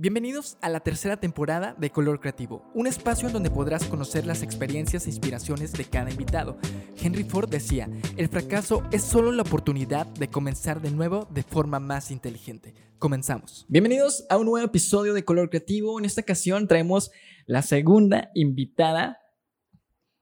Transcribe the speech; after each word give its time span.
Bienvenidos 0.00 0.58
a 0.60 0.68
la 0.68 0.78
tercera 0.78 1.16
temporada 1.16 1.74
de 1.76 1.90
Color 1.90 2.20
Creativo, 2.20 2.70
un 2.72 2.86
espacio 2.86 3.26
en 3.26 3.32
donde 3.32 3.50
podrás 3.50 3.84
conocer 3.86 4.26
las 4.26 4.44
experiencias 4.44 5.04
e 5.04 5.10
inspiraciones 5.10 5.72
de 5.72 5.86
cada 5.86 6.08
invitado. 6.08 6.56
Henry 7.02 7.24
Ford 7.24 7.48
decía, 7.48 7.90
el 8.16 8.28
fracaso 8.28 8.84
es 8.92 9.02
solo 9.02 9.32
la 9.32 9.42
oportunidad 9.42 10.06
de 10.06 10.30
comenzar 10.30 10.80
de 10.80 10.92
nuevo 10.92 11.26
de 11.32 11.42
forma 11.42 11.80
más 11.80 12.12
inteligente. 12.12 12.74
Comenzamos. 13.00 13.66
Bienvenidos 13.68 14.24
a 14.30 14.36
un 14.36 14.46
nuevo 14.46 14.64
episodio 14.64 15.14
de 15.14 15.24
Color 15.24 15.50
Creativo. 15.50 15.98
En 15.98 16.04
esta 16.04 16.20
ocasión 16.20 16.68
traemos 16.68 17.10
la 17.46 17.62
segunda 17.62 18.30
invitada 18.36 19.18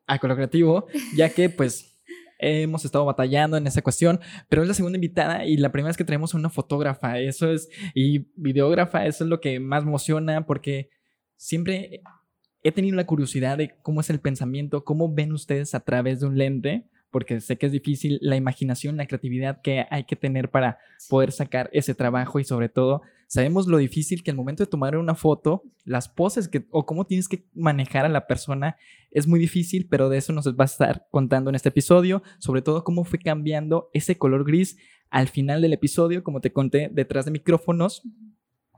a 0.06 0.18
Color 0.18 0.36
Creativo, 0.36 0.86
ya 1.14 1.28
que 1.28 1.50
pues 1.50 1.95
hemos 2.38 2.84
estado 2.84 3.04
batallando 3.04 3.56
en 3.56 3.66
esa 3.66 3.82
cuestión, 3.82 4.20
pero 4.48 4.62
es 4.62 4.68
la 4.68 4.74
segunda 4.74 4.96
invitada 4.96 5.44
y 5.44 5.56
la 5.56 5.72
primera 5.72 5.88
vez 5.88 5.96
que 5.96 6.04
tenemos 6.04 6.34
una 6.34 6.50
fotógrafa, 6.50 7.18
eso 7.18 7.50
es, 7.50 7.68
y 7.94 8.26
videógrafa, 8.36 9.06
eso 9.06 9.24
es 9.24 9.30
lo 9.30 9.40
que 9.40 9.60
más 9.60 9.84
emociona 9.84 10.46
porque 10.46 10.90
siempre 11.36 12.02
he 12.62 12.72
tenido 12.72 12.96
la 12.96 13.06
curiosidad 13.06 13.58
de 13.58 13.76
cómo 13.82 14.00
es 14.00 14.10
el 14.10 14.20
pensamiento, 14.20 14.84
cómo 14.84 15.12
ven 15.12 15.32
ustedes 15.32 15.74
a 15.74 15.80
través 15.80 16.20
de 16.20 16.26
un 16.26 16.36
lente 16.38 16.86
porque 17.10 17.40
sé 17.40 17.56
que 17.56 17.66
es 17.66 17.72
difícil 17.72 18.18
la 18.20 18.36
imaginación, 18.36 18.96
la 18.96 19.06
creatividad 19.06 19.62
que 19.62 19.86
hay 19.90 20.04
que 20.04 20.16
tener 20.16 20.50
para 20.50 20.78
poder 21.08 21.32
sacar 21.32 21.70
ese 21.72 21.94
trabajo 21.94 22.40
y 22.40 22.44
sobre 22.44 22.68
todo 22.68 23.02
sabemos 23.26 23.66
lo 23.66 23.78
difícil 23.78 24.22
que 24.22 24.30
al 24.30 24.36
momento 24.36 24.62
de 24.62 24.70
tomar 24.70 24.96
una 24.96 25.14
foto, 25.14 25.62
las 25.84 26.08
poses 26.08 26.48
que, 26.48 26.66
o 26.70 26.86
cómo 26.86 27.06
tienes 27.06 27.28
que 27.28 27.46
manejar 27.54 28.04
a 28.04 28.08
la 28.08 28.26
persona 28.26 28.76
es 29.10 29.26
muy 29.26 29.38
difícil, 29.38 29.88
pero 29.88 30.08
de 30.08 30.18
eso 30.18 30.32
nos 30.32 30.46
va 30.48 30.64
a 30.64 30.66
estar 30.66 31.06
contando 31.10 31.50
en 31.50 31.56
este 31.56 31.70
episodio, 31.70 32.22
sobre 32.38 32.62
todo 32.62 32.84
cómo 32.84 33.04
fue 33.04 33.18
cambiando 33.18 33.90
ese 33.92 34.18
color 34.18 34.44
gris 34.44 34.76
al 35.10 35.28
final 35.28 35.62
del 35.62 35.72
episodio, 35.72 36.24
como 36.24 36.40
te 36.40 36.52
conté 36.52 36.88
detrás 36.92 37.24
de 37.24 37.30
micrófonos 37.30 38.02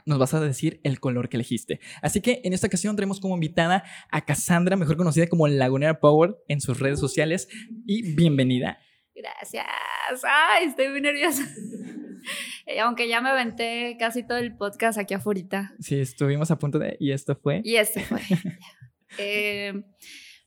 nos 0.09 0.19
vas 0.19 0.33
a 0.35 0.41
decir 0.41 0.81
el 0.85 1.01
color 1.01 1.29
que 1.29 1.37
elegiste. 1.37 1.81
Así 2.01 2.21
que 2.21 2.41
en 2.43 2.55
esta 2.55 2.67
ocasión 2.67 2.97
tenemos 2.97 3.21
como 3.21 3.35
invitada 3.35 3.85
a 4.11 4.25
Cassandra, 4.25 4.75
mejor 4.75 4.97
conocida 4.97 5.27
como 5.27 5.47
Lagunera 5.47 6.01
Power 6.01 6.37
en 6.49 6.61
sus 6.61 6.81
redes 6.81 6.99
sociales. 6.99 7.47
Y 7.87 8.15
bienvenida. 8.15 8.79
Gracias. 9.15 9.67
Ay, 10.25 10.69
estoy 10.69 10.89
muy 10.89 11.03
nerviosa. 11.03 11.43
Eh, 12.67 12.81
aunque 12.81 13.09
ya 13.09 13.23
me 13.23 13.31
aventé 13.31 13.97
casi 13.99 14.23
todo 14.23 14.37
el 14.37 14.55
podcast 14.55 14.99
aquí 14.99 15.15
afuera. 15.15 15.73
Sí, 15.81 15.99
estuvimos 15.99 16.51
a 16.51 16.59
punto 16.59 16.79
de... 16.79 16.99
¿Y 17.01 17.13
esto 17.13 17.35
fue? 17.35 17.63
Y 17.65 17.77
esto 17.77 18.01
fue. 18.01 18.21
Eh, 19.17 19.73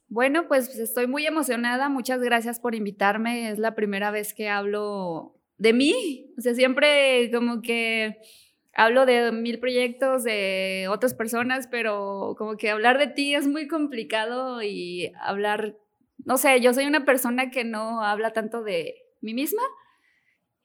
bueno, 0.07 0.47
pues 0.47 0.77
estoy 0.77 1.07
muy 1.07 1.25
emocionada. 1.25 1.89
Muchas 1.89 2.21
gracias 2.21 2.59
por 2.59 2.75
invitarme. 2.75 3.49
Es 3.49 3.57
la 3.57 3.73
primera 3.73 4.11
vez 4.11 4.35
que 4.35 4.49
hablo 4.49 5.41
de 5.57 5.73
mí. 5.73 6.31
O 6.37 6.41
sea, 6.41 6.53
siempre 6.53 7.31
como 7.31 7.61
que 7.61 8.19
hablo 8.73 9.05
de 9.05 9.31
mil 9.31 9.59
proyectos 9.59 10.23
de 10.23 10.87
otras 10.89 11.13
personas, 11.13 11.67
pero 11.67 12.35
como 12.37 12.57
que 12.57 12.69
hablar 12.69 12.97
de 12.97 13.07
ti 13.07 13.35
es 13.35 13.47
muy 13.47 13.67
complicado 13.67 14.61
y 14.63 15.11
hablar, 15.19 15.77
no 16.25 16.37
sé, 16.37 16.61
yo 16.61 16.73
soy 16.73 16.85
una 16.85 17.05
persona 17.05 17.49
que 17.49 17.63
no 17.63 18.03
habla 18.03 18.31
tanto 18.31 18.63
de 18.63 18.95
mí 19.21 19.33
misma. 19.33 19.61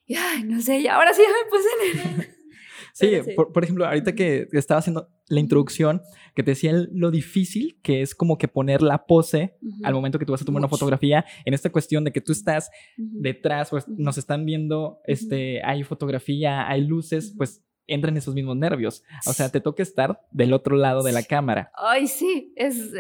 Y 0.07 0.15
ay, 0.15 0.45
no 0.45 0.61
sé, 0.61 0.79
y 0.79 0.87
ahora 0.87 1.13
sí 1.13 1.23
me 1.23 1.51
puse 1.51 2.21
en 2.21 2.37
Sí, 2.95 3.11
por, 3.37 3.63
ejemplo, 3.63 3.85
ahorita 3.85 4.15
que 4.15 4.49
estaba 4.53 4.79
haciendo 4.79 5.11
la 5.29 5.41
introducción, 5.41 6.01
que 6.35 6.43
te 6.43 6.53
decía 6.53 6.73
lo 6.91 7.11
difícil 7.11 7.79
que 7.83 8.01
es 8.01 8.15
como 8.15 8.39
que 8.39 8.49
poner 8.49 8.81
la 8.81 9.05
pose 9.05 9.59
al 9.83 9.93
momento 9.93 10.19
que 10.19 10.25
tú 10.25 10.33
vas 10.33 10.41
a 10.41 10.47
tomar 10.47 10.61
una 10.61 10.69
fotografía, 10.69 11.27
en 11.45 11.53
esta 11.53 11.71
cuestión 11.71 12.05
de 12.05 12.13
que 12.13 12.23
tú 12.23 12.33
estás 12.33 12.71
detrás, 12.97 13.69
pues 13.69 13.87
nos 13.87 14.17
están 14.17 14.47
viendo, 14.47 15.01
este, 15.05 15.63
hay 15.63 15.83
fotografía, 15.83 16.67
hay 16.67 16.87
luces, 16.87 17.35
pues 17.37 17.67
entran 17.87 18.17
esos 18.17 18.35
mismos 18.35 18.57
nervios. 18.57 19.05
O 19.27 19.33
sea, 19.33 19.51
te 19.51 19.61
toca 19.61 19.83
estar 19.83 20.21
del 20.31 20.53
otro 20.53 20.77
lado 20.77 21.03
de 21.03 21.13
la 21.13 21.23
cámara. 21.23 21.71
Ay, 21.75 22.07
sí, 22.07 22.53
es, 22.57 22.93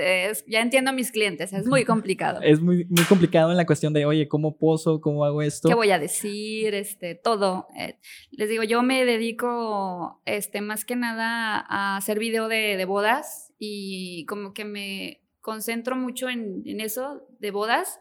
ya 0.46 0.60
entiendo 0.60 0.90
a 0.90 0.92
mis 0.92 1.10
clientes, 1.10 1.52
es 1.52 1.66
muy 1.66 1.84
complicado. 1.84 2.40
es 2.42 2.60
muy, 2.60 2.84
muy 2.86 3.04
complicado 3.04 3.50
en 3.50 3.56
la 3.56 3.66
cuestión 3.66 3.92
de, 3.92 4.06
oye, 4.06 4.28
¿cómo 4.28 4.56
poso? 4.56 5.00
¿Cómo 5.00 5.25
hago 5.25 5.42
esto? 5.42 5.69
¿Qué 5.69 5.75
voy 5.75 5.91
a 5.91 5.98
decir? 5.98 6.75
Este, 6.75 7.14
todo. 7.14 7.69
Eh, 7.78 7.98
les 8.30 8.48
digo, 8.48 8.62
yo 8.62 8.82
me 8.82 9.04
dedico, 9.04 10.22
este, 10.25 10.60
más 10.60 10.84
que 10.84 10.96
nada 10.96 11.64
a 11.69 11.96
hacer 11.96 12.19
video 12.19 12.48
de, 12.48 12.84
bodas 12.86 13.52
y 13.58 14.25
como 14.26 14.52
que 14.52 14.64
me 14.64 15.20
concentro 15.41 15.96
mucho 15.96 16.28
en, 16.28 16.62
eso, 16.80 17.26
de 17.41 17.50
bodas. 17.50 17.98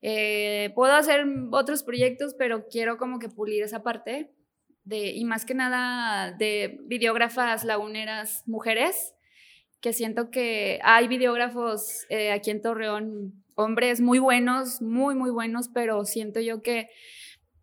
Eh, 0.00 0.72
puedo 0.74 0.94
hacer 0.94 1.26
otros 1.50 1.82
proyectos, 1.82 2.34
pero 2.38 2.66
quiero 2.68 2.96
como 2.96 3.18
que 3.18 3.28
pulir 3.28 3.62
esa 3.62 3.82
parte 3.82 4.35
y 4.88 5.24
más 5.24 5.44
que 5.44 5.54
nada 5.54 6.32
de 6.32 6.78
videógrafas 6.84 7.64
laguneras 7.64 8.42
mujeres, 8.46 9.14
que 9.80 9.92
siento 9.92 10.30
que 10.30 10.80
hay 10.82 11.08
videógrafos 11.08 12.06
eh, 12.08 12.32
aquí 12.32 12.50
en 12.50 12.62
Torreón, 12.62 13.44
hombres 13.54 14.00
muy 14.00 14.18
buenos, 14.18 14.80
muy, 14.80 15.14
muy 15.14 15.30
buenos, 15.30 15.68
pero 15.68 16.04
siento 16.04 16.40
yo 16.40 16.62
que 16.62 16.88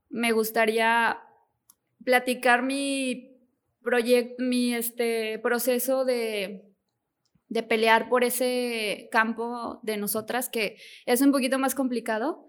me 0.10 0.32
gustaría 0.32 1.20
platicar 2.04 2.62
mi 2.64 3.38
proyecto, 3.82 4.44
mi 4.44 4.74
este, 4.74 5.40
proceso 5.40 6.06
de, 6.06 6.66
de 7.48 7.64
pelear 7.64 8.10
por 8.10 8.24
ese 8.24 9.08
campo 9.12 9.80
de 9.84 9.98
nosotras, 9.98 10.50
que 10.50 10.78
es 11.06 11.22
un 11.22 11.32
poquito 11.32 11.58
más 11.60 11.76
complicado, 11.76 12.48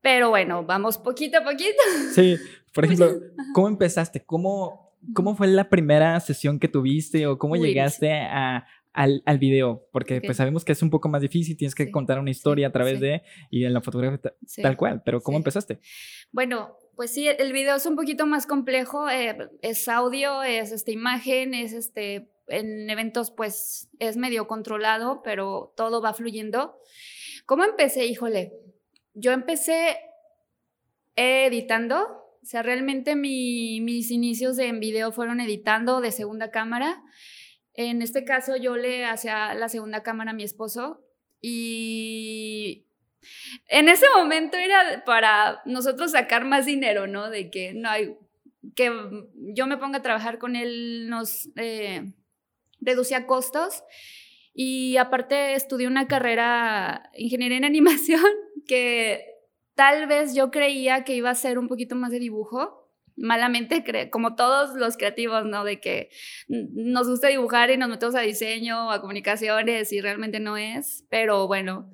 pero 0.00 0.30
bueno, 0.30 0.64
vamos 0.64 0.98
poquito 0.98 1.38
a 1.38 1.44
poquito. 1.44 1.82
Sí, 2.14 2.36
por 2.72 2.84
ejemplo, 2.84 3.10
¿cómo 3.54 3.68
empezaste? 3.68 4.24
¿Cómo, 4.24 4.94
¿Cómo 5.14 5.34
fue 5.34 5.46
la 5.48 5.68
primera 5.68 6.18
sesión 6.20 6.58
que 6.58 6.68
tuviste 6.68 7.26
o 7.26 7.38
cómo 7.38 7.56
llegaste 7.56 8.12
a, 8.12 8.66
al, 8.92 9.22
al, 9.26 9.38
video? 9.38 9.88
Porque 9.92 10.20
pues 10.20 10.36
sabemos 10.36 10.64
que 10.64 10.72
es 10.72 10.82
un 10.82 10.90
poco 10.90 11.08
más 11.08 11.22
difícil, 11.22 11.56
tienes 11.56 11.74
que 11.74 11.90
contar 11.90 12.18
una 12.18 12.30
historia 12.30 12.68
a 12.68 12.72
través 12.72 13.00
de 13.00 13.22
y 13.50 13.64
en 13.64 13.72
la 13.72 13.80
fotografía 13.80 14.32
tal 14.62 14.76
cual, 14.76 15.02
pero 15.04 15.20
¿cómo 15.20 15.38
empezaste? 15.38 15.80
Bueno, 16.32 16.76
pues 16.96 17.12
sí, 17.12 17.26
el 17.26 17.52
video 17.52 17.76
es 17.76 17.86
un 17.86 17.96
poquito 17.96 18.26
más 18.26 18.46
complejo, 18.46 19.08
eh, 19.08 19.36
es 19.62 19.88
audio, 19.88 20.42
es 20.42 20.70
esta 20.70 20.90
imagen, 20.90 21.54
es 21.54 21.72
este, 21.72 22.30
en 22.46 22.90
eventos 22.90 23.30
pues 23.30 23.88
es 23.98 24.16
medio 24.16 24.46
controlado, 24.46 25.22
pero 25.22 25.72
todo 25.76 26.02
va 26.02 26.12
fluyendo. 26.12 26.78
¿Cómo 27.46 27.64
empecé? 27.64 28.04
Híjole, 28.04 28.52
yo 29.14 29.32
empecé 29.32 29.96
editando, 31.16 32.29
o 32.42 32.46
sea, 32.46 32.62
realmente 32.62 33.16
mis 33.16 34.10
inicios 34.10 34.58
en 34.58 34.80
video 34.80 35.12
fueron 35.12 35.40
editando 35.40 36.00
de 36.00 36.10
segunda 36.10 36.50
cámara. 36.50 37.02
En 37.74 38.02
este 38.02 38.24
caso 38.24 38.56
yo 38.56 38.76
le 38.76 39.04
hacía 39.04 39.54
la 39.54 39.68
segunda 39.68 40.02
cámara 40.02 40.30
a 40.30 40.34
mi 40.34 40.42
esposo 40.42 41.04
y 41.40 42.86
en 43.68 43.88
ese 43.88 44.06
momento 44.16 44.56
era 44.56 45.04
para 45.04 45.60
nosotros 45.66 46.12
sacar 46.12 46.44
más 46.44 46.66
dinero, 46.66 47.06
¿no? 47.06 47.30
De 47.30 47.50
que 47.50 47.74
no 47.74 47.88
hay, 47.88 48.16
que 48.74 48.90
yo 49.34 49.66
me 49.66 49.76
ponga 49.76 49.98
a 49.98 50.02
trabajar 50.02 50.38
con 50.38 50.56
él 50.56 51.08
nos 51.08 51.50
eh, 51.56 52.12
reducía 52.80 53.26
costos 53.26 53.84
y 54.54 54.96
aparte 54.96 55.54
estudié 55.54 55.86
una 55.86 56.08
carrera 56.08 57.10
ingeniería 57.14 57.58
en 57.58 57.64
animación 57.66 58.24
que 58.66 59.29
tal 59.74 60.06
vez 60.06 60.34
yo 60.34 60.50
creía 60.50 61.04
que 61.04 61.14
iba 61.14 61.30
a 61.30 61.34
ser 61.34 61.58
un 61.58 61.68
poquito 61.68 61.96
más 61.96 62.10
de 62.10 62.18
dibujo. 62.18 62.76
Malamente, 63.16 63.84
como 64.10 64.34
todos 64.34 64.74
los 64.76 64.96
creativos, 64.96 65.44
¿no? 65.44 65.64
De 65.64 65.78
que 65.78 66.08
nos 66.48 67.06
gusta 67.06 67.28
dibujar 67.28 67.70
y 67.70 67.76
nos 67.76 67.90
metemos 67.90 68.14
a 68.14 68.20
diseño, 68.20 68.90
a 68.90 69.00
comunicaciones 69.00 69.92
y 69.92 70.00
realmente 70.00 70.40
no 70.40 70.56
es. 70.56 71.04
Pero 71.10 71.46
bueno, 71.46 71.90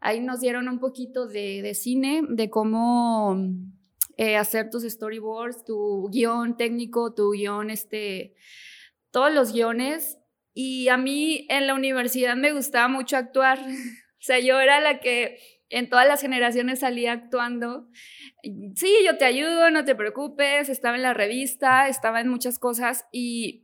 ahí 0.00 0.20
nos 0.20 0.40
dieron 0.40 0.68
un 0.68 0.78
poquito 0.78 1.26
de, 1.26 1.72
cine, 1.74 2.22
de 2.28 2.50
cómo 2.50 3.38
eh, 4.18 4.36
hacer 4.36 4.68
tus 4.68 4.82
storyboards, 4.82 5.64
tu 5.64 6.08
guion 6.10 6.56
técnico, 6.56 7.14
tu 7.14 7.32
guion, 7.32 7.70
este, 7.70 8.34
todos 9.10 9.32
los 9.32 9.52
guiones 9.52 10.18
y 10.52 10.88
a 10.88 10.96
mí 10.96 11.46
en 11.50 11.66
la 11.66 11.74
universidad 11.74 12.34
me 12.34 12.52
gustaba 12.52 12.88
mucho 12.88 13.16
actuar. 13.16 13.58
o 13.60 14.20
sea, 14.20 14.38
yo 14.40 14.58
era 14.58 14.80
la 14.80 15.00
que 15.00 15.38
en 15.68 15.88
todas 15.88 16.06
las 16.06 16.20
generaciones 16.20 16.80
salía 16.80 17.12
actuando. 17.12 17.88
Sí, 18.74 18.92
yo 19.04 19.16
te 19.18 19.24
ayudo, 19.24 19.70
no 19.70 19.84
te 19.84 19.94
preocupes, 19.94 20.68
estaba 20.68 20.96
en 20.96 21.02
la 21.02 21.14
revista, 21.14 21.88
estaba 21.88 22.20
en 22.20 22.28
muchas 22.28 22.58
cosas 22.58 23.06
y 23.12 23.62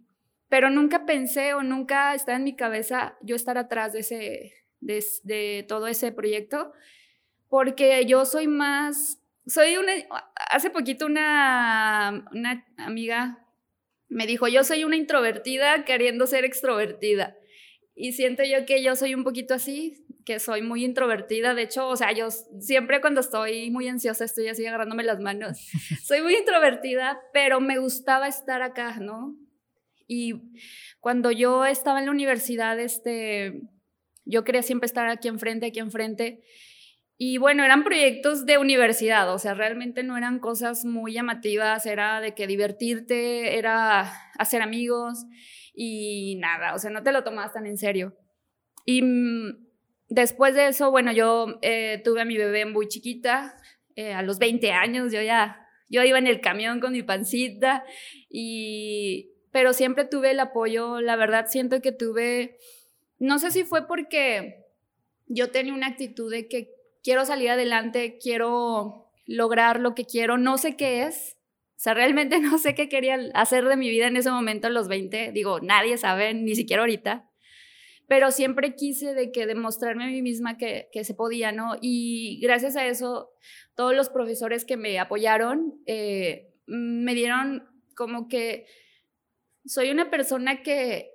pero 0.48 0.68
nunca 0.68 1.06
pensé 1.06 1.54
o 1.54 1.62
nunca 1.62 2.14
estaba 2.14 2.36
en 2.36 2.44
mi 2.44 2.54
cabeza 2.54 3.16
yo 3.22 3.36
estar 3.36 3.56
atrás 3.56 3.94
de 3.94 4.00
ese 4.00 4.52
de, 4.80 5.64
todo 5.66 5.86
ese 5.86 6.12
proyecto 6.12 6.72
porque 7.48 8.04
yo 8.04 8.26
soy 8.26 8.48
más 8.48 9.20
soy 9.46 9.76
una 9.76 9.92
hace 10.50 10.68
poquito 10.70 11.06
una 11.06 12.26
amiga 12.76 13.42
me 14.12 14.26
dijo, 14.26 14.46
yo 14.46 14.62
soy 14.62 14.84
una 14.84 14.96
introvertida 14.96 15.84
queriendo 15.84 16.26
ser 16.26 16.44
extrovertida. 16.44 17.36
Y 17.94 18.12
siento 18.12 18.42
yo 18.44 18.64
que 18.66 18.82
yo 18.82 18.94
soy 18.94 19.14
un 19.14 19.24
poquito 19.24 19.54
así, 19.54 20.04
que 20.24 20.38
soy 20.38 20.62
muy 20.62 20.84
introvertida. 20.84 21.54
De 21.54 21.62
hecho, 21.62 21.88
o 21.88 21.96
sea, 21.96 22.12
yo 22.12 22.30
siempre 22.30 23.00
cuando 23.00 23.20
estoy 23.20 23.70
muy 23.70 23.88
ansiosa 23.88 24.24
estoy 24.24 24.48
así 24.48 24.66
agarrándome 24.66 25.02
las 25.02 25.20
manos. 25.20 25.58
Soy 26.04 26.22
muy 26.22 26.34
introvertida, 26.34 27.20
pero 27.32 27.60
me 27.60 27.78
gustaba 27.78 28.28
estar 28.28 28.62
acá, 28.62 28.98
¿no? 29.00 29.36
Y 30.06 30.34
cuando 31.00 31.30
yo 31.30 31.64
estaba 31.64 31.98
en 32.00 32.06
la 32.06 32.12
universidad, 32.12 32.78
este, 32.78 33.62
yo 34.24 34.44
quería 34.44 34.62
siempre 34.62 34.86
estar 34.86 35.08
aquí 35.08 35.28
enfrente, 35.28 35.66
aquí 35.66 35.78
enfrente. 35.78 36.42
Y 37.16 37.38
bueno, 37.38 37.64
eran 37.64 37.84
proyectos 37.84 38.46
de 38.46 38.58
universidad, 38.58 39.32
o 39.32 39.38
sea, 39.38 39.54
realmente 39.54 40.02
no 40.02 40.16
eran 40.16 40.40
cosas 40.40 40.84
muy 40.84 41.12
llamativas, 41.12 41.86
era 41.86 42.20
de 42.20 42.34
que 42.34 42.48
divertirte, 42.48 43.58
era 43.58 44.12
hacer 44.38 44.60
amigos 44.60 45.24
y 45.72 46.36
nada, 46.40 46.74
o 46.74 46.78
sea, 46.78 46.90
no 46.90 47.02
te 47.02 47.12
lo 47.12 47.22
tomabas 47.22 47.52
tan 47.52 47.66
en 47.66 47.78
serio. 47.78 48.16
Y 48.84 49.02
mm, 49.02 49.71
después 50.12 50.54
de 50.54 50.68
eso, 50.68 50.90
bueno, 50.90 51.10
yo 51.12 51.58
eh, 51.62 52.00
tuve 52.04 52.20
a 52.20 52.24
mi 52.24 52.36
bebé 52.36 52.66
muy 52.66 52.86
chiquita, 52.86 53.56
eh, 53.96 54.12
a 54.12 54.22
los 54.22 54.38
20 54.38 54.70
años, 54.72 55.10
yo 55.12 55.22
ya, 55.22 55.66
yo 55.88 56.02
iba 56.02 56.18
en 56.18 56.26
el 56.26 56.40
camión 56.40 56.80
con 56.80 56.92
mi 56.92 57.02
pancita, 57.02 57.84
y, 58.28 59.32
pero 59.50 59.72
siempre 59.72 60.04
tuve 60.04 60.32
el 60.32 60.40
apoyo, 60.40 61.00
la 61.00 61.16
verdad 61.16 61.46
siento 61.48 61.80
que 61.80 61.92
tuve, 61.92 62.58
no 63.18 63.38
sé 63.38 63.50
si 63.50 63.64
fue 63.64 63.86
porque 63.86 64.66
yo 65.28 65.50
tenía 65.50 65.72
una 65.72 65.86
actitud 65.86 66.30
de 66.30 66.46
que 66.46 66.74
quiero 67.02 67.24
salir 67.24 67.50
adelante, 67.50 68.18
quiero 68.22 69.10
lograr 69.26 69.80
lo 69.80 69.94
que 69.94 70.04
quiero, 70.04 70.36
no 70.36 70.58
sé 70.58 70.76
qué 70.76 71.04
es. 71.04 71.38
O 71.76 71.80
sea, 71.82 71.94
realmente 71.94 72.38
no 72.40 72.58
sé 72.58 72.74
qué 72.74 72.88
quería 72.88 73.18
hacer 73.34 73.64
de 73.64 73.76
mi 73.76 73.88
vida 73.88 74.08
en 74.08 74.16
ese 74.16 74.30
momento 74.30 74.66
a 74.66 74.70
los 74.70 74.88
20. 74.88 75.32
Digo, 75.32 75.60
nadie 75.60 75.96
sabe, 75.96 76.34
ni 76.34 76.54
siquiera 76.54 76.82
ahorita. 76.82 77.31
Pero 78.08 78.30
siempre 78.30 78.74
quise 78.74 79.14
de 79.14 79.32
que 79.32 79.46
demostrarme 79.46 80.04
a 80.04 80.08
mí 80.08 80.22
misma 80.22 80.58
que, 80.58 80.88
se 81.02 81.14
podía, 81.14 81.52
¿no? 81.52 81.76
Y 81.80 82.40
gracias 82.42 82.76
a 82.76 82.86
eso, 82.86 83.30
todos 83.74 83.94
los 83.94 84.08
profesores 84.08 84.64
que 84.64 84.76
me 84.76 84.98
apoyaron 84.98 85.80
eh, 85.86 86.52
me 86.66 87.14
dieron 87.14 87.68
como 87.94 88.28
que 88.28 88.66
soy 89.64 89.90
una 89.90 90.10
persona 90.10 90.62
que, 90.62 91.10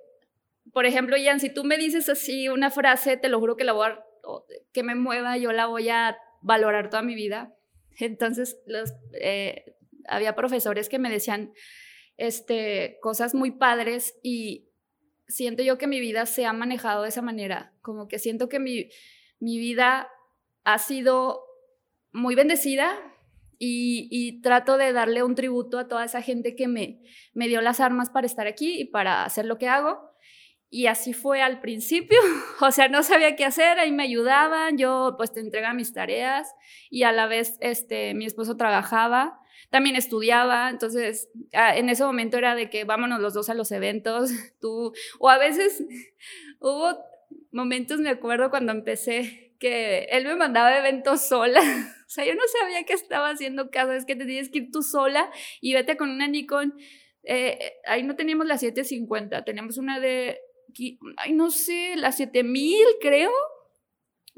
por 0.72 0.86
ejemplo, 0.86 1.16
Ian, 1.16 1.40
si 1.40 1.52
tú 1.52 1.64
me 1.64 1.76
dices 1.76 2.08
así 2.08 2.48
una 2.48 2.70
frase, 2.70 3.16
te 3.16 3.28
lo 3.28 3.38
juro 3.38 3.56
que 3.56 3.64
la 3.64 3.72
voy 3.72 3.88
a 3.88 4.04
que 4.72 4.82
me 4.82 4.94
mueva, 4.94 5.36
yo 5.36 5.52
la 5.52 5.66
voy 5.66 5.88
a 5.88 6.18
valorar 6.42 6.90
toda 6.90 7.02
mi 7.02 7.14
vida. 7.14 7.54
Entonces, 7.98 8.58
los, 8.66 8.92
eh, 9.20 9.76
había 10.06 10.34
profesores 10.34 10.88
que 10.88 10.98
me 10.98 11.10
decían 11.10 11.52
este, 12.16 12.98
cosas 13.00 13.34
muy 13.34 13.52
padres 13.52 14.18
y 14.22 14.67
siento 15.28 15.62
yo 15.62 15.78
que 15.78 15.86
mi 15.86 16.00
vida 16.00 16.26
se 16.26 16.46
ha 16.46 16.52
manejado 16.52 17.02
de 17.02 17.10
esa 17.10 17.22
manera, 17.22 17.72
como 17.82 18.08
que 18.08 18.18
siento 18.18 18.48
que 18.48 18.58
mi, 18.58 18.88
mi 19.38 19.58
vida 19.58 20.08
ha 20.64 20.78
sido 20.78 21.44
muy 22.12 22.34
bendecida 22.34 22.98
y, 23.58 24.08
y, 24.10 24.40
trato 24.40 24.78
de 24.78 24.92
darle 24.92 25.22
un 25.22 25.34
tributo 25.34 25.78
a 25.78 25.88
toda 25.88 26.04
esa 26.04 26.22
gente 26.22 26.54
que 26.54 26.68
me, 26.68 27.02
me 27.34 27.48
dio 27.48 27.60
las 27.60 27.80
armas 27.80 28.08
para 28.08 28.26
estar 28.26 28.46
aquí 28.46 28.80
y 28.80 28.84
para 28.84 29.24
hacer 29.24 29.46
lo 29.46 29.58
que 29.58 29.68
hago. 29.68 30.07
Y 30.70 30.86
así 30.86 31.14
fue 31.14 31.40
al 31.40 31.60
principio, 31.60 32.18
o 32.60 32.70
sea, 32.70 32.88
no 32.88 33.02
sabía 33.02 33.36
qué 33.36 33.44
hacer, 33.44 33.78
ahí 33.78 33.90
me 33.90 34.02
ayudaban, 34.02 34.76
yo 34.76 35.14
pues 35.16 35.32
te 35.32 35.40
entregaba 35.40 35.74
mis 35.74 35.92
tareas 35.92 36.54
y 36.90 37.04
a 37.04 37.12
la 37.12 37.26
vez 37.26 37.56
este, 37.60 38.14
mi 38.14 38.26
esposo 38.26 38.56
trabajaba, 38.56 39.40
también 39.70 39.96
estudiaba, 39.96 40.68
entonces 40.70 41.30
ah, 41.54 41.76
en 41.76 41.88
ese 41.88 42.04
momento 42.04 42.36
era 42.36 42.54
de 42.54 42.68
que 42.68 42.84
vámonos 42.84 43.20
los 43.20 43.34
dos 43.34 43.48
a 43.48 43.54
los 43.54 43.72
eventos, 43.72 44.30
tú, 44.60 44.92
o 45.18 45.28
a 45.30 45.38
veces 45.38 45.82
hubo 46.60 46.98
momentos, 47.50 48.00
me 48.00 48.10
acuerdo 48.10 48.50
cuando 48.50 48.72
empecé, 48.72 49.54
que 49.58 50.04
él 50.12 50.24
me 50.24 50.36
mandaba 50.36 50.76
eventos 50.78 51.22
sola, 51.26 51.60
o 52.08 52.10
sea, 52.10 52.24
yo 52.24 52.34
no 52.34 52.42
sabía 52.60 52.84
qué 52.84 52.92
estaba 52.92 53.30
haciendo 53.30 53.70
cada 53.70 53.92
vez 53.92 54.06
que 54.06 54.16
te 54.16 54.24
tienes 54.24 54.50
que 54.50 54.58
ir 54.58 54.70
tú 54.70 54.82
sola 54.82 55.30
y 55.60 55.74
vete 55.74 55.98
con 55.98 56.08
una 56.08 56.26
Nikon. 56.26 56.74
Eh, 57.24 57.58
eh, 57.60 57.72
ahí 57.84 58.02
no 58.02 58.16
teníamos 58.16 58.46
la 58.46 58.56
750, 58.56 59.44
teníamos 59.44 59.76
una 59.76 60.00
de 60.00 60.40
ay, 61.16 61.32
no 61.32 61.50
sé, 61.50 61.94
las 61.96 62.16
7000 62.16 62.76
creo. 63.00 63.30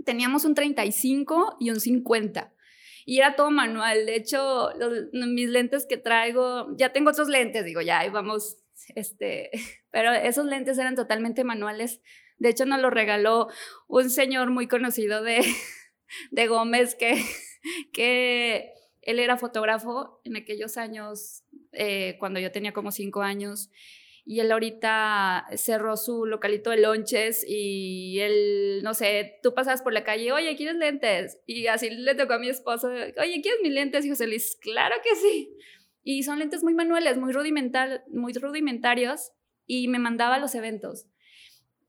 Teníamos 0.04 0.44
un 0.44 0.54
35 0.54 1.56
y 1.60 1.70
un 1.70 1.80
50. 1.80 2.52
Y 3.06 3.18
era 3.18 3.36
todo 3.36 3.50
manual. 3.50 4.06
De 4.06 4.16
hecho, 4.16 4.70
mis 5.12 5.48
lentes 5.48 5.86
que 5.86 5.96
traigo, 5.96 6.68
ya 6.76 6.92
tengo 6.92 7.10
otros 7.10 7.28
lentes, 7.28 7.64
digo, 7.64 7.80
ya, 7.80 8.00
ahí 8.00 8.10
vamos, 8.10 8.58
este, 8.94 9.50
pero 9.90 10.12
esos 10.12 10.46
lentes 10.46 10.78
eran 10.78 10.94
totalmente 10.94 11.44
manuales. 11.44 12.00
De 12.38 12.48
hecho, 12.48 12.64
nos 12.64 12.80
lo 12.80 12.90
regaló 12.90 13.48
un 13.86 14.10
señor 14.10 14.50
muy 14.50 14.66
conocido 14.66 15.22
de, 15.22 15.40
de 16.30 16.46
Gómez 16.46 16.94
que, 16.94 17.22
que 17.92 18.72
él 19.02 19.18
era 19.18 19.36
fotógrafo 19.36 20.20
en 20.24 20.36
aquellos 20.36 20.76
años, 20.76 21.44
eh, 21.72 22.16
cuando 22.18 22.40
yo 22.40 22.52
tenía 22.52 22.72
como 22.72 22.92
cinco 22.92 23.22
años, 23.22 23.70
y 24.24 24.40
él 24.40 24.52
ahorita 24.52 25.46
cerró 25.56 25.96
su 25.96 26.26
localito 26.26 26.70
de 26.70 26.78
lonches 26.78 27.44
y 27.46 28.20
él, 28.20 28.80
no 28.82 28.94
sé, 28.94 29.38
tú 29.42 29.54
pasas 29.54 29.82
por 29.82 29.92
la 29.92 30.04
calle, 30.04 30.32
oye, 30.32 30.56
¿quieres 30.56 30.76
lentes? 30.76 31.40
Y 31.46 31.66
así 31.66 31.90
le 31.90 32.14
tocó 32.14 32.34
a 32.34 32.38
mi 32.38 32.48
esposo, 32.48 32.88
oye, 32.88 33.40
¿quieres 33.42 33.60
mis 33.62 33.72
lentes? 33.72 34.04
Y 34.04 34.10
José 34.10 34.26
Luis, 34.26 34.56
claro 34.60 34.96
que 35.02 35.16
sí. 35.16 35.56
Y 36.02 36.22
son 36.22 36.38
lentes 36.38 36.62
muy 36.62 36.74
manuales, 36.74 37.16
muy, 37.18 37.32
rudimental, 37.32 38.04
muy 38.08 38.32
rudimentarios 38.32 39.32
y 39.66 39.88
me 39.88 39.98
mandaba 39.98 40.36
a 40.36 40.40
los 40.40 40.54
eventos. 40.54 41.06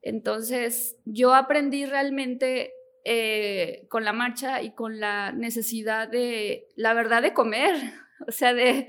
Entonces, 0.01 0.97
yo 1.05 1.35
aprendí 1.35 1.85
realmente 1.85 2.73
eh, 3.05 3.85
con 3.89 4.03
la 4.03 4.13
marcha 4.13 4.61
y 4.61 4.73
con 4.73 4.99
la 4.99 5.31
necesidad 5.31 6.07
de, 6.07 6.67
la 6.75 6.93
verdad, 6.93 7.21
de 7.21 7.33
comer. 7.33 7.75
O 8.27 8.31
sea, 8.31 8.53
de 8.53 8.87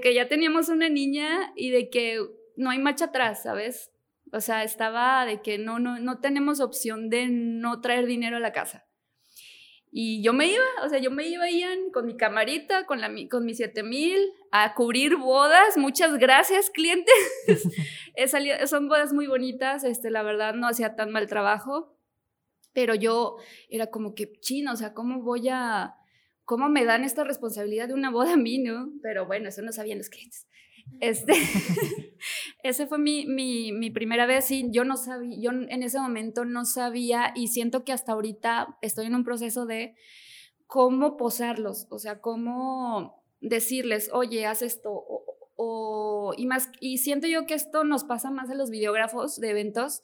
que 0.00 0.14
ya 0.14 0.28
teníamos 0.28 0.70
una 0.70 0.88
niña 0.88 1.52
y 1.54 1.68
de 1.68 1.90
que 1.90 2.26
no 2.56 2.70
hay 2.70 2.78
marcha 2.78 3.06
atrás, 3.06 3.42
¿sabes? 3.42 3.90
O 4.32 4.40
sea, 4.40 4.64
estaba 4.64 5.26
de 5.26 5.42
que 5.42 5.58
no, 5.58 5.78
no, 5.78 5.98
no 5.98 6.20
tenemos 6.20 6.60
opción 6.60 7.10
de 7.10 7.28
no 7.28 7.80
traer 7.80 8.06
dinero 8.06 8.36
a 8.36 8.40
la 8.40 8.52
casa. 8.52 8.86
Y 9.94 10.22
yo 10.22 10.32
me 10.32 10.46
iba, 10.46 10.64
o 10.82 10.88
sea, 10.88 11.00
yo 11.00 11.10
me 11.10 11.28
iba 11.28 11.50
Ian, 11.50 11.90
con 11.92 12.06
mi 12.06 12.16
camarita, 12.16 12.86
con, 12.86 13.02
la, 13.02 13.10
con 13.30 13.44
mis 13.44 13.58
7000, 13.58 14.16
a 14.50 14.74
cubrir 14.74 15.16
bodas. 15.16 15.76
Muchas 15.76 16.18
gracias, 16.18 16.70
clientes. 16.70 17.14
He 18.16 18.26
salido, 18.26 18.66
son 18.66 18.88
bodas 18.88 19.12
muy 19.12 19.26
bonitas, 19.26 19.84
este, 19.84 20.10
la 20.10 20.22
verdad 20.22 20.54
no 20.54 20.66
hacía 20.66 20.96
tan 20.96 21.10
mal 21.10 21.26
trabajo, 21.26 21.98
pero 22.72 22.94
yo 22.94 23.36
era 23.68 23.88
como 23.88 24.14
que 24.14 24.32
chino, 24.40 24.72
o 24.72 24.76
sea, 24.76 24.94
¿cómo 24.94 25.22
voy 25.22 25.50
a, 25.50 25.94
cómo 26.44 26.70
me 26.70 26.86
dan 26.86 27.04
esta 27.04 27.22
responsabilidad 27.22 27.88
de 27.88 27.94
una 27.94 28.10
boda 28.10 28.32
a 28.32 28.38
mí, 28.38 28.60
no? 28.60 28.94
Pero 29.02 29.26
bueno, 29.26 29.50
eso 29.50 29.60
no 29.60 29.72
sabían 29.72 29.98
los 29.98 30.08
clientes. 30.08 30.48
Este, 31.00 31.34
ese 32.62 32.86
fue 32.86 32.98
mi, 32.98 33.26
mi, 33.26 33.72
mi, 33.72 33.90
primera 33.90 34.26
vez 34.26 34.50
y 34.50 34.70
yo 34.70 34.84
no 34.84 34.96
sabía, 34.96 35.36
yo 35.38 35.50
en 35.50 35.82
ese 35.82 35.98
momento 35.98 36.44
no 36.44 36.64
sabía 36.64 37.32
y 37.34 37.48
siento 37.48 37.84
que 37.84 37.92
hasta 37.92 38.12
ahorita 38.12 38.78
estoy 38.82 39.06
en 39.06 39.16
un 39.16 39.24
proceso 39.24 39.66
de 39.66 39.96
cómo 40.66 41.16
posarlos, 41.16 41.86
o 41.90 41.98
sea, 41.98 42.20
cómo 42.20 43.22
decirles, 43.40 44.08
oye, 44.12 44.46
haz 44.46 44.62
esto, 44.62 45.04
o, 45.56 46.32
y 46.36 46.46
más, 46.46 46.70
y 46.80 46.98
siento 46.98 47.26
yo 47.26 47.44
que 47.46 47.54
esto 47.54 47.84
nos 47.84 48.04
pasa 48.04 48.30
más 48.30 48.48
a 48.48 48.54
los 48.54 48.70
videógrafos 48.70 49.38
de 49.38 49.50
eventos, 49.50 50.02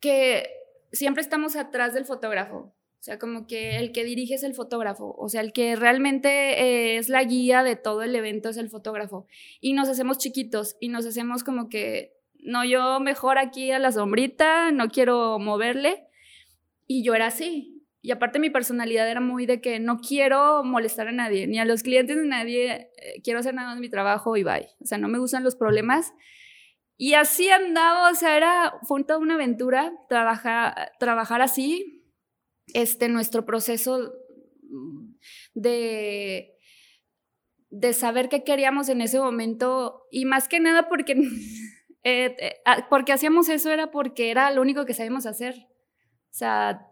que 0.00 0.48
siempre 0.90 1.22
estamos 1.22 1.54
atrás 1.54 1.94
del 1.94 2.06
fotógrafo, 2.06 2.74
o 2.98 3.02
sea, 3.06 3.18
como 3.18 3.46
que 3.46 3.76
el 3.76 3.92
que 3.92 4.04
dirige 4.04 4.34
es 4.34 4.42
el 4.42 4.54
fotógrafo, 4.54 5.14
o 5.16 5.28
sea, 5.28 5.40
el 5.40 5.52
que 5.52 5.76
realmente 5.76 6.28
eh, 6.60 6.96
es 6.96 7.08
la 7.08 7.22
guía 7.22 7.62
de 7.62 7.76
todo 7.76 8.02
el 8.02 8.14
evento 8.16 8.48
es 8.48 8.56
el 8.56 8.68
fotógrafo. 8.68 9.26
Y 9.60 9.74
nos 9.74 9.88
hacemos 9.88 10.18
chiquitos 10.18 10.76
y 10.80 10.88
nos 10.88 11.06
hacemos 11.06 11.44
como 11.44 11.68
que, 11.68 12.14
no, 12.40 12.64
yo 12.64 12.98
mejor 13.00 13.38
aquí 13.38 13.70
a 13.70 13.78
la 13.78 13.92
sombrita, 13.92 14.72
no 14.72 14.88
quiero 14.88 15.38
moverle. 15.38 16.06
Y 16.88 17.04
yo 17.04 17.14
era 17.14 17.26
así. 17.26 17.76
Y 18.02 18.12
aparte 18.12 18.38
mi 18.38 18.50
personalidad 18.50 19.10
era 19.10 19.20
muy 19.20 19.46
de 19.46 19.60
que 19.60 19.80
no 19.80 19.98
quiero 19.98 20.62
molestar 20.62 21.08
a 21.08 21.12
nadie, 21.12 21.46
ni 21.46 21.58
a 21.58 21.64
los 21.64 21.82
clientes 21.82 22.16
ni 22.16 22.22
a 22.22 22.38
nadie, 22.38 22.90
eh, 22.96 23.20
quiero 23.24 23.40
hacer 23.40 23.52
nada 23.54 23.70
más 23.70 23.80
mi 23.80 23.88
trabajo 23.88 24.36
y 24.36 24.44
bye. 24.44 24.68
O 24.80 24.86
sea, 24.86 24.96
no 24.98 25.08
me 25.08 25.18
gustan 25.18 25.42
los 25.42 25.56
problemas. 25.56 26.12
Y 26.96 27.14
así 27.14 27.50
andaba, 27.50 28.10
o 28.10 28.14
sea, 28.14 28.36
era, 28.36 28.74
fue 28.82 29.04
toda 29.04 29.18
una 29.18 29.34
aventura 29.34 29.92
trabajar, 30.08 30.92
trabajar 30.98 31.42
así, 31.42 31.95
este, 32.74 33.08
nuestro 33.08 33.44
proceso 33.44 34.12
de, 35.54 36.56
de 37.70 37.92
saber 37.92 38.28
qué 38.28 38.44
queríamos 38.44 38.88
en 38.88 39.00
ese 39.00 39.18
momento 39.18 40.06
y 40.10 40.24
más 40.24 40.48
que 40.48 40.60
nada 40.60 40.88
porque, 40.88 41.12
eh, 42.02 42.36
eh, 42.38 42.56
ah, 42.64 42.86
porque 42.88 43.12
hacíamos 43.12 43.48
eso 43.48 43.70
era 43.70 43.90
porque 43.90 44.30
era 44.30 44.50
lo 44.50 44.62
único 44.62 44.84
que 44.86 44.94
sabíamos 44.94 45.26
hacer. 45.26 45.54
O 46.30 46.38
sea, 46.38 46.86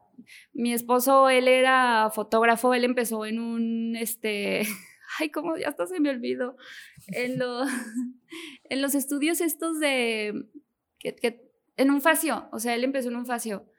mi 0.53 0.73
esposo, 0.73 1.29
él 1.29 1.49
era 1.49 2.11
fotógrafo, 2.11 2.75
él 2.75 2.85
empezó 2.85 3.27
en 3.27 3.39
un, 3.39 3.97
este, 3.97 4.63
ay, 5.19 5.31
como 5.31 5.57
ya 5.57 5.69
hasta 5.69 5.87
se 5.87 6.01
me 6.01 6.11
olvidó, 6.11 6.57
en, 7.09 7.41
en 8.65 8.83
los 8.83 8.95
estudios 8.95 9.41
estos 9.41 9.81
de, 9.81 10.47
que, 10.99 11.51
en 11.77 11.91
un 11.91 12.01
facio, 12.01 12.49
o 12.53 12.59
sea, 12.59 12.75
él 12.75 12.85
empezó 12.85 13.09
en 13.09 13.17
un 13.17 13.27
facio. 13.27 13.71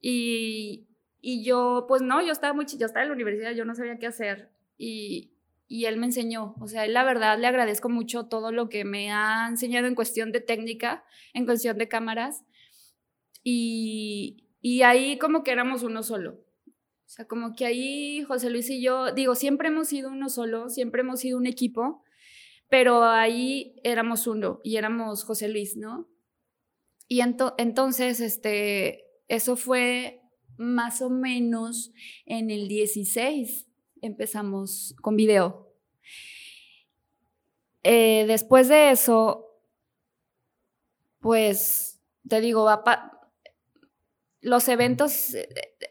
Y, 0.00 0.88
y 1.24 1.44
yo, 1.44 1.86
pues 1.86 2.02
no, 2.02 2.20
yo 2.20 2.32
estaba 2.32 2.52
muy 2.52 2.66
yo 2.66 2.84
estaba 2.84 3.04
en 3.04 3.08
la 3.08 3.14
universidad, 3.14 3.52
yo 3.52 3.64
no 3.64 3.76
sabía 3.76 3.96
qué 4.00 4.08
hacer. 4.08 4.50
Y, 4.76 5.30
y 5.68 5.84
él 5.84 5.96
me 5.96 6.06
enseñó. 6.06 6.56
O 6.60 6.66
sea, 6.66 6.84
él 6.84 6.94
la 6.94 7.04
verdad 7.04 7.38
le 7.38 7.46
agradezco 7.46 7.88
mucho 7.88 8.26
todo 8.26 8.50
lo 8.50 8.68
que 8.68 8.84
me 8.84 9.12
ha 9.12 9.46
enseñado 9.48 9.86
en 9.86 9.94
cuestión 9.94 10.32
de 10.32 10.40
técnica, 10.40 11.04
en 11.32 11.46
cuestión 11.46 11.78
de 11.78 11.86
cámaras. 11.86 12.44
Y, 13.44 14.48
y 14.60 14.82
ahí 14.82 15.16
como 15.16 15.44
que 15.44 15.52
éramos 15.52 15.84
uno 15.84 16.02
solo. 16.02 16.40
O 16.66 17.08
sea, 17.14 17.28
como 17.28 17.54
que 17.54 17.66
ahí 17.66 18.24
José 18.24 18.50
Luis 18.50 18.68
y 18.68 18.82
yo, 18.82 19.12
digo, 19.12 19.36
siempre 19.36 19.68
hemos 19.68 19.86
sido 19.88 20.10
uno 20.10 20.28
solo, 20.28 20.70
siempre 20.70 21.02
hemos 21.02 21.20
sido 21.20 21.38
un 21.38 21.46
equipo, 21.46 22.02
pero 22.68 23.04
ahí 23.04 23.76
éramos 23.84 24.26
uno 24.26 24.60
y 24.64 24.74
éramos 24.74 25.22
José 25.22 25.48
Luis, 25.48 25.76
¿no? 25.76 26.08
Y 27.06 27.20
entonces, 27.20 28.18
este, 28.18 29.04
eso 29.28 29.56
fue 29.56 30.21
más 30.62 31.02
o 31.02 31.10
menos 31.10 31.92
en 32.24 32.50
el 32.50 32.68
16 32.68 33.66
empezamos 34.00 34.94
con 35.00 35.16
video. 35.16 35.68
Eh, 37.82 38.24
después 38.26 38.68
de 38.68 38.90
eso, 38.90 39.60
pues 41.20 42.00
te 42.28 42.40
digo, 42.40 42.68
los 44.40 44.68
eventos, 44.68 45.34
eh, 45.34 45.48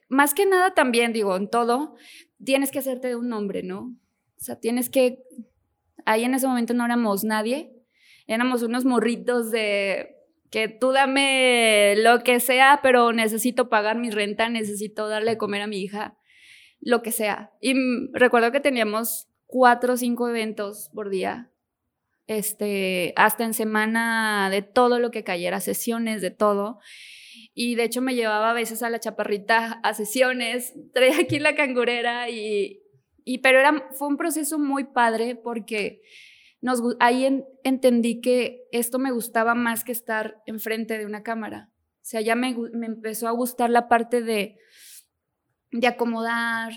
más 0.10 0.34
que 0.34 0.46
nada 0.46 0.74
también, 0.74 1.14
digo, 1.14 1.36
en 1.36 1.50
todo, 1.50 1.96
tienes 2.44 2.72
que 2.72 2.80
hacerte 2.80 3.16
un 3.16 3.30
nombre, 3.30 3.64
¿no? 3.64 3.96
O 4.38 4.44
sea, 4.44 4.60
tienes 4.60 4.90
que, 4.90 5.24
ahí 6.06 6.24
en 6.24 6.34
ese 6.34 6.48
momento 6.48 6.74
no 6.74 6.86
éramos 6.86 7.24
nadie, 7.24 7.74
éramos 8.28 8.64
unos 8.64 8.86
morritos 8.86 9.52
de 9.52 10.21
que 10.52 10.68
tú 10.68 10.92
dame 10.92 11.96
lo 11.98 12.24
que 12.24 12.42
sea, 12.42 12.82
pero 12.84 13.14
necesito 13.14 13.70
pagar 13.70 13.98
mi 13.98 14.12
renta, 14.12 14.50
necesito 14.50 15.08
darle 15.08 15.32
de 15.32 15.38
comer 15.38 15.62
a 15.62 15.68
mi 15.68 15.82
hija 15.82 16.18
lo 16.82 17.02
que 17.02 17.14
sea. 17.14 17.52
Y 17.62 17.74
recuerdo 18.12 18.52
que 18.52 18.60
teníamos 18.60 19.30
cuatro 19.46 19.94
o 19.94 19.98
cinco 19.98 20.28
eventos 20.28 20.92
por 20.94 21.10
día, 21.10 21.52
este, 22.28 23.14
hasta 23.16 23.46
en 23.46 23.54
semana 23.54 24.50
de 24.52 24.62
todo 24.62 25.00
lo 25.00 25.10
que 25.10 25.24
cayera, 25.24 25.62
sesiones, 25.62 26.22
de 26.22 26.32
todo. 26.32 26.80
Y 27.54 27.76
de 27.76 27.86
hecho 27.86 28.02
me 28.02 28.16
llevaba 28.16 28.52
a 28.52 28.54
veces 28.54 28.84
a 28.84 28.90
la 28.90 29.00
chaparrita 29.00 29.80
a 29.84 29.94
sesiones, 29.94 30.74
traía 30.94 31.20
aquí 31.20 31.40
la 31.40 31.56
cangurera 31.56 32.30
y, 32.30 32.82
y 33.24 33.38
pero 33.38 33.60
era, 33.60 33.90
fue 33.98 34.10
un 34.10 34.18
proceso 34.18 34.60
muy 34.60 34.84
padre 34.84 35.36
porque 35.36 36.02
nos, 36.62 36.82
ahí 37.00 37.44
entendí 37.64 38.22
que 38.22 38.64
esto 38.72 39.00
me 39.00 39.12
gustaba 39.12 39.56
más 39.56 39.84
que 39.84 39.92
estar 39.92 40.42
enfrente 40.46 40.98
de 40.98 41.06
una 41.06 41.24
cámara. 41.24 41.70
O 41.96 42.04
sea, 42.04 42.22
ya 42.22 42.36
me, 42.36 42.56
me 42.74 42.86
empezó 42.86 43.28
a 43.28 43.32
gustar 43.32 43.70
la 43.70 43.88
parte 43.88 44.22
de 44.22 44.58
de 45.72 45.88
acomodar, 45.88 46.72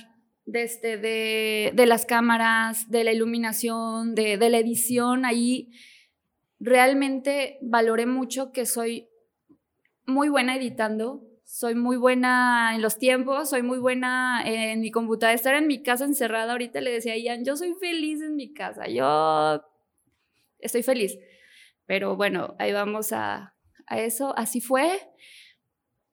de, 0.46 0.62
este, 0.62 0.96
de, 0.96 1.72
de, 1.74 1.86
las 1.86 2.06
cámaras, 2.06 2.90
de 2.90 3.04
la 3.04 3.12
iluminación, 3.12 4.14
de, 4.14 4.36
de, 4.38 4.50
la 4.50 4.58
edición, 4.58 5.24
ahí 5.24 5.72
realmente 6.60 7.58
valoré 7.62 8.06
mucho 8.06 8.52
que 8.52 8.66
soy 8.66 9.08
muy 10.06 10.28
buena 10.28 10.56
editando, 10.56 11.22
soy 11.44 11.74
muy 11.74 11.96
buena 11.96 12.74
en 12.74 12.82
los 12.82 12.98
tiempos, 12.98 13.50
soy 13.50 13.62
muy 13.62 13.78
buena 13.78 14.42
en 14.44 14.80
mi 14.80 14.90
computadora, 14.90 15.34
estar 15.34 15.54
en 15.54 15.66
mi 15.66 15.82
casa 15.82 16.04
encerrada, 16.04 16.52
ahorita 16.52 16.80
le 16.80 16.92
decía 16.92 17.14
a 17.14 17.18
Ian, 17.18 17.44
yo 17.44 17.56
soy 17.56 17.74
feliz 17.74 18.20
en 18.22 18.36
mi 18.36 18.52
casa, 18.52 18.86
yo 18.88 19.62
estoy 20.64 20.82
feliz, 20.82 21.16
pero 21.86 22.16
bueno, 22.16 22.56
ahí 22.58 22.72
vamos 22.72 23.12
a, 23.12 23.54
a 23.86 24.00
eso, 24.00 24.36
así 24.36 24.60
fue. 24.60 25.00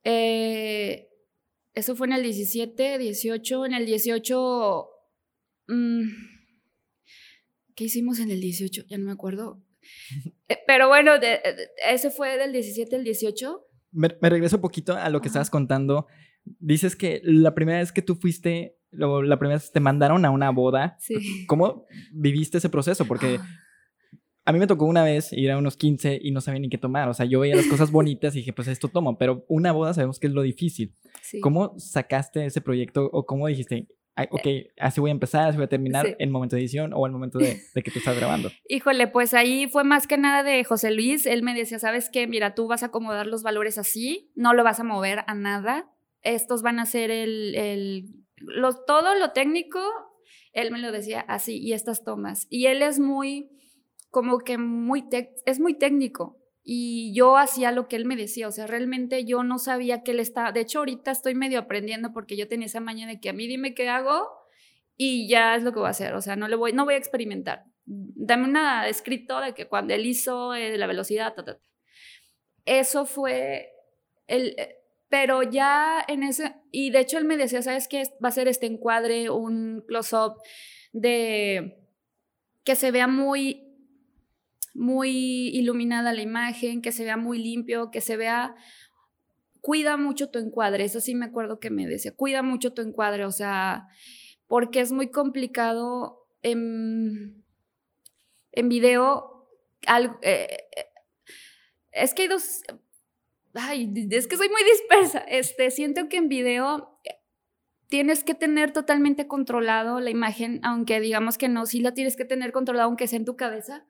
Eh, 0.03 1.08
eso 1.74 1.96
fue 1.96 2.08
en 2.08 2.13
el 2.13 2.24
17, 2.24 2.98
18. 2.98 3.65
En 3.65 3.74
el 3.74 3.86
18. 3.86 4.88
Mm, 5.67 6.01
¿Qué 7.75 7.84
hicimos 7.86 8.20
en 8.20 8.31
el 8.31 8.41
18? 8.41 8.84
Ya 8.88 8.98
no 8.98 9.05
me 9.05 9.12
acuerdo. 9.12 9.62
Eh, 10.50 10.58
pero 10.67 10.89
bueno, 10.89 11.13
ese 11.89 12.12
fue 12.12 12.38
del 12.38 12.51
17 12.51 12.98
al 12.98 13.05
18. 13.05 13.65
Me, 13.93 14.10
regreso 14.22 14.58
un 14.58 14.62
poquito 14.62 14.98
a 14.98 15.10
lo 15.10 15.22
que 15.22 15.29
estabas 15.29 15.50
contando. 15.50 16.08
Dices 16.43 16.98
que 16.98 17.22
la 17.24 17.55
primera 17.55 17.79
vez 17.79 17.93
que 17.93 18.01
tú 18.01 18.15
fuiste, 18.15 18.77
la 18.91 19.39
primera 19.39 19.58
vez 19.58 19.72
te 19.72 19.79
mandaron 19.79 20.25
a 20.25 20.29
una 20.29 20.50
boda. 20.50 20.98
Sí. 21.00 21.46
¿Cómo 21.48 21.86
viviste 22.12 22.58
ese 22.58 22.67
proceso? 22.67 23.05
Porque 23.05 23.39
ah 23.39 23.61
a 24.51 24.53
mí 24.53 24.60
me 24.60 24.67
tocó 24.67 24.84
una 24.86 25.05
vez 25.05 25.31
ir 25.31 25.50
a 25.50 25.58
unos 25.58 25.77
15 25.77 26.20
y 26.22 26.31
no 26.31 26.41
sabía 26.41 26.60
ni 26.60 26.67
qué 26.67 26.77
tomar. 26.77 27.08
O 27.08 27.13
sea, 27.13 27.25
yo 27.25 27.39
veía 27.39 27.55
las 27.55 27.67
cosas 27.67 27.89
bonitas 27.91 28.36
y 28.36 28.39
dije, 28.39 28.51
pues 28.51 28.67
esto 28.67 28.89
tomo, 28.89 29.17
pero 29.17 29.46
una 29.48 29.72
boda 29.72 29.93
sabemos 29.93 30.20
que 30.20 30.27
es 30.27 30.34
lo 30.34 30.41
difícil. 30.41 30.93
¿Cómo 31.41 31.74
sacaste 31.79 32.46
ese 32.46 32.60
proyecto 32.60 33.10
o 33.13 33.25
cómo 33.25 33.48
dijiste, 33.48 33.88
ok, 34.29 34.48
así 34.77 35.00
voy 35.00 35.10
a 35.10 35.13
empezar, 35.13 35.48
así 35.48 35.55
voy 35.55 35.65
a 35.65 35.70
terminar 35.70 36.05
en 36.05 36.15
el 36.20 36.31
momento 36.31 36.58
de 36.58 36.63
edición 36.63 36.91
o 36.93 37.05
el 37.05 37.13
momento 37.13 37.39
de, 37.39 37.62
que 37.74 37.91
tú 37.91 38.00
estás 38.00 38.17
grabando? 38.17 38.51
Híjole, 38.67 39.08
pues 39.08 39.34
ahí 39.34 39.70
fue 39.70 39.86
más 39.86 40.05
que 40.05 40.17
nada 40.17 40.43
de 40.43 40.62
José 40.65 40.91
Luis. 40.91 41.25
Él 41.25 41.43
me 41.43 41.53
decía, 41.53 41.79
¿sabes 41.79 42.10
qué? 42.10 42.27
Mira, 42.27 42.53
tú 42.53 42.67
vas 42.67 42.84
a 42.84 42.88
acomodar 42.88 43.27
los 43.27 43.43
valores 43.43 43.77
así, 43.77 44.34
no 44.36 44.53
lo 44.53 44.65
vas 44.65 44.81
a 44.81 44.84
mover 44.84 45.20
a 45.27 45.34
nada. 45.34 45.89
Estos 46.24 46.62
van 46.62 46.79
a 46.79 46.86
ser 46.86 47.10
el, 47.10 47.55
el 47.55 48.10
todo 48.86 49.15
lo 49.17 49.31
técnico. 49.31 49.79
Él 50.51 50.72
me 50.72 50.79
lo 50.79 50.91
decía 50.91 51.22
así, 51.22 51.58
y 51.58 51.72
estas 51.72 52.03
tomas. 52.03 52.48
Y 52.50 52.65
él 52.65 52.81
es 52.81 53.00
muy 53.00 53.50
como 54.12 54.39
que 54.39 54.58
muy 54.58 55.06
es 55.46 55.60
muy 55.60 55.74
técnico 55.74 56.38
y 56.63 57.13
yo 57.15 57.38
hacía 57.38 57.72
lo 57.72 57.88
que 57.88 57.96
él 57.96 58.06
me 58.06 58.15
decía, 58.15 58.48
o 58.48 58.51
sea, 58.51 58.68
realmente 58.68 59.25
yo 59.25 59.44
no 59.44 59.58
sabía 59.58 60.03
que 60.03 60.12
él 60.12 60.20
estaba, 60.20 60.51
de 60.51 60.60
hecho 60.60 60.80
ahorita 60.80 61.10
estoy 61.10 61.34
medio 61.34 61.58
aprendiendo 61.58 62.13
porque 62.13 62.38
yo 62.38 62.48
tenía 62.48 62.68
esa 62.68 62.82
mañana 62.82 63.13
de 63.13 63.20
que 63.20 63.30
a 63.30 63.34
mí 63.34 63.48
dime 63.48 63.74
qué 63.74 63.89
hago 63.89 64.30
y 64.96 65.27
ya 65.27 65.56
es 65.56 65.63
lo 65.63 65.72
que 65.72 65.80
voy 65.80 65.88
a 65.88 65.91
hacer, 65.91 66.13
o 66.13 66.22
sea, 66.22 66.36
no 66.36 66.48
le 66.48 66.56
voy 66.56 66.74
no 66.74 66.86
voy 66.86 66.94
a 66.94 66.98
experimentar. 66.98 67.63
Dame 67.86 68.46
una 68.46 68.88
escrito 68.88 69.39
de 69.39 69.53
que 69.53 69.68
cuando 69.68 69.94
él 69.94 70.06
hizo 70.06 70.53
eh, 70.53 70.77
la 70.77 70.86
velocidad 70.88 71.34
Eso 72.65 73.06
fue 73.06 73.72
el 74.27 74.53
eh, 74.58 74.77
pero 75.10 75.44
ya 75.44 76.03
en 76.08 76.24
ese 76.24 76.56
y 76.72 76.91
de 76.91 77.00
hecho 77.00 77.18
él 77.18 77.25
me 77.25 77.38
decía, 77.38 77.62
¿sabes 77.62 77.88
qué? 77.88 78.03
Va 78.24 78.30
a 78.30 78.32
ser 78.32 78.48
este 78.48 78.68
encuadre, 78.68 79.30
un 79.30 79.84
close 79.88 80.15
up 80.15 80.36
de 80.94 81.80
que 82.63 82.75
se 82.75 82.91
vea 82.91 83.08
muy 83.08 83.70
muy 84.73 85.49
iluminada 85.49 86.13
la 86.13 86.21
imagen, 86.21 86.81
que 86.81 86.91
se 86.91 87.03
vea 87.03 87.17
muy 87.17 87.37
limpio, 87.37 87.91
que 87.91 88.01
se 88.01 88.17
vea 88.17 88.55
cuida 89.61 89.95
mucho 89.95 90.29
tu 90.29 90.39
encuadre, 90.39 90.83
eso 90.83 90.99
sí 90.99 91.15
me 91.15 91.25
acuerdo 91.25 91.59
que 91.59 91.69
me 91.69 91.87
decía, 91.87 92.13
cuida 92.15 92.41
mucho 92.41 92.73
tu 92.73 92.81
encuadre, 92.81 93.25
o 93.25 93.31
sea, 93.31 93.87
porque 94.47 94.81
es 94.81 94.91
muy 94.91 95.11
complicado 95.11 96.27
en, 96.41 97.45
en 98.51 98.69
video, 98.69 99.47
eh, 100.23 100.57
es 101.91 102.13
que 102.13 102.23
hay 102.23 102.27
dos, 102.27 102.63
ay, 103.53 103.93
es 104.09 104.27
que 104.27 104.35
soy 104.35 104.49
muy 104.49 104.63
dispersa, 104.63 105.19
este, 105.19 105.69
siento 105.69 106.09
que 106.09 106.17
en 106.17 106.27
video 106.27 106.99
tienes 107.87 108.23
que 108.23 108.33
tener 108.33 108.71
totalmente 108.71 109.27
controlado 109.27 109.99
la 109.99 110.09
imagen, 110.09 110.59
aunque 110.63 110.99
digamos 110.99 111.37
que 111.37 111.49
no, 111.49 111.65
sí 111.67 111.81
la 111.81 111.93
tienes 111.93 112.15
que 112.15 112.25
tener 112.25 112.51
controlada, 112.51 112.85
aunque 112.85 113.07
sea 113.07 113.19
en 113.19 113.25
tu 113.25 113.35
cabeza, 113.35 113.85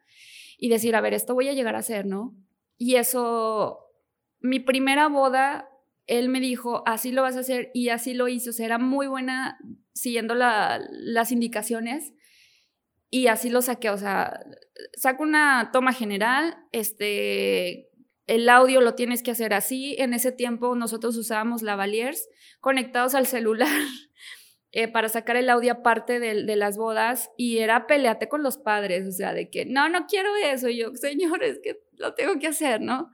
y 0.62 0.70
decir, 0.70 0.96
a 0.96 1.02
ver, 1.02 1.16
esto 1.16 1.34
voy 1.34 1.50
a 1.50 1.54
llegar 1.54 1.76
a 1.76 1.80
hacer, 1.80 2.06
¿no? 2.06 2.36
Y 2.78 2.96
eso, 2.96 3.80
mi 4.40 4.60
primera 4.60 5.08
boda, 5.08 5.68
él 6.06 6.30
me 6.30 6.40
dijo, 6.40 6.84
así 6.86 7.12
lo 7.12 7.24
vas 7.24 7.36
a 7.36 7.40
hacer 7.40 7.72
y 7.74 7.90
así 7.90 8.14
lo 8.14 8.28
hizo, 8.28 8.52
o 8.52 8.54
sea, 8.54 8.68
era 8.68 8.78
muy 8.78 9.08
buena 9.08 9.58
siguiendo 9.94 10.36
las 10.36 11.32
indicaciones 11.32 12.14
y 13.10 13.26
así 13.26 13.50
lo 13.50 13.64
saqué, 13.64 13.90
o 13.90 13.98
sea, 13.98 14.40
saco 14.94 15.24
una 15.24 15.72
toma 15.74 15.94
general, 15.94 16.56
este, 16.72 17.90
el 18.28 18.48
audio 18.48 18.82
lo 18.82 18.94
tienes 18.94 19.24
que 19.24 19.32
hacer 19.32 19.56
así, 19.56 19.96
en 19.98 20.14
ese 20.14 20.32
tiempo 20.32 20.76
nosotros 20.76 21.18
usábamos 21.18 21.64
lavaliers 21.64 22.30
conectados 22.60 23.16
al 23.16 23.26
celular 23.26 23.68
Eh, 24.74 24.88
para 24.88 25.10
sacar 25.10 25.36
el 25.36 25.50
audio 25.50 25.74
aparte 25.74 26.22
de, 26.22 26.56
las 26.56 26.78
bodas 26.78 27.30
y 27.36 27.58
era 27.58 27.88
peleate 27.88 28.30
con 28.30 28.42
los 28.42 28.58
padres, 28.58 29.06
o 29.06 29.12
sea, 29.12 29.34
de 29.34 29.50
que 29.50 29.66
no, 29.66 29.90
no 29.90 30.06
quiero 30.08 30.30
eso, 30.38 30.70
y 30.70 30.78
yo, 30.78 30.96
señores, 30.96 31.60
que 31.62 31.84
lo 31.98 32.14
tengo 32.14 32.40
que 32.40 32.48
hacer, 32.48 32.80
¿no? 32.80 33.12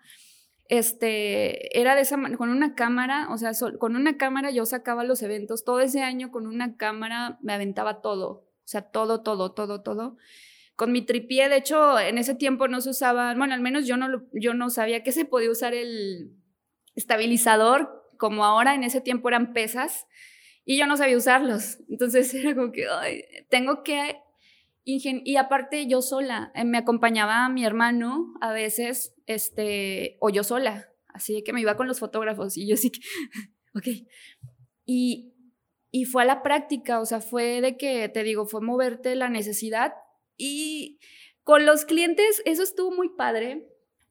Este, 0.69 1.79
era 1.79 1.95
de 1.95 2.01
esa 2.01 2.19
con 2.37 2.49
una 2.49 2.75
cámara, 2.75 3.27
o 3.31 3.39
sea, 3.39 3.53
con 3.79 3.95
una 3.95 4.17
cámara 4.17 4.51
yo 4.51 4.67
sacaba 4.67 5.03
los 5.03 5.23
eventos, 5.23 5.63
todo 5.63 5.79
ese 5.79 6.03
año 6.03 6.29
con 6.29 6.45
una 6.45 6.77
cámara 6.77 7.39
me 7.41 7.53
aventaba 7.53 8.01
todo, 8.01 8.29
o 8.29 8.47
sea, 8.65 8.83
todo, 8.83 9.23
todo, 9.23 9.53
todo, 9.53 9.81
todo. 9.81 10.17
Con 10.75 10.91
mi 10.91 11.01
tripié, 11.01 11.49
de 11.49 11.57
hecho, 11.57 11.97
en 11.97 12.19
ese 12.19 12.35
tiempo 12.35 12.67
no 12.67 12.81
se 12.81 12.91
usaba, 12.91 13.33
bueno, 13.33 13.55
al 13.55 13.61
menos 13.61 13.87
yo 13.87 13.97
no, 13.97 14.23
yo 14.31 14.53
no 14.53 14.69
sabía 14.69 15.01
que 15.01 15.11
se 15.11 15.25
podía 15.25 15.49
usar 15.49 15.73
el 15.73 16.33
estabilizador, 16.93 18.03
como 18.17 18.45
ahora 18.45 18.75
en 18.75 18.83
ese 18.83 19.01
tiempo 19.01 19.29
eran 19.29 19.53
pesas, 19.53 20.05
y 20.67 20.77
yo 20.77 20.85
no 20.85 20.97
sabía 20.97 21.17
usarlos. 21.17 21.79
Entonces 21.89 22.31
era 22.35 22.53
como 22.53 22.71
que, 22.71 22.85
ay, 22.87 23.23
tengo 23.49 23.81
que... 23.83 24.17
Y 24.83 25.35
aparte 25.35 25.85
yo 25.87 26.01
sola, 26.01 26.51
eh, 26.55 26.63
me 26.63 26.77
acompañaba 26.77 27.49
mi 27.49 27.65
hermano 27.65 28.33
a 28.39 28.53
veces, 28.53 29.15
este, 29.25 30.15
o 30.21 30.29
yo 30.29 30.45
sola, 30.45 30.89
así 31.07 31.43
que 31.43 31.51
me 31.51 31.59
iba 31.59 31.75
con 31.75 31.87
los 31.87 31.99
fotógrafos 31.99 32.55
y 32.55 32.67
yo 32.67 32.77
sí 32.77 32.91
que, 32.91 33.01
ok. 33.77 34.07
Y 34.85 35.33
y 35.91 36.05
fue 36.05 36.23
a 36.23 36.25
la 36.25 36.43
práctica, 36.43 36.99
o 36.99 37.05
sea, 37.05 37.21
fue 37.21 37.61
de 37.61 37.77
que, 37.77 38.09
te 38.09 38.23
digo, 38.23 38.45
fue 38.45 38.61
moverte 38.61 39.15
la 39.15 39.29
necesidad 39.29 39.93
y 40.35 40.99
con 41.43 41.65
los 41.65 41.85
clientes 41.85 42.41
eso 42.45 42.61
estuvo 42.61 42.91
muy 42.91 43.09
padre 43.09 43.67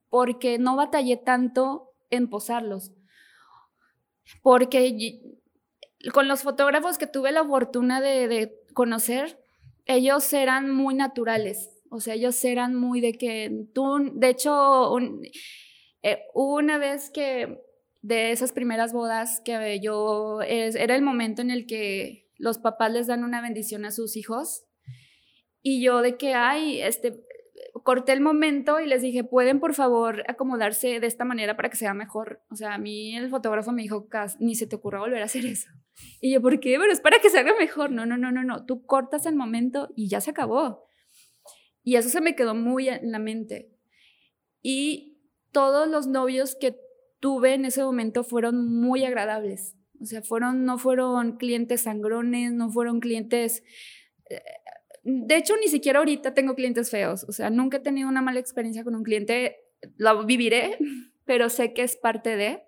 porque 0.09 0.59
no 0.59 0.75
batallé 0.75 1.17
tanto 1.17 1.93
en 2.11 2.29
posarlos. 2.29 2.93
Porque 4.43 5.36
con 6.13 6.29
los 6.29 6.43
fotógrafos 6.43 6.99
que 6.99 7.07
tuve 7.07 7.33
la 7.33 7.45
fortuna 7.45 8.01
de, 8.01 8.53
conocer, 8.75 9.39
ellos 9.87 10.33
eran 10.33 10.71
muy 10.71 10.95
naturales. 10.95 11.71
O 11.91 12.01
sea, 12.01 12.15
ellos 12.15 12.45
eran 12.45 12.75
muy 12.75 13.01
de 13.01 13.15
que 13.15 13.67
tú, 13.73 14.11
de 14.13 14.29
hecho, 14.29 14.99
eh, 16.03 16.23
una 16.35 16.79
vez 16.79 17.11
que 17.11 17.63
de 18.03 18.33
esas 18.33 18.53
primeras 18.53 18.93
bodas 18.93 19.41
que 19.45 19.81
yo, 19.81 20.43
era 20.43 20.95
el 20.95 21.03
momento 21.03 21.43
en 21.43 21.51
el 21.51 21.67
que 21.67 22.29
los 22.39 22.59
papás 22.59 22.93
les 22.93 23.07
dan 23.07 23.25
una 23.25 23.41
bendición 23.41 23.85
a 23.85 23.91
sus 23.91 24.17
hijos. 24.17 24.65
Y 25.63 25.83
yo 25.83 26.03
de 26.03 26.17
que, 26.17 26.35
ay, 26.35 26.81
este, 26.81 27.25
corté 27.83 28.13
el 28.13 28.21
momento 28.21 28.81
y 28.81 28.87
les 28.87 29.03
dije, 29.03 29.25
¿pueden 29.25 29.61
por 29.61 29.75
favor 29.75 30.23
acomodarse 30.29 31.01
de 31.01 31.07
esta 31.07 31.25
manera 31.25 31.57
para 31.57 31.71
que 31.71 31.77
sea 31.77 31.95
mejor? 31.95 32.43
O 32.51 32.57
sea, 32.57 32.75
a 32.75 32.79
mí 32.79 33.17
el 33.17 33.31
fotógrafo 33.31 33.73
me 33.73 33.83
dijo, 33.83 34.09
ni 34.39 34.55
se 34.55 34.67
te 34.67 34.77
ocurra 34.77 35.01
volver 35.01 35.23
a 35.23 35.27
hacer 35.27 35.45
eso. 35.47 35.69
Y 36.21 36.33
yo, 36.33 36.43
¿por 36.43 36.61
qué? 36.61 36.77
Pero 36.79 36.93
es 36.93 37.01
para 37.01 37.21
que 37.21 37.31
se 37.31 37.39
haga 37.39 37.55
mejor. 37.59 37.91
No, 37.91 38.07
no, 38.07 38.17
no, 38.17 38.31
no, 38.33 38.45
no. 38.45 38.65
Tú 38.67 38.85
cortas 38.85 39.27
el 39.27 39.35
momento 39.35 39.89
y 39.97 40.09
ya 40.09 40.21
se 40.21 40.31
acabó. 40.31 40.85
Y 41.83 41.97
eso 41.97 42.09
se 42.09 42.21
me 42.21 42.35
quedó 42.35 42.55
muy 42.55 42.89
en 42.89 43.13
la 43.13 43.19
mente. 43.19 43.71
Y 44.63 45.21
todos 45.53 45.89
los 45.89 46.07
novios 46.07 46.57
que 46.57 46.77
tuve 47.21 47.55
en 47.55 47.65
ese 47.65 47.83
momento 47.83 48.25
fueron 48.25 48.69
muy 48.69 49.05
agradables. 49.05 49.77
O 50.01 50.05
sea, 50.05 50.23
fueron, 50.23 50.65
no 50.65 50.79
fueron 50.79 51.37
clientes 51.37 51.83
sangrones, 51.83 52.53
no 52.53 52.71
fueron 52.71 53.01
clientes... 53.01 53.63
Eh, 54.29 54.43
de 55.05 55.37
hecho, 55.37 55.55
ni 55.61 55.69
siquiera 55.69 56.01
ahorita 56.01 56.35
tengo 56.35 56.57
clientes 56.57 56.91
feos. 56.91 57.25
O 57.29 57.33
sea, 57.33 57.49
nunca 57.51 57.77
he 57.77 57.81
tenido 57.81 58.09
una 58.09 58.23
mala 58.23 58.41
experiencia 58.41 58.83
con 58.83 58.97
un 58.97 59.05
cliente. 59.05 59.57
Lo 59.97 60.27
viviré, 60.27 60.77
pero 61.25 61.49
sé 61.49 61.73
que 61.73 61.83
es 61.83 61.97
parte 61.97 62.37
de. 62.37 62.65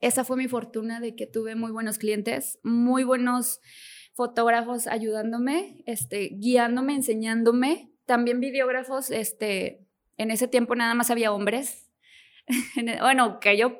Esa 0.00 0.24
fue 0.24 0.36
mi 0.36 0.48
fortuna 0.48 1.00
de 1.00 1.16
que 1.16 1.26
tuve 1.26 1.54
muy 1.54 1.72
buenos 1.72 1.98
clientes, 1.98 2.58
muy 2.62 3.04
buenos 3.04 3.60
fotógrafos 4.14 4.86
ayudándome, 4.86 5.82
este, 5.86 6.30
guiándome, 6.34 6.94
enseñándome. 6.94 7.92
También 8.04 8.40
videógrafos, 8.40 9.10
este, 9.10 9.86
en 10.16 10.30
ese 10.30 10.48
tiempo 10.48 10.74
nada 10.74 10.94
más 10.94 11.10
había 11.10 11.32
hombres, 11.32 11.88
bueno, 13.00 13.40
que 13.40 13.56
yo 13.56 13.78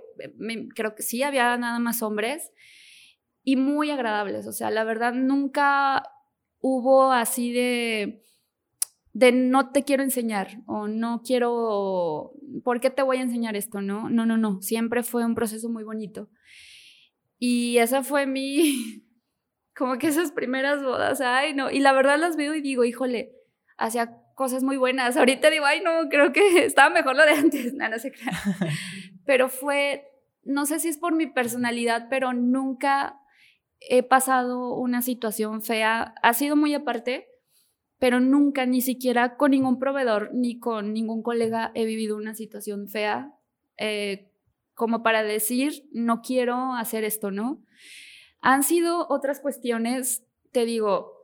creo 0.75 0.95
que 0.95 1.03
sí, 1.03 1.23
había 1.23 1.57
nada 1.57 1.79
más 1.79 2.03
hombres 2.03 2.53
y 3.43 3.57
muy 3.57 3.91
agradables. 3.91 4.47
O 4.47 4.53
sea, 4.53 4.71
la 4.71 4.85
verdad 4.85 5.13
nunca 5.13 6.03
hubo 6.61 7.13
así 7.13 7.53
de, 7.53 8.23
de 9.19 9.33
no 9.33 9.73
te 9.73 9.83
quiero 9.83 10.05
enseñar 10.05 10.61
o 10.67 10.87
no 10.87 11.23
quiero, 11.25 12.35
¿por 12.63 12.81
qué 12.81 12.89
te 12.89 13.03
voy 13.03 13.17
a 13.17 13.23
enseñar 13.23 13.57
esto? 13.57 13.81
No, 13.81 14.09
no, 14.09 14.27
no, 14.27 14.37
no. 14.37 14.63
Siempre 14.63 15.03
fue 15.03 15.25
un 15.25 15.35
proceso 15.35 15.69
muy 15.69 15.83
bonito. 15.83 16.29
Y 17.37 17.79
esa 17.79 18.05
fue 18.05 18.27
mi, 18.27 19.03
como 19.77 19.99
que 19.99 20.07
esas 20.07 20.31
primeras 20.31 20.85
bodas, 20.85 21.21
ay, 21.21 21.53
no. 21.53 21.69
Y 21.69 21.81
la 21.81 21.93
verdad 21.93 22.17
las 22.17 22.37
veo 22.37 22.55
y 22.55 22.61
digo, 22.61 22.85
híjole, 22.85 23.33
hacia 23.77 24.23
cosas 24.37 24.63
muy 24.63 24.77
buenas. 24.77 25.17
Ahorita 25.17 25.51
digo, 25.51 25.65
ay, 25.65 25.81
no, 25.81 26.09
creo 26.09 26.33
que 26.33 26.65
estaba 26.65 26.89
mejor 26.89 27.17
lo 27.17 27.25
de 27.25 27.33
antes. 27.33 27.75
No, 27.77 27.89
no 27.89 27.99
sé 27.99 28.13
qué. 28.13 28.21
Pero 29.25 29.49
fue, 29.49 30.13
no 30.45 30.65
sé 30.65 30.79
si 30.79 30.87
es 30.87 30.97
por 30.97 31.13
mi 31.13 31.27
personalidad, 31.27 32.07
pero 32.09 32.33
nunca 32.35 33.19
he 33.81 34.05
pasado 34.05 34.77
una 34.77 35.03
situación 35.03 35.61
fea. 35.61 36.15
Ha 36.23 36.35
sido 36.35 36.55
muy 36.55 36.73
aparte, 36.73 37.27
pero 37.99 38.21
nunca, 38.21 38.67
ni 38.67 38.81
siquiera 38.81 39.37
con 39.37 39.50
ningún 39.50 39.78
proveedor 39.78 40.31
ni 40.33 40.59
con 40.59 40.93
ningún 40.93 41.23
colega 41.23 41.73
he 41.75 41.85
vivido 41.85 42.17
una 42.17 42.35
situación 42.35 42.88
fea. 42.88 43.35
Eh, 43.76 44.31
como 44.75 45.02
para 45.02 45.23
decir, 45.23 45.88
no 45.93 46.23
quiero 46.23 46.75
hacer 46.75 47.05
esto, 47.05 47.31
¿no? 47.31 47.61
Han 48.40 48.62
sido 48.62 49.07
otras 49.09 49.40
cuestiones, 49.40 50.25
te 50.53 50.64
digo, 50.64 51.18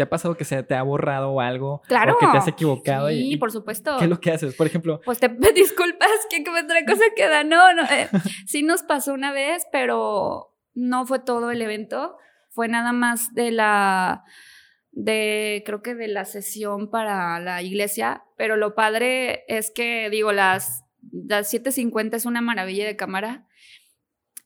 ¿Te 0.00 0.04
ha 0.04 0.08
pasado 0.08 0.34
que 0.34 0.46
se 0.46 0.62
te 0.62 0.74
ha 0.74 0.82
borrado 0.82 1.30
o 1.30 1.40
algo? 1.42 1.82
Claro. 1.86 2.14
O 2.14 2.18
que 2.18 2.26
te 2.26 2.38
has 2.38 2.48
equivocado. 2.48 3.08
Sí, 3.08 3.36
por 3.36 3.52
supuesto. 3.52 3.96
¿Qué 3.98 4.04
es 4.04 4.10
lo 4.10 4.18
que 4.18 4.30
haces? 4.30 4.54
Por 4.54 4.66
ejemplo. 4.66 5.00
Pues 5.04 5.18
te 5.18 5.28
disculpas 5.54 6.08
que, 6.30 6.42
otra 6.48 6.86
cosa 6.86 7.02
queda. 7.16 7.44
No, 7.44 7.74
no. 7.74 7.82
Eh, 7.82 8.08
sí 8.46 8.62
nos 8.62 8.82
pasó 8.82 9.12
una 9.12 9.30
vez, 9.30 9.66
pero 9.70 10.54
no 10.72 11.04
fue 11.04 11.18
todo 11.18 11.50
el 11.50 11.60
evento. 11.60 12.16
Fue 12.48 12.66
nada 12.66 12.92
más 12.92 13.34
de 13.34 13.50
la. 13.50 14.24
De. 14.92 15.62
creo 15.66 15.82
que 15.82 15.94
de 15.94 16.08
la 16.08 16.24
sesión 16.24 16.90
para 16.90 17.40
la 17.40 17.62
iglesia. 17.62 18.24
Pero 18.36 18.56
lo 18.56 18.74
padre 18.74 19.44
es 19.48 19.70
que, 19.70 20.10
digo, 20.10 20.32
las, 20.32 20.84
las 21.12 21.50
750 21.50 22.16
es 22.16 22.26
una 22.26 22.40
maravilla 22.40 22.86
de 22.86 22.96
cámara. 22.96 23.46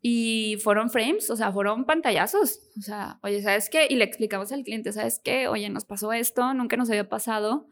Y 0.07 0.59
fueron 0.62 0.90
frames, 0.90 1.30
o 1.30 1.37
sea, 1.37 1.50
fueron 1.50 1.87
pantallazos. 1.87 2.61
O 2.78 2.83
sea, 2.83 3.18
oye, 3.22 3.40
¿sabes 3.42 3.70
qué? 3.70 3.87
Y 3.88 3.96
le 3.96 4.04
explicamos 4.04 4.52
al 4.52 4.62
cliente, 4.62 4.92
¿sabes 4.92 5.18
qué? 5.18 5.48
Oye, 5.48 5.70
nos 5.70 5.87
pasó 5.87 6.12
esto, 6.12 6.52
nunca 6.52 6.76
nos 6.76 6.90
había 6.90 7.09
pasado. 7.09 7.68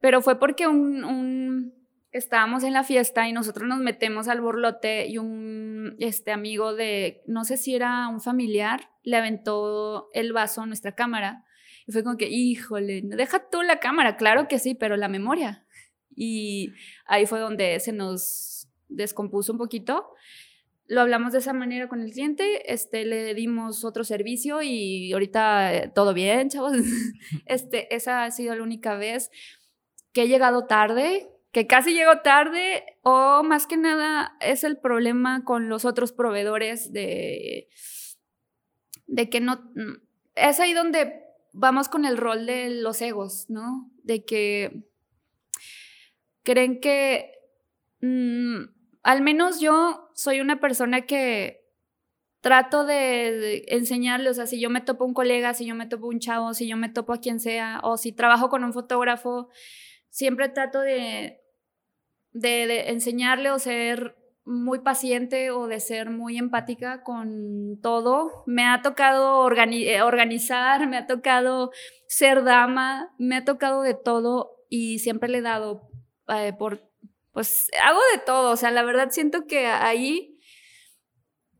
Pero 0.00 0.22
fue 0.22 0.38
porque 0.38 0.66
un, 0.66 1.04
un 1.04 1.74
estábamos 2.12 2.64
en 2.64 2.72
la 2.72 2.84
fiesta 2.84 3.28
y 3.28 3.32
nosotros 3.32 3.68
nos 3.68 3.78
metemos 3.78 4.28
al 4.28 4.40
borlote 4.40 5.06
y 5.06 5.18
un 5.18 5.96
este 5.98 6.32
amigo 6.32 6.74
de, 6.74 7.22
no 7.26 7.44
sé 7.44 7.56
si 7.56 7.74
era 7.74 8.08
un 8.08 8.20
familiar, 8.20 8.90
le 9.02 9.16
aventó 9.16 10.08
el 10.12 10.32
vaso 10.32 10.62
a 10.62 10.66
nuestra 10.66 10.94
cámara. 10.94 11.44
Y 11.90 11.92
fue 11.92 12.04
como 12.04 12.16
que, 12.16 12.28
híjole, 12.28 13.02
deja 13.02 13.50
tú 13.50 13.62
la 13.62 13.80
cámara, 13.80 14.16
claro 14.16 14.46
que 14.46 14.60
sí, 14.60 14.76
pero 14.76 14.96
la 14.96 15.08
memoria. 15.08 15.66
Y 16.14 16.72
ahí 17.04 17.26
fue 17.26 17.40
donde 17.40 17.80
se 17.80 17.90
nos 17.90 18.68
descompuso 18.88 19.50
un 19.50 19.58
poquito 19.58 20.14
lo 20.90 21.00
hablamos 21.02 21.32
de 21.32 21.38
esa 21.38 21.52
manera 21.52 21.88
con 21.88 22.00
el 22.00 22.10
cliente, 22.10 22.72
este, 22.72 23.04
le 23.04 23.32
dimos 23.34 23.84
otro 23.84 24.02
servicio 24.02 24.60
y 24.60 25.12
ahorita 25.12 25.72
eh, 25.72 25.92
todo 25.94 26.12
bien, 26.12 26.48
chavos. 26.48 26.72
Este, 27.46 27.94
esa 27.94 28.24
ha 28.24 28.30
sido 28.32 28.56
la 28.56 28.64
única 28.64 28.96
vez 28.96 29.30
que 30.12 30.22
he 30.22 30.28
llegado 30.28 30.66
tarde, 30.66 31.30
que 31.52 31.68
casi 31.68 31.92
llego 31.92 32.22
tarde, 32.22 32.84
o 33.02 33.44
más 33.44 33.68
que 33.68 33.76
nada 33.76 34.36
es 34.40 34.64
el 34.64 34.78
problema 34.78 35.44
con 35.44 35.68
los 35.68 35.84
otros 35.84 36.10
proveedores 36.12 36.92
de, 36.92 37.68
de 39.06 39.30
que 39.30 39.40
no... 39.40 39.72
Es 40.34 40.58
ahí 40.58 40.74
donde 40.74 41.22
vamos 41.52 41.88
con 41.88 42.04
el 42.04 42.16
rol 42.16 42.46
de 42.46 42.70
los 42.70 43.00
egos, 43.02 43.46
¿no? 43.48 43.90
De 44.02 44.24
que 44.24 44.84
creen 46.42 46.80
que... 46.80 47.32
Mm, 48.00 48.80
al 49.02 49.22
menos 49.22 49.60
yo 49.60 50.10
soy 50.14 50.40
una 50.40 50.60
persona 50.60 51.02
que 51.02 51.60
trato 52.40 52.84
de, 52.84 53.64
enseñarle, 53.68 54.30
o 54.30 54.34
sea, 54.34 54.46
si 54.46 54.60
yo 54.60 54.70
me 54.70 54.80
topo 54.80 55.04
un 55.04 55.14
colega, 55.14 55.54
si 55.54 55.66
yo 55.66 55.74
me 55.74 55.86
topo 55.86 56.08
un 56.08 56.20
chavo, 56.20 56.54
si 56.54 56.66
yo 56.66 56.76
me 56.76 56.88
topo 56.88 57.12
a 57.12 57.20
quien 57.20 57.40
sea, 57.40 57.80
o 57.82 57.96
si 57.96 58.12
trabajo 58.12 58.48
con 58.48 58.64
un 58.64 58.72
fotógrafo, 58.72 59.48
siempre 60.08 60.48
trato 60.48 60.80
de, 60.80 61.40
de, 62.32 62.90
enseñarle 62.90 63.50
o 63.50 63.58
ser 63.58 64.16
muy 64.50 64.80
paciente 64.80 65.50
o 65.50 65.68
de 65.68 65.80
ser 65.80 66.10
muy 66.10 66.36
empática 66.36 67.02
con 67.02 67.78
todo. 67.80 68.42
Me 68.46 68.66
ha 68.66 68.82
tocado 68.82 69.48
eh, 69.50 70.02
organizar, 70.02 70.88
me 70.88 70.96
ha 70.96 71.06
tocado 71.06 71.70
ser 72.06 72.44
dama, 72.44 73.14
me 73.18 73.36
ha 73.36 73.44
tocado 73.44 73.82
de 73.82 73.94
todo 73.94 74.50
y 74.68 74.98
siempre 74.98 75.28
le 75.28 75.38
he 75.38 75.42
dado 75.42 75.88
eh, 76.28 76.52
por 76.52 76.90
pues 77.32 77.70
hago 77.82 78.00
de 78.12 78.22
todo, 78.26 78.50
o 78.50 78.56
sea, 78.56 78.70
la 78.70 78.82
verdad 78.82 79.10
siento 79.10 79.46
que 79.46 79.66
ahí 79.66 80.38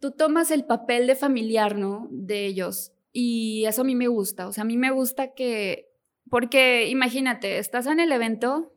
tú 0.01 0.11
tomas 0.11 0.51
el 0.51 0.65
papel 0.65 1.07
de 1.07 1.15
familiar, 1.15 1.77
¿no? 1.77 2.09
De 2.11 2.47
ellos. 2.47 2.93
Y 3.13 3.65
eso 3.67 3.83
a 3.83 3.85
mí 3.85 3.95
me 3.95 4.09
gusta, 4.09 4.49
o 4.49 4.53
sea, 4.53 4.63
a 4.63 4.67
mí 4.67 4.77
me 4.77 4.91
gusta 4.91 5.35
que, 5.35 5.93
porque 6.29 6.89
imagínate, 6.89 7.59
estás 7.59 7.87
en 7.87 8.01
el 8.01 8.13
evento, 8.13 8.73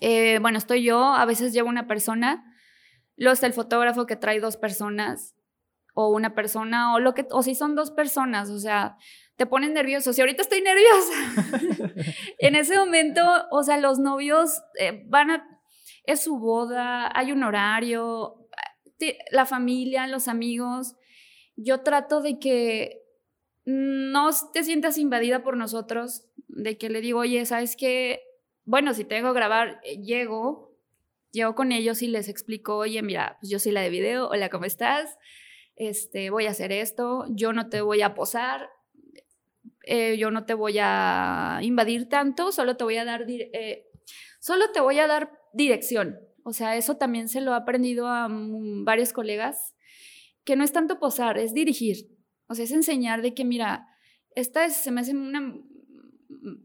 eh, 0.00 0.38
bueno, 0.40 0.58
estoy 0.58 0.82
yo, 0.82 1.14
a 1.14 1.24
veces 1.24 1.52
llevo 1.52 1.68
una 1.68 1.86
persona, 1.86 2.49
está 3.28 3.46
el 3.46 3.52
fotógrafo 3.52 4.06
que 4.06 4.16
trae 4.16 4.40
dos 4.40 4.56
personas, 4.56 5.34
o 5.94 6.08
una 6.08 6.34
persona, 6.34 6.94
o 6.94 7.00
lo 7.00 7.14
que, 7.14 7.26
o 7.30 7.42
si 7.42 7.54
son 7.54 7.74
dos 7.74 7.90
personas, 7.90 8.48
o 8.50 8.58
sea, 8.58 8.96
te 9.36 9.46
ponen 9.46 9.74
nervioso. 9.74 10.12
Si 10.12 10.20
ahorita 10.20 10.42
estoy 10.42 10.62
nerviosa, 10.62 12.04
en 12.38 12.54
ese 12.54 12.76
momento, 12.78 13.22
o 13.50 13.62
sea, 13.62 13.78
los 13.78 13.98
novios 13.98 14.62
eh, 14.78 15.02
van 15.06 15.30
a, 15.30 15.60
es 16.04 16.22
su 16.22 16.38
boda, 16.38 17.10
hay 17.14 17.32
un 17.32 17.42
horario, 17.42 18.48
la 19.30 19.46
familia, 19.46 20.06
los 20.06 20.28
amigos. 20.28 20.94
Yo 21.56 21.80
trato 21.80 22.20
de 22.20 22.38
que 22.38 23.02
no 23.64 24.30
te 24.52 24.64
sientas 24.64 24.98
invadida 24.98 25.42
por 25.42 25.56
nosotros, 25.56 26.26
de 26.48 26.76
que 26.78 26.90
le 26.90 27.00
digo, 27.00 27.20
oye, 27.20 27.44
¿sabes 27.46 27.76
qué? 27.76 28.22
Bueno, 28.64 28.94
si 28.94 29.04
tengo 29.04 29.32
que 29.32 29.38
grabar, 29.38 29.80
eh, 29.84 30.02
llego, 30.02 30.69
llego 31.32 31.54
con 31.54 31.72
ellos 31.72 32.02
y 32.02 32.08
les 32.08 32.28
explico, 32.28 32.76
oye, 32.76 33.02
mira, 33.02 33.36
pues 33.40 33.50
yo 33.50 33.58
soy 33.58 33.72
la 33.72 33.80
de 33.80 33.90
video, 33.90 34.28
hola, 34.28 34.48
¿cómo 34.48 34.64
estás? 34.64 35.18
este, 35.80 36.28
voy 36.28 36.44
a 36.44 36.50
hacer 36.50 36.72
esto, 36.72 37.24
yo 37.30 37.54
no 37.54 37.70
te 37.70 37.80
voy 37.80 38.02
a 38.02 38.12
posar, 38.12 38.68
eh, 39.84 40.18
yo 40.18 40.30
no 40.30 40.44
te 40.44 40.52
voy 40.52 40.76
a 40.78 41.58
invadir 41.62 42.06
tanto, 42.06 42.52
solo 42.52 42.76
te 42.76 42.84
voy 42.84 42.98
a 42.98 43.06
dar, 43.06 43.24
eh, 43.26 43.86
solo 44.40 44.70
te 44.72 44.80
voy 44.80 44.98
a 44.98 45.06
dar 45.06 45.32
dirección. 45.54 46.20
O 46.44 46.52
sea, 46.52 46.76
eso 46.76 46.98
también 46.98 47.30
se 47.30 47.40
lo 47.40 47.54
ha 47.54 47.56
aprendido 47.56 48.08
a 48.08 48.28
mm, 48.28 48.84
varios 48.84 49.14
colegas, 49.14 49.74
que 50.44 50.54
no 50.54 50.64
es 50.64 50.72
tanto 50.72 50.98
posar, 50.98 51.38
es 51.38 51.54
dirigir. 51.54 52.10
O 52.46 52.54
sea, 52.54 52.66
es 52.66 52.72
enseñar 52.72 53.22
de 53.22 53.32
que, 53.32 53.46
mira, 53.46 53.88
esta 54.34 54.68
se 54.68 54.90
me 54.90 55.00
hace 55.00 55.12
una, 55.12 55.54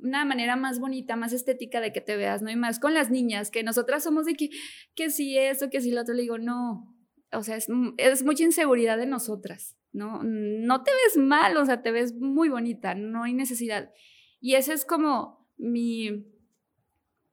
una 0.01 0.25
manera 0.25 0.55
más 0.55 0.79
bonita, 0.79 1.15
más 1.15 1.33
estética 1.33 1.81
de 1.81 1.91
que 1.91 2.01
te 2.01 2.15
veas, 2.15 2.41
¿no? 2.41 2.49
Y 2.49 2.55
más 2.55 2.79
con 2.79 2.93
las 2.93 3.09
niñas, 3.09 3.51
que 3.51 3.63
nosotras 3.63 4.03
somos 4.03 4.25
de 4.25 4.35
que, 4.35 4.49
que 4.95 5.09
si 5.09 5.37
eso, 5.37 5.69
que 5.69 5.81
si 5.81 5.91
lo 5.91 6.01
otro, 6.01 6.13
le 6.13 6.21
digo, 6.23 6.37
no. 6.37 6.95
O 7.31 7.43
sea, 7.43 7.55
es, 7.55 7.67
es 7.97 8.23
mucha 8.23 8.43
inseguridad 8.43 8.97
de 8.97 9.05
nosotras, 9.05 9.77
¿no? 9.91 10.21
No 10.23 10.83
te 10.83 10.91
ves 10.91 11.17
mal, 11.17 11.57
o 11.57 11.65
sea, 11.65 11.81
te 11.81 11.91
ves 11.91 12.13
muy 12.15 12.49
bonita, 12.49 12.95
no 12.95 13.23
hay 13.23 13.33
necesidad. 13.33 13.91
Y 14.39 14.55
esa 14.55 14.73
es 14.73 14.85
como 14.85 15.49
mi, 15.57 16.25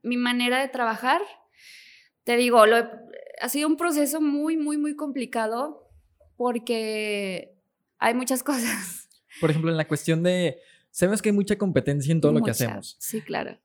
mi 0.03 0.17
manera 0.17 0.61
de 0.61 0.69
trabajar. 0.69 1.21
Te 2.25 2.37
digo, 2.37 2.67
lo 2.67 2.77
ha 2.77 3.49
sido 3.49 3.69
un 3.69 3.77
proceso 3.77 4.21
muy, 4.21 4.57
muy, 4.57 4.79
muy 4.79 4.97
complicado 4.97 5.89
porque 6.37 7.55
hay 7.99 8.15
muchas 8.15 8.43
cosas. 8.45 9.09
Por 9.41 9.51
ejemplo, 9.51 9.71
en 9.71 9.77
la 9.77 9.89
cuestión 9.89 10.23
de 10.23 10.59
Sabemos 10.93 11.23
que 11.23 11.31
hay 11.31 11.35
mucha 11.35 11.57
competencia 11.57 12.13
en 12.13 12.21
todo 12.21 12.33
lo 12.33 12.43
que 12.43 12.51
hacemos. 12.51 12.97
Sí, 13.01 13.23
claro. 13.23 13.59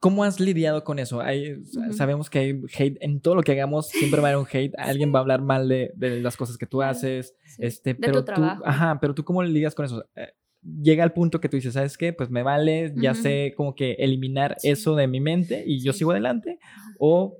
¿Cómo 0.00 0.24
has 0.24 0.40
lidiado 0.40 0.82
con 0.84 0.98
eso? 0.98 1.20
Hay, 1.20 1.64
Sabemos 1.92 2.28
que 2.28 2.38
hay 2.40 2.62
hate 2.76 2.98
en 3.00 3.20
todo 3.20 3.36
lo 3.36 3.42
que 3.42 3.52
hagamos, 3.52 3.88
siempre 3.88 4.20
va 4.20 4.28
a 4.28 4.30
haber 4.32 4.40
un 4.42 4.48
hate, 4.52 4.74
alguien 4.76 5.14
va 5.14 5.20
a 5.20 5.22
hablar 5.22 5.40
mal 5.40 5.68
de, 5.68 5.94
las 5.96 6.36
cosas 6.36 6.58
que 6.58 6.66
tú 6.66 6.82
haces, 6.82 7.34
este, 7.58 7.94
pero 7.94 8.24
tú, 8.24 8.32
ajá, 8.64 8.98
pero 9.00 9.14
tú 9.14 9.24
cómo 9.24 9.42
lidias 9.42 9.74
con 9.74 9.86
eso? 9.86 10.04
Eh, 10.16 10.32
llega 10.62 11.04
al 11.04 11.12
punto 11.12 11.40
que 11.40 11.48
tú 11.48 11.56
dices, 11.56 11.72
¿sabes 11.72 11.96
qué? 11.96 12.12
Pues 12.12 12.28
me 12.28 12.42
vale, 12.42 12.92
ya 12.96 13.14
sé 13.14 13.54
como 13.56 13.74
que 13.74 13.92
eliminar 13.92 14.56
eso 14.62 14.94
de 14.96 15.06
mi 15.06 15.20
mente 15.20 15.62
y 15.64 15.82
yo 15.82 15.92
sigo 15.92 16.10
adelante, 16.10 16.58
o 16.98 17.38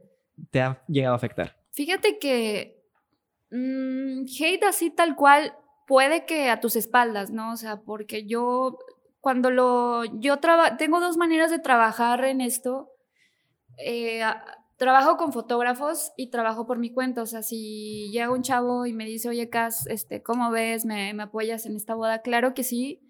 te 0.51 0.61
ha 0.63 0.83
llegado 0.89 1.15
a 1.15 1.17
afectar. 1.17 1.61
Fíjate 1.73 2.19
que 2.19 2.81
mm, 3.51 4.25
hate 4.41 4.65
así 4.65 4.91
tal 4.91 5.17
cual 5.17 5.53
puede 5.87 6.25
que 6.25 6.51
a 6.51 6.61
tus 6.61 6.77
espaldas, 6.77 7.31
¿no? 7.31 7.53
O 7.53 7.57
sea, 7.57 7.81
porque 7.83 8.27
yo 8.27 8.79
cuando 9.21 9.51
lo, 9.51 10.05
yo 10.21 10.39
tengo 10.79 11.01
dos 11.01 11.17
maneras 11.17 11.51
de 11.51 11.59
trabajar 11.59 12.25
en 12.25 12.41
esto. 12.41 12.91
Eh, 13.79 14.23
trabajo 14.77 15.17
con 15.17 15.33
fotógrafos 15.33 16.13
y 16.17 16.31
trabajo 16.31 16.67
por 16.67 16.79
mi 16.79 16.93
cuenta. 16.93 17.23
O 17.23 17.27
sea, 17.27 17.43
si 17.43 18.11
llega 18.13 18.31
un 18.31 18.43
chavo 18.43 18.87
y 18.87 18.93
me 18.93 19.07
dice, 19.07 19.29
oye, 19.29 19.49
Cas, 19.49 19.87
este, 19.87 20.23
¿cómo 20.23 20.51
ves? 20.51 20.85
¿Me, 20.85 21.15
¿Me, 21.15 21.23
apoyas 21.23 21.65
en 21.67 21.75
esta 21.75 21.95
boda? 21.95 22.21
Claro 22.21 22.53
que 22.53 22.65
sí. 22.65 23.01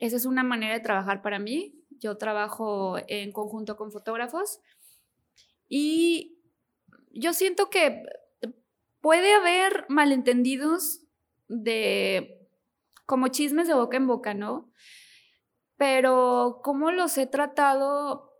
Esa 0.00 0.16
es 0.16 0.26
una 0.26 0.42
manera 0.42 0.74
de 0.74 0.80
trabajar 0.80 1.22
para 1.22 1.38
mí. 1.38 1.74
Yo 2.00 2.18
trabajo 2.18 2.96
en 3.06 3.30
conjunto 3.30 3.76
con 3.76 3.92
fotógrafos. 3.92 4.60
Y 5.68 6.38
yo 7.12 7.32
siento 7.32 7.70
que 7.70 8.02
puede 9.00 9.32
haber 9.34 9.86
malentendidos 9.88 11.03
de 11.48 12.40
como 13.06 13.28
chismes 13.28 13.68
de 13.68 13.74
boca 13.74 13.96
en 13.96 14.06
boca, 14.06 14.34
¿no? 14.34 14.72
Pero 15.76 16.60
cómo 16.62 16.90
los 16.92 17.18
he 17.18 17.26
tratado, 17.26 18.32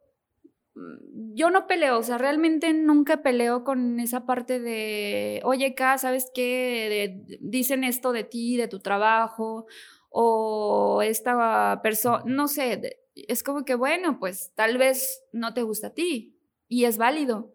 mm, 0.74 1.34
yo 1.34 1.50
no 1.50 1.66
peleo, 1.66 1.98
o 1.98 2.02
sea, 2.02 2.18
realmente 2.18 2.72
nunca 2.72 3.22
peleo 3.22 3.64
con 3.64 4.00
esa 4.00 4.26
parte 4.26 4.60
de, 4.60 5.40
oye, 5.44 5.66
acá, 5.68 5.98
¿sabes 5.98 6.30
qué? 6.34 7.24
dicen 7.40 7.84
esto 7.84 8.12
de 8.12 8.24
ti, 8.24 8.56
de 8.56 8.68
tu 8.68 8.80
trabajo, 8.80 9.66
o 10.10 11.02
esta 11.02 11.80
persona, 11.82 12.22
no 12.26 12.48
sé, 12.48 13.00
es 13.16 13.42
como 13.42 13.64
que, 13.64 13.74
bueno, 13.74 14.18
pues 14.20 14.52
tal 14.54 14.78
vez 14.78 15.24
no 15.32 15.54
te 15.54 15.62
gusta 15.62 15.88
a 15.88 15.94
ti, 15.94 16.38
y 16.68 16.84
es 16.84 16.98
válido. 16.98 17.52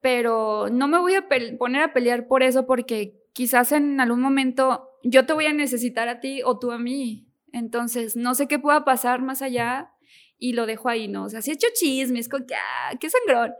Pero 0.00 0.68
no 0.70 0.88
me 0.88 0.98
voy 0.98 1.14
a 1.14 1.26
poner 1.58 1.82
a 1.82 1.92
pelear 1.92 2.28
por 2.28 2.42
eso 2.42 2.66
porque 2.66 3.20
quizás 3.36 3.70
en 3.72 4.00
algún 4.00 4.22
momento 4.22 4.88
yo 5.04 5.26
te 5.26 5.34
voy 5.34 5.44
a 5.44 5.52
necesitar 5.52 6.08
a 6.08 6.20
ti 6.20 6.40
o 6.42 6.58
tú 6.58 6.72
a 6.72 6.78
mí. 6.78 7.28
Entonces, 7.52 8.16
no 8.16 8.34
sé 8.34 8.48
qué 8.48 8.58
pueda 8.58 8.86
pasar 8.86 9.20
más 9.20 9.42
allá 9.42 9.92
y 10.38 10.54
lo 10.54 10.64
dejo 10.64 10.88
ahí, 10.88 11.06
¿no? 11.06 11.24
O 11.24 11.28
sea, 11.28 11.42
si 11.42 11.50
he 11.50 11.54
hecho 11.54 11.66
chismes, 11.74 12.30
con 12.30 12.46
ah, 12.50 12.96
qué 12.98 13.10
sangrón, 13.10 13.52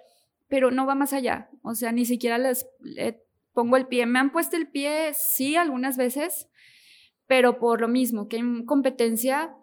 pero 0.49 0.71
no 0.71 0.87
va 0.87 0.95
más 0.95 1.13
allá. 1.13 1.51
O 1.63 1.75
sea, 1.75 1.93
ni 1.93 2.07
siquiera 2.07 2.39
les 2.39 2.67
pongo 3.53 3.77
el 3.77 3.87
pie. 3.87 4.07
Me 4.07 4.19
han 4.19 4.33
puesto 4.33 4.57
el 4.57 4.67
pie, 4.67 5.13
sí, 5.13 5.57
algunas 5.57 5.99
veces, 5.99 6.49
pero 7.27 7.59
por 7.59 7.83
lo 7.83 7.89
mismo, 7.89 8.29
que 8.29 8.37
hay 8.37 8.65
competencia. 8.65 9.55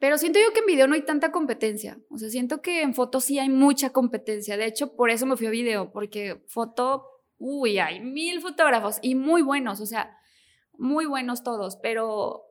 Pero 0.00 0.18
siento 0.18 0.40
yo 0.40 0.52
que 0.52 0.60
en 0.60 0.66
video 0.66 0.88
no 0.88 0.94
hay 0.94 1.04
tanta 1.04 1.30
competencia. 1.30 1.96
O 2.10 2.18
sea, 2.18 2.28
siento 2.28 2.60
que 2.60 2.82
en 2.82 2.92
foto 2.92 3.20
sí 3.20 3.38
hay 3.38 3.50
mucha 3.50 3.90
competencia. 3.90 4.56
De 4.56 4.66
hecho, 4.66 4.96
por 4.96 5.10
eso 5.10 5.26
me 5.26 5.36
fui 5.36 5.46
a 5.46 5.50
video, 5.50 5.92
porque 5.92 6.42
foto 6.48 7.11
uy, 7.42 7.78
hay 7.78 8.00
mil 8.00 8.40
fotógrafos 8.40 8.98
y 9.02 9.14
muy 9.14 9.42
buenos, 9.42 9.80
o 9.80 9.86
sea, 9.86 10.16
muy 10.78 11.06
buenos 11.06 11.42
todos, 11.42 11.76
pero 11.82 12.44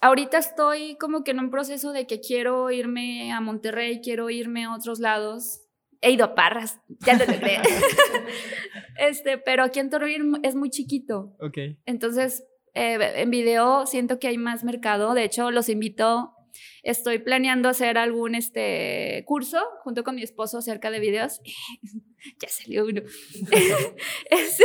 ahorita 0.00 0.38
estoy 0.38 0.96
como 0.96 1.24
que 1.24 1.32
en 1.32 1.40
un 1.40 1.50
proceso 1.50 1.92
de 1.92 2.06
que 2.06 2.20
quiero 2.20 2.70
irme 2.70 3.32
a 3.32 3.40
Monterrey, 3.40 4.00
quiero 4.00 4.30
irme 4.30 4.64
a 4.64 4.74
otros 4.74 5.00
lados. 5.00 5.60
He 6.00 6.10
ido 6.10 6.24
a 6.24 6.34
Parras, 6.34 6.80
ya 7.06 7.16
no 7.16 7.24
lo 7.24 7.32
este, 8.98 9.38
pero 9.38 9.62
aquí 9.62 9.78
en 9.78 9.88
Torreón 9.90 10.40
es 10.42 10.56
muy 10.56 10.68
chiquito. 10.68 11.36
Ok. 11.38 11.58
Entonces, 11.86 12.44
eh, 12.74 12.98
en 13.16 13.30
video 13.30 13.86
siento 13.86 14.18
que 14.18 14.26
hay 14.26 14.36
más 14.36 14.64
mercado. 14.64 15.14
De 15.14 15.22
hecho, 15.22 15.52
los 15.52 15.68
invito 15.68 16.32
Estoy 16.82 17.18
planeando 17.18 17.68
hacer 17.68 17.98
algún 17.98 18.34
este, 18.34 19.24
curso 19.26 19.60
junto 19.82 20.04
con 20.04 20.14
mi 20.14 20.22
esposo 20.22 20.58
acerca 20.58 20.90
de 20.90 21.00
videos. 21.00 21.40
ya 22.40 22.48
salió 22.48 22.84
uno. 22.84 23.02
Este, 24.30 24.64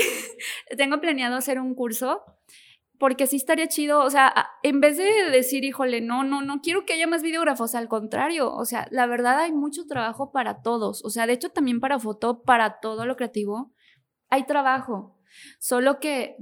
tengo 0.77 1.01
planeado 1.01 1.35
hacer 1.35 1.59
un 1.59 1.75
curso 1.75 2.23
porque 2.99 3.27
sí 3.27 3.35
estaría 3.35 3.67
chido, 3.67 4.03
o 4.03 4.09
sea, 4.09 4.33
en 4.63 4.79
vez 4.79 4.97
de 4.97 5.29
decir, 5.31 5.63
híjole, 5.63 6.01
no, 6.01 6.23
no, 6.23 6.41
no 6.41 6.61
quiero 6.61 6.85
que 6.85 6.93
haya 6.93 7.07
más 7.07 7.21
videógrafos, 7.21 7.75
al 7.75 7.87
contrario, 7.87 8.51
o 8.51 8.65
sea, 8.65 8.87
la 8.91 9.05
verdad 9.05 9.39
hay 9.39 9.51
mucho 9.51 9.85
trabajo 9.85 10.31
para 10.31 10.61
todos, 10.61 11.05
o 11.05 11.09
sea, 11.09 11.27
de 11.27 11.33
hecho 11.33 11.49
también 11.49 11.79
para 11.79 11.99
foto, 11.99 12.41
para 12.41 12.79
todo 12.79 13.05
lo 13.05 13.15
creativo, 13.15 13.71
hay 14.29 14.45
trabajo, 14.45 15.15
solo 15.59 15.99
que 15.99 16.37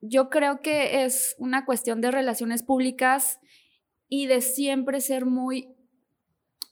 yo 0.00 0.28
creo 0.28 0.60
que 0.60 1.04
es 1.04 1.34
una 1.38 1.64
cuestión 1.64 2.00
de 2.00 2.10
relaciones 2.10 2.62
públicas 2.62 3.40
y 4.08 4.26
de 4.26 4.40
siempre 4.40 5.00
ser 5.00 5.26
muy, 5.26 5.74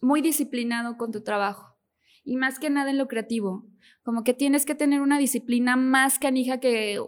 muy 0.00 0.20
disciplinado 0.20 0.96
con 0.96 1.12
tu 1.12 1.22
trabajo. 1.22 1.76
Y 2.24 2.36
más 2.36 2.58
que 2.58 2.70
nada 2.70 2.90
en 2.90 2.98
lo 2.98 3.08
creativo. 3.08 3.66
Como 4.02 4.24
que 4.24 4.34
tienes 4.34 4.66
que 4.66 4.74
tener 4.74 5.00
una 5.00 5.18
disciplina 5.18 5.76
más 5.76 6.18
canija 6.18 6.60
que 6.60 6.98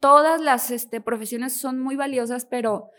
todas 0.00 0.40
las 0.40 0.70
este, 0.70 1.00
profesiones 1.00 1.58
son 1.58 1.80
muy 1.80 1.96
valiosas, 1.96 2.46
pero 2.46 2.90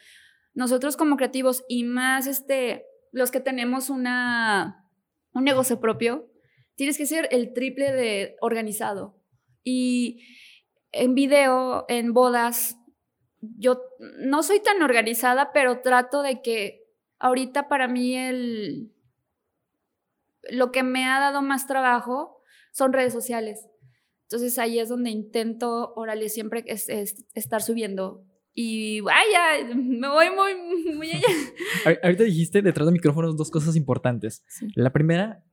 nosotros 0.54 0.98
como 0.98 1.18
creativos 1.18 1.64
y 1.68 1.84
más 1.84 2.28
este, 2.28 2.86
los 3.12 3.32
que 3.32 3.40
tenemos 3.40 3.90
una, 3.90 4.86
un 5.34 5.44
negocio 5.44 5.80
propio, 5.80 6.30
tienes 6.76 6.98
que 6.98 7.06
ser 7.06 7.28
el 7.32 7.54
triple 7.54 7.92
de 7.92 8.36
organizado. 8.42 9.22
Y 9.64 10.24
en 10.92 11.16
video, 11.16 11.86
en 11.90 12.14
bodas, 12.14 12.77
yo 13.42 13.82
no 14.20 14.44
soy 14.44 14.60
tan 14.60 14.82
organizada, 14.82 15.52
pero 15.54 15.82
trato 15.82 16.22
de 16.22 16.42
que 16.42 16.84
ahorita 17.20 17.68
para 17.68 17.88
mí 17.88 18.16
el, 18.16 18.92
lo 20.50 20.72
que 20.72 20.84
me 20.84 21.06
ha 21.06 21.20
dado 21.20 21.42
más 21.42 21.68
trabajo 21.68 22.42
son 22.72 22.94
redes 22.94 23.14
sociales. 23.14 23.68
Entonces 24.24 24.60
ahí 24.60 24.80
es 24.80 24.90
donde 24.90 25.10
intento, 25.10 25.94
órale, 25.96 26.30
siempre 26.30 26.64
es, 26.68 26.90
estar 27.34 27.62
subiendo. 27.62 28.26
Y 28.54 29.02
vaya, 29.02 29.74
me 29.76 30.10
voy 30.10 30.28
muy, 30.32 30.96
muy 30.96 31.12
allá. 31.12 31.28
Ahorita 32.04 32.24
dijiste 32.24 32.62
detrás 32.62 32.88
de 32.88 32.92
micrófonos 32.92 33.38
dos 33.38 33.52
cosas 33.52 33.76
importantes. 33.76 34.44
La 34.76 34.92
primera, 34.92 35.44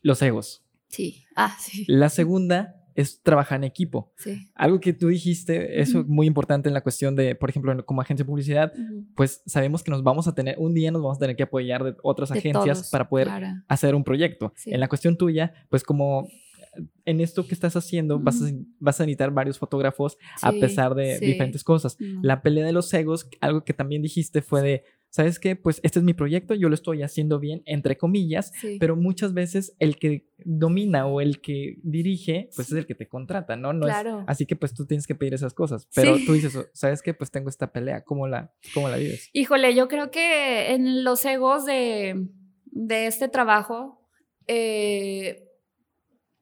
los 0.00 0.20
egos. 0.22 0.64
Sí, 0.88 1.24
ah, 1.36 1.56
sí. 1.60 1.84
La 1.86 2.08
segunda, 2.08 2.83
es 2.94 3.22
trabajar 3.22 3.56
en 3.56 3.64
equipo. 3.64 4.12
Sí. 4.16 4.50
Algo 4.54 4.80
que 4.80 4.92
tú 4.92 5.08
dijiste, 5.08 5.80
eso 5.80 6.00
es 6.00 6.06
muy 6.06 6.26
importante 6.26 6.68
en 6.68 6.74
la 6.74 6.82
cuestión 6.82 7.16
de, 7.16 7.34
por 7.34 7.50
ejemplo, 7.50 7.84
como 7.84 8.00
agencia 8.00 8.24
de 8.24 8.28
publicidad, 8.28 8.72
pues 9.14 9.42
sabemos 9.46 9.82
que 9.82 9.90
nos 9.90 10.02
vamos 10.02 10.28
a 10.28 10.34
tener, 10.34 10.56
un 10.58 10.74
día 10.74 10.90
nos 10.90 11.02
vamos 11.02 11.18
a 11.18 11.20
tener 11.20 11.36
que 11.36 11.42
apoyar 11.42 11.84
de 11.84 11.96
otras 12.02 12.30
agencias 12.30 12.90
para 12.90 13.08
poder 13.08 13.28
hacer 13.68 13.94
un 13.94 14.04
proyecto. 14.04 14.52
En 14.66 14.80
la 14.80 14.88
cuestión 14.88 15.16
tuya, 15.16 15.52
pues 15.70 15.82
como 15.82 16.28
en 17.04 17.20
esto 17.20 17.46
que 17.46 17.54
estás 17.54 17.76
haciendo 17.76 18.18
vas, 18.18 18.42
a, 18.42 18.46
vas, 18.80 19.00
a, 19.00 19.04
necesitar 19.04 19.30
varios 19.30 19.58
fotógrafos 19.58 20.16
a 20.42 20.50
pesar 20.52 20.94
de 20.94 21.18
diferentes 21.18 21.62
cosas. 21.64 21.96
La 22.22 22.42
pelea 22.42 22.64
de 22.64 22.72
los 22.72 22.92
egos, 22.94 23.28
algo 23.40 23.64
que 23.64 23.74
también 23.74 24.02
dijiste 24.02 24.42
fue 24.42 24.62
de, 24.62 24.84
¿sabes 25.14 25.38
qué? 25.38 25.54
Pues 25.54 25.78
este 25.84 26.00
es 26.00 26.04
mi 26.04 26.12
proyecto, 26.12 26.54
yo 26.54 26.68
lo 26.68 26.74
estoy 26.74 27.04
haciendo 27.04 27.38
bien, 27.38 27.62
entre 27.66 27.96
comillas, 27.96 28.50
pero 28.80 28.96
muchas 28.96 29.32
veces 29.32 29.76
el 29.78 29.96
que 29.96 30.26
domina 30.38 31.06
o 31.06 31.20
el 31.20 31.40
que 31.40 31.76
dirige, 31.84 32.50
pues 32.56 32.72
es 32.72 32.74
el 32.76 32.84
que 32.84 32.96
te 32.96 33.06
contrata, 33.06 33.54
¿no? 33.54 33.72
no 33.72 33.86
claro. 33.86 34.18
Es, 34.18 34.24
así 34.26 34.44
que 34.44 34.56
pues 34.56 34.74
tú 34.74 34.86
tienes 34.86 35.06
que 35.06 35.14
pedir 35.14 35.32
esas 35.32 35.54
cosas, 35.54 35.86
pero 35.94 36.16
tú 36.26 36.32
dices, 36.32 36.58
¿sabes 36.72 37.00
qué? 37.00 37.14
Pues 37.14 37.30
tengo 37.30 37.48
esta 37.48 37.70
pelea, 37.70 38.02
¿cómo 38.02 38.26
la, 38.26 38.52
cómo 38.74 38.88
la 38.88 38.96
vives? 38.96 39.30
Híjole, 39.32 39.72
yo 39.76 39.86
creo 39.86 40.10
que 40.10 40.72
en 40.72 41.04
los 41.04 41.24
egos 41.24 41.64
de, 41.64 42.26
de 42.64 43.06
este 43.06 43.28
trabajo, 43.28 44.08
eh, 44.48 45.48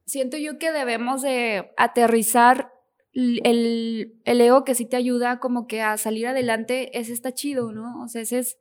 siento 0.06 0.38
yo 0.38 0.58
que 0.58 0.72
debemos 0.72 1.20
de 1.20 1.72
aterrizar 1.76 2.72
el, 3.12 4.14
el, 4.24 4.40
ego 4.40 4.64
que 4.64 4.74
sí 4.74 4.86
te 4.86 4.96
ayuda 4.96 5.40
como 5.40 5.66
que 5.66 5.82
a 5.82 5.98
salir 5.98 6.26
adelante, 6.26 6.98
ese 6.98 7.12
está 7.12 7.34
chido, 7.34 7.70
¿no? 7.70 8.02
O 8.02 8.08
sea, 8.08 8.22
ese 8.22 8.38
es 8.38 8.56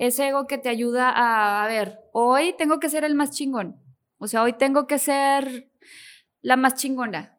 ese 0.00 0.28
ego 0.28 0.46
que 0.46 0.56
te 0.56 0.70
ayuda 0.70 1.10
a, 1.10 1.62
a 1.62 1.68
ver, 1.68 2.00
hoy 2.12 2.54
tengo 2.56 2.80
que 2.80 2.88
ser 2.88 3.04
el 3.04 3.14
más 3.14 3.32
chingón. 3.32 3.76
O 4.16 4.26
sea, 4.28 4.42
hoy 4.42 4.54
tengo 4.54 4.86
que 4.86 4.98
ser 4.98 5.70
la 6.40 6.56
más 6.56 6.74
chingona. 6.76 7.38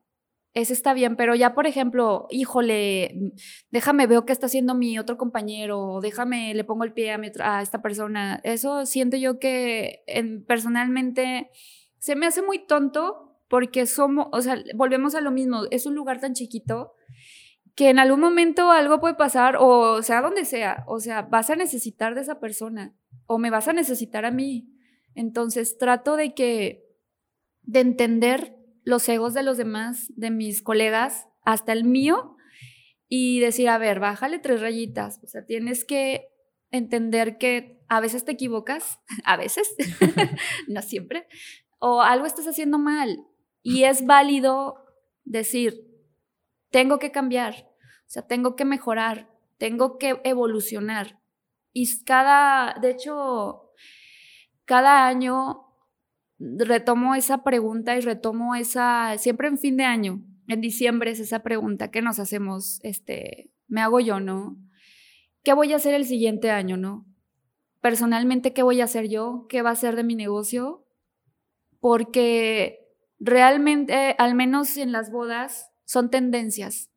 Ese 0.53 0.73
está 0.73 0.93
bien, 0.93 1.15
pero 1.15 1.33
ya, 1.33 1.55
por 1.55 1.65
ejemplo, 1.65 2.27
híjole, 2.29 3.33
déjame, 3.71 4.05
veo 4.05 4.25
qué 4.27 4.33
está 4.33 4.45
haciendo 4.45 4.75
mi 4.75 4.99
otro 4.99 5.17
compañero, 5.17 6.01
déjame, 6.03 6.53
le 6.53 6.63
pongo 6.63 6.83
el 6.83 6.93
pie 6.93 7.11
a, 7.11 7.19
a 7.39 7.61
esta 7.63 7.81
persona. 7.81 8.39
Eso 8.43 8.85
siento 8.85 9.17
yo 9.17 9.39
que 9.39 10.03
personalmente 10.47 11.49
se 11.97 12.15
me 12.15 12.27
hace 12.27 12.43
muy 12.43 12.59
tonto 12.67 13.39
porque 13.47 13.87
somos, 13.87 14.27
o 14.31 14.41
sea, 14.41 14.61
volvemos 14.75 15.15
a 15.15 15.21
lo 15.21 15.31
mismo, 15.31 15.63
es 15.71 15.87
un 15.87 15.95
lugar 15.95 16.19
tan 16.19 16.35
chiquito 16.35 16.93
que 17.75 17.89
en 17.89 17.99
algún 17.99 18.19
momento 18.19 18.71
algo 18.71 18.99
puede 18.99 19.15
pasar, 19.15 19.57
o 19.59 20.01
sea, 20.03 20.21
donde 20.21 20.45
sea, 20.45 20.83
o 20.87 20.99
sea, 20.99 21.23
vas 21.23 21.49
a 21.49 21.55
necesitar 21.55 22.15
de 22.15 22.21
esa 22.21 22.39
persona, 22.39 22.95
o 23.25 23.37
me 23.37 23.49
vas 23.49 23.67
a 23.67 23.73
necesitar 23.73 24.25
a 24.25 24.31
mí. 24.31 24.67
Entonces 25.15 25.77
trato 25.77 26.15
de 26.15 26.33
que, 26.33 26.85
de 27.63 27.79
entender 27.79 28.55
los 28.83 29.07
egos 29.07 29.33
de 29.33 29.43
los 29.43 29.57
demás, 29.57 30.11
de 30.15 30.31
mis 30.31 30.61
colegas, 30.61 31.27
hasta 31.43 31.71
el 31.73 31.83
mío, 31.83 32.35
y 33.07 33.39
decir, 33.39 33.69
a 33.69 33.77
ver, 33.77 33.99
bájale 33.99 34.39
tres 34.39 34.61
rayitas, 34.61 35.19
o 35.23 35.27
sea, 35.27 35.45
tienes 35.45 35.85
que 35.85 36.29
entender 36.71 37.37
que 37.37 37.83
a 37.89 37.99
veces 37.99 38.23
te 38.23 38.31
equivocas, 38.31 38.99
a 39.25 39.37
veces, 39.37 39.75
no 40.67 40.81
siempre, 40.81 41.27
o 41.79 42.01
algo 42.01 42.25
estás 42.25 42.47
haciendo 42.47 42.79
mal 42.79 43.25
y 43.63 43.83
es 43.83 44.05
válido 44.05 44.85
decir, 45.23 45.90
tengo 46.71 46.99
que 46.99 47.11
cambiar, 47.11 47.69
o 47.83 48.09
sea, 48.09 48.23
tengo 48.23 48.55
que 48.55 48.65
mejorar, 48.65 49.29
tengo 49.57 49.97
que 49.97 50.19
evolucionar. 50.23 51.19
Y 51.73 52.03
cada, 52.03 52.79
de 52.81 52.91
hecho, 52.91 53.71
cada 54.65 55.07
año 55.07 55.67
retomo 56.39 57.13
esa 57.15 57.43
pregunta 57.43 57.95
y 57.95 58.01
retomo 58.01 58.55
esa, 58.55 59.17
siempre 59.17 59.47
en 59.47 59.57
fin 59.57 59.77
de 59.77 59.83
año, 59.83 60.21
en 60.47 60.61
diciembre 60.61 61.11
es 61.11 61.19
esa 61.19 61.43
pregunta 61.43 61.91
que 61.91 62.01
nos 62.01 62.19
hacemos, 62.19 62.79
este, 62.83 63.51
me 63.67 63.81
hago 63.81 63.99
yo, 63.99 64.19
¿no? 64.19 64.57
¿Qué 65.43 65.53
voy 65.53 65.73
a 65.73 65.77
hacer 65.77 65.93
el 65.93 66.05
siguiente 66.05 66.51
año, 66.51 66.77
no? 66.77 67.05
Personalmente, 67.79 68.53
¿qué 68.53 68.63
voy 68.63 68.81
a 68.81 68.85
hacer 68.85 69.07
yo? 69.07 69.45
¿Qué 69.49 69.61
va 69.61 69.71
a 69.71 69.75
ser 69.75 69.95
de 69.95 70.03
mi 70.03 70.15
negocio? 70.15 70.85
Porque 71.79 72.87
realmente, 73.19 74.15
al 74.19 74.35
menos 74.35 74.77
en 74.77 74.91
las 74.91 75.11
bodas, 75.11 75.70
son 75.91 76.09
tendencias. 76.09 76.89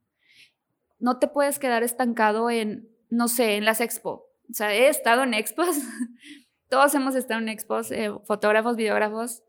No 1.01 1.19
te 1.19 1.27
puedes 1.27 1.59
quedar 1.59 1.83
estancado 1.83 2.49
en, 2.49 2.89
no 3.11 3.27
sé, 3.27 3.57
en 3.57 3.65
las 3.65 3.81
expo. 3.81 4.29
O 4.49 4.55
sea, 4.55 4.73
he 4.73 4.87
estado 4.87 5.25
en 5.25 5.35
expos, 5.35 5.77
todos 6.69 6.95
hemos 6.95 7.17
estado 7.17 7.41
en 7.41 7.49
expos, 7.49 7.91
eh, 7.91 8.13
fotógrafos, 8.25 8.77
videógrafos, 8.77 9.43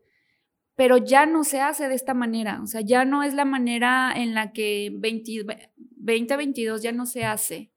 pero 0.74 0.96
ya 0.96 1.26
no 1.26 1.44
se 1.44 1.60
hace 1.60 1.88
de 1.88 1.94
esta 1.94 2.12
manera. 2.12 2.60
O 2.60 2.66
sea, 2.66 2.80
ya 2.80 3.04
no 3.04 3.22
es 3.22 3.34
la 3.34 3.44
manera 3.44 4.12
en 4.16 4.34
la 4.34 4.52
que 4.52 4.90
2022 4.92 6.82
ya 6.82 6.90
no 6.90 7.06
se 7.06 7.24
hace. 7.24 7.70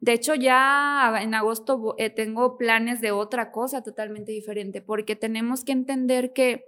De 0.00 0.14
hecho, 0.14 0.34
ya 0.34 1.14
en 1.20 1.34
agosto 1.34 1.94
eh, 1.98 2.08
tengo 2.08 2.56
planes 2.56 3.02
de 3.02 3.12
otra 3.12 3.52
cosa 3.52 3.82
totalmente 3.82 4.32
diferente, 4.32 4.80
porque 4.80 5.14
tenemos 5.14 5.62
que 5.62 5.72
entender 5.72 6.32
que 6.32 6.64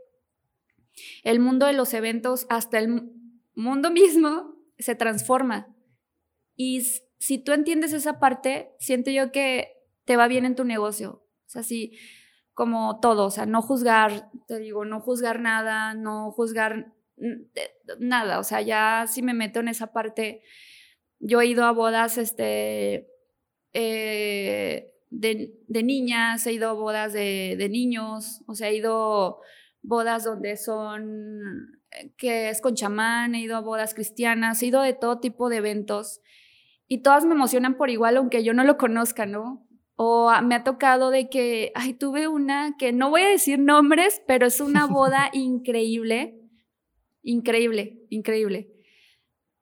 el 1.23 1.41
mundo 1.41 1.65
de 1.65 1.73
los 1.73 1.95
eventos, 1.95 2.47
hasta 2.51 2.79
el 2.79 3.24
mundo 3.55 3.91
mismo, 3.91 4.57
se 4.79 4.95
transforma. 4.95 5.75
Y 6.57 6.83
si 7.19 7.39
tú 7.39 7.53
entiendes 7.53 7.93
esa 7.93 8.19
parte, 8.19 8.75
siento 8.79 9.11
yo 9.11 9.33
que 9.33 9.73
te 10.05 10.17
va 10.17 10.29
bien 10.29 10.45
en 10.45 10.57
tu 10.57 10.65
negocio. 10.65 11.25
O 11.47 11.49
sea, 11.49 11.61
así 11.61 11.99
como 12.53 13.01
todo, 13.01 13.27
o 13.27 13.31
sea, 13.31 13.47
no 13.47 13.63
juzgar, 13.63 14.31
te 14.47 14.59
digo, 14.59 14.85
no 14.85 15.01
juzgar 15.01 15.41
nada, 15.41 15.95
no 15.95 16.31
juzgar 16.31 16.93
nada. 17.99 18.39
O 18.39 18.45
sea, 18.45 18.61
ya 18.61 19.07
si 19.09 19.23
me 19.23 19.35
meto 19.35 19.61
en 19.61 19.69
esa 19.69 19.93
parte, 19.93 20.43
yo 21.19 21.41
he 21.41 21.47
ido 21.47 21.65
a 21.65 21.73
bodas, 21.73 22.19
este, 22.19 23.09
eh, 23.73 24.93
de, 25.11 25.83
niñas, 25.83 26.47
he 26.47 26.53
ido 26.53 26.69
a 26.69 26.75
bodas 26.75 27.13
de, 27.13 27.57
de 27.59 27.69
niños, 27.69 28.43
o 28.47 28.55
sea, 28.55 28.69
he 28.69 28.77
ido 28.77 29.41
bodas 29.83 30.25
donde 30.25 30.57
son, 30.57 31.74
que 32.17 32.49
es 32.49 32.61
con 32.61 32.75
chamán, 32.75 33.35
he 33.35 33.41
ido 33.41 33.57
a 33.57 33.61
bodas 33.61 33.95
cristianas, 33.95 34.63
he 34.63 34.67
ido 34.67 34.83
de 34.83 34.95
todo 34.95 35.21
tipo 35.21 35.49
de 35.49 35.57
eventos 35.57 36.21
y 36.87 36.99
todas 36.99 37.25
me 37.25 37.35
emocionan 37.35 37.77
por 37.77 37.91
igual, 37.91 38.17
aunque 38.17 38.45
yo 38.45 38.53
no 38.53 38.65
lo 38.65 38.77
conozca, 38.77 39.27
¿no? 39.27 39.67
O 39.97 40.31
me 40.43 40.55
ha 40.55 40.65
tocado 40.65 41.11
de 41.11 41.31
que, 41.31 41.73
ay, 41.75 41.95
tuve 41.95 42.29
una 42.29 42.77
que 42.79 42.93
no 42.93 43.11
voy 43.11 43.23
a 43.23 43.29
decir 43.29 43.59
nombres, 43.59 44.23
pero 44.27 44.47
es 44.47 44.61
una 44.61 44.87
boda 44.87 45.31
increíble, 45.33 46.41
increíble, 47.23 48.03
increíble. 48.11 48.71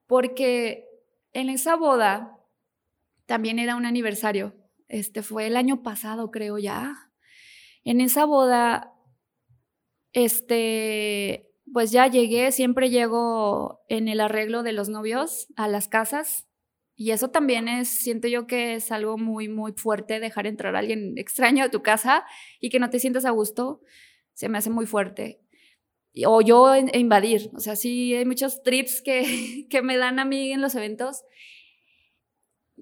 Porque 0.07 0.85
en 1.33 1.49
esa 1.49 1.75
boda 1.75 2.39
también 3.25 3.59
era 3.59 3.75
un 3.75 3.85
aniversario. 3.85 4.55
Este 4.87 5.23
fue 5.23 5.47
el 5.47 5.55
año 5.55 5.81
pasado, 5.81 6.29
creo 6.29 6.57
ya. 6.57 7.09
En 7.83 8.01
esa 8.01 8.25
boda 8.25 8.93
este, 10.13 11.52
pues 11.73 11.91
ya 11.91 12.07
llegué, 12.07 12.51
siempre 12.51 12.89
llego 12.91 13.81
en 13.89 14.07
el 14.07 14.19
arreglo 14.19 14.63
de 14.63 14.73
los 14.73 14.89
novios 14.89 15.47
a 15.55 15.67
las 15.67 15.87
casas. 15.87 16.47
Y 16.95 17.11
eso 17.11 17.31
también 17.31 17.67
es, 17.67 17.87
siento 17.87 18.27
yo 18.27 18.45
que 18.45 18.75
es 18.75 18.91
algo 18.91 19.17
muy, 19.17 19.49
muy 19.49 19.73
fuerte, 19.73 20.19
dejar 20.19 20.45
entrar 20.45 20.75
a 20.75 20.79
alguien 20.79 21.17
extraño 21.17 21.63
a 21.63 21.71
tu 21.71 21.81
casa 21.81 22.25
y 22.59 22.69
que 22.69 22.79
no 22.79 22.91
te 22.91 22.99
sientas 22.99 23.25
a 23.25 23.31
gusto, 23.31 23.81
se 24.33 24.47
me 24.47 24.59
hace 24.59 24.69
muy 24.69 24.85
fuerte. 24.85 25.41
O 26.27 26.41
yo 26.41 26.75
invadir, 26.75 27.49
o 27.55 27.59
sea, 27.59 27.75
sí 27.75 28.13
hay 28.13 28.25
muchos 28.25 28.61
trips 28.61 29.01
que, 29.01 29.65
que 29.69 29.81
me 29.81 29.97
dan 29.97 30.19
a 30.19 30.25
mí 30.25 30.51
en 30.51 30.61
los 30.61 30.75
eventos. 30.75 31.23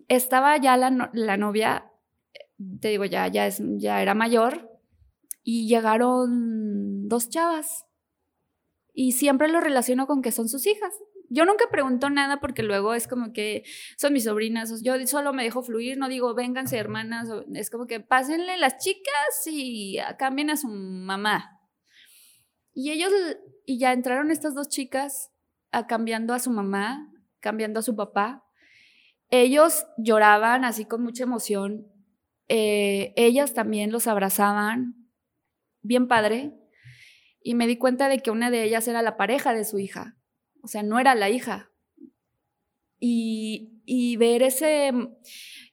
Estaba 0.09 0.57
ya 0.57 0.75
la, 0.75 1.09
la 1.13 1.37
novia, 1.37 1.89
te 2.81 2.89
digo, 2.89 3.05
ya, 3.05 3.29
ya, 3.29 3.47
es, 3.47 3.61
ya 3.77 4.01
era 4.01 4.13
mayor, 4.13 4.69
y 5.43 5.69
llegaron 5.69 7.07
dos 7.07 7.29
chavas. 7.29 7.85
Y 8.93 9.13
siempre 9.13 9.47
lo 9.47 9.61
relaciono 9.61 10.07
con 10.07 10.21
que 10.21 10.31
son 10.31 10.49
sus 10.49 10.67
hijas. 10.67 10.93
Yo 11.29 11.45
nunca 11.45 11.69
pregunto 11.71 12.09
nada 12.09 12.41
porque 12.41 12.61
luego 12.61 12.93
es 12.93 13.07
como 13.07 13.31
que 13.31 13.63
son 13.97 14.11
mis 14.11 14.25
sobrinas. 14.25 14.81
Yo 14.83 14.95
solo 15.07 15.31
me 15.31 15.43
dejo 15.43 15.63
fluir, 15.63 15.97
no 15.97 16.09
digo 16.09 16.35
vénganse 16.35 16.77
hermanas. 16.77 17.29
Es 17.53 17.69
como 17.69 17.87
que 17.87 18.01
pásenle 18.01 18.57
las 18.57 18.77
chicas 18.79 19.47
y 19.49 19.97
cambien 20.19 20.49
a 20.49 20.57
su 20.57 20.67
mamá. 20.67 21.61
Y 22.73 22.91
ellos, 22.91 23.11
y 23.65 23.79
ya 23.79 23.93
entraron 23.93 24.29
estas 24.29 24.55
dos 24.55 24.67
chicas 24.67 25.31
a 25.71 25.87
cambiando 25.87 26.33
a 26.33 26.39
su 26.39 26.51
mamá, 26.51 27.09
cambiando 27.39 27.79
a 27.79 27.83
su 27.83 27.95
papá. 27.95 28.43
Ellos 29.29 29.85
lloraban 29.97 30.65
así 30.65 30.83
con 30.83 31.01
mucha 31.01 31.23
emoción. 31.23 31.87
Eh, 32.49 33.13
ellas 33.15 33.53
también 33.53 33.93
los 33.93 34.07
abrazaban, 34.07 35.09
bien 35.81 36.09
padre, 36.09 36.53
y 37.43 37.55
me 37.55 37.67
di 37.67 37.77
cuenta 37.77 38.09
de 38.09 38.19
que 38.19 38.31
una 38.31 38.51
de 38.51 38.63
ellas 38.63 38.87
era 38.87 39.01
la 39.01 39.17
pareja 39.17 39.53
de 39.53 39.65
su 39.65 39.79
hija, 39.79 40.17
o 40.61 40.67
sea, 40.67 40.83
no 40.83 40.99
era 40.99 41.15
la 41.15 41.29
hija. 41.29 41.71
Y, 42.99 43.81
y 43.85 44.15
ver 44.17 44.43
ese, 44.43 44.91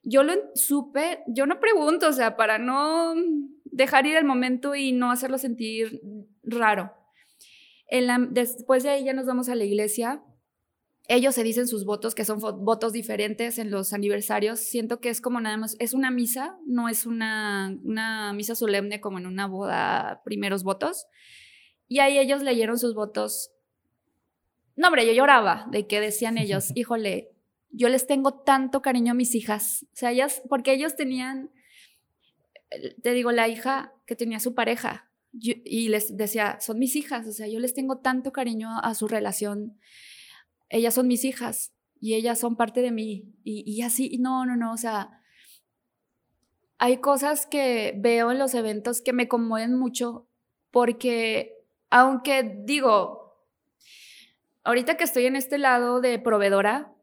yo 0.02 0.22
lo 0.22 0.32
supe, 0.54 1.20
yo 1.26 1.44
no 1.46 1.60
pregunto, 1.60 2.08
o 2.08 2.12
sea, 2.12 2.36
para 2.36 2.58
no 2.58 3.14
dejar 3.64 4.06
ir 4.06 4.16
el 4.16 4.24
momento 4.24 4.74
y 4.74 4.92
no 4.92 5.10
hacerlo 5.10 5.36
sentir 5.36 6.00
raro. 6.42 6.92
En 7.86 8.06
la, 8.06 8.18
después 8.18 8.82
de 8.82 9.04
ya 9.04 9.12
nos 9.12 9.26
vamos 9.26 9.48
a 9.48 9.54
la 9.54 9.64
iglesia 9.64 10.22
ellos 11.08 11.34
se 11.34 11.42
dicen 11.42 11.66
sus 11.66 11.86
votos, 11.86 12.14
que 12.14 12.26
son 12.26 12.38
votos 12.38 12.92
diferentes 12.92 13.58
en 13.58 13.70
los 13.70 13.94
aniversarios. 13.94 14.60
Siento 14.60 15.00
que 15.00 15.08
es 15.08 15.22
como 15.22 15.40
nada 15.40 15.56
más, 15.56 15.74
es 15.78 15.94
una 15.94 16.10
misa, 16.10 16.58
no 16.66 16.90
es 16.90 17.06
una, 17.06 17.74
una 17.82 18.34
misa 18.34 18.54
solemne 18.54 19.00
como 19.00 19.18
en 19.18 19.26
una 19.26 19.46
boda, 19.46 20.20
primeros 20.22 20.64
votos. 20.64 21.06
Y 21.88 22.00
ahí 22.00 22.18
ellos 22.18 22.42
leyeron 22.42 22.78
sus 22.78 22.94
votos. 22.94 23.50
No, 24.76 24.88
hombre, 24.88 25.06
yo 25.06 25.12
lloraba 25.12 25.66
de 25.70 25.86
que 25.86 26.00
decían 26.00 26.38
ellos, 26.38 26.70
híjole, 26.74 27.32
yo 27.70 27.88
les 27.88 28.06
tengo 28.06 28.34
tanto 28.34 28.82
cariño 28.82 29.12
a 29.12 29.14
mis 29.16 29.34
hijas. 29.34 29.86
O 29.92 29.96
sea, 29.96 30.12
ellas, 30.12 30.42
porque 30.48 30.72
ellos 30.72 30.96
tenían, 30.96 31.50
te 33.02 33.12
digo, 33.12 33.32
la 33.32 33.48
hija 33.48 33.92
que 34.06 34.16
tenía 34.16 34.40
su 34.40 34.54
pareja 34.54 35.10
y 35.32 35.88
les 35.88 36.16
decía, 36.16 36.58
son 36.60 36.78
mis 36.78 36.96
hijas, 36.96 37.26
o 37.26 37.32
sea, 37.32 37.46
yo 37.46 37.60
les 37.60 37.74
tengo 37.74 37.98
tanto 37.98 38.32
cariño 38.32 38.70
a, 38.82 38.94
su 38.94 39.08
relación, 39.08 39.78
ellas 40.70 40.94
son 40.94 41.06
mis 41.06 41.24
hijas 41.24 41.74
y 42.00 42.14
ellas 42.14 42.38
son 42.38 42.56
parte 42.56 42.80
de 42.80 42.90
mí 42.90 43.34
y, 43.44 43.62
y 43.70 43.82
así, 43.82 44.16
no, 44.18 44.46
no, 44.46 44.56
no, 44.56 44.72
o 44.72 44.76
sea, 44.78 45.22
hay 46.78 46.98
cosas 46.98 47.46
que 47.46 47.94
veo 47.98 48.30
en 48.30 48.38
los 48.38 48.54
eventos 48.54 49.00
que 49.00 49.12
me 49.12 49.28
conmueven 49.28 49.74
mucho 49.76 50.28
porque 50.70 51.57
aunque 51.90 52.62
digo, 52.64 53.46
ahorita 54.64 54.96
que 54.96 55.04
estoy 55.04 55.26
en 55.26 55.36
este 55.36 55.58
lado 55.58 56.00
de 56.00 56.18
proveedora, 56.18 56.94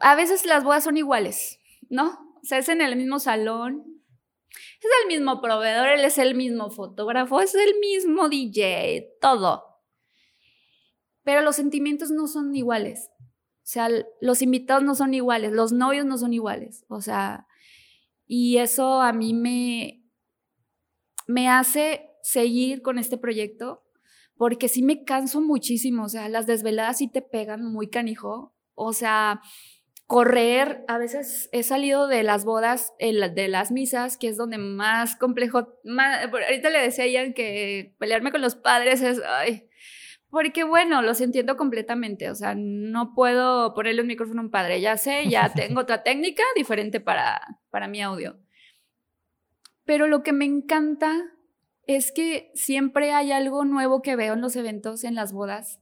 a 0.00 0.14
veces 0.14 0.46
las 0.46 0.64
bodas 0.64 0.84
son 0.84 0.96
iguales, 0.96 1.60
¿no? 1.88 2.36
O 2.42 2.44
sea, 2.44 2.58
es 2.58 2.68
en 2.68 2.80
el 2.80 2.96
mismo 2.96 3.18
salón, 3.18 4.02
es 4.50 4.90
el 5.02 5.08
mismo 5.08 5.40
proveedor, 5.40 5.88
él 5.88 6.04
es 6.04 6.18
el 6.18 6.34
mismo 6.34 6.70
fotógrafo, 6.70 7.40
es 7.40 7.54
el 7.54 7.78
mismo 7.80 8.28
DJ, 8.28 9.16
todo. 9.20 9.64
Pero 11.22 11.42
los 11.42 11.56
sentimientos 11.56 12.10
no 12.10 12.26
son 12.26 12.54
iguales. 12.54 13.10
O 13.18 13.72
sea, 13.72 13.88
los 14.20 14.42
invitados 14.42 14.82
no 14.82 14.94
son 14.94 15.14
iguales, 15.14 15.52
los 15.52 15.70
novios 15.72 16.06
no 16.06 16.18
son 16.18 16.32
iguales. 16.32 16.84
O 16.88 17.00
sea, 17.00 17.46
y 18.26 18.58
eso 18.58 19.00
a 19.00 19.12
mí 19.12 19.34
me, 19.34 20.02
me 21.26 21.48
hace 21.48 22.09
seguir 22.22 22.82
con 22.82 22.98
este 22.98 23.16
proyecto 23.16 23.82
porque 24.36 24.68
sí 24.68 24.82
me 24.82 25.04
canso 25.04 25.40
muchísimo. 25.42 26.04
O 26.04 26.08
sea, 26.08 26.28
las 26.28 26.46
desveladas 26.46 26.98
sí 26.98 27.08
te 27.08 27.20
pegan 27.20 27.62
muy 27.62 27.90
canijo. 27.90 28.54
O 28.74 28.94
sea, 28.94 29.42
correr, 30.06 30.82
a 30.88 30.98
veces 30.98 31.48
he 31.52 31.62
salido 31.62 32.08
de 32.08 32.22
las 32.22 32.44
bodas, 32.44 32.94
de 32.98 33.48
las 33.48 33.70
misas, 33.70 34.16
que 34.16 34.26
es 34.26 34.36
donde 34.36 34.58
más 34.58 35.14
complejo, 35.14 35.78
ahorita 35.86 36.70
le 36.70 36.80
decía 36.80 37.04
a 37.04 37.06
Ian 37.06 37.32
que 37.32 37.94
pelearme 37.98 38.32
con 38.32 38.40
los 38.40 38.56
padres 38.56 39.02
es, 39.02 39.20
ay, 39.24 39.68
porque 40.30 40.64
bueno, 40.64 41.00
los 41.02 41.20
entiendo 41.20 41.56
completamente, 41.56 42.28
o 42.28 42.34
sea, 42.34 42.54
no 42.56 43.14
puedo 43.14 43.74
ponerle 43.74 44.00
un 44.00 44.08
micrófono 44.08 44.40
a 44.40 44.44
un 44.44 44.50
padre, 44.50 44.80
ya 44.80 44.96
sé, 44.96 45.28
ya 45.28 45.48
tengo 45.54 45.80
otra 45.82 46.02
técnica 46.02 46.42
diferente 46.56 46.98
para, 46.98 47.40
para 47.70 47.86
mi 47.86 48.02
audio. 48.02 48.36
Pero 49.84 50.08
lo 50.08 50.24
que 50.24 50.32
me 50.32 50.44
encanta 50.44 51.36
es 51.96 52.12
que 52.12 52.52
siempre 52.54 53.12
hay 53.12 53.32
algo 53.32 53.64
nuevo 53.64 54.00
que 54.00 54.14
veo 54.14 54.34
en 54.34 54.40
los 54.40 54.54
eventos, 54.54 55.02
en 55.02 55.16
las 55.16 55.32
bodas, 55.32 55.80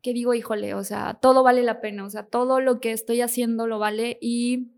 que 0.00 0.14
digo, 0.14 0.32
híjole, 0.32 0.72
o 0.72 0.82
sea, 0.82 1.18
todo 1.20 1.42
vale 1.42 1.62
la 1.62 1.82
pena, 1.82 2.06
o 2.06 2.10
sea, 2.10 2.24
todo 2.24 2.60
lo 2.60 2.80
que 2.80 2.92
estoy 2.92 3.20
haciendo 3.20 3.66
lo 3.66 3.78
vale 3.78 4.16
y 4.22 4.72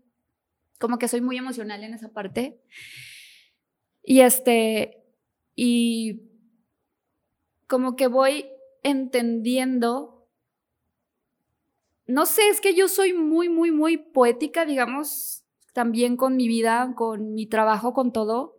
como 0.77 0.97
que 0.97 1.07
soy 1.07 1.21
muy 1.21 1.37
emocional 1.37 1.83
en 1.83 1.93
esa 1.93 2.09
parte. 2.09 2.59
Y 4.03 4.19
este, 4.19 5.01
y 5.55 6.23
como 7.67 7.95
que 7.95 8.07
voy 8.07 8.49
entendiendo, 8.83 10.27
no 12.05 12.25
sé, 12.25 12.49
es 12.49 12.59
que 12.59 12.75
yo 12.75 12.89
soy 12.89 13.13
muy, 13.13 13.47
muy, 13.47 13.71
muy 13.71 13.95
poética, 13.95 14.65
digamos, 14.65 15.45
también 15.71 16.17
con 16.17 16.35
mi 16.35 16.49
vida, 16.49 16.93
con 16.97 17.33
mi 17.33 17.45
trabajo, 17.45 17.93
con 17.93 18.11
todo, 18.11 18.58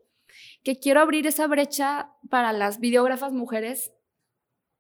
que 0.63 0.79
quiero 0.79 1.01
abrir 1.01 1.27
esa 1.27 1.47
brecha 1.47 2.13
para 2.29 2.53
las 2.53 2.81
videógrafas 2.81 3.33
mujeres. 3.33 3.93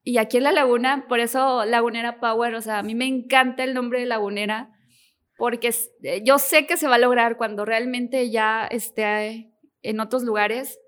Y 0.02 0.18
aquí 0.18 0.38
en 0.38 0.44
La 0.44 0.52
Laguna, 0.52 1.06
por 1.08 1.20
eso 1.20 1.64
Lagunera 1.64 2.20
Power, 2.20 2.54
o 2.54 2.60
sea, 2.60 2.78
a 2.78 2.82
mí 2.82 2.94
me 2.94 3.06
encanta 3.06 3.64
el 3.64 3.74
nombre 3.74 4.00
de 4.00 4.06
Lagunera, 4.06 4.72
porque 5.36 5.74
eh, 6.02 6.22
yo 6.24 6.38
sé 6.38 6.66
que 6.66 6.76
se 6.76 6.86
va 6.86 6.96
a 6.96 6.98
lograr 6.98 7.36
cuando 7.36 7.64
realmente 7.64 8.30
ya 8.30 8.66
esté 8.66 9.52
en 9.82 10.00
otros 10.00 10.22
lugares, 10.22 10.78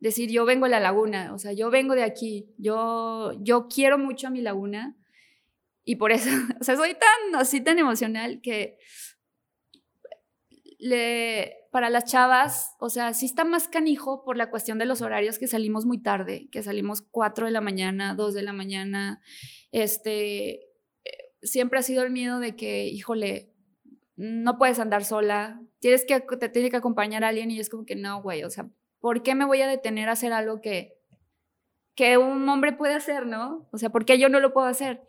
decir, 0.00 0.30
yo 0.30 0.44
vengo 0.44 0.66
de 0.66 0.70
la 0.70 0.80
laguna, 0.80 1.32
o 1.34 1.38
sea, 1.38 1.52
yo 1.52 1.70
vengo 1.70 1.94
de 1.94 2.04
aquí, 2.04 2.54
yo, 2.58 3.32
yo 3.40 3.66
quiero 3.68 3.98
mucho 3.98 4.28
a 4.28 4.30
mi 4.30 4.40
laguna. 4.40 4.96
Y 5.84 5.96
por 5.96 6.12
eso, 6.12 6.28
o 6.60 6.64
sea, 6.64 6.76
soy 6.76 6.94
tan 6.94 7.34
así, 7.40 7.60
tan 7.60 7.78
emocional 7.78 8.40
que 8.42 8.78
le, 10.78 11.57
para 11.78 11.90
las 11.90 12.06
chavas, 12.06 12.74
o 12.80 12.90
sea, 12.90 13.14
sí 13.14 13.26
está 13.26 13.44
más 13.44 13.68
canijo 13.68 14.24
por 14.24 14.36
la 14.36 14.50
cuestión 14.50 14.78
de 14.78 14.84
los 14.84 15.00
horarios 15.00 15.38
que 15.38 15.46
salimos 15.46 15.86
muy 15.86 16.02
tarde, 16.02 16.48
que 16.50 16.64
salimos 16.64 17.02
4 17.02 17.46
de 17.46 17.52
la 17.52 17.60
mañana, 17.60 18.16
2 18.16 18.34
de 18.34 18.42
la 18.42 18.52
mañana. 18.52 19.22
Este, 19.70 20.54
eh, 20.54 21.34
siempre 21.40 21.78
ha 21.78 21.82
sido 21.82 22.02
el 22.02 22.10
miedo 22.10 22.40
de 22.40 22.56
que, 22.56 22.88
híjole, 22.88 23.52
no 24.16 24.58
puedes 24.58 24.80
andar 24.80 25.04
sola, 25.04 25.62
tienes 25.78 26.04
que, 26.04 26.18
te 26.18 26.48
tiene 26.48 26.68
que 26.68 26.78
acompañar 26.78 27.22
a 27.22 27.28
alguien 27.28 27.52
y 27.52 27.60
es 27.60 27.70
como 27.70 27.86
que 27.86 27.94
no, 27.94 28.22
güey, 28.22 28.42
o 28.42 28.50
sea, 28.50 28.68
¿por 28.98 29.22
qué 29.22 29.36
me 29.36 29.44
voy 29.44 29.62
a 29.62 29.68
detener 29.68 30.08
a 30.08 30.14
hacer 30.14 30.32
algo 30.32 30.60
que, 30.60 30.98
que 31.94 32.18
un 32.18 32.48
hombre 32.48 32.72
puede 32.72 32.94
hacer, 32.94 33.24
no? 33.24 33.68
O 33.70 33.78
sea, 33.78 33.90
¿por 33.90 34.04
qué 34.04 34.18
yo 34.18 34.28
no 34.28 34.40
lo 34.40 34.52
puedo 34.52 34.66
hacer? 34.66 35.04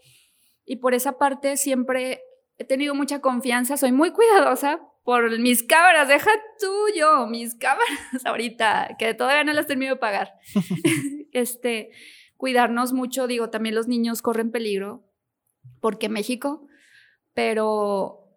Y 0.65 0.75
por 0.75 0.93
esa 0.93 1.17
parte 1.17 1.57
siempre 1.57 2.21
he 2.59 2.63
tenido 2.63 2.93
mucha 2.93 3.21
confianza, 3.21 3.75
soy 3.75 3.91
muy 3.91 4.11
cuidadosa 4.11 4.85
por 5.03 5.39
mis 5.39 5.63
cámaras, 5.63 6.07
deja 6.07 6.29
tú 6.59 6.71
yo, 6.95 7.27
mis 7.27 7.55
cámaras 7.55 7.89
ahorita, 8.25 8.95
que 8.99 9.13
todavía 9.13 9.43
no 9.43 9.53
las 9.53 9.67
termino 9.67 9.93
de 9.93 9.99
pagar. 9.99 10.33
este, 11.31 11.91
cuidarnos 12.37 12.93
mucho, 12.93 13.27
digo, 13.27 13.49
también 13.49 13.75
los 13.75 13.87
niños 13.87 14.21
corren 14.21 14.51
peligro, 14.51 15.05
porque 15.79 16.09
México, 16.09 16.67
pero 17.33 18.29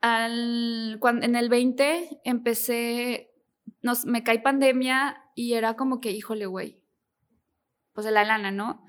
al, 0.00 0.96
cuando, 1.00 1.26
en 1.26 1.36
el 1.36 1.48
20 1.48 2.20
empecé, 2.24 3.30
nos, 3.82 4.06
me 4.06 4.22
cae 4.22 4.40
pandemia 4.40 5.22
y 5.34 5.54
era 5.54 5.74
como 5.74 6.00
que, 6.00 6.12
híjole, 6.12 6.46
güey, 6.46 6.80
pues 7.92 8.04
de 8.04 8.12
la 8.12 8.24
lana, 8.24 8.50
¿no? 8.50 8.84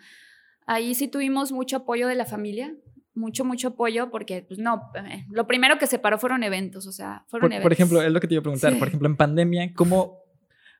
Ahí 0.65 0.95
sí 0.95 1.07
tuvimos 1.07 1.51
mucho 1.51 1.77
apoyo 1.77 2.07
de 2.07 2.15
la 2.15 2.25
familia, 2.25 2.75
mucho, 3.13 3.45
mucho 3.45 3.69
apoyo 3.69 4.09
porque, 4.09 4.43
pues 4.47 4.59
no, 4.59 4.91
eh, 4.95 5.25
lo 5.29 5.47
primero 5.47 5.77
que 5.77 5.87
se 5.87 5.99
paró 5.99 6.17
fueron 6.17 6.43
eventos, 6.43 6.87
o 6.87 6.91
sea, 6.91 7.25
fueron 7.27 7.49
por, 7.49 7.53
eventos. 7.53 7.63
Por 7.63 7.73
ejemplo, 7.73 8.01
es 8.01 8.11
lo 8.11 8.19
que 8.19 8.27
te 8.27 8.35
iba 8.35 8.39
a 8.39 8.43
preguntar, 8.43 8.77
por 8.77 8.87
ejemplo, 8.87 9.07
en 9.07 9.17
pandemia, 9.17 9.73
¿cómo 9.73 10.21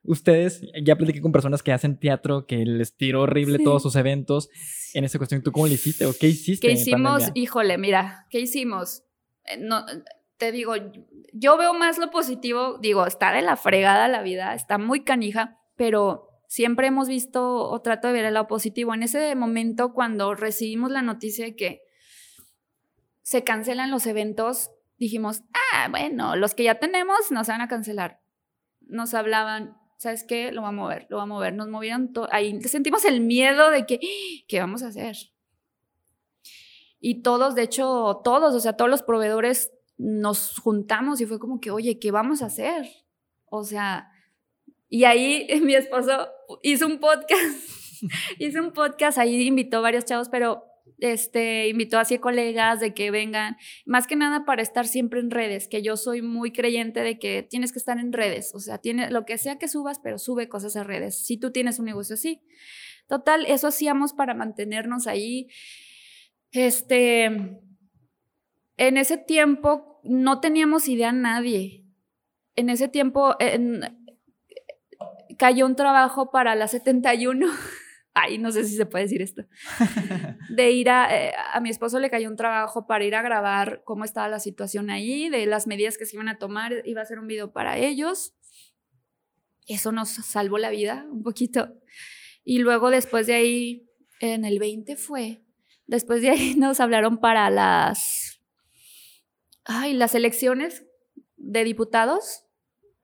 ustedes, 0.04 0.62
ya 0.84 0.96
platiqué 0.96 1.22
con 1.22 1.32
personas 1.32 1.62
que 1.62 1.72
hacen 1.72 2.00
teatro, 2.00 2.46
que 2.46 2.65
les 2.65 2.96
tiró 2.96 3.22
horrible 3.22 3.60
todos 3.60 3.84
sus 3.84 3.96
eventos, 3.96 4.50
en 4.94 5.04
esa 5.04 5.17
cuestión, 5.17 5.41
¿tú 5.44 5.52
cómo 5.52 5.67
lo 5.67 5.74
hiciste 5.74 6.06
o 6.06 6.13
qué 6.17 6.28
hiciste? 6.28 6.67
¿Qué 6.67 6.74
hicimos? 6.74 7.32
Híjole, 7.34 7.78
mira, 7.78 8.26
¿qué 8.30 8.39
hicimos? 8.39 9.04
Eh, 9.46 9.58
no, 9.60 9.86
te 10.38 10.52
digo, 10.52 10.74
yo 11.34 11.58
veo 11.58 11.74
más 11.74 11.98
lo 11.98 12.10
positivo, 12.10 12.78
digo, 12.82 13.06
está 13.06 13.32
de 13.32 13.41
la 13.41 13.58
fregada 13.58 14.08
la 14.08 14.22
vida, 14.22 14.56
está 14.56 14.78
muy 14.78 15.04
canija, 15.04 15.60
pero 15.76 16.28
siempre 16.48 16.88
hemos 16.88 17.08
visto 17.08 17.70
o 17.70 17.82
trato 17.82 18.08
de 18.08 18.13
ver 18.13 18.26
el 18.26 18.34
lado 18.34 18.48
positivo. 18.48 18.94
En 18.94 19.04
ese 19.04 19.36
momento, 19.36 19.94
cuando 19.94 20.34
recibimos 20.36 20.91
la 20.91 21.02
noticia 21.02 21.46
de 21.46 21.56
que 21.56 21.82
se 23.32 23.46
cancelan 23.46 23.91
los 23.91 24.08
eventos, 24.08 24.72
dijimos, 24.98 25.44
ah, 25.54 25.88
bueno, 25.89 26.36
los 26.36 26.54
que 26.54 26.65
ya 26.65 26.80
tenemos 26.80 27.32
nos 27.32 27.48
van 27.48 27.62
a 27.62 27.70
cancelar. 27.70 28.20
Nos 28.82 29.13
hablaban, 29.13 29.78
¿sabes 29.98 30.26
qué? 30.26 30.52
Lo 30.52 30.63
va 30.63 30.67
a 30.67 30.74
mover, 30.74 31.08
lo 31.10 31.15
va 31.15 31.24
a 31.24 31.28
mover. 31.28 31.54
Nos 31.54 31.70
movieron. 31.70 32.12
Ahí 32.30 32.62
sentimos 32.63 33.06
el 33.06 33.22
miedo 33.22 33.70
de 33.70 33.86
que, 33.86 34.02
¿qué 34.50 34.60
vamos 34.60 34.84
a 34.84 34.88
hacer? 34.88 35.15
Y 37.00 37.22
todos, 37.22 37.56
de 37.56 37.62
hecho, 37.62 38.20
todos, 38.22 38.54
o 38.54 38.60
sea, 38.60 38.74
todos 38.74 38.91
los 38.91 39.02
proveedores 39.02 39.72
nos 39.98 40.60
juntamos 40.60 41.22
y 41.22 41.26
fue 41.26 41.39
como 41.39 41.62
que, 41.62 41.72
oye, 41.72 42.00
¿qué 42.00 42.12
vamos 42.12 42.41
a 42.41 42.48
hacer? 42.48 42.86
O 43.46 43.63
sea, 43.63 44.12
y 44.89 45.06
ahí 45.06 45.48
mi 45.63 45.74
esposo 45.74 46.28
hizo 46.63 46.86
un 46.86 47.00
podcast, 47.00 48.02
hizo 48.39 48.60
un 48.60 48.74
podcast, 48.74 49.17
ahí 49.20 49.48
invitó 49.48 49.82
varios 49.82 50.04
chavos, 50.04 50.28
pero 50.28 50.65
este, 51.00 51.67
invitó 51.67 51.98
así 51.98 52.15
a 52.15 52.22
colegas 52.22 52.80
de 52.80 52.94
que 52.94 53.12
vengan, 53.12 53.58
más 53.86 54.08
que 54.08 54.15
nada 54.15 54.46
para 54.46 54.62
estar 54.62 54.88
siempre 54.88 55.20
en 55.20 55.32
redes, 55.32 55.67
que 55.67 55.82
yo 55.82 55.98
soy 55.98 56.22
muy 56.22 56.52
creyente 56.52 57.02
de 57.02 57.17
que 57.20 57.44
tienes 57.44 57.72
que 57.72 57.80
estar 57.80 57.98
en 57.98 58.13
redes, 58.13 58.52
o 58.54 58.60
sea, 58.60 58.78
tiene, 58.78 59.10
lo 59.10 59.26
que 59.26 59.38
sea 59.38 59.58
que 59.58 59.67
subas, 59.67 60.00
pero 60.00 60.20
sube 60.20 60.48
cosas 60.48 60.76
a 60.76 60.84
redes, 60.84 61.26
si 61.26 61.38
tú 61.38 61.52
tienes 61.52 61.80
un 61.80 61.86
negocio 61.86 62.13
así. 62.15 62.41
Total, 63.08 63.46
eso 63.46 63.67
hacíamos 63.67 64.13
para 64.13 64.34
mantenernos 64.34 65.06
ahí. 65.06 65.50
Este, 66.52 67.26
en 68.78 68.98
ese 68.98 69.17
tiempo 69.17 70.00
no 70.04 70.39
teníamos 70.39 70.88
idea 70.88 71.12
nadie. 71.12 71.86
En 72.56 72.70
ese 72.70 72.88
tiempo 72.88 73.36
cayó 75.38 75.66
un 75.66 75.76
trabajo 75.76 76.32
para 76.32 76.55
la 76.55 76.68
71 76.68 77.47
ay, 78.14 78.38
no 78.38 78.51
sé 78.51 78.66
si 78.66 78.76
se 78.76 78.86
puede 78.86 79.05
decir 79.05 79.22
esto, 79.22 79.43
de 80.49 80.72
ir 80.72 80.89
a, 80.89 81.16
eh, 81.16 81.34
a 81.53 81.59
mi 81.62 81.70
esposo 81.70 81.99
le 81.99 82.09
cayó 82.09 82.30
un 82.30 82.36
trabajo 82.36 82.88
para 82.88 83.05
ir 83.05 83.16
a 83.16 83.22
grabar 83.22 83.84
cómo 83.86 84.03
estaba 84.03 84.28
la 84.28 84.39
situación 84.39 84.89
ahí, 84.89 85.30
de 85.30 85.45
las 85.45 85.68
medidas 85.68 85.97
que 85.97 86.05
se 86.05 86.16
iban 86.16 86.28
a 86.28 86.38
tomar, 86.38 86.74
iba 86.86 87.01
a 87.01 87.03
hacer 87.03 87.20
un 87.20 87.28
video 87.28 87.51
para 87.51 87.78
ellos. 87.78 88.34
Eso 89.68 89.91
nos 89.91 90.09
salvó 90.09 90.57
la 90.57 90.70
vida 90.70 91.05
un 91.09 91.24
poquito. 91.24 91.74
Y 92.43 92.59
luego 92.59 92.89
después 92.89 93.28
de 93.28 93.36
ahí, 93.36 93.89
en 94.20 94.45
el 94.45 94.59
20 94.59 94.95
fue, 94.97 95.43
después 95.88 96.22
de 96.22 96.32
ahí 96.32 96.55
nos 96.57 96.80
hablaron 96.80 97.20
para 97.20 97.49
las, 97.49 98.41
ay, 99.64 99.93
las 99.93 100.16
elecciones 100.16 100.86
de 101.38 101.64
diputados 101.64 102.45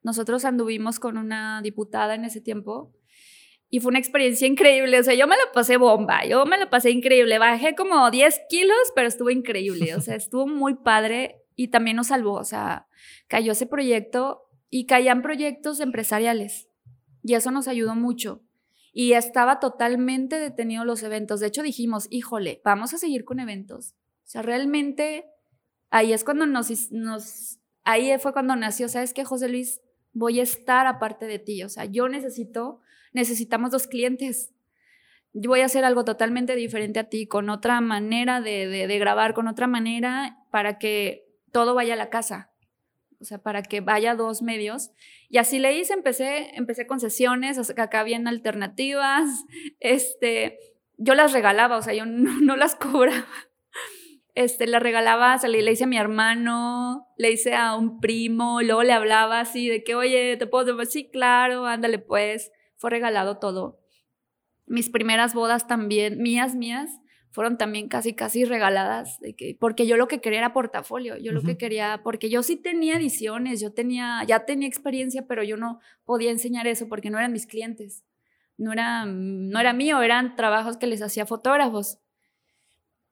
Nosotros 0.03 0.45
anduvimos 0.45 0.99
con 0.99 1.17
una 1.17 1.61
diputada 1.61 2.15
en 2.15 2.23
ese 2.23 2.39
tiempo 2.39 2.96
y 3.69 3.79
fue 3.79 3.89
una 3.89 3.99
experiencia 3.99 4.47
increíble. 4.47 4.99
O 4.99 5.03
sea, 5.03 5.13
yo 5.13 5.27
me 5.27 5.35
la 5.35 5.51
pasé 5.53 5.77
bomba, 5.77 6.25
yo 6.25 6.45
me 6.45 6.57
la 6.57 6.69
pasé 6.69 6.91
increíble. 6.91 7.37
Bajé 7.37 7.75
como 7.75 8.09
10 8.09 8.41
kilos, 8.49 8.77
pero 8.95 9.07
estuvo 9.07 9.29
increíble. 9.29 9.95
O 9.95 10.01
sea, 10.01 10.15
estuvo 10.15 10.47
muy 10.47 10.75
padre 10.75 11.43
y 11.55 11.67
también 11.69 11.97
nos 11.97 12.07
salvó. 12.07 12.33
O 12.33 12.43
sea, 12.43 12.87
cayó 13.27 13.51
ese 13.51 13.65
proyecto 13.65 14.43
y 14.69 14.85
caían 14.85 15.21
proyectos 15.21 15.79
empresariales. 15.79 16.69
Y 17.23 17.33
eso 17.33 17.51
nos 17.51 17.67
ayudó 17.67 17.95
mucho. 17.95 18.41
Y 18.93 19.13
estaba 19.13 19.59
totalmente 19.59 20.39
detenido 20.39 20.85
los 20.85 21.03
eventos. 21.03 21.39
De 21.39 21.47
hecho, 21.47 21.61
dijimos, 21.61 22.07
híjole, 22.09 22.61
vamos 22.63 22.93
a 22.93 22.97
seguir 22.97 23.25
con 23.25 23.39
eventos. 23.39 23.95
O 24.23 24.29
sea, 24.29 24.41
realmente 24.41 25.25
ahí 25.89 26.13
es 26.13 26.23
cuando 26.23 26.45
nos, 26.45 26.91
nos 26.91 27.59
ahí 27.83 28.11
fue 28.17 28.33
cuando 28.33 28.55
nació, 28.55 28.87
¿sabes 28.89 29.13
qué, 29.13 29.23
José 29.25 29.49
Luis? 29.49 29.81
Voy 30.13 30.39
a 30.39 30.43
estar 30.43 30.87
aparte 30.87 31.27
de 31.27 31.37
ti. 31.37 31.63
O 31.63 31.69
sea, 31.69 31.85
yo 31.85 32.07
necesito 32.09 32.79
necesitamos 33.17 33.71
dos 33.71 33.87
clientes. 33.87 34.53
Yo 35.33 35.49
voy 35.49 35.61
a 35.61 35.65
hacer 35.65 35.83
algo 35.83 36.05
totalmente 36.05 36.55
diferente 36.55 36.99
a 36.99 37.09
ti, 37.09 37.27
con 37.27 37.49
otra 37.49 37.81
manera 37.81 38.41
de, 38.41 38.97
grabar, 38.99 39.33
con 39.33 39.47
otra 39.47 39.67
manera 39.67 40.37
para 40.51 40.77
que 40.77 41.25
todo 41.51 41.73
vaya 41.73 41.95
a 41.95 41.97
la 41.97 42.09
casa. 42.09 42.51
O 43.19 43.25
sea, 43.25 43.39
para 43.39 43.63
que 43.63 43.81
vaya 43.81 44.15
dos 44.15 44.43
medios. 44.43 44.91
Y 45.29 45.39
así 45.39 45.57
le 45.57 45.75
hice, 45.75 45.93
empecé, 45.93 46.55
empecé 46.55 46.85
con 46.85 46.99
sesiones, 46.99 47.57
acá 47.77 47.99
habían 47.99 48.27
alternativas. 48.27 49.29
Este, 49.79 50.59
yo 50.97 51.13
las 51.15 51.33
regalaba, 51.33 51.77
o 51.77 51.81
sea, 51.81 51.93
yo 51.93 52.05
no, 52.05 52.55
las 52.55 52.75
cobraba. 52.75 53.25
Este, 54.35 54.67
las 54.67 54.83
regalaba, 54.83 55.39
o 55.43 55.47
le, 55.47 55.63
le, 55.63 55.71
hice 55.71 55.85
a 55.85 55.87
mi 55.87 55.97
hermano, 55.97 57.07
le 57.17 57.31
hice 57.31 57.55
a 57.55 57.75
un 57.75 57.99
primo, 57.99 58.61
luego 58.61 58.83
le 58.83 58.93
hablaba 58.93 59.39
así 59.39 59.67
de 59.67 59.83
que, 59.83 59.95
oye, 59.95 60.37
te 60.37 60.45
puedo 60.45 60.77
decir, 60.77 61.05
sí, 61.05 61.09
claro, 61.09 61.65
ándale 61.65 61.97
pues 61.97 62.51
fue 62.77 62.89
regalado 62.89 63.37
todo. 63.37 63.79
Mis 64.65 64.89
primeras 64.89 65.33
bodas 65.33 65.67
también, 65.67 66.21
mías, 66.21 66.55
mías, 66.55 66.89
fueron 67.31 67.57
también 67.57 67.87
casi, 67.87 68.13
casi 68.13 68.45
regaladas, 68.45 69.19
de 69.19 69.35
que, 69.35 69.55
porque 69.59 69.85
yo 69.85 69.97
lo 69.97 70.07
que 70.07 70.21
quería 70.21 70.39
era 70.39 70.53
portafolio, 70.53 71.17
yo 71.17 71.31
lo 71.31 71.43
que 71.43 71.57
quería, 71.57 72.01
porque 72.03 72.29
yo 72.29 72.41
sí 72.41 72.55
tenía 72.55 72.97
ediciones, 72.97 73.59
yo 73.59 73.71
tenía, 73.73 74.23
ya 74.25 74.45
tenía 74.45 74.67
experiencia, 74.67 75.27
pero 75.27 75.43
yo 75.43 75.55
no 75.55 75.79
podía 76.03 76.31
enseñar 76.31 76.65
eso 76.67 76.87
porque 76.87 77.09
no 77.09 77.19
eran 77.19 77.31
mis 77.31 77.45
clientes, 77.45 78.03
no 78.57 78.73
era, 78.73 79.05
no 79.05 79.59
era 79.59 79.73
mío, 79.73 80.01
eran 80.01 80.35
trabajos 80.35 80.77
que 80.77 80.87
les 80.87 81.01
hacía 81.01 81.25
fotógrafos. 81.25 81.99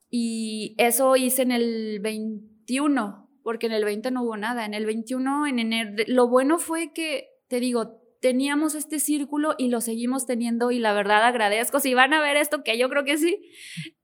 Y 0.09 0.75
eso 0.77 1.15
hice 1.15 1.43
en 1.43 1.51
el 1.51 1.99
21, 1.99 3.29
porque 3.43 3.67
en 3.67 3.73
el 3.73 3.85
20 3.85 4.11
no 4.11 4.23
hubo 4.23 4.37
nada, 4.37 4.65
en 4.65 4.73
el 4.73 4.85
21, 4.85 5.45
en 5.45 5.59
enero, 5.59 6.03
lo 6.07 6.27
bueno 6.27 6.57
fue 6.57 6.93
que, 6.93 7.29
te 7.47 7.59
digo, 7.59 8.01
teníamos 8.25 8.73
este 8.73 8.97
círculo 8.97 9.53
y 9.55 9.67
lo 9.67 9.81
seguimos 9.81 10.25
teniendo 10.25 10.71
y 10.71 10.79
la 10.79 10.93
verdad 10.93 11.23
agradezco, 11.23 11.79
si 11.79 11.93
van 11.93 12.11
a 12.11 12.21
ver 12.21 12.37
esto, 12.37 12.63
que 12.63 12.75
yo 12.75 12.89
creo 12.89 13.03
que 13.03 13.19
sí, 13.19 13.51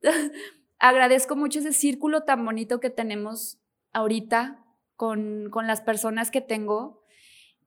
agradezco 0.78 1.36
mucho 1.36 1.58
ese 1.58 1.74
círculo 1.74 2.22
tan 2.22 2.46
bonito 2.46 2.80
que 2.80 2.92
tenemos 2.92 3.58
ahorita 3.94 4.64
con, 4.96 5.50
con 5.50 5.66
las 5.66 5.82
personas 5.82 6.30
que 6.30 6.40
tengo 6.40 7.02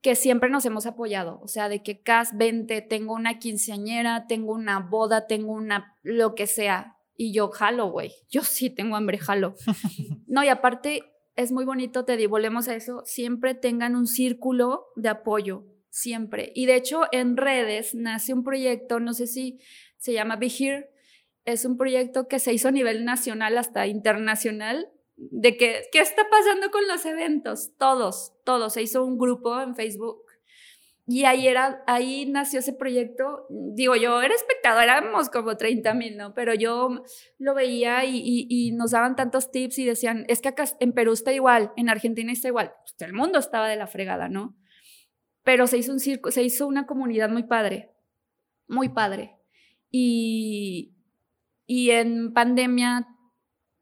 que 0.01 0.15
siempre 0.15 0.49
nos 0.49 0.65
hemos 0.65 0.87
apoyado, 0.87 1.41
o 1.43 1.49
sea, 1.49 1.69
de 1.69 1.83
que 1.83 2.03
CAS 2.03 2.37
20, 2.37 2.83
tengo 2.83 3.15
una 3.15 3.41
quinceañera, 3.41 4.29
tengo 4.29 4.53
una 4.53 4.79
boda, 4.79 5.27
tengo 5.27 5.55
una, 5.55 5.97
lo 6.05 6.37
que 6.37 6.47
sea, 6.47 6.99
y 7.17 7.33
yo 7.33 7.49
jalo, 7.49 7.91
güey, 7.91 8.13
yo 8.31 8.45
sí 8.45 8.71
tengo 8.71 8.95
hambre, 8.95 9.19
jalo. 9.19 9.57
No, 10.29 10.45
y 10.45 10.49
aparte 10.49 11.03
es 11.35 11.51
muy 11.51 11.65
bonito, 11.65 12.05
te 12.05 12.17
digo, 12.17 12.31
volvemos 12.31 12.69
a 12.69 12.77
eso, 12.77 13.03
siempre 13.07 13.55
tengan 13.57 13.97
un 13.97 14.07
círculo 14.07 14.87
de 14.95 15.09
apoyo, 15.09 15.65
siempre. 15.95 16.51
Y 16.57 16.67
de 16.67 16.75
hecho, 16.75 17.03
en 17.13 17.37
redes 17.37 17.95
nace 17.95 18.35
un 18.35 18.43
proyecto, 18.43 18.99
no 18.99 19.15
sé 19.15 19.29
si 19.29 19.61
se 19.97 20.13
llama 20.13 20.37
Be 20.37 20.49
Here, 20.49 20.91
es 21.45 21.65
un 21.65 21.77
proyecto 21.77 22.27
que 22.27 22.41
se 22.41 22.53
hizo 22.53 22.69
a 22.69 22.73
nivel 22.73 23.05
nacional 23.05 23.57
hasta 23.57 23.87
internacional, 23.87 24.91
de 25.17 25.57
que, 25.57 25.83
¿qué 25.93 26.01
está 26.01 26.29
pasando 26.29 26.73
con 26.73 26.89
los 26.89 27.07
eventos? 27.07 27.77
Todos, 27.79 28.33
todos. 28.45 28.73
Se 28.73 28.83
hizo 28.83 29.05
un 29.05 29.17
grupo 29.17 29.61
en 29.61 29.77
Facebook 29.77 30.25
y 31.07 31.25
ahí, 31.25 31.47
era, 31.47 31.85
ahí 31.87 32.27
nació 32.27 32.59
ese 32.59 32.73
proyecto. 32.73 33.47
Digo, 33.49 33.95
yo 33.95 34.21
era 34.21 34.35
espectador, 34.35 34.83
éramos 34.83 35.31
como 35.31 35.57
30 35.57 35.95
mil, 35.95 36.17
¿no? 36.17 36.35
Pero 36.35 36.55
yo 36.55 37.05
lo 37.39 37.55
veía 37.55 38.05
y, 38.05 38.73
nos 38.73 38.91
daban 38.91 39.15
tantos 39.15 39.53
tips 39.53 39.79
y 39.79 39.85
decían, 39.85 40.25
es 40.27 40.41
que 40.41 40.49
acá 40.49 40.65
en 40.81 40.93
Perú 40.93 41.13
está 41.13 41.33
igual, 41.33 41.73
en 41.77 41.89
Argentina 41.89 42.33
está 42.33 42.49
igual. 42.49 42.73
Pues 42.83 42.97
el 43.09 43.13
mundo 43.15 43.39
estaba 43.39 43.69
de 43.69 43.77
la 43.77 43.87
fregada, 43.87 44.29
¿no? 44.29 44.57
Pero 45.45 45.67
se 45.67 45.79
hizo 45.79 45.93
un 45.93 46.01
circo, 46.01 46.31
se 46.31 46.43
hizo 46.43 46.67
una 46.67 46.87
comunidad 46.87 47.29
muy 47.29 47.45
padre, 47.45 47.91
muy 48.67 48.89
padre. 48.89 49.37
Y, 49.91 50.95
y 51.67 51.91
en 51.91 52.33
pandemia, 52.33 53.07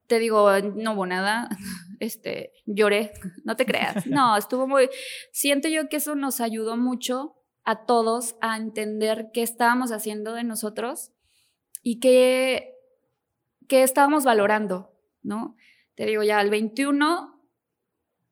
te 0.09 0.19
digo, 0.19 0.51
no 0.61 0.93
hubo 0.93 1.07
nada, 1.07 1.49
este, 2.01 2.53
lloré, 2.67 3.13
no 3.45 3.57
te 3.57 3.65
creas, 3.65 4.07
no, 4.09 4.37
estuvo 4.37 4.67
muy, 4.67 4.91
siento 5.31 5.69
yo 5.69 5.89
que 5.89 5.97
eso 5.97 6.17
nos 6.17 6.41
ayudó 6.41 6.77
mucho 6.77 7.37
a 7.65 7.87
todos 7.87 8.35
a 8.41 8.57
entender 8.57 9.31
qué 9.33 9.43
estábamos 9.43 9.93
haciendo 9.93 10.35
de 10.35 10.43
nosotros 10.43 11.13
y 11.81 12.01
qué, 12.01 12.75
qué 13.69 13.85
estábamos 13.85 14.25
valorando, 14.25 14.93
¿no? 15.23 15.57
Te 15.95 16.07
digo, 16.07 16.25
ya 16.25 16.41
el 16.41 16.51
21, 16.51 17.41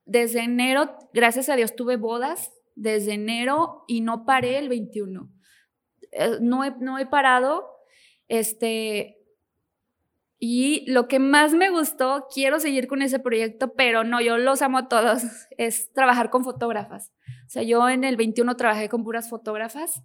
desde 0.04 0.40
enero, 0.40 0.98
gracias 1.12 1.48
a 1.48 1.54
Dios, 1.54 1.76
tuve 1.76 1.96
bodas, 1.96 2.50
desde 2.80 3.12
enero 3.12 3.84
y 3.86 4.00
no 4.00 4.24
paré 4.24 4.58
el 4.58 4.68
21. 4.68 5.30
Eh, 6.12 6.38
no 6.40 6.64
he, 6.64 6.74
no 6.80 6.98
he 6.98 7.06
parado. 7.06 7.68
Este, 8.26 9.18
y 10.38 10.90
lo 10.90 11.06
que 11.06 11.18
más 11.18 11.52
me 11.52 11.68
gustó, 11.68 12.26
quiero 12.32 12.58
seguir 12.58 12.86
con 12.86 13.02
ese 13.02 13.18
proyecto, 13.18 13.74
pero 13.74 14.02
no, 14.02 14.20
yo 14.22 14.38
los 14.38 14.62
amo 14.62 14.78
a 14.78 14.88
todos, 14.88 15.22
es 15.58 15.92
trabajar 15.92 16.30
con 16.30 16.42
fotógrafas. 16.42 17.12
O 17.46 17.50
sea, 17.50 17.62
yo 17.62 17.88
en 17.88 18.04
el 18.04 18.16
21 18.16 18.56
trabajé 18.56 18.88
con 18.88 19.04
puras 19.04 19.28
fotógrafas, 19.28 20.02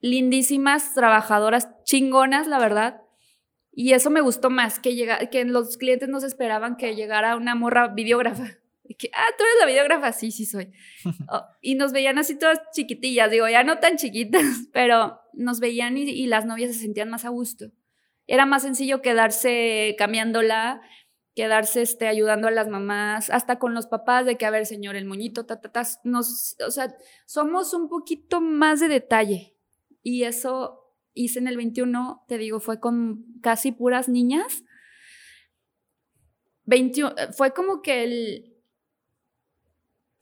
lindísimas, 0.00 0.92
trabajadoras, 0.94 1.70
chingonas, 1.84 2.46
la 2.48 2.58
verdad. 2.58 3.00
Y 3.70 3.92
eso 3.94 4.10
me 4.10 4.20
gustó 4.20 4.50
más, 4.50 4.78
que, 4.78 4.94
llega, 4.94 5.30
que 5.30 5.46
los 5.46 5.78
clientes 5.78 6.10
nos 6.10 6.24
esperaban 6.24 6.76
que 6.76 6.94
llegara 6.94 7.36
una 7.36 7.54
morra 7.54 7.88
videógrafa 7.88 8.61
que, 8.94 9.10
ah, 9.12 9.26
tú 9.36 9.44
eres 9.44 9.56
la 9.60 9.66
videógrafa, 9.66 10.12
sí, 10.12 10.30
sí 10.30 10.46
soy. 10.46 10.72
Oh, 11.28 11.42
y 11.60 11.74
nos 11.74 11.92
veían 11.92 12.18
así 12.18 12.38
todas 12.38 12.60
chiquitillas, 12.74 13.30
digo, 13.30 13.48
ya 13.48 13.62
no 13.64 13.78
tan 13.78 13.96
chiquitas, 13.96 14.42
pero 14.72 15.20
nos 15.32 15.60
veían 15.60 15.96
y, 15.96 16.26
las 16.26 16.46
novias 16.46 16.74
se 16.74 16.80
sentían 16.80 17.10
más 17.10 17.24
a 17.24 17.30
gusto. 17.30 17.66
Era 18.26 18.46
más 18.46 18.62
sencillo 18.62 19.02
quedarse 19.02 19.94
cambiándola, 19.98 20.82
quedarse 21.34 21.82
este, 21.82 22.06
ayudando 22.06 22.48
a 22.48 22.50
las 22.50 22.68
mamás, 22.68 23.30
hasta 23.30 23.58
con 23.58 23.74
los 23.74 23.86
papás, 23.86 24.26
de 24.26 24.36
que, 24.36 24.46
a 24.46 24.50
ver, 24.50 24.66
señor, 24.66 24.96
el 24.96 25.06
moñito, 25.06 25.46
ta, 25.46 25.60
ta, 25.60 25.70
ta, 25.70 25.82
nos, 26.04 26.56
o 26.66 26.70
sea, 26.70 26.94
somos 27.26 27.74
un 27.74 27.88
poquito 27.88 28.40
más 28.40 28.80
de 28.80 28.88
detalle. 28.88 29.56
Y 30.02 30.24
eso 30.24 30.82
hice 31.14 31.38
en 31.38 31.48
el 31.48 31.56
21, 31.56 32.24
te 32.28 32.38
digo, 32.38 32.60
fue 32.60 32.80
con 32.80 33.24
casi 33.40 33.72
puras 33.72 34.08
niñas. 34.08 34.64
21, 36.64 37.14
fue 37.36 37.52
como 37.52 37.82
que 37.82 38.04
el, 38.04 38.51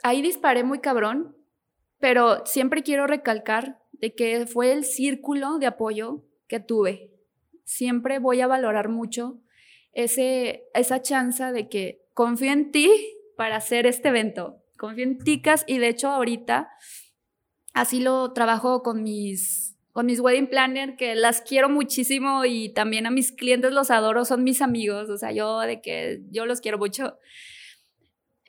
ahí 0.03 0.22
disparé 0.22 0.64
muy 0.64 0.80
cabrón, 0.80 1.36
pero 1.98 2.44
siempre 2.46 2.82
quiero 2.82 3.07
recalcar 3.07 3.80
de 3.92 4.14
que 4.14 4.46
fue 4.46 4.72
el 4.72 4.84
círculo 4.84 5.59
de 5.59 5.66
apoyo 5.66 6.24
que 6.48 6.61
tuve. 6.61 7.12
Siempre 7.64 8.18
voy 8.18 8.40
a 8.40 8.46
valorar 8.46 8.88
mucho 8.88 9.38
ese, 9.92 10.64
esa 10.74 11.03
chance 11.03 11.44
de 11.53 11.68
que 11.68 12.03
confío 12.14 12.53
en 12.53 12.72
ti 12.72 12.90
para 13.36 13.57
hacer 13.57 13.86
este 13.86 14.09
evento. 14.09 14.62
Confío 14.78 15.05
en 15.05 15.18
ticas 15.18 15.64
y 15.66 15.78
de 15.78 15.88
hecho 15.88 16.09
ahorita 16.09 16.70
así 17.74 18.01
lo 18.01 18.32
trabajo 18.32 18.82
con 18.82 19.03
mis 19.03 19.76
con 19.92 20.07
mis 20.07 20.20
wedding 20.20 20.48
planner 20.48 20.96
que 20.96 21.16
las 21.16 21.42
quiero 21.42 21.68
muchísimo 21.68 22.44
y 22.44 22.72
también 22.72 23.07
a 23.07 23.11
mis 23.11 23.32
clientes 23.32 23.72
los 23.72 23.90
adoro, 23.90 24.24
son 24.24 24.44
mis 24.44 24.62
amigos, 24.62 25.11
o 25.11 25.18
sea, 25.18 25.32
yo 25.32 25.59
de 25.61 25.80
que 25.80 26.22
yo 26.30 26.46
los 26.46 26.61
quiero 26.61 26.78
mucho 26.78 27.18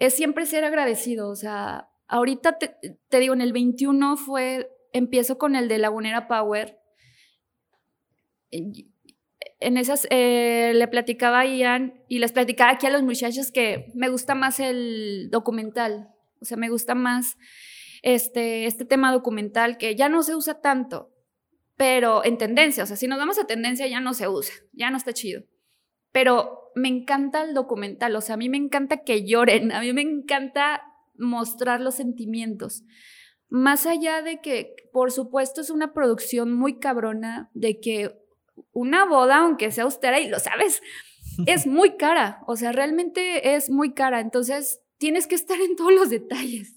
es 0.02 0.16
siempre 0.16 0.48
ser 0.48 0.64
agradecido. 0.64 1.30
O 1.30 1.36
sea, 1.36 1.90
ahorita 2.08 2.58
te, 2.58 3.20
digo, 3.20 3.36
en 3.36 3.42
el 3.42 3.54
21 3.54 4.18
fue, 4.18 4.68
empiezo 4.94 5.38
con 5.38 5.56
el 5.56 5.68
de 5.68 5.78
Lagunera 5.78 6.28
Power. 6.28 6.80
En 8.50 9.78
esas 9.78 10.08
eh, 10.10 10.72
le 10.74 10.88
platicaba 10.88 11.42
a 11.42 11.46
Ian 11.46 12.04
y 12.08 12.18
les 12.18 12.32
platicaba 12.32 12.72
aquí 12.72 12.88
a 12.88 12.90
los 12.90 13.04
muchachos 13.04 13.52
que 13.52 13.92
me 13.94 14.10
gusta 14.10 14.34
más 14.34 14.60
el 14.60 15.30
documental. 15.30 16.10
O 16.42 16.46
sea, 16.46 16.58
me 16.58 16.70
gusta 16.70 16.96
más 16.96 17.38
este, 18.02 18.66
este 18.66 18.86
tema 18.86 19.12
documental 19.12 19.78
que 19.78 19.96
ya 19.96 20.10
no 20.10 20.24
se 20.24 20.36
usa 20.36 20.62
tanto, 20.62 21.14
pero 21.78 22.26
en 22.26 22.40
tendencia. 22.40 22.86
O 22.86 22.88
sea, 22.88 22.96
si 22.96 23.06
nos 23.06 23.20
vamos 23.20 23.38
a 23.38 23.46
tendencia 23.46 23.86
ya 23.86 24.00
no 24.00 24.16
se 24.16 24.28
usa, 24.28 24.56
ya 24.74 24.90
no 24.90 24.98
está 24.98 25.14
chido. 25.14 25.44
Pero 26.12 26.61
me 26.76 26.88
encanta 26.88 27.44
el 27.44 27.54
documental, 27.54 28.16
o 28.16 28.22
sea, 28.22 28.36
a 28.36 28.38
mí 28.38 28.50
me 28.50 28.58
encanta 28.58 29.04
que 29.04 29.26
lloren, 29.26 29.72
a 29.72 29.82
mí 29.82 29.94
me 29.94 30.02
encanta 30.02 30.82
mostrar 31.16 31.82
los 31.82 31.96
sentimientos, 31.96 32.84
más 33.50 33.86
allá 33.86 34.22
de 34.22 34.40
que, 34.40 34.76
por 34.94 35.12
supuesto, 35.12 35.62
es 35.62 35.70
una 35.70 35.94
producción 35.94 36.54
muy 36.54 36.80
cabrona, 36.80 37.50
de 37.54 37.80
que 37.80 38.18
una 38.72 39.06
boda, 39.06 39.38
aunque 39.40 39.72
sea 39.72 39.84
austera, 39.84 40.20
y 40.20 40.30
lo 40.30 40.40
sabes, 40.40 40.82
es 41.46 41.68
muy 41.68 41.98
cara, 41.98 42.42
o 42.48 42.56
sea, 42.56 42.72
realmente 42.72 43.56
es 43.56 43.70
muy 43.70 43.94
cara, 43.94 44.20
entonces 44.20 44.82
tienes 44.98 45.28
que 45.28 45.36
estar 45.36 45.60
en 45.60 45.76
todos 45.76 45.94
los 45.94 46.10
detalles. 46.10 46.76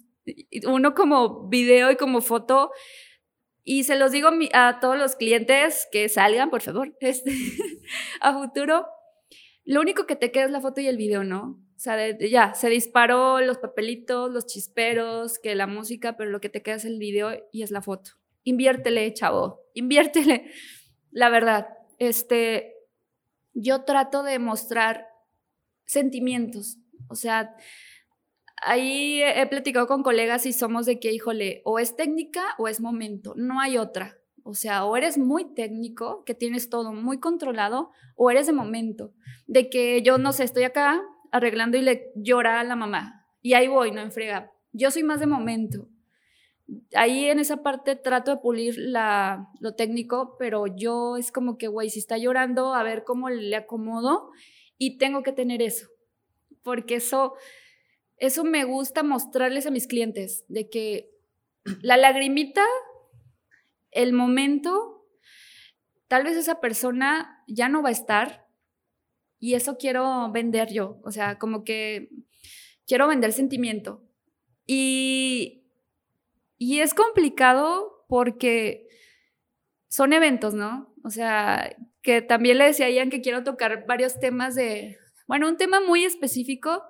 Uno 0.67 0.95
como 0.95 1.49
video 1.49 1.91
y 1.91 1.97
como 1.97 2.21
foto, 2.21 2.71
y 3.63 3.85
se 3.85 3.97
los 3.97 4.13
digo 4.13 4.31
a 4.53 4.79
todos 4.81 4.99
los 4.99 5.17
clientes 5.17 5.89
que 5.91 6.09
salgan, 6.09 6.51
por 6.51 6.61
favor, 6.61 6.97
este, 7.01 7.33
a 8.21 8.33
futuro, 8.39 8.87
lo 9.65 9.81
único 9.81 10.07
que 10.07 10.17
te 10.17 10.31
queda 10.31 10.45
es 10.45 10.51
la 10.51 10.61
foto 10.61 10.81
y 10.81 10.89
el 10.89 10.97
video, 10.97 11.25
¿no? 11.25 11.59
O 11.77 11.79
sea, 11.79 11.97
ya, 12.19 12.55
se 12.55 12.69
disparó 12.69 13.41
los 13.41 13.59
papelitos, 13.59 14.31
los 14.31 14.47
chisperos, 14.47 15.39
que 15.39 15.55
la 15.55 15.67
música, 15.67 16.17
pero 16.17 16.31
lo 16.31 16.41
que 16.41 16.49
te 16.49 16.63
queda 16.63 16.77
es 16.77 16.85
el 16.85 16.99
video 16.99 17.33
y 17.51 17.63
es 17.63 17.71
la 17.71 17.83
foto. 17.83 18.13
Inviértele, 18.45 19.13
chavo, 19.15 19.63
inviértele. 19.75 20.51
La 21.11 21.29
verdad, 21.31 21.69
este, 21.99 22.75
yo 23.55 23.85
trato 23.85 24.23
de 24.23 24.39
mostrar 24.39 25.07
sentimientos. 25.87 26.79
O 27.09 27.15
sea, 27.15 27.55
ahí 28.57 29.23
he 29.23 29.47
platicado 29.47 29.87
con 29.87 30.03
colegas 30.03 30.45
y 30.45 30.53
somos 30.53 30.87
de 30.87 30.99
que, 30.99 31.13
híjole, 31.13 31.63
o 31.65 31.79
es 31.79 31.97
técnica 31.97 32.43
o 32.59 32.67
es 32.69 32.81
momento, 32.81 33.35
no 33.37 33.61
hay 33.61 33.79
otra. 33.79 34.19
O 34.45 34.55
sea, 34.55 34.85
o 34.85 34.97
eres 34.97 35.17
muy 35.17 35.55
técnico, 35.55 36.23
que 36.25 36.35
tienes 36.35 36.69
todo 36.69 36.93
muy 36.93 37.19
controlado, 37.19 37.91
o 38.15 38.31
eres 38.31 38.47
de 38.47 38.53
momento, 38.53 39.13
de 39.47 39.71
que 39.71 40.03
yo 40.03 40.19
no 40.19 40.33
sé, 40.33 40.45
estoy 40.45 40.65
acá 40.65 41.03
arreglando 41.33 41.79
y 41.79 41.83
le 41.83 42.13
llora 42.15 42.61
a 42.61 42.65
la 42.65 42.77
mamá. 42.77 43.27
Y 43.41 43.55
ahí 43.55 43.69
voy, 43.69 43.91
no 43.91 44.01
enfrega. 44.01 44.53
Yo 44.73 44.91
soy 44.91 45.03
más 45.03 45.19
de 45.19 45.27
momento. 45.27 45.89
Ahí 46.95 47.25
en 47.25 47.39
esa 47.39 47.63
parte 47.63 47.97
trato 47.97 48.31
de 48.31 48.37
pulir 48.37 48.77
la, 48.79 49.49
lo 49.61 49.75
técnico, 49.75 50.37
pero 50.39 50.67
yo 50.67 51.17
es 51.17 51.33
como 51.33 51.57
que, 51.57 51.69
güey, 51.69 51.89
si 51.89 51.99
está 51.99 52.19
llorando, 52.19 52.75
a 52.75 52.83
ver 52.83 53.05
cómo 53.05 53.31
le 53.31 53.57
acomodo 53.57 54.31
y 54.79 54.99
tengo 54.99 55.23
que 55.23 55.33
tener 55.33 55.63
eso. 55.63 55.89
Porque 56.63 56.97
eso, 56.97 57.35
eso 58.19 58.45
me 58.45 58.65
gusta 58.65 59.03
mostrarles 59.03 59.67
a 59.67 59.71
mis 59.71 59.87
clientes, 59.87 60.45
de 60.49 60.69
que 60.69 61.11
la 61.81 61.97
lagrimita, 61.97 62.65
el 63.95 64.13
momento, 64.13 65.07
tal 66.09 66.25
vez 66.25 66.37
esa 66.37 66.61
persona 66.61 67.43
ya 67.47 67.69
no 67.69 67.83
va 67.83 67.89
a 67.89 67.93
estar, 67.93 68.45
y 69.39 69.55
eso 69.55 69.77
quiero 69.77 70.31
vender 70.33 70.73
yo, 70.73 71.01
o 71.05 71.11
sea, 71.11 71.39
como 71.39 71.65
que 71.65 72.09
quiero 72.87 73.09
vender 73.09 73.33
sentimiento. 73.33 74.03
Y, 74.67 75.65
y 76.57 76.81
es 76.81 76.95
complicado 76.95 78.07
porque 78.09 78.89
son 79.89 80.13
eventos, 80.13 80.55
¿no? 80.55 80.95
O 81.05 81.11
sea, 81.11 81.77
que 82.01 82.23
también 82.23 82.59
le 82.59 82.65
decía 82.65 82.87
a 82.87 82.91
Ian 82.91 83.11
que 83.11 83.21
quiero 83.21 83.45
tocar 83.45 83.85
varios 83.87 84.19
temas 84.19 84.55
de, 84.55 84.99
bueno, 85.27 85.49
un 85.49 85.57
tema 85.57 85.81
muy 85.81 86.05
específico. 86.05 86.83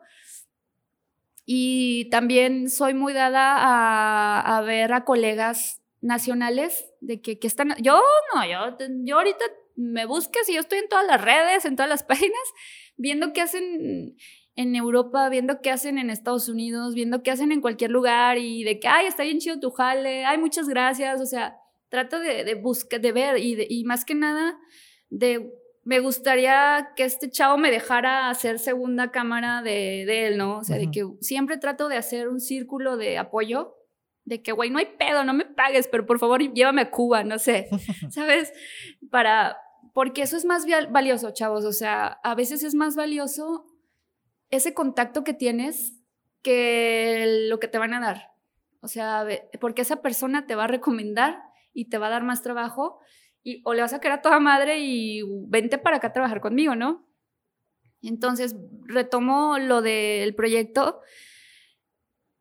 Y 1.45 2.09
también 2.11 2.71
soy 2.71 2.95
muy 2.95 3.13
dada 3.13 3.57
a, 3.59 4.59
a 4.59 4.61
ver 4.63 4.93
a 4.93 5.05
colegas 5.05 5.83
nacionales 6.05 6.93
de 7.01 7.23
que, 7.23 7.39
que, 7.39 7.47
están, 7.47 7.75
yo 7.81 7.99
no, 8.35 8.45
yo, 8.45 8.77
yo 9.05 9.17
ahorita 9.17 9.45
me 9.75 10.05
busques 10.05 10.47
y 10.51 10.55
yo 10.55 10.61
estoy 10.61 10.81
en 10.81 10.89
todas 10.89 11.07
las 11.07 11.21
redes, 11.21 11.65
en 11.65 11.77
todas 11.77 11.89
las 11.89 12.03
páginas, 12.13 12.43
viendo 12.97 13.33
qué 13.33 13.41
hacen 13.41 14.15
en 14.55 14.77
Europa, 14.77 15.31
viendo 15.31 15.63
qué 15.63 15.71
hacen 15.71 15.97
en 15.97 16.11
Estados 16.11 16.51
Unidos, 16.51 16.95
viendo 16.95 17.23
qué 17.23 17.31
hacen 17.31 17.53
en 17.53 17.63
cualquier 17.63 17.91
lugar 17.91 18.37
y 18.37 18.65
de 18.65 18.79
que, 18.79 18.87
ay, 18.87 19.07
está 19.07 19.23
bien 19.23 19.39
chido 19.39 19.59
tu 19.59 19.71
jale, 19.71 20.27
ay, 20.27 20.37
muchas 20.37 20.69
gracias, 20.69 21.23
o 21.23 21.27
sea, 21.27 21.57
trato 21.89 22.21
de, 22.21 22.45
de 22.45 22.55
buscar, 22.55 23.01
de 23.01 23.13
ver 23.13 23.39
y, 23.39 23.67
y 23.67 23.85
más 23.85 24.05
que 24.05 24.15
nada 24.15 24.59
de, 25.09 25.55
me 25.85 26.01
gustaría 26.01 26.91
que 26.97 27.05
este 27.05 27.31
chavo 27.31 27.57
me 27.57 27.71
dejara 27.71 28.29
hacer 28.29 28.59
segunda 28.59 29.11
cámara 29.11 29.63
de, 29.63 30.05
de 30.07 30.27
él, 30.27 30.37
¿no? 30.37 30.59
O 30.59 30.65
sea, 30.65 30.77
de 30.77 30.91
que 30.91 31.07
siempre 31.23 31.57
trato 31.57 31.89
de 31.89 31.97
hacer 31.97 32.29
un 32.29 32.41
círculo 32.41 32.99
de 32.99 33.17
apoyo 33.17 33.75
de 34.25 34.43
que, 34.43 34.53
güey, 34.53 34.71
no 34.71 34.79
hay 34.79 34.87
pedo, 34.99 35.25
no 35.25 35.35
me 35.35 35.45
pagues, 35.45 35.89
pero 35.89 36.07
por 36.07 36.19
favor 36.19 36.41
llévame 36.41 36.83
a 36.83 36.91
Cuba, 36.91 37.25
no 37.25 37.39
sé, 37.39 37.69
¿sabes? 38.11 38.53
Para, 39.11 39.59
porque 39.93 40.23
eso 40.23 40.37
es 40.37 40.45
más 40.45 40.67
valioso, 40.91 41.31
chavos, 41.33 41.65
o 41.65 41.73
sea, 41.73 42.21
a 42.23 42.35
veces 42.35 42.63
es 42.63 42.75
más 42.75 42.97
valioso 42.97 43.67
ese 44.51 44.75
contacto 44.75 45.25
que 45.25 45.35
tienes 45.35 45.95
que 46.43 47.47
lo 47.49 47.59
que 47.59 47.69
te 47.69 47.79
van 47.79 47.95
a 47.95 48.01
dar. 48.01 48.31
O 48.81 48.89
sea, 48.89 49.27
porque 49.61 49.83
esa 49.83 50.03
persona 50.03 50.47
te 50.47 50.55
va 50.55 50.65
a 50.65 50.69
recomendar 50.69 51.43
y 51.73 51.87
te 51.87 51.97
va 51.97 52.09
a 52.09 52.11
dar 52.11 52.23
más 52.23 52.43
trabajo 52.43 53.01
y 53.43 53.63
o 53.65 53.73
le 53.73 53.81
vas 53.81 53.95
a 53.95 54.01
quedar 54.01 54.19
a 54.19 54.23
toda 54.23 54.41
madre 54.41 54.79
y 54.79 55.23
vente 55.49 55.79
para 55.79 55.97
acá 55.97 56.09
a 56.09 56.13
trabajar 56.13 56.41
conmigo, 56.41 56.77
¿no? 56.77 57.07
Entonces, 58.03 58.55
retomo 58.87 59.59
lo 59.59 59.81
del 59.81 60.35
proyecto 60.35 61.01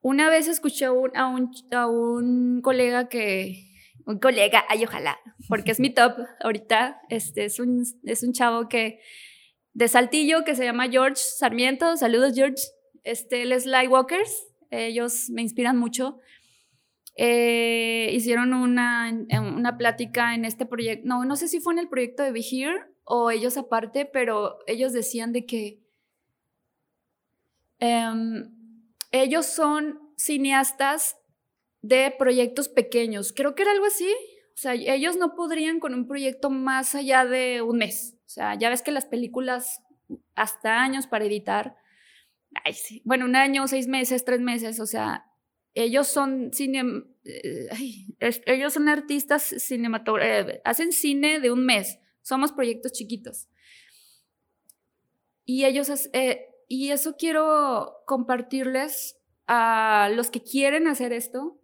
una 0.04 0.30
vez 0.30 0.48
escuché 0.50 0.86
a, 0.86 0.92
un, 0.92 1.52
a, 1.72 1.88
un, 1.88 2.62
colega 2.62 3.08
que, 3.08 3.72
un 4.06 4.20
colega, 4.20 4.64
ay, 4.68 4.84
ojalá, 4.84 5.18
porque 5.48 5.72
es 5.72 5.80
mi 5.80 5.90
top 5.94 6.18
ahorita, 6.42 7.02
este, 7.10 7.46
es 7.46 7.60
un, 7.60 7.84
es 8.04 8.22
un 8.22 8.34
chavo 8.34 8.68
que, 8.68 9.00
de 9.74 9.88
Saltillo, 9.88 10.44
que 10.44 10.56
se 10.56 10.66
llama 10.66 10.90
George 10.90 11.16
Sarmiento, 11.16 11.96
saludos 11.96 12.36
George, 12.36 12.62
este, 13.04 13.44
él 13.44 13.54
es 13.54 13.66
Lightwalkers, 13.66 14.50
ellos 14.70 15.30
me 15.30 15.42
inspiran 15.42 15.78
mucho, 15.78 16.20
eh, 17.16 18.10
hicieron 18.12 18.54
una, 18.54 19.10
una 19.40 19.78
plática 19.78 20.36
en 20.36 20.44
este 20.44 20.66
proyecto, 20.66 21.08
no, 21.08 21.24
no 21.24 21.38
sé 21.38 21.48
si 21.48 21.62
fue 21.62 21.74
en 21.74 21.80
el 21.80 21.88
proyecto 21.88 22.24
de 22.24 22.34
Be 22.34 22.42
Here 22.42 22.94
o 23.06 23.32
ellos 23.32 23.56
aparte, 23.56 24.06
pero 24.06 24.58
ellos 24.68 24.92
decían 24.92 25.32
de 25.32 25.46
que 25.46 25.80
em, 27.80 28.63
ellos 29.14 29.46
son 29.46 30.00
cineastas 30.18 31.18
de 31.82 32.14
proyectos 32.18 32.68
pequeños. 32.68 33.32
Creo 33.32 33.56
que 33.56 33.62
era 33.62 33.72
algo 33.72 33.86
así. 33.86 34.10
O 34.56 34.58
sea, 34.58 34.74
ellos 34.74 35.18
no 35.18 35.36
podrían 35.36 35.80
con 35.80 35.94
un 35.94 36.08
proyecto 36.08 36.50
más 36.50 36.96
allá 36.96 37.24
de 37.24 37.62
un 37.62 37.78
mes. 37.78 38.16
O 38.26 38.30
sea, 38.30 38.56
ya 38.56 38.70
ves 38.70 38.82
que 38.82 38.92
las 38.92 39.06
películas 39.06 39.82
hasta 40.36 40.82
años 40.82 41.06
para 41.08 41.26
editar. 41.26 41.78
Ay, 42.66 42.74
sí. 42.74 43.02
Bueno, 43.06 43.26
un 43.26 43.36
año, 43.36 43.68
seis 43.68 43.88
meses, 43.88 44.26
tres 44.26 44.40
meses. 44.40 44.80
O 44.80 44.88
sea, 44.88 45.26
ellos 45.76 46.08
son 46.08 46.52
cine, 46.52 47.04
eh, 47.24 47.70
ellos 48.46 48.74
son 48.74 48.90
artistas 48.90 49.44
cinematográficos, 49.44 50.56
eh, 50.56 50.62
hacen 50.66 50.92
cine 50.92 51.40
de 51.40 51.52
un 51.52 51.66
mes. 51.66 52.00
Somos 52.24 52.52
proyectos 52.52 52.94
chiquitos. 52.94 53.48
Y 55.46 55.66
ellos, 55.66 55.90
eh, 56.14 56.48
y 56.74 56.92
eso 56.92 57.18
quiero 57.18 58.02
compartirles 58.08 59.20
a 59.46 60.10
los 60.16 60.32
que 60.32 60.42
quieren 60.42 60.88
hacer 60.88 61.14
esto, 61.14 61.60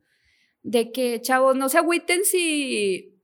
de 0.61 0.91
que, 0.91 1.19
chavos, 1.19 1.55
no 1.55 1.67
se 1.67 1.79
agüiten 1.79 2.23
si 2.23 3.19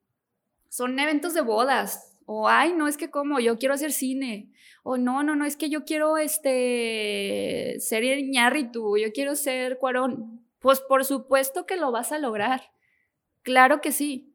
son 0.67 0.97
eventos 0.97 1.36
de 1.36 1.41
bodas, 1.41 2.17
o, 2.25 2.49
ay, 2.49 2.73
no, 2.73 2.88
es 2.88 2.97
que 2.97 3.11
como, 3.11 3.39
yo 3.39 3.59
quiero 3.59 3.75
hacer 3.75 3.91
cine, 3.91 4.51
o 4.81 4.97
no, 4.97 5.21
no, 5.21 5.36
no, 5.36 5.45
es 5.45 5.57
que 5.57 5.69
yo 5.69 5.86
quiero, 5.86 6.17
este, 6.17 7.75
ser 7.79 8.03
Iñárritu, 8.03 8.97
yo 8.97 9.11
quiero 9.13 9.36
ser 9.36 9.77
Cuarón. 9.77 10.43
Pues 10.57 10.81
por 10.81 11.05
supuesto 11.05 11.67
que 11.67 11.77
lo 11.77 11.91
vas 11.91 12.11
a 12.11 12.17
lograr, 12.17 12.71
claro 13.43 13.79
que 13.79 13.91
sí, 13.91 14.33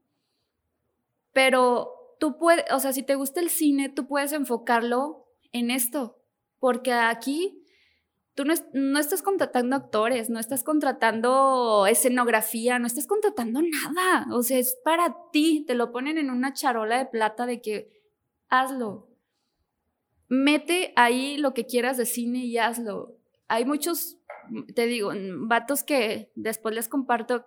pero 1.33 2.15
tú 2.21 2.39
puedes, 2.39 2.65
o 2.71 2.79
sea, 2.79 2.93
si 2.93 3.03
te 3.03 3.17
gusta 3.17 3.41
el 3.41 3.51
cine, 3.51 3.89
tú 3.89 4.07
puedes 4.07 4.33
enfocarlo 4.33 5.27
en 5.51 5.73
esto, 5.73 6.20
porque 6.61 6.93
aquí 6.93 7.65
tú 8.35 8.45
no, 8.45 8.55
no, 8.75 8.99
estás 9.01 9.23
contratando 9.23 9.75
actores, 9.75 10.31
no 10.31 10.39
estás 10.39 10.63
contratando 10.63 11.87
escenografía, 11.87 12.79
no 12.79 12.87
estás 12.87 13.07
contratando 13.07 13.61
nada. 13.63 14.27
O 14.33 14.43
sea, 14.43 14.59
es 14.59 14.79
para 14.85 15.17
ti. 15.33 15.65
Te 15.67 15.75
lo 15.75 15.91
ponen 15.91 16.19
en 16.19 16.31
una 16.31 16.53
charola 16.53 16.99
de 16.99 17.07
plata 17.07 17.47
de 17.47 17.61
que 17.61 17.91
hazlo. 18.49 19.09
Mete 20.29 20.93
ahí 20.95 21.39
lo 21.39 21.55
que 21.55 21.67
quieras 21.67 21.97
de 21.97 22.07
cine 22.07 22.45
y 22.45 22.59
hazlo. 22.59 23.17
Hay 23.49 23.65
muchos, 23.65 24.19
te 24.75 24.87
digo, 24.87 25.13
vatos 25.41 25.83
que 25.83 26.31
después 26.37 26.75
les 26.75 26.89
comparto. 26.89 27.45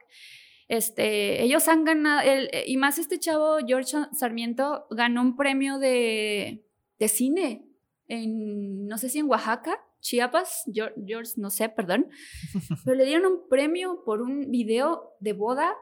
Este, 0.68 1.44
ellos 1.44 1.68
han 1.68 1.86
ganado, 1.86 2.28
y 2.66 2.78
más 2.78 2.98
este 2.98 3.20
chavo, 3.20 3.58
George 3.66 3.96
Sarmiento, 4.12 4.88
ganó 4.90 5.22
un 5.22 5.36
premio 5.36 5.78
de, 5.78 6.66
de 7.00 7.08
cine 7.08 7.73
en, 8.08 8.88
no 8.88 8.98
sé 8.98 9.10
si 9.10 9.20
en 9.20 9.30
Oaxaca, 9.30 9.84
Chiapas, 10.00 10.64
George, 10.74 11.34
no 11.38 11.50
sé, 11.50 11.70
perdón, 11.70 12.10
pero 12.86 12.98
le 12.98 13.06
dieron 13.06 13.32
un 13.32 13.48
premio 13.48 14.04
por 14.04 14.22
un 14.22 14.52
video 14.52 15.14
de 15.20 15.34
boda 15.34 15.76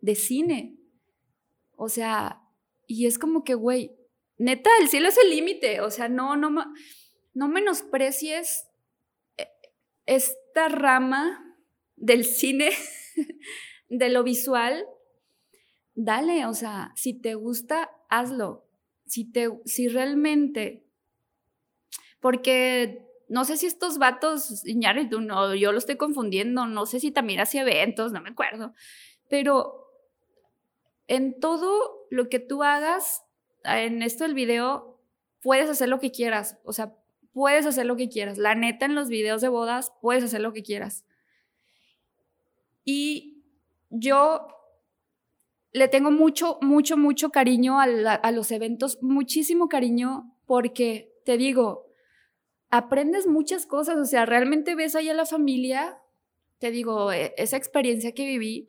de 0.00 0.14
cine. 0.14 0.76
O 1.76 1.88
sea, 1.88 2.42
y 2.86 3.06
es 3.06 3.18
como 3.18 3.42
que, 3.42 3.54
güey, 3.54 3.96
neta, 4.38 4.70
el 4.80 4.88
cielo 4.88 5.08
es 5.08 5.18
el 5.18 5.30
límite. 5.30 5.80
O 5.80 5.90
sea, 5.90 6.08
no, 6.08 6.36
no, 6.36 6.50
no 7.32 7.48
menosprecies 7.48 8.68
eh, 9.36 9.48
esta 10.06 10.68
rama 10.68 11.56
del 11.96 12.24
cine 12.24 12.70
de 13.88 14.08
lo 14.10 14.22
visual, 14.22 14.86
dale, 15.94 16.46
o 16.46 16.54
sea, 16.54 16.92
si 16.96 17.14
te 17.14 17.34
gusta, 17.34 17.90
hazlo. 18.08 18.66
Si, 19.06 19.30
te, 19.30 19.48
si 19.64 19.88
realmente, 19.88 20.83
porque 22.24 23.06
no 23.28 23.44
sé 23.44 23.58
si 23.58 23.66
estos 23.66 23.98
vatos, 23.98 24.64
tú 25.10 25.20
no, 25.20 25.54
yo 25.54 25.72
lo 25.72 25.78
estoy 25.78 25.98
confundiendo, 25.98 26.66
no 26.66 26.86
sé 26.86 26.98
si 26.98 27.10
también 27.10 27.38
hacía 27.38 27.60
eventos, 27.60 28.12
no 28.12 28.22
me 28.22 28.30
acuerdo, 28.30 28.72
pero 29.28 29.90
en 31.06 31.38
todo 31.38 32.06
lo 32.08 32.30
que 32.30 32.38
tú 32.38 32.62
hagas, 32.62 33.26
en 33.62 34.02
esto 34.02 34.24
del 34.24 34.32
video, 34.32 34.98
puedes 35.42 35.68
hacer 35.68 35.90
lo 35.90 36.00
que 36.00 36.12
quieras, 36.12 36.56
o 36.64 36.72
sea, 36.72 36.94
puedes 37.34 37.66
hacer 37.66 37.84
lo 37.84 37.96
que 37.96 38.08
quieras. 38.08 38.38
La 38.38 38.54
neta, 38.54 38.86
en 38.86 38.94
los 38.94 39.10
videos 39.10 39.42
de 39.42 39.48
bodas, 39.48 39.92
puedes 40.00 40.24
hacer 40.24 40.40
lo 40.40 40.54
que 40.54 40.62
quieras. 40.62 41.04
Y 42.86 43.44
yo 43.90 44.48
le 45.72 45.88
tengo 45.88 46.10
mucho, 46.10 46.56
mucho, 46.62 46.96
mucho 46.96 47.28
cariño 47.28 47.78
a 47.80 48.32
los 48.32 48.50
eventos, 48.50 49.02
muchísimo 49.02 49.68
cariño, 49.68 50.34
porque 50.46 51.12
te 51.26 51.36
digo, 51.36 51.84
aprendes 52.74 53.28
muchas 53.28 53.66
cosas, 53.66 53.96
o 53.98 54.04
sea, 54.04 54.26
realmente 54.26 54.74
ves 54.74 54.96
ahí 54.96 55.08
a 55.08 55.14
la 55.14 55.26
familia, 55.26 55.96
te 56.58 56.72
digo, 56.72 57.12
e, 57.12 57.32
esa 57.36 57.56
experiencia 57.56 58.12
que 58.12 58.26
viví, 58.26 58.68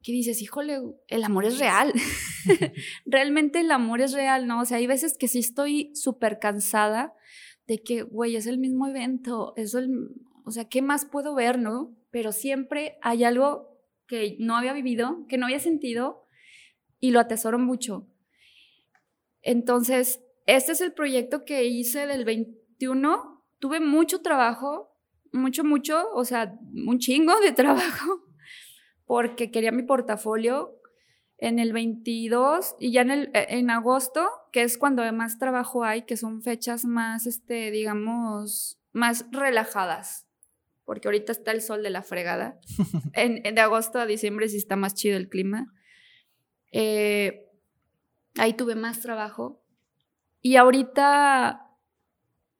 que 0.00 0.12
dices, 0.12 0.40
híjole, 0.40 0.78
el 1.08 1.24
amor 1.24 1.46
es 1.46 1.58
real. 1.58 1.92
realmente 3.04 3.58
el 3.58 3.72
amor 3.72 4.00
es 4.00 4.12
real, 4.12 4.46
¿no? 4.46 4.60
O 4.60 4.64
sea, 4.64 4.76
hay 4.76 4.86
veces 4.86 5.18
que 5.18 5.26
sí 5.26 5.40
estoy 5.40 5.90
súper 5.96 6.38
cansada 6.38 7.14
de 7.66 7.82
que, 7.82 8.02
güey, 8.02 8.36
es 8.36 8.46
el 8.46 8.58
mismo 8.58 8.86
evento, 8.86 9.54
es 9.56 9.74
el, 9.74 9.90
o 10.44 10.52
sea, 10.52 10.68
¿qué 10.68 10.80
más 10.80 11.04
puedo 11.04 11.34
ver, 11.34 11.58
no? 11.58 11.96
Pero 12.12 12.30
siempre 12.30 12.96
hay 13.02 13.24
algo 13.24 13.76
que 14.06 14.36
no 14.38 14.56
había 14.56 14.72
vivido, 14.72 15.26
que 15.28 15.36
no 15.36 15.46
había 15.46 15.58
sentido 15.58 16.22
y 17.00 17.10
lo 17.10 17.18
atesoro 17.18 17.58
mucho. 17.58 18.06
Entonces, 19.42 20.22
este 20.46 20.70
es 20.70 20.80
el 20.80 20.92
proyecto 20.92 21.44
que 21.44 21.64
hice 21.64 22.06
del 22.06 22.24
21 22.24 23.31
tuve 23.62 23.78
mucho 23.78 24.22
trabajo, 24.22 24.92
mucho, 25.32 25.62
mucho, 25.62 26.10
o 26.14 26.24
sea, 26.24 26.58
un 26.74 26.98
chingo 26.98 27.38
de 27.38 27.52
trabajo, 27.62 28.24
porque 29.06 29.52
quería 29.52 29.70
mi 29.70 29.84
portafolio 29.84 30.80
en 31.38 31.60
el 31.60 31.72
22 31.72 32.74
y 32.80 32.90
ya 32.90 33.02
en, 33.02 33.12
el, 33.12 33.30
e, 33.34 33.46
en 33.50 33.70
agosto, 33.70 34.28
que 34.50 34.62
es 34.62 34.76
cuando 34.78 35.10
más 35.12 35.38
trabajo 35.38 35.84
hay, 35.84 36.02
que 36.02 36.16
son 36.16 36.42
fechas 36.42 36.84
más, 36.84 37.26
este, 37.28 37.70
digamos, 37.70 38.80
más 38.90 39.26
relajadas, 39.30 40.26
porque 40.84 41.06
ahorita 41.06 41.30
está 41.30 41.52
el 41.52 41.62
sol 41.62 41.84
de 41.84 41.90
la 41.90 42.02
fregada. 42.02 42.58
en, 43.12 43.42
de 43.42 43.60
agosto 43.60 44.00
a 44.00 44.06
diciembre 44.06 44.48
sí 44.48 44.56
está 44.56 44.74
más 44.74 44.94
chido 44.94 45.16
el 45.16 45.28
clima. 45.28 45.72
Eh, 46.72 47.46
ahí 48.38 48.54
tuve 48.54 48.74
más 48.74 49.00
trabajo. 49.00 49.62
Y 50.40 50.56
ahorita 50.56 51.71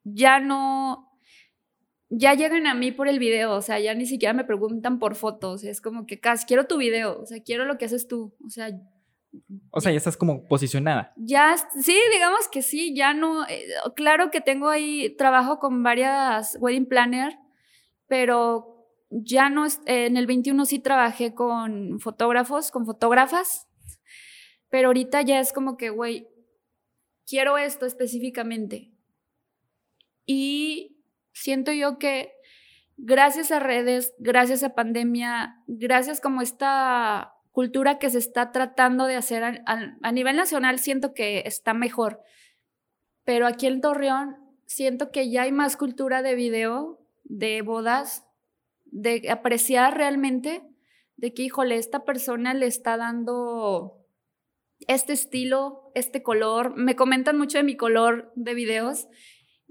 ya 0.04 0.40
no, 0.40 1.12
ya 2.14 2.34
llegan 2.34 2.66
a 2.66 2.74
mí 2.74 2.92
por 2.92 3.08
el 3.08 3.18
video, 3.18 3.52
o 3.52 3.62
sea, 3.62 3.80
ya 3.80 3.94
ni 3.94 4.06
siquiera 4.06 4.34
me 4.34 4.44
preguntan 4.44 4.98
por 4.98 5.14
fotos, 5.14 5.64
es 5.64 5.80
como 5.80 6.06
que, 6.06 6.20
Cas, 6.20 6.44
quiero 6.44 6.66
tu 6.66 6.76
video, 6.76 7.20
o 7.20 7.26
sea, 7.26 7.42
quiero 7.42 7.64
lo 7.64 7.78
que 7.78 7.86
haces 7.86 8.06
tú, 8.06 8.34
o 8.44 8.50
sea... 8.50 8.70
O 9.70 9.80
sea, 9.80 9.92
ya 9.92 9.96
estás 9.96 10.18
como 10.18 10.46
posicionada. 10.46 11.14
Ya, 11.16 11.56
sí, 11.56 11.96
digamos 12.12 12.48
que 12.48 12.60
sí, 12.60 12.94
ya 12.94 13.14
no, 13.14 13.48
eh, 13.48 13.66
claro 13.96 14.30
que 14.30 14.42
tengo 14.42 14.68
ahí, 14.68 15.16
trabajo 15.16 15.58
con 15.58 15.82
varias 15.82 16.58
wedding 16.60 16.84
planner, 16.84 17.38
pero 18.08 18.72
ya 19.08 19.48
no, 19.48 19.66
en 19.86 20.18
el 20.18 20.26
21 20.26 20.66
sí 20.66 20.80
trabajé 20.80 21.32
con 21.32 21.98
fotógrafos, 21.98 22.70
con 22.70 22.84
fotógrafas, 22.84 23.68
pero 24.68 24.88
ahorita 24.88 25.22
ya 25.22 25.40
es 25.40 25.54
como 25.54 25.78
que, 25.78 25.88
güey, 25.88 26.28
quiero 27.26 27.56
esto 27.56 27.86
específicamente. 27.86 28.91
Y 30.26 30.96
siento 31.32 31.72
yo 31.72 31.98
que 31.98 32.32
gracias 32.96 33.50
a 33.50 33.58
redes, 33.58 34.14
gracias 34.18 34.62
a 34.62 34.74
pandemia, 34.74 35.56
gracias 35.66 36.20
como 36.20 36.42
esta 36.42 37.34
cultura 37.50 37.98
que 37.98 38.10
se 38.10 38.18
está 38.18 38.52
tratando 38.52 39.06
de 39.06 39.16
hacer 39.16 39.62
a, 39.66 40.12
nivel 40.12 40.36
nacional, 40.36 40.78
siento 40.78 41.12
que 41.14 41.42
está 41.44 41.74
mejor. 41.74 42.20
Pero 43.24 43.46
aquí 43.46 43.66
en 43.66 43.80
Torreón 43.80 44.36
siento 44.66 45.10
que 45.10 45.30
ya 45.30 45.42
hay 45.42 45.52
más 45.52 45.76
cultura 45.76 46.22
de 46.22 46.34
video, 46.34 47.00
de 47.24 47.62
bodas, 47.62 48.24
de 48.86 49.30
apreciar 49.30 49.96
realmente, 49.96 50.62
de 51.16 51.34
que, 51.34 51.42
híjole, 51.42 51.76
esta 51.76 52.04
persona 52.04 52.54
le 52.54 52.66
está 52.66 52.96
dando 52.96 54.02
este 54.88 55.12
estilo, 55.12 55.92
este 55.94 56.22
color. 56.22 56.74
Me 56.76 56.96
comentan 56.96 57.36
mucho 57.38 57.58
de 57.58 57.64
mi 57.64 57.76
color 57.76 58.32
de 58.34 58.54
videos 58.54 59.08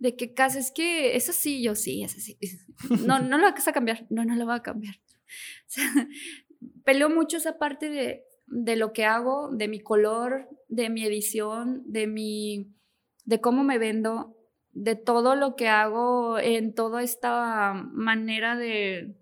de 0.01 0.15
que 0.15 0.33
casi 0.33 0.57
es 0.57 0.71
que 0.71 1.15
es 1.15 1.29
así, 1.29 1.61
yo 1.61 1.75
sí, 1.75 2.03
es 2.03 2.17
así. 2.17 2.37
No, 3.05 3.19
no 3.19 3.37
lo 3.37 3.51
vas 3.51 3.67
a 3.67 3.71
cambiar, 3.71 4.07
no, 4.09 4.25
no 4.25 4.35
lo 4.35 4.47
va 4.47 4.55
a 4.55 4.63
cambiar. 4.63 4.95
O 5.67 5.73
sea, 5.73 5.85
peleo 6.83 7.09
mucho 7.09 7.37
esa 7.37 7.57
parte 7.57 7.89
de, 7.89 8.25
de 8.47 8.75
lo 8.75 8.91
que 8.91 9.05
hago, 9.05 9.49
de 9.53 9.67
mi 9.67 9.79
color, 9.79 10.49
de 10.67 10.89
mi 10.89 11.05
edición, 11.05 11.83
de 11.85 12.07
mi, 12.07 12.73
de 13.23 13.39
cómo 13.39 13.63
me 13.63 13.77
vendo, 13.77 14.35
de 14.71 14.95
todo 14.95 15.35
lo 15.35 15.55
que 15.55 15.69
hago 15.69 16.37
en 16.39 16.73
toda 16.73 17.03
esta 17.03 17.73
manera 17.73 18.57
de, 18.57 19.15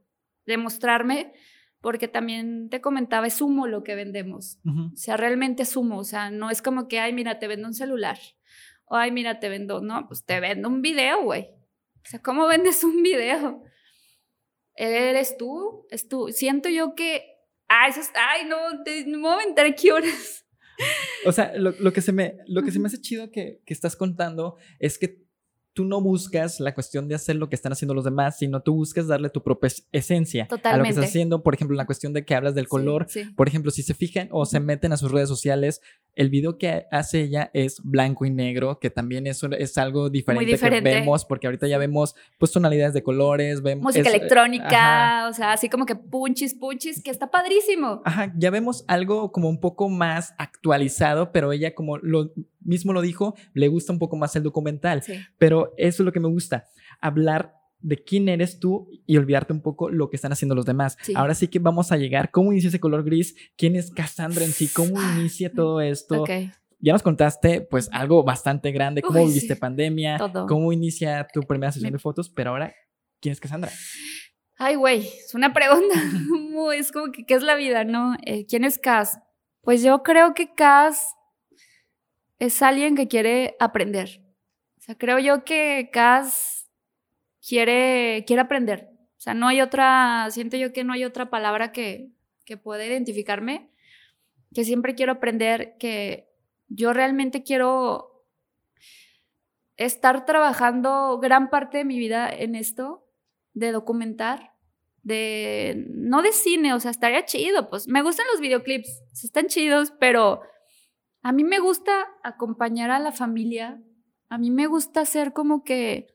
de 0.48 0.58
mostrarme, 0.58 1.34
porque 1.82 2.08
también 2.08 2.70
te 2.70 2.82
comentaba, 2.82 3.28
es 3.28 3.42
humo 3.42 3.68
lo 3.68 3.84
que 3.84 3.96
vendemos. 3.96 4.60
O 4.66 4.96
sea, 4.96 5.18
realmente 5.18 5.64
es 5.64 5.76
humo, 5.76 6.00
o 6.00 6.04
sea, 6.06 6.32
no 6.32 6.50
es 6.50 6.62
como 6.62 6.88
que, 6.88 7.00
ay, 7.00 7.14
mira, 7.14 7.38
te 7.38 7.48
vendo 7.48 7.68
un 7.68 7.76
celular 7.76 8.18
ay, 8.90 9.12
mira, 9.12 9.40
te 9.40 9.50
vendo, 9.50 9.82
no, 9.82 10.08
pues 10.08 10.26
te 10.26 10.40
vendo 10.40 10.68
un 10.68 10.82
video, 10.82 11.24
güey. 11.24 11.50
O 11.96 12.10
sea, 12.10 12.22
¿cómo 12.22 12.48
vendes 12.48 12.84
un 12.84 13.02
video? 13.04 13.64
¿Eres 14.76 15.38
tú? 15.38 15.86
¿Es 15.90 16.08
tú? 16.08 16.30
Siento 16.32 16.70
yo 16.70 16.96
que, 16.96 17.26
ay, 17.68 17.92
eso 17.92 18.02
ay, 18.16 18.46
no, 18.46 18.84
te, 18.84 19.06
no 19.06 19.18
me 19.18 19.24
voy 19.24 19.32
a 19.32 19.44
aventar 19.44 19.66
aquí 19.66 19.90
horas. 19.92 20.46
O 21.26 21.34
sea, 21.34 21.52
lo, 21.58 21.92
que 21.92 22.00
se 22.00 22.14
me, 22.14 22.38
lo 22.48 22.64
que 22.64 22.72
se 22.72 22.80
me 22.80 22.88
hace 22.88 23.02
chido 23.02 23.32
que, 23.32 23.62
que 23.66 23.74
estás 23.74 23.98
contando 23.98 24.56
es 24.80 24.98
que 24.98 25.28
tú 25.80 25.86
no 25.86 26.02
buscas 26.02 26.60
la 26.60 26.74
cuestión 26.74 27.08
de 27.08 27.16
hacer 27.16 27.38
lo 27.38 27.48
que 27.48 27.56
están 27.56 27.72
haciendo 27.72 27.94
los 27.94 28.04
demás, 28.04 28.38
sino 28.38 28.62
tú 28.62 28.74
buscas 28.74 29.08
darle 29.08 29.30
tu 29.30 29.42
propia 29.42 29.70
esencia 29.94 30.48
a 30.50 30.78
lo 30.78 30.84
que 30.84 30.90
estás 30.90 31.06
haciendo. 31.06 31.42
Por 31.42 31.54
ejemplo, 31.54 31.78
la 31.78 31.86
cuestión 31.86 32.12
de 32.12 32.26
que 32.26 32.36
hablas 32.36 32.56
del 32.56 32.68
color. 32.68 33.08
Por 33.36 33.48
ejemplo, 33.48 33.72
si 33.72 33.84
se 33.84 33.94
fijan 33.94 34.28
o 34.32 34.46
se 34.46 34.60
meten 34.60 34.92
a 34.92 34.98
sus 34.98 35.12
redes 35.12 35.30
sociales, 35.30 35.82
el 36.20 36.30
video 36.30 36.58
que 36.58 36.86
hace 36.92 37.22
ella 37.22 37.50
es 37.54 37.82
blanco 37.82 38.26
y 38.26 38.30
negro, 38.30 38.78
que 38.78 38.90
también 38.90 39.26
eso 39.26 39.50
es 39.52 39.78
algo 39.78 40.10
diferente, 40.10 40.58
que 40.58 40.82
vemos, 40.82 41.24
porque 41.24 41.48
ahorita 41.48 41.66
ya 41.66 41.78
vemos 41.78 42.14
pues 42.38 42.52
tonalidades 42.52 42.94
de 42.94 43.02
colores, 43.02 43.62
vemos... 43.62 43.86
Música 43.86 44.10
electrónica, 44.10 45.30
o 45.30 45.34
sea, 45.34 45.54
así 45.54 45.70
como 45.70 45.86
que 45.86 45.96
punchis, 45.96 46.56
punchis, 46.56 47.02
que 47.02 47.10
está 47.10 47.32
padrísimo. 47.32 48.02
Ajá, 48.04 48.34
ya 48.36 48.52
vemos 48.52 48.84
algo 48.90 49.32
como 49.32 49.48
un 49.48 49.62
poco 49.62 49.88
más 49.88 50.36
actualizado, 50.38 51.32
pero 51.32 51.54
ella 51.54 51.74
como 51.74 51.98
lo 52.00 52.34
mismo 52.60 52.92
lo 52.92 53.00
dijo, 53.00 53.36
le 53.54 53.70
gusta 53.70 53.94
un 53.94 54.00
poco 54.00 54.18
más 54.18 54.36
el 54.36 54.44
documental. 54.44 55.02
Pero 55.38 55.74
eso 55.78 56.04
es 56.04 56.06
lo 56.06 56.12
que 56.12 56.20
me 56.20 56.28
gusta, 56.28 56.66
hablar 57.00 57.59
de 57.82 57.98
quién 58.04 58.28
eres 58.30 58.60
tú 58.60 58.90
y 59.06 59.18
olvidarte 59.18 59.54
un 59.54 59.62
poco 59.62 59.90
lo 59.90 60.10
que 60.10 60.16
están 60.16 60.32
haciendo 60.32 60.56
los 60.56 60.66
demás. 60.66 60.98
Ahora 61.16 61.34
sí 61.34 61.48
que 61.48 61.60
vamos 61.60 61.92
a 61.92 61.98
llegar. 61.98 62.32
¿Cómo 62.32 62.52
inicia 62.52 62.68
ese 62.70 62.80
color 62.80 63.04
gris? 63.04 63.36
¿Quién 63.58 63.76
es 63.76 63.92
Cassandra 63.92 64.46
en 64.46 64.52
sí? 64.52 64.68
¿Cómo 64.68 65.02
inicia 65.18 65.52
todo 65.52 65.82
esto? 65.82 66.26
Ya 66.82 66.94
nos 66.94 67.04
contaste 67.04 67.62
pues 67.62 67.90
algo 67.92 68.24
bastante 68.24 68.72
grande, 68.72 69.02
cómo 69.02 69.26
viviste 69.26 69.56
pandemia, 69.56 70.18
cómo 70.48 70.72
inicia 70.72 71.28
tu 71.34 71.42
primera 71.42 71.72
sesión 71.72 71.92
de 71.92 72.00
fotos, 72.00 72.30
pero 72.30 72.52
ahora, 72.52 72.74
¿quién 73.20 73.34
es 73.34 73.40
Cassandra? 73.40 73.72
Ay, 74.58 74.76
güey, 74.76 75.08
es 75.08 75.34
una 75.34 75.54
pregunta. 75.54 75.96
es 76.76 76.92
como 76.92 77.12
que, 77.12 77.26
¿qué 77.26 77.34
es 77.34 77.44
la 77.44 77.56
vida, 77.56 77.86
no? 77.86 78.16
Eh, 78.26 78.46
¿Quién 78.46 78.66
es 78.66 78.78
Cass? 78.78 79.20
Pues 79.62 79.84
yo 79.84 80.04
creo 80.04 80.34
que 80.34 80.54
Cass 80.54 81.16
es 82.40 82.62
alguien 82.62 82.96
que 82.96 83.08
quiere 83.08 83.56
aprender. 83.60 84.22
O 84.78 84.82
sea, 84.82 84.96
creo 84.96 85.20
yo 85.20 85.44
que 85.46 85.90
Cass 85.92 86.59
quiere, 87.46 88.24
quiere 88.26 88.42
aprender. 88.42 88.90
O 89.18 89.22
sea, 89.22 89.34
no 89.34 89.48
hay 89.48 89.62
otra, 89.62 90.28
siento 90.32 90.58
yo 90.58 90.72
que 90.72 90.84
no 90.84 90.94
hay 90.94 91.04
otra 91.04 91.30
palabra 91.30 91.72
que, 91.72 92.12
que 92.46 92.58
pueda 92.58 92.86
identificarme, 92.86 93.70
que 94.54 94.64
siempre 94.64 94.96
quiero 94.96 95.14
aprender, 95.14 95.76
que 95.78 96.30
yo 96.68 96.94
realmente 96.94 97.44
quiero 97.44 98.26
estar 99.76 100.26
trabajando 100.26 101.20
gran 101.20 101.50
parte 101.50 101.80
de 101.80 101.86
mi 101.86 102.00
vida 102.00 102.30
en 102.30 102.56
esto, 102.56 103.08
de 103.54 103.72
documentar, 103.72 104.54
de, 105.04 105.86
no 105.90 106.22
de 106.22 106.32
cine, 106.32 106.74
o 106.74 106.80
sea, 106.80 106.92
estaría 106.92 107.26
chido, 107.26 107.70
pues 107.70 107.88
me 107.88 108.02
gustan 108.02 108.26
los 108.32 108.42
videoclips, 108.42 109.04
están 109.24 109.48
chidos, 109.48 109.94
pero 110.00 110.42
a 111.22 111.32
mí 111.32 111.44
me 111.44 111.60
gusta 111.60 112.08
acompañar 112.24 112.92
a 112.92 113.00
la 113.00 113.12
familia, 113.12 113.82
a 114.28 114.38
mí 114.38 114.52
me 114.52 114.68
gusta 114.68 115.06
ser 115.06 115.34
como 115.34 115.64
que 115.64 116.08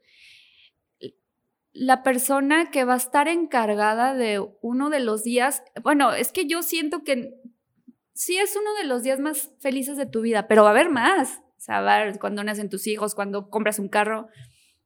la 1.74 2.04
persona 2.04 2.70
que 2.70 2.84
va 2.84 2.94
a 2.94 2.98
estar 2.98 3.26
encargada 3.26 4.14
de 4.14 4.40
uno 4.62 4.90
de 4.90 5.00
los 5.00 5.24
días, 5.24 5.64
bueno, 5.82 6.12
es 6.12 6.30
que 6.30 6.46
yo 6.46 6.62
siento 6.62 7.02
que 7.02 7.34
sí 8.14 8.38
es 8.38 8.56
uno 8.56 8.72
de 8.74 8.84
los 8.84 9.02
días 9.02 9.18
más 9.18 9.50
felices 9.58 9.96
de 9.96 10.06
tu 10.06 10.20
vida, 10.20 10.46
pero 10.46 10.62
va 10.62 10.68
a 10.68 10.70
haber 10.70 10.88
más. 10.88 11.40
O 11.56 11.60
sea, 11.60 11.80
va 11.80 11.96
a 11.96 12.00
haber 12.02 12.20
cuando 12.20 12.44
nacen 12.44 12.70
tus 12.70 12.86
hijos, 12.86 13.16
cuando 13.16 13.50
compras 13.50 13.80
un 13.80 13.88
carro. 13.88 14.28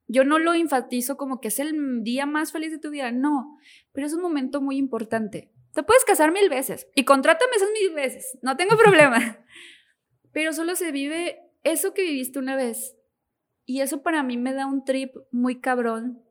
Yo 0.06 0.24
no 0.24 0.38
lo 0.38 0.54
enfatizo 0.54 1.18
como 1.18 1.42
que 1.42 1.48
es 1.48 1.58
el 1.58 2.02
día 2.02 2.24
más 2.24 2.52
feliz 2.52 2.72
de 2.72 2.78
tu 2.78 2.88
vida, 2.90 3.12
no, 3.12 3.58
pero 3.92 4.06
es 4.06 4.14
un 4.14 4.22
momento 4.22 4.62
muy 4.62 4.78
importante. 4.78 5.52
Te 5.74 5.82
puedes 5.82 6.06
casar 6.06 6.32
mil 6.32 6.48
veces 6.48 6.88
y 6.94 7.04
contrátame 7.04 7.54
esas 7.54 7.68
mil 7.70 7.92
veces, 7.94 8.38
no 8.40 8.56
tengo 8.56 8.76
problema. 8.82 9.44
pero 10.32 10.54
solo 10.54 10.74
se 10.74 10.90
vive 10.90 11.38
eso 11.64 11.92
que 11.92 12.02
viviste 12.02 12.38
una 12.38 12.56
vez. 12.56 12.96
Y 13.66 13.82
eso 13.82 14.02
para 14.02 14.22
mí 14.22 14.38
me 14.38 14.54
da 14.54 14.64
un 14.64 14.86
trip 14.86 15.14
muy 15.30 15.60
cabrón 15.60 16.22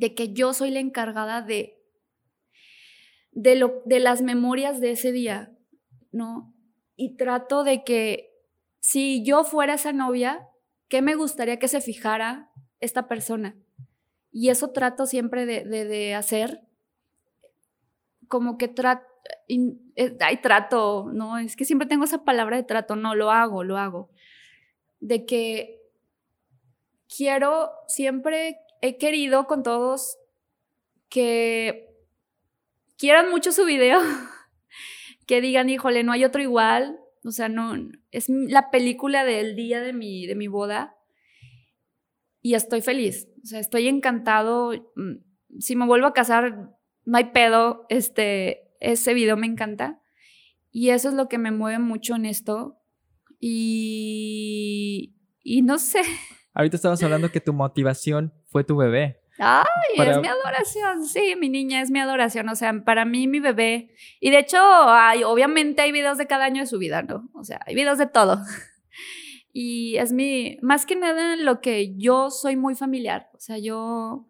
de 0.00 0.14
que 0.14 0.32
yo 0.32 0.54
soy 0.54 0.70
la 0.70 0.80
encargada 0.80 1.42
de, 1.42 1.78
de, 3.32 3.54
lo, 3.54 3.82
de 3.84 4.00
las 4.00 4.22
memorias 4.22 4.80
de 4.80 4.92
ese 4.92 5.12
día, 5.12 5.52
¿no? 6.10 6.54
Y 6.96 7.18
trato 7.18 7.64
de 7.64 7.84
que 7.84 8.32
si 8.80 9.22
yo 9.22 9.44
fuera 9.44 9.74
esa 9.74 9.92
novia, 9.92 10.48
¿qué 10.88 11.02
me 11.02 11.16
gustaría 11.16 11.58
que 11.58 11.68
se 11.68 11.82
fijara 11.82 12.50
esta 12.80 13.08
persona? 13.08 13.56
Y 14.32 14.48
eso 14.48 14.70
trato 14.70 15.04
siempre 15.04 15.44
de, 15.44 15.66
de, 15.66 16.14
hacer, 16.14 16.62
como 18.26 18.56
que 18.56 18.68
trato, 18.68 19.04
eh, 19.48 20.16
hay 20.20 20.38
trato, 20.38 21.10
no, 21.12 21.36
es 21.36 21.56
que 21.56 21.66
siempre 21.66 21.86
tengo 21.86 22.04
esa 22.04 22.24
palabra 22.24 22.56
de 22.56 22.62
trato, 22.62 22.96
no, 22.96 23.14
lo 23.14 23.30
hago, 23.30 23.64
lo 23.64 23.76
hago, 23.76 24.08
de 25.00 25.26
que 25.26 25.82
quiero 27.14 27.70
siempre 27.86 28.60
he 28.80 28.98
querido 28.98 29.46
con 29.46 29.62
todos 29.62 30.18
que 31.08 31.90
quieran 32.96 33.30
mucho 33.30 33.52
su 33.52 33.64
video, 33.64 34.00
que 35.26 35.40
digan, 35.40 35.68
híjole, 35.68 36.04
no 36.04 36.12
hay 36.12 36.24
otro 36.24 36.42
igual, 36.42 37.00
o 37.24 37.30
sea, 37.30 37.48
no, 37.48 37.74
es 38.10 38.28
la 38.28 38.70
película 38.70 39.24
del 39.24 39.56
día 39.56 39.80
de 39.80 39.92
mi, 39.92 40.26
de 40.26 40.34
mi 40.34 40.48
boda 40.48 40.96
y 42.42 42.54
estoy 42.54 42.80
feliz, 42.80 43.28
o 43.42 43.46
sea, 43.46 43.60
estoy 43.60 43.88
encantado, 43.88 44.72
mm, 44.96 45.58
si 45.58 45.76
me 45.76 45.86
vuelvo 45.86 46.06
a 46.06 46.12
casar, 46.12 46.70
no 47.04 47.18
hay 47.18 47.32
pedo, 47.32 47.86
este, 47.88 48.70
ese 48.80 49.14
video 49.14 49.36
me 49.36 49.46
encanta 49.46 50.00
y 50.70 50.90
eso 50.90 51.08
es 51.08 51.14
lo 51.14 51.28
que 51.28 51.38
me 51.38 51.50
mueve 51.50 51.78
mucho 51.78 52.14
en 52.14 52.26
esto 52.26 52.78
y, 53.38 55.14
y 55.42 55.62
no 55.62 55.78
sé. 55.78 56.02
Ahorita 56.54 56.76
estabas 56.76 57.02
hablando 57.02 57.30
que 57.30 57.40
tu 57.40 57.52
motivación 57.52 58.32
fue 58.50 58.64
tu 58.64 58.76
bebé. 58.76 59.20
Ay, 59.38 59.64
es 59.96 60.18
mi 60.20 60.28
adoración, 60.28 61.06
sí, 61.06 61.34
mi 61.38 61.48
niña 61.48 61.80
es 61.80 61.90
mi 61.90 61.98
adoración, 61.98 62.48
o 62.50 62.54
sea, 62.54 62.84
para 62.84 63.06
mí 63.06 63.26
mi 63.26 63.40
bebé. 63.40 63.94
Y 64.20 64.30
de 64.30 64.40
hecho, 64.40 64.58
hay, 64.60 65.24
obviamente 65.24 65.80
hay 65.80 65.92
videos 65.92 66.18
de 66.18 66.26
cada 66.26 66.44
año 66.44 66.60
de 66.60 66.66
su 66.66 66.78
vida, 66.78 67.02
¿no? 67.02 67.30
O 67.32 67.42
sea, 67.42 67.60
hay 67.64 67.74
videos 67.74 67.98
de 67.98 68.06
todo. 68.06 68.38
Y 69.52 69.96
es 69.96 70.12
mi, 70.12 70.58
más 70.62 70.86
que 70.86 70.94
nada 70.94 71.34
lo 71.34 71.60
que 71.60 71.96
yo 71.96 72.30
soy 72.30 72.54
muy 72.54 72.76
familiar, 72.76 73.28
o 73.34 73.40
sea, 73.40 73.58
yo, 73.58 74.28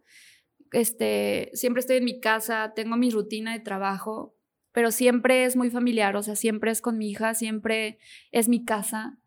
este, 0.73 1.51
siempre 1.53 1.81
estoy 1.81 1.99
en 1.99 2.07
mi 2.07 2.21
casa, 2.21 2.73
tengo 2.75 2.97
mi 2.97 3.11
rutina 3.11 3.53
de 3.53 3.61
trabajo, 3.61 4.35
pero 4.73 4.91
siempre 4.91 5.45
es 5.45 5.57
muy 5.57 5.69
familiar, 5.69 6.17
o 6.17 6.23
sea, 6.23 6.37
siempre 6.37 6.71
es 6.71 6.81
con 6.81 6.97
mi 6.97 7.11
hija, 7.11 7.35
siempre 7.35 7.99
es 8.33 8.49
mi 8.49 8.65
casa 8.65 9.21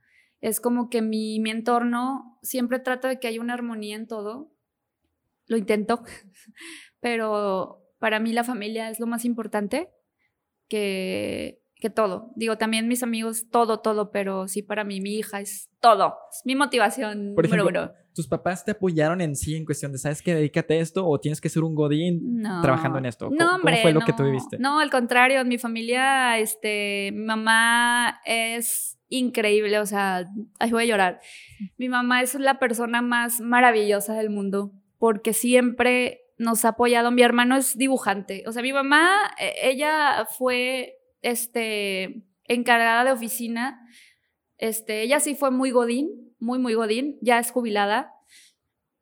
es 0.43 0.59
como 0.59 0.89
que 0.89 1.01
mi, 1.01 1.39
mi 1.39 1.51
entorno 1.51 2.37
siempre 2.41 2.77
trata 2.77 3.07
de 3.07 3.17
que 3.17 3.29
haya 3.29 3.39
una 3.39 3.53
armonía 3.53 3.95
en 3.95 4.07
todo. 4.07 4.51
Lo 5.53 5.57
intento, 5.59 6.01
pero 6.99 7.85
para 7.99 8.19
mí 8.19 8.33
la 8.33 8.43
familia 8.43 8.89
es 8.89 8.99
lo 8.99 9.05
más 9.05 9.23
importante 9.23 9.91
que, 10.67 11.61
que 11.75 11.91
todo. 11.91 12.31
Digo, 12.35 12.57
también 12.57 12.87
mis 12.87 13.03
amigos, 13.03 13.49
todo, 13.51 13.81
todo, 13.81 14.09
pero 14.09 14.47
sí 14.47 14.63
para 14.63 14.83
mí 14.83 14.99
mi 14.99 15.13
hija 15.13 15.41
es 15.41 15.69
todo. 15.79 16.15
Es 16.31 16.41
mi 16.43 16.55
motivación 16.55 17.33
Por 17.35 17.45
ejemplo, 17.45 17.93
¿Tus 18.15 18.27
papás 18.27 18.65
te 18.65 18.71
apoyaron 18.71 19.21
en 19.21 19.35
sí 19.35 19.55
en 19.55 19.63
cuestión 19.63 19.91
de, 19.91 19.99
¿sabes 19.99 20.23
que 20.23 20.33
dedícate 20.33 20.73
a 20.73 20.77
esto 20.77 21.07
o 21.07 21.19
tienes 21.19 21.39
que 21.39 21.49
ser 21.49 21.63
un 21.63 21.75
godín 21.75 22.41
trabajando 22.63 22.97
en 22.97 23.05
esto? 23.05 23.29
no, 23.29 23.55
hombre, 23.55 23.73
¿Cómo 23.73 23.81
fue 23.83 23.93
lo 23.93 24.01
que 24.01 24.13
tú 24.13 24.23
viviste? 24.23 24.57
No, 24.57 24.79
al 24.79 24.89
contrario, 24.89 25.41
en 25.41 25.47
mi 25.47 25.59
familia, 25.59 26.39
este, 26.39 27.11
mi 27.13 27.25
mamá 27.25 28.21
es 28.25 28.97
increíble, 29.09 29.77
o 29.77 29.85
sea, 29.85 30.25
ay, 30.57 30.71
voy 30.71 30.83
a 30.83 30.87
llorar. 30.87 31.21
Mi 31.77 31.89
mamá 31.89 32.23
es 32.23 32.33
la 32.33 32.57
persona 32.57 33.03
más 33.03 33.39
maravillosa 33.39 34.15
del 34.15 34.31
mundo 34.31 34.73
porque 35.03 35.33
siempre 35.33 36.31
nos 36.37 36.63
ha 36.63 36.69
apoyado. 36.69 37.11
Mi 37.11 37.23
hermano 37.23 37.57
es 37.57 37.77
dibujante, 37.77 38.45
o 38.47 38.53
sea, 38.53 38.61
mi 38.61 38.71
mamá, 38.71 39.19
e, 39.37 39.69
ella 39.69 40.25
fue, 40.29 40.97
este, 41.21 42.23
encargada 42.45 43.03
de 43.03 43.11
oficina, 43.11 43.85
este, 44.57 45.01
ella 45.01 45.19
sí 45.19 45.35
fue 45.35 45.51
muy 45.51 45.71
godín, 45.71 46.33
muy, 46.39 46.57
muy 46.57 46.73
godín, 46.73 47.17
ya 47.21 47.37
es 47.37 47.51
jubilada, 47.51 48.13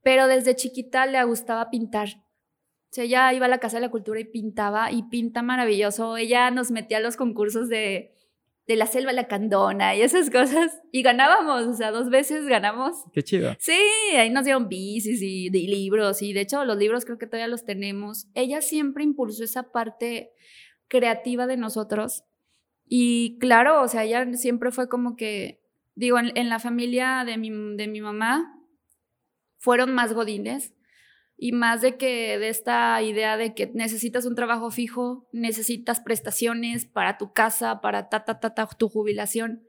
pero 0.01 0.25
desde 0.25 0.55
chiquita 0.55 1.05
le 1.05 1.23
gustaba 1.23 1.69
pintar. 1.69 2.07
O 2.07 2.93
sea, 2.93 3.03
ella 3.03 3.31
iba 3.33 3.45
a 3.45 3.49
la 3.49 3.59
Casa 3.59 3.77
de 3.77 3.81
la 3.81 3.91
Cultura 3.91 4.19
y 4.19 4.25
pintaba, 4.25 4.91
y 4.91 5.03
pinta 5.03 5.43
maravilloso. 5.43 6.17
Ella 6.17 6.49
nos 6.49 6.71
metía 6.71 6.97
a 6.97 7.01
los 7.01 7.15
concursos 7.15 7.69
de 7.69 8.15
de 8.67 8.75
la 8.75 8.85
selva 8.85 9.11
la 9.11 9.27
candona 9.27 9.95
y 9.95 10.01
esas 10.01 10.29
cosas. 10.29 10.81
Y 10.91 11.01
ganábamos, 11.01 11.67
o 11.67 11.73
sea, 11.73 11.91
dos 11.91 12.09
veces 12.09 12.45
ganamos. 12.45 12.95
Qué 13.13 13.23
chido. 13.23 13.55
Sí, 13.59 13.77
ahí 14.15 14.29
nos 14.29 14.45
dieron 14.45 14.67
bicis 14.67 15.21
y, 15.21 15.49
libros 15.49 16.21
y 16.21 16.33
de 16.33 16.41
hecho 16.41 16.63
los 16.65 16.77
libros 16.77 17.05
creo 17.05 17.17
que 17.17 17.27
todavía 17.27 17.47
los 17.47 17.65
tenemos. 17.65 18.27
Ella 18.33 18.61
siempre 18.61 19.03
impulsó 19.03 19.43
esa 19.43 19.71
parte 19.71 20.31
creativa 20.87 21.47
de 21.47 21.57
nosotros. 21.57 22.23
Y 22.85 23.37
claro, 23.39 23.81
o 23.81 23.87
sea, 23.87 24.03
ella 24.03 24.33
siempre 24.33 24.71
fue 24.71 24.89
como 24.89 25.15
que, 25.15 25.61
digo, 25.95 26.17
en, 26.19 26.49
la 26.49 26.59
familia 26.59 27.23
de 27.25 27.37
mi, 27.37 27.49
de 27.77 27.87
mi 27.87 28.01
mamá 28.01 28.53
fueron 29.57 29.93
más 29.93 30.13
godines 30.13 30.73
y 31.43 31.53
más 31.53 31.81
de 31.81 31.97
que 31.97 32.37
de 32.37 32.49
esta 32.49 33.01
idea 33.01 33.35
de 33.35 33.55
que 33.55 33.65
necesitas 33.73 34.27
un 34.27 34.35
trabajo 34.35 34.69
fijo, 34.69 35.27
necesitas 35.31 35.99
prestaciones 35.99 36.85
para 36.85 37.17
tu 37.17 37.33
casa, 37.33 37.81
para 37.81 38.09
ta, 38.09 38.25
ta, 38.25 38.39
ta, 38.39 38.53
ta, 38.53 38.67
tu 38.67 38.89
jubilación. 38.89 39.63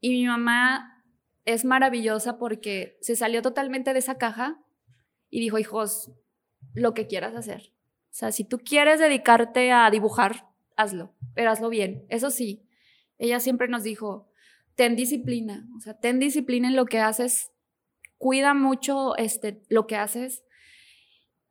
Y 0.00 0.10
mi 0.10 0.26
mamá 0.26 1.02
es 1.46 1.64
maravillosa 1.64 2.36
porque 2.36 2.98
se 3.00 3.16
salió 3.16 3.40
totalmente 3.40 3.94
de 3.94 4.00
esa 4.00 4.18
caja 4.18 4.62
y 5.30 5.40
dijo, 5.40 5.58
hijos, 5.58 6.12
lo 6.74 6.92
que 6.92 7.06
quieras 7.06 7.34
hacer. 7.36 7.72
O 8.10 8.14
sea, 8.14 8.30
si 8.30 8.44
tú 8.44 8.58
quieres 8.58 9.00
dedicarte 9.00 9.72
a 9.72 9.90
dibujar, 9.90 10.50
hazlo, 10.76 11.14
pero 11.34 11.52
hazlo 11.52 11.70
bien. 11.70 12.04
Eso 12.10 12.30
sí, 12.30 12.68
ella 13.16 13.40
siempre 13.40 13.66
nos 13.66 13.82
dijo, 13.82 14.30
ten 14.74 14.94
disciplina, 14.94 15.66
o 15.74 15.80
sea, 15.80 15.98
ten 15.98 16.18
disciplina 16.18 16.68
en 16.68 16.76
lo 16.76 16.84
que 16.84 16.98
haces, 16.98 17.50
cuida 18.18 18.52
mucho 18.52 19.16
este, 19.16 19.62
lo 19.70 19.86
que 19.86 19.96
haces 19.96 20.44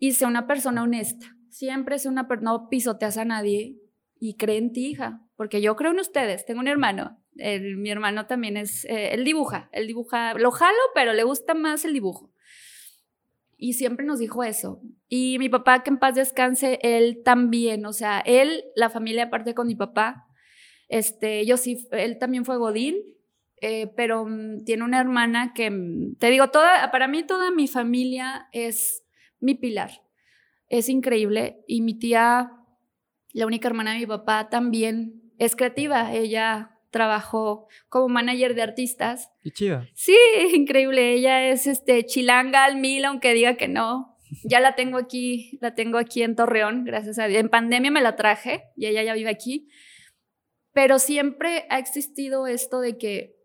y 0.01 0.13
sea 0.13 0.27
una 0.27 0.47
persona 0.47 0.81
honesta. 0.81 1.37
Siempre 1.49 1.95
es 1.95 2.07
una 2.07 2.27
persona, 2.27 2.53
no 2.53 2.69
pisoteas 2.69 3.17
a 3.17 3.23
nadie 3.23 3.77
y 4.19 4.35
cree 4.35 4.57
en 4.57 4.73
ti, 4.73 4.87
hija, 4.87 5.21
porque 5.35 5.61
yo 5.61 5.75
creo 5.75 5.91
en 5.91 5.99
ustedes. 5.99 6.43
Tengo 6.43 6.59
un 6.59 6.67
hermano, 6.67 7.19
mi 7.35 7.91
hermano 7.91 8.25
también 8.25 8.57
es, 8.57 8.83
eh, 8.85 9.13
él 9.13 9.23
dibuja, 9.23 9.69
él 9.71 9.85
dibuja, 9.85 10.33
lo 10.33 10.49
jalo, 10.49 10.79
pero 10.95 11.13
le 11.13 11.23
gusta 11.23 11.53
más 11.53 11.85
el 11.85 11.93
dibujo. 11.93 12.33
Y 13.57 13.73
siempre 13.73 14.03
nos 14.03 14.17
dijo 14.17 14.43
eso. 14.43 14.81
Y 15.07 15.37
mi 15.37 15.49
papá, 15.49 15.83
que 15.83 15.91
en 15.91 15.99
paz 15.99 16.15
descanse, 16.15 16.79
él 16.81 17.21
también, 17.23 17.85
o 17.85 17.93
sea, 17.93 18.21
él, 18.25 18.63
la 18.75 18.89
familia 18.89 19.25
aparte 19.25 19.53
con 19.53 19.67
mi 19.67 19.75
papá, 19.75 20.25
este, 20.89 21.45
yo 21.45 21.57
sí, 21.57 21.87
él 21.91 22.17
también 22.17 22.43
fue 22.43 22.57
Godín, 22.57 22.95
eh, 23.61 23.85
pero 23.95 24.25
mm, 24.25 24.63
tiene 24.65 24.83
una 24.83 24.99
hermana 24.99 25.53
que, 25.53 25.69
mm, 25.69 26.15
te 26.15 26.31
digo, 26.31 26.49
toda, 26.49 26.89
para 26.89 27.07
mí 27.07 27.21
toda 27.21 27.51
mi 27.51 27.67
familia 27.67 28.49
es 28.51 29.00
mi 29.41 29.55
pilar. 29.55 29.91
Es 30.69 30.87
increíble. 30.87 31.63
Y 31.67 31.81
mi 31.81 31.99
tía, 31.99 32.51
la 33.33 33.45
única 33.45 33.67
hermana 33.67 33.93
de 33.93 33.99
mi 33.99 34.05
papá, 34.05 34.49
también 34.49 35.33
es 35.37 35.55
creativa. 35.55 36.13
Ella 36.13 36.79
trabajó 36.91 37.67
como 37.89 38.09
manager 38.09 38.53
de 38.53 38.61
artistas. 38.61 39.31
Qué 39.43 39.51
chido. 39.51 39.85
Sí, 39.93 40.15
increíble. 40.53 41.13
Ella 41.13 41.49
es 41.49 41.67
este 41.67 42.05
chilanga 42.05 42.63
al 42.63 42.77
mil, 42.77 43.03
aunque 43.05 43.33
diga 43.33 43.55
que 43.55 43.67
no. 43.67 44.17
Ya 44.43 44.61
la 44.61 44.75
tengo 44.75 44.97
aquí, 44.97 45.57
la 45.61 45.75
tengo 45.75 45.97
aquí 45.97 46.23
en 46.23 46.37
Torreón, 46.37 46.85
gracias 46.85 47.19
a 47.19 47.25
Dios. 47.25 47.41
En 47.41 47.49
pandemia 47.49 47.91
me 47.91 48.01
la 48.01 48.15
traje 48.15 48.63
y 48.77 48.85
ella 48.85 49.03
ya 49.03 49.13
vive 49.13 49.29
aquí. 49.29 49.67
Pero 50.71 50.99
siempre 50.99 51.65
ha 51.69 51.79
existido 51.79 52.47
esto 52.47 52.79
de 52.79 52.97
que 52.97 53.35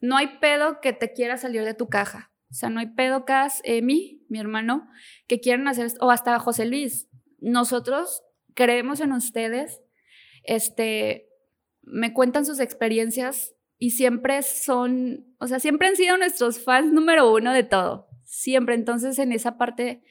no 0.00 0.16
hay 0.16 0.38
pedo 0.40 0.80
que 0.80 0.92
te 0.92 1.12
quiera 1.12 1.38
salir 1.38 1.64
de 1.64 1.74
tu 1.74 1.88
caja. 1.88 2.31
O 2.52 2.54
sea, 2.54 2.68
no 2.68 2.80
hay 2.80 2.88
pedo, 2.88 3.24
Cas, 3.24 3.62
Emi, 3.64 4.20
mi 4.28 4.38
hermano, 4.38 4.86
que 5.26 5.40
quieran 5.40 5.66
hacer 5.68 5.86
esto, 5.86 6.04
o 6.04 6.10
hasta 6.10 6.38
José 6.38 6.66
Luis. 6.66 7.08
Nosotros 7.40 8.22
creemos 8.52 9.00
en 9.00 9.12
ustedes, 9.12 9.80
este, 10.44 11.30
me 11.80 12.12
cuentan 12.12 12.44
sus 12.44 12.60
experiencias 12.60 13.54
y 13.78 13.92
siempre 13.92 14.42
son, 14.42 15.34
o 15.38 15.46
sea, 15.46 15.60
siempre 15.60 15.88
han 15.88 15.96
sido 15.96 16.18
nuestros 16.18 16.62
fans 16.62 16.92
número 16.92 17.32
uno 17.32 17.54
de 17.54 17.62
todo. 17.62 18.06
Siempre. 18.24 18.74
Entonces, 18.74 19.18
en 19.18 19.32
esa 19.32 19.56
parte 19.56 20.02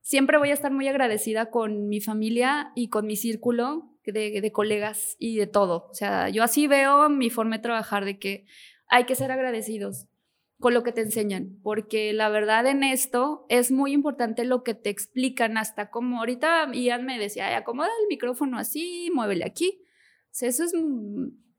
siempre 0.00 0.38
voy 0.38 0.48
a 0.48 0.54
estar 0.54 0.72
muy 0.72 0.88
agradecida 0.88 1.50
con 1.50 1.88
mi 1.88 2.00
familia 2.00 2.72
y 2.74 2.88
con 2.88 3.06
mi 3.06 3.16
círculo 3.16 3.98
de, 4.06 4.40
de, 4.40 4.52
colegas 4.52 5.14
y 5.18 5.36
de 5.36 5.46
todo. 5.46 5.88
O 5.90 5.94
sea, 5.94 6.30
yo 6.30 6.42
así 6.42 6.66
veo 6.66 7.10
mi 7.10 7.28
forma 7.28 7.58
de 7.58 7.62
trabajar, 7.62 8.06
de 8.06 8.18
que 8.18 8.46
hay 8.88 9.04
que 9.04 9.14
ser 9.14 9.30
agradecidos 9.30 10.06
con 10.62 10.74
lo 10.74 10.84
que 10.84 10.92
te 10.92 11.00
enseñan, 11.00 11.58
porque 11.64 12.12
la 12.12 12.28
verdad 12.28 12.66
en 12.66 12.84
esto 12.84 13.44
es 13.48 13.72
muy 13.72 13.92
importante 13.92 14.44
lo 14.44 14.62
que 14.62 14.74
te 14.74 14.90
explican, 14.90 15.58
hasta 15.58 15.90
como 15.90 16.20
ahorita 16.20 16.70
Ian 16.72 17.04
me 17.04 17.18
decía, 17.18 17.56
acomoda 17.56 17.88
el 18.00 18.06
micrófono 18.08 18.58
así, 18.58 19.10
muévele 19.12 19.44
aquí. 19.44 19.82
O 20.26 20.34
sea, 20.34 20.48
eso 20.48 20.62
es, 20.62 20.72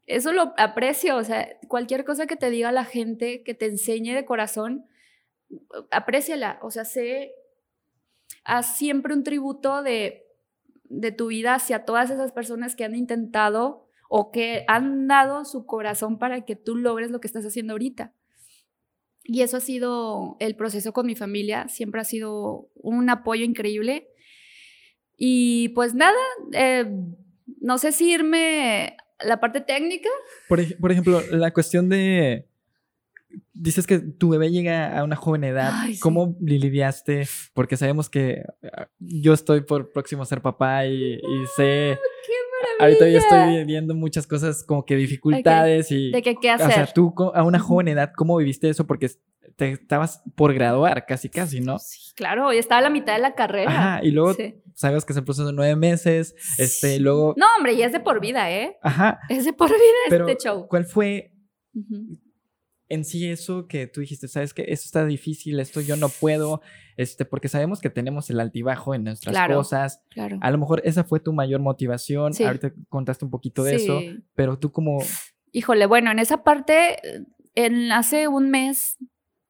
eso 0.06 0.32
lo 0.32 0.54
aprecio, 0.58 1.18
o 1.18 1.24
sea, 1.26 1.60
cualquier 1.68 2.06
cosa 2.06 2.28
que 2.28 2.38
te 2.38 2.49
diga 2.49 2.72
la 2.72 2.86
gente, 2.86 3.43
que 3.43 3.54
te 3.54 3.66
enseñe 3.66 4.14
de 4.16 4.24
corazón, 4.24 4.86
apréciala, 5.91 6.58
o 6.62 6.72
sea, 6.72 6.86
sé, 6.86 7.34
haz 8.45 8.78
siempre 8.78 9.14
un 9.14 9.24
tributo 9.26 9.84
de, 9.84 10.26
de 10.86 11.12
tu 11.12 11.28
vida 11.28 11.56
hacia 11.56 11.84
todas 11.84 12.10
esas 12.10 12.32
personas 12.32 12.78
que 12.78 12.86
han 12.86 12.95
intentado 12.95 13.86
o 14.08 14.32
que 14.32 14.64
han 14.70 15.10
dado 15.10 15.43
su 15.43 15.66
corazón 15.66 16.20
para 16.20 16.45
que 16.45 16.56
tú 16.56 16.78
logres 16.78 17.12
lo 17.12 17.20
que 17.20 17.28
estás 17.28 17.45
haciendo 17.45 17.74
ahorita. 17.74 18.14
Y 19.24 19.41
eso 19.41 19.57
ha 19.57 19.61
sido 19.61 20.36
el 20.39 20.55
proceso 20.55 20.91
con 20.91 21.05
mi 21.05 21.15
familia, 21.15 21.67
siempre 21.69 22.01
ha 22.01 22.03
sido 22.03 22.69
un 22.76 23.09
apoyo 23.09 23.45
increíble. 23.45 24.09
Y 25.17 25.69
pues 25.69 25.95
nada, 25.95 26.19
eh, 26.51 26.86
no 27.61 27.78
sé 27.78 27.91
si 27.93 28.11
irme 28.11 28.97
la 29.24 29.39
parte 29.39 29.61
técnica. 29.61 30.09
Por, 30.49 30.78
por, 30.78 30.91
ejemplo, 30.91 31.21
la 31.32 31.51
cuestión 31.51 31.88
de... 31.89 32.47
Dices 33.53 33.88
que 33.88 33.99
tu 33.99 34.30
bebé 34.30 34.51
llega 34.51 34.99
a 34.99 35.03
una 35.03 35.15
joven 35.15 35.43
edad. 35.43 35.71
¿Cómo 36.01 36.36
lidiaste? 36.41 37.28
Porque 37.53 37.78
sabemos 37.78 38.09
que 38.09 38.43
ah, 38.63 38.89
yo 38.99 39.34
estoy 39.34 39.61
por 39.61 39.91
próximo 39.91 40.24
a 40.24 40.26
ser 40.26 40.41
papá 40.41 40.86
y, 40.86 41.13
y 41.13 41.45
sé... 41.55 41.97
Ahorita 42.80 43.07
yo 43.09 43.18
estoy 43.18 43.64
viendo 43.66 43.95
muchas 43.95 44.28
cosas 44.28 44.64
como 44.64 44.86
que 44.86 44.95
dificultades 44.95 45.91
y... 45.91 46.11
¿De 46.11 46.22
qué, 46.22 46.36
qué 46.36 46.51
hacer? 46.51 46.68
O 46.68 46.72
sea, 46.72 46.86
tú 46.88 47.14
a 47.34 47.43
una 47.43 47.59
joven 47.59 47.88
edad, 47.88 48.11
¿cómo 48.16 48.38
viviste 48.38 48.70
eso? 48.70 48.86
Porque 48.88 49.09
te 49.55 49.72
estabas 49.72 50.24
por 50.36 50.53
graduar 50.53 51.05
casi, 51.05 51.30
casi, 51.30 51.59
¿no? 51.59 51.80
Sí, 51.80 52.14
claro, 52.16 52.51
y 52.53 52.57
estaba 52.57 52.80
a 52.80 52.84
la 52.84 52.89
mitad 52.89 53.14
de 53.14 53.22
la 53.22 53.36
carrera. 53.36 53.72
Ajá, 53.72 53.99
y 54.03 54.11
luego 54.11 54.36
sabes 54.74 55.05
que 55.05 55.14
es 55.14 55.18
el 55.18 55.24
proceso 55.24 55.47
de 55.47 55.53
nueve 55.53 55.76
meses, 55.76 56.36
este, 56.57 56.99
luego... 56.99 57.36
No, 57.38 57.45
hombre, 57.57 57.74
y 57.74 57.84
es 57.84 57.91
de 57.91 57.99
por 57.99 58.20
vida, 58.20 58.51
¿eh? 58.51 58.78
Ajá. 58.82 59.20
Es 59.30 59.45
de 59.45 59.53
por 59.53 59.70
vida 59.70 59.80
Pero, 60.09 60.28
este 60.28 60.43
show. 60.43 60.68
¿Cuál 60.68 60.86
fue 60.86 61.32
en 62.94 63.06
sí 63.06 63.30
eso 63.30 63.68
que 63.68 63.88
tú 63.88 64.02
dijiste, 64.02 64.28
sabes 64.28 64.54
que 64.54 64.64
esto 64.68 64.86
está 64.86 65.06
difícil, 65.06 65.60
esto 65.60 65.82
yo 65.82 65.96
no 65.96 66.10
puedo, 66.10 66.62
este, 66.96 67.26
porque 67.26 67.48
sabemos 67.48 67.82
que 67.82 67.89
tenemos 67.89 68.30
el 68.30 68.39
altibajo 68.39 68.94
en 68.94 69.04
nuestras 69.04 69.48
cosas. 69.48 70.04
Claro. 70.12 70.38
A 70.41 70.52
lo 70.52 70.58
mejor 70.60 70.82
esa 70.86 71.04
fue 71.04 71.20
tu 71.20 71.34
mayor 71.34 71.60
motivación. 71.60 72.34
Ahorita 72.46 72.72
contaste 72.89 73.26
un 73.26 73.32
poquito 73.32 73.64
de 73.64 73.76
eso, 73.76 74.00
pero 74.36 74.60
tú 74.60 74.72
como... 74.72 75.00
Híjole, 75.52 75.86
bueno, 75.86 76.12
en 76.12 76.20
esa 76.20 76.44
parte, 76.44 77.00
en 77.56 77.91
hace 77.91 78.28
un 78.28 78.50
mes, 78.50 78.98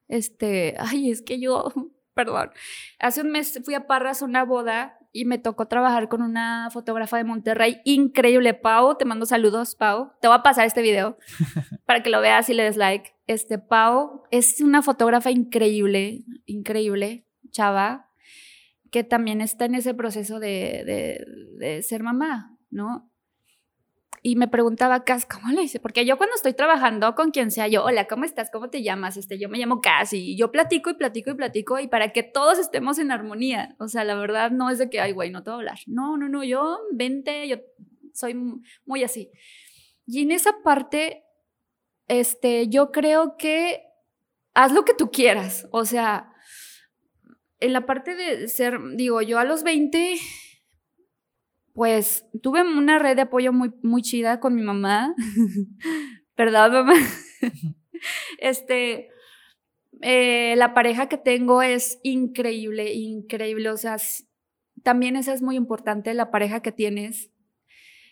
este, 0.08 0.74
ay, 0.78 1.10
es 1.10 1.22
que 1.22 1.40
yo, 1.40 1.72
perdón, 2.14 2.50
hace 2.98 3.20
un 3.20 3.30
mes 3.30 3.60
fui 3.64 3.74
a 3.74 3.86
Parras 3.86 4.22
a 4.22 4.24
una 4.24 4.44
boda 4.44 4.98
y 5.14 5.26
me 5.26 5.38
tocó 5.38 5.68
trabajar 5.68 6.08
con 6.08 6.22
una 6.22 6.68
fotógrafa 6.72 7.16
de 7.16 7.24
Monterrey 7.24 7.80
increíble, 7.84 8.52
Pau, 8.52 8.98
te 8.98 9.04
mando 9.04 9.26
saludos, 9.26 9.76
Pau. 9.76 10.10
Te 10.20 10.26
voy 10.26 10.36
a 10.36 10.42
pasar 10.42 10.66
este 10.66 10.82
video 10.82 11.16
para 11.86 12.02
que 12.02 12.10
lo 12.10 12.20
veas 12.20 12.48
y 12.48 12.54
le 12.54 12.64
des 12.64 12.76
like. 12.76 13.14
Este 13.28 13.60
Pau 13.60 14.24
es 14.32 14.60
una 14.60 14.82
fotógrafa 14.82 15.30
increíble, 15.30 16.24
increíble, 16.46 17.28
chava, 17.50 18.10
que 18.90 19.04
también 19.04 19.40
está 19.40 19.66
en 19.66 19.76
ese 19.76 19.94
proceso 19.94 20.40
de, 20.40 20.82
de, 20.84 21.24
de 21.64 21.82
ser 21.82 22.02
mamá, 22.02 22.58
¿no? 22.70 23.08
Y 24.26 24.36
me 24.36 24.48
preguntaba, 24.48 25.04
Cas, 25.04 25.26
¿cómo 25.26 25.52
le 25.52 25.64
hice? 25.64 25.80
Porque 25.80 26.06
yo 26.06 26.16
cuando 26.16 26.34
estoy 26.34 26.54
trabajando 26.54 27.14
con 27.14 27.30
quien 27.30 27.50
sea, 27.50 27.68
yo, 27.68 27.84
hola, 27.84 28.06
¿cómo 28.06 28.24
estás? 28.24 28.50
¿Cómo 28.50 28.70
te 28.70 28.82
llamas? 28.82 29.18
Este, 29.18 29.38
yo 29.38 29.50
me 29.50 29.58
llamo 29.58 29.82
Cas 29.82 30.14
y 30.14 30.34
yo 30.34 30.50
platico 30.50 30.88
y 30.88 30.94
platico 30.94 31.32
y 31.32 31.34
platico 31.34 31.78
y 31.78 31.88
para 31.88 32.10
que 32.10 32.22
todos 32.22 32.58
estemos 32.58 32.98
en 32.98 33.12
armonía. 33.12 33.76
O 33.78 33.86
sea, 33.86 34.02
la 34.02 34.14
verdad 34.14 34.50
no 34.50 34.70
es 34.70 34.78
de 34.78 34.88
que, 34.88 34.98
ay, 34.98 35.12
güey, 35.12 35.30
no 35.30 35.42
te 35.42 35.50
voy 35.50 35.56
a 35.56 35.58
hablar. 35.58 35.78
No, 35.86 36.16
no, 36.16 36.30
no, 36.30 36.42
yo 36.42 36.78
vente, 36.90 37.46
yo 37.46 37.58
soy 38.14 38.34
muy 38.86 39.04
así. 39.04 39.30
Y 40.06 40.22
en 40.22 40.30
esa 40.30 40.62
parte, 40.64 41.24
este, 42.08 42.68
yo 42.68 42.92
creo 42.92 43.36
que 43.36 43.82
haz 44.54 44.72
lo 44.72 44.86
que 44.86 44.94
tú 44.94 45.10
quieras. 45.10 45.68
O 45.70 45.84
sea, 45.84 46.32
en 47.60 47.74
la 47.74 47.84
parte 47.84 48.14
de 48.14 48.48
ser, 48.48 48.78
digo, 48.96 49.20
yo 49.20 49.38
a 49.38 49.44
los 49.44 49.64
20 49.64 50.16
pues 51.74 52.24
tuve 52.40 52.62
una 52.62 52.98
red 52.98 53.16
de 53.16 53.22
apoyo 53.22 53.52
muy, 53.52 53.72
muy 53.82 54.00
chida 54.00 54.40
con 54.40 54.54
mi 54.54 54.62
mamá. 54.62 55.14
¿Verdad, 56.36 56.70
mamá? 56.70 56.94
este, 58.38 59.10
eh, 60.00 60.54
la 60.56 60.72
pareja 60.72 61.08
que 61.08 61.18
tengo 61.18 61.62
es 61.62 61.98
increíble, 62.04 62.94
increíble. 62.94 63.70
O 63.70 63.76
sea, 63.76 63.96
también 64.84 65.16
esa 65.16 65.32
es 65.32 65.42
muy 65.42 65.56
importante, 65.56 66.14
la 66.14 66.30
pareja 66.30 66.62
que 66.62 66.72
tienes, 66.72 67.30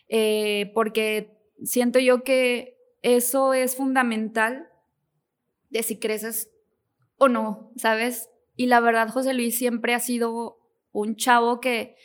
eh, 0.09 0.73
porque 0.75 1.39
siento 1.63 2.01
yo 2.01 2.25
que 2.25 2.77
eso 3.03 3.55
es 3.55 3.77
fundamental 3.77 4.69
de 5.71 5.85
si 5.85 5.99
creces 5.99 6.51
o 7.17 7.29
no, 7.29 7.71
¿sabes? 7.77 8.29
Y 8.57 8.67
la 8.67 8.81
verdad, 8.81 9.09
José 9.09 9.35
Luis 9.35 9.57
siempre 9.57 9.95
ha 9.95 10.01
sido 10.01 10.59
un 10.91 11.15
chavo 11.17 11.61
que 11.61 11.97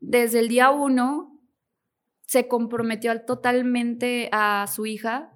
desde 0.00 0.40
el 0.40 0.48
día 0.48 0.70
uno 0.70 1.40
se 2.26 2.46
comprometió 2.46 3.24
totalmente 3.24 4.28
a 4.32 4.66
su 4.66 4.86
hija 4.86 5.32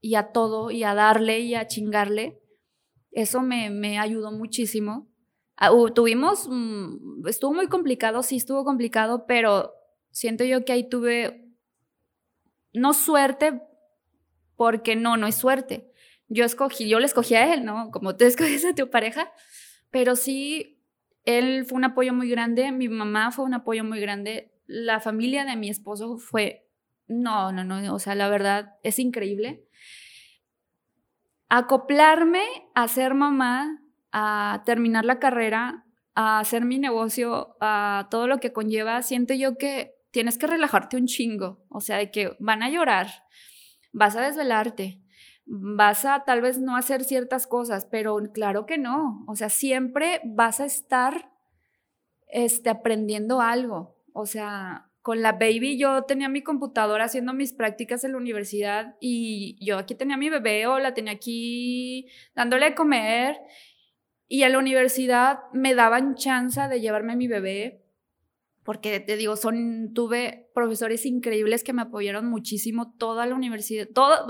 y 0.00 0.14
a 0.16 0.32
todo, 0.32 0.70
y 0.70 0.84
a 0.84 0.94
darle 0.94 1.40
y 1.40 1.54
a 1.54 1.66
chingarle. 1.66 2.40
Eso 3.12 3.40
me, 3.40 3.70
me 3.70 3.98
ayudó 3.98 4.32
muchísimo. 4.32 5.08
Ah, 5.56 5.70
tuvimos, 5.94 6.48
mm, 6.48 7.26
estuvo 7.26 7.52
muy 7.52 7.68
complicado, 7.68 8.22
sí 8.22 8.36
estuvo 8.36 8.64
complicado, 8.64 9.26
pero 9.26 9.74
siento 10.10 10.44
yo 10.44 10.64
que 10.64 10.72
ahí 10.72 10.88
tuve, 10.88 11.52
no 12.72 12.94
suerte, 12.94 13.60
porque 14.56 14.96
no, 14.96 15.16
no 15.16 15.26
es 15.26 15.36
suerte. 15.36 15.90
Yo 16.28 16.44
escogí, 16.44 16.88
yo 16.88 17.00
le 17.00 17.06
escogí 17.06 17.34
a 17.34 17.54
él, 17.54 17.64
¿no? 17.64 17.90
Como 17.90 18.16
tú 18.16 18.24
escoges 18.26 18.64
a 18.64 18.74
tu 18.74 18.90
pareja, 18.90 19.32
pero 19.90 20.16
sí 20.16 20.77
él 21.24 21.64
fue 21.66 21.76
un 21.76 21.84
apoyo 21.84 22.12
muy 22.14 22.28
grande, 22.28 22.72
mi 22.72 22.88
mamá 22.88 23.30
fue 23.30 23.44
un 23.44 23.54
apoyo 23.54 23.84
muy 23.84 24.00
grande, 24.00 24.52
la 24.66 25.00
familia 25.00 25.44
de 25.44 25.56
mi 25.56 25.68
esposo 25.68 26.18
fue, 26.18 26.68
no, 27.06 27.52
no, 27.52 27.64
no, 27.64 27.94
o 27.94 27.98
sea, 27.98 28.14
la 28.14 28.28
verdad 28.28 28.74
es 28.82 28.98
increíble. 28.98 29.64
Acoplarme 31.48 32.42
a 32.74 32.86
ser 32.88 33.14
mamá, 33.14 33.80
a 34.12 34.62
terminar 34.66 35.04
la 35.04 35.18
carrera, 35.18 35.84
a 36.14 36.40
hacer 36.40 36.64
mi 36.64 36.78
negocio, 36.78 37.56
a 37.60 38.08
todo 38.10 38.26
lo 38.26 38.38
que 38.38 38.52
conlleva, 38.52 39.02
siento 39.02 39.34
yo 39.34 39.56
que 39.56 39.94
tienes 40.10 40.36
que 40.36 40.46
relajarte 40.46 40.96
un 40.96 41.06
chingo, 41.06 41.64
o 41.68 41.80
sea, 41.80 41.96
de 41.96 42.10
que 42.10 42.36
van 42.38 42.62
a 42.62 42.70
llorar, 42.70 43.08
vas 43.92 44.16
a 44.16 44.22
desvelarte, 44.22 45.00
vas 45.48 46.04
a 46.04 46.24
tal 46.24 46.42
vez 46.42 46.58
no 46.58 46.76
hacer 46.76 47.04
ciertas 47.04 47.46
cosas, 47.46 47.86
pero 47.90 48.18
claro 48.32 48.66
que 48.66 48.78
no. 48.78 49.24
O 49.26 49.34
sea, 49.34 49.48
siempre 49.48 50.20
vas 50.24 50.60
a 50.60 50.66
estar 50.66 51.30
este, 52.28 52.70
aprendiendo 52.70 53.40
algo. 53.40 53.96
O 54.12 54.26
sea, 54.26 54.90
con 55.00 55.22
la 55.22 55.32
baby 55.32 55.78
yo 55.78 56.02
tenía 56.02 56.28
mi 56.28 56.42
computadora 56.42 57.04
haciendo 57.04 57.32
mis 57.32 57.54
prácticas 57.54 58.04
en 58.04 58.12
la 58.12 58.18
universidad 58.18 58.96
y 59.00 59.56
yo 59.64 59.78
aquí 59.78 59.94
tenía 59.94 60.18
mi 60.18 60.28
bebé 60.28 60.66
o 60.66 60.78
la 60.78 60.92
tenía 60.92 61.12
aquí 61.12 62.08
dándole 62.34 62.66
a 62.66 62.74
comer 62.74 63.38
y 64.26 64.42
a 64.42 64.50
la 64.50 64.58
universidad 64.58 65.38
me 65.54 65.74
daban 65.74 66.14
chance 66.14 66.60
de 66.60 66.80
llevarme 66.80 67.14
a 67.14 67.16
mi 67.16 67.26
bebé 67.26 67.84
porque 68.64 69.00
te 69.00 69.16
digo, 69.16 69.36
son, 69.36 69.94
tuve 69.94 70.50
profesores 70.54 71.06
increíbles 71.06 71.64
que 71.64 71.72
me 71.72 71.80
apoyaron 71.80 72.28
muchísimo 72.28 72.92
toda 72.98 73.24
la 73.24 73.34
universidad, 73.34 73.88
todo, 73.94 74.26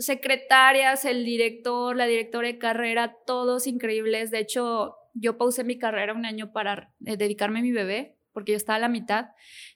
secretarias, 0.00 1.04
el 1.04 1.24
director, 1.24 1.96
la 1.96 2.06
directora 2.06 2.48
de 2.48 2.58
carrera, 2.58 3.16
todos 3.26 3.66
increíbles. 3.66 4.30
De 4.30 4.40
hecho, 4.40 4.96
yo 5.14 5.38
pausé 5.38 5.62
mi 5.62 5.78
carrera 5.78 6.14
un 6.14 6.24
año 6.24 6.52
para 6.52 6.92
eh, 7.04 7.16
dedicarme 7.16 7.60
a 7.60 7.62
mi 7.62 7.72
bebé, 7.72 8.16
porque 8.32 8.52
yo 8.52 8.56
estaba 8.56 8.76
a 8.76 8.80
la 8.80 8.88
mitad. 8.88 9.28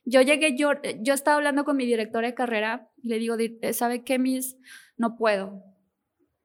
Yo 0.05 0.22
llegué, 0.22 0.57
yo, 0.57 0.72
yo 1.01 1.14
estaba 1.14 1.37
hablando 1.37 1.64
con 1.64 1.77
mi 1.77 1.87
directora 1.87 2.29
de 2.29 2.35
carrera 2.35 2.91
y 3.03 3.09
le 3.09 3.18
digo, 3.18 3.37
eh, 3.39 3.72
¿sabe 3.72 4.03
qué, 4.03 4.18
Miss? 4.18 4.57
No 4.97 5.16
puedo, 5.16 5.62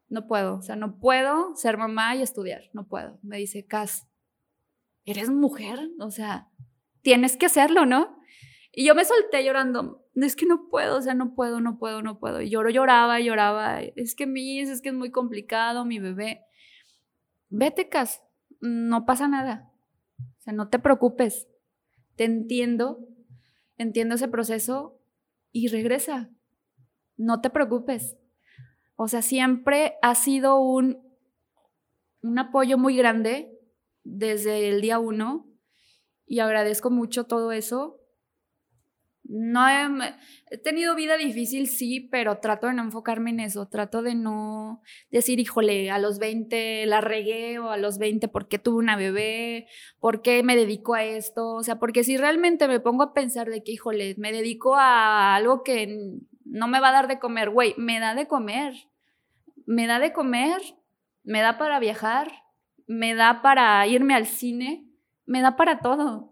no 0.09 0.27
puedo, 0.27 0.57
o 0.57 0.61
sea, 0.61 0.75
no 0.75 0.99
puedo 0.99 1.55
ser 1.55 1.77
mamá 1.77 2.15
y 2.15 2.21
estudiar, 2.21 2.63
no 2.73 2.87
puedo. 2.87 3.19
Me 3.23 3.37
dice, 3.37 3.65
Cas, 3.65 4.07
eres 5.05 5.29
mujer, 5.29 5.79
o 5.99 6.11
sea, 6.11 6.49
tienes 7.01 7.37
que 7.37 7.45
hacerlo, 7.45 7.85
¿no? 7.85 8.19
Y 8.71 8.85
yo 8.85 8.95
me 8.95 9.05
solté 9.05 9.43
llorando, 9.43 10.05
es 10.25 10.35
que 10.35 10.45
no 10.45 10.69
puedo, 10.69 10.97
o 10.97 11.01
sea, 11.01 11.13
no 11.13 11.35
puedo, 11.35 11.61
no 11.61 11.77
puedo, 11.77 12.01
no 12.01 12.19
puedo. 12.19 12.41
Y 12.41 12.49
lloro, 12.49 12.69
lloraba, 12.69 13.19
lloraba, 13.19 13.81
es 13.81 14.15
que 14.15 14.23
es 14.23 14.81
que 14.81 14.89
es 14.89 14.95
muy 14.95 15.11
complicado, 15.11 15.85
mi 15.85 15.99
bebé. 15.99 16.41
Vete, 17.49 17.89
Cas, 17.89 18.21
no 18.59 19.05
pasa 19.05 19.27
nada. 19.27 19.71
sea, 20.39 20.53
no 20.53 20.69
te 20.69 20.79
preocupes. 20.79 21.47
Te 22.15 22.25
entiendo, 22.25 23.07
entiendo 23.77 24.15
ese 24.15 24.27
proceso 24.27 24.99
y 25.51 25.67
regresa. 25.67 26.29
No 27.15 27.41
te 27.41 27.49
preocupes. 27.49 28.17
O 28.95 29.07
sea, 29.07 29.21
siempre 29.21 29.95
ha 30.01 30.15
sido 30.15 30.59
un, 30.59 31.01
un 32.21 32.39
apoyo 32.39 32.77
muy 32.77 32.97
grande 32.97 33.57
desde 34.03 34.69
el 34.69 34.81
día 34.81 34.99
uno 34.99 35.47
y 36.25 36.39
agradezco 36.39 36.89
mucho 36.89 37.25
todo 37.25 37.51
eso 37.51 37.99
no 39.31 39.69
he, 39.69 40.57
tenido 40.57 40.95
vida 40.95 41.15
difícil, 41.15 41.67
sí, 41.67 41.99
pero 41.99 42.39
trato 42.39 42.65
de 42.65 42.73
no 42.73 42.81
enfocarme 42.81 43.29
en 43.29 43.39
eso. 43.41 43.67
Trato 43.67 44.01
de 44.01 44.15
no 44.15 44.81
decir, 45.11 45.39
híjole, 45.39 45.91
a 45.91 45.99
los 45.99 46.17
20 46.17 46.87
la 46.87 46.99
regué 46.99 47.59
o 47.59 47.69
a 47.69 47.77
los 47.77 47.99
20 47.99 48.27
por 48.27 48.47
qué 48.47 48.57
tuve 48.57 48.79
una 48.79 48.95
bebé, 48.95 49.67
por 49.99 50.23
qué 50.23 50.41
me 50.41 50.55
dedico 50.55 50.95
a 50.95 51.03
esto. 51.03 51.53
O 51.53 51.63
sea, 51.63 51.77
porque 51.77 52.03
si 52.03 52.17
realmente 52.17 52.67
me 52.67 52.79
pongo 52.79 53.03
a 53.03 53.13
pensar 53.13 53.49
de 53.49 53.63
que, 53.63 53.73
híjole, 53.73 54.15
me 54.17 54.31
dedico 54.31 54.75
a 54.75 55.35
algo 55.35 55.61
que 55.61 56.17
no 56.43 56.67
me 56.67 56.79
va 56.79 56.89
a 56.89 56.93
dar 56.93 57.07
de 57.07 57.19
comer, 57.19 57.51
güey, 57.51 57.75
me 57.77 57.99
da 57.99 58.15
de 58.15 58.27
comer. 58.27 58.73
Me 59.67 59.85
da 59.85 59.99
de 59.99 60.11
comer, 60.11 60.59
me 61.23 61.41
da 61.41 61.59
para 61.59 61.79
viajar, 61.79 62.31
me 62.87 63.13
da 63.13 63.43
para 63.43 63.85
irme 63.85 64.15
al 64.15 64.25
cine, 64.25 64.87
me 65.27 65.41
da 65.41 65.55
para 65.55 65.81
todo. 65.81 66.28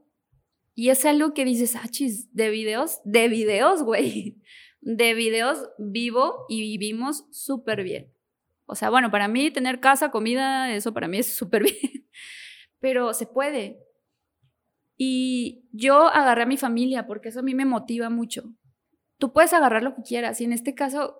Y 0.79 0.91
es 0.91 1.05
algo 1.05 1.33
que 1.33 1.43
dices, 1.43 1.75
ah, 1.75 1.87
chis, 1.89 2.31
de 2.35 2.51
videos, 2.51 2.99
de 3.03 3.29
videos, 3.29 3.81
güey. 3.81 4.37
De 4.79 5.15
videos 5.15 5.67
vivo 5.79 6.45
y 6.47 6.61
vivimos 6.61 7.25
súper 7.31 7.83
bien. 7.83 8.13
O 8.67 8.75
sea, 8.75 8.91
bueno, 8.91 9.09
para 9.09 9.27
mí 9.27 9.49
tener 9.49 9.79
casa, 9.79 10.11
comida, 10.11 10.71
eso 10.71 10.93
para 10.93 11.07
mí 11.07 11.17
es 11.17 11.35
súper 11.35 11.63
bien. 11.81 12.07
Pero 12.79 13.15
se 13.15 13.25
puede. 13.25 13.83
Y 14.97 15.67
yo 15.71 16.09
agarré 16.09 16.43
a 16.43 16.45
mi 16.45 16.57
familia 16.57 17.07
porque 17.07 17.29
eso 17.29 17.39
a 17.39 17.43
mí 17.43 17.55
me 17.55 17.65
motiva 17.65 18.11
mucho. 18.11 18.53
Tú 19.17 19.33
puedes 19.33 19.53
agarrar 19.53 19.81
lo 19.81 19.95
que 19.95 20.03
quieras 20.03 20.39
y 20.41 20.43
en 20.43 20.53
este 20.53 20.75
caso, 20.75 21.19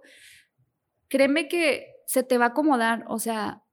créeme 1.08 1.48
que 1.48 1.96
se 2.06 2.22
te 2.22 2.38
va 2.38 2.46
a 2.46 2.50
acomodar. 2.50 3.06
O 3.08 3.18
sea, 3.18 3.64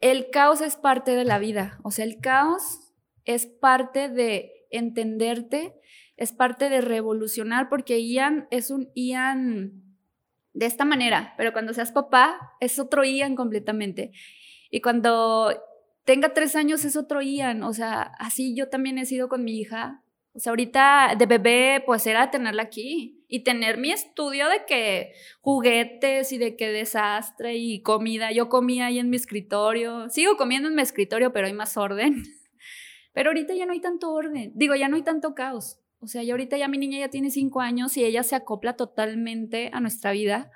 el 0.00 0.30
caos 0.30 0.62
es 0.62 0.76
parte 0.76 1.10
de 1.10 1.26
la 1.26 1.38
vida. 1.38 1.78
O 1.84 1.90
sea, 1.90 2.06
el 2.06 2.18
caos 2.18 2.94
es 3.26 3.46
parte 3.46 4.08
de 4.08 4.54
entenderte, 4.70 5.74
es 6.16 6.32
parte 6.32 6.68
de 6.68 6.80
revolucionar, 6.80 7.68
porque 7.68 8.06
Ian 8.06 8.46
es 8.50 8.70
un 8.70 8.90
Ian 8.94 9.82
de 10.52 10.66
esta 10.66 10.84
manera, 10.84 11.34
pero 11.36 11.52
cuando 11.52 11.72
seas 11.72 11.92
papá 11.92 12.38
es 12.60 12.78
otro 12.78 13.04
Ian 13.04 13.36
completamente. 13.36 14.12
Y 14.70 14.80
cuando 14.80 15.52
tenga 16.04 16.34
tres 16.34 16.56
años 16.56 16.84
es 16.84 16.96
otro 16.96 17.22
Ian, 17.22 17.62
o 17.62 17.72
sea, 17.72 18.12
así 18.18 18.54
yo 18.54 18.68
también 18.68 18.98
he 18.98 19.06
sido 19.06 19.28
con 19.28 19.44
mi 19.44 19.58
hija. 19.60 20.02
O 20.32 20.38
sea, 20.38 20.50
ahorita 20.50 21.16
de 21.18 21.26
bebé, 21.26 21.82
pues 21.84 22.06
era 22.06 22.30
tenerla 22.30 22.62
aquí 22.62 23.24
y 23.26 23.42
tener 23.42 23.78
mi 23.78 23.90
estudio 23.90 24.48
de 24.48 24.64
que 24.64 25.12
juguetes 25.40 26.30
y 26.32 26.38
de 26.38 26.56
que 26.56 26.68
desastre 26.68 27.56
y 27.56 27.82
comida. 27.82 28.30
Yo 28.30 28.48
comía 28.48 28.86
ahí 28.86 28.98
en 29.00 29.10
mi 29.10 29.16
escritorio, 29.16 30.08
sigo 30.08 30.36
comiendo 30.36 30.68
en 30.68 30.76
mi 30.76 30.82
escritorio, 30.82 31.32
pero 31.32 31.46
hay 31.46 31.52
más 31.52 31.76
orden. 31.76 32.22
Pero 33.12 33.30
ahorita 33.30 33.54
ya 33.54 33.66
no 33.66 33.72
hay 33.72 33.80
tanto 33.80 34.12
orden, 34.12 34.52
digo, 34.54 34.74
ya 34.74 34.88
no 34.88 34.96
hay 34.96 35.02
tanto 35.02 35.34
caos. 35.34 35.80
O 36.00 36.06
sea, 36.06 36.22
ya 36.22 36.32
ahorita 36.32 36.56
ya 36.56 36.68
mi 36.68 36.78
niña 36.78 36.98
ya 36.98 37.08
tiene 37.08 37.30
cinco 37.30 37.60
años 37.60 37.96
y 37.96 38.04
ella 38.04 38.22
se 38.22 38.34
acopla 38.34 38.74
totalmente 38.74 39.70
a 39.72 39.80
nuestra 39.80 40.12
vida. 40.12 40.50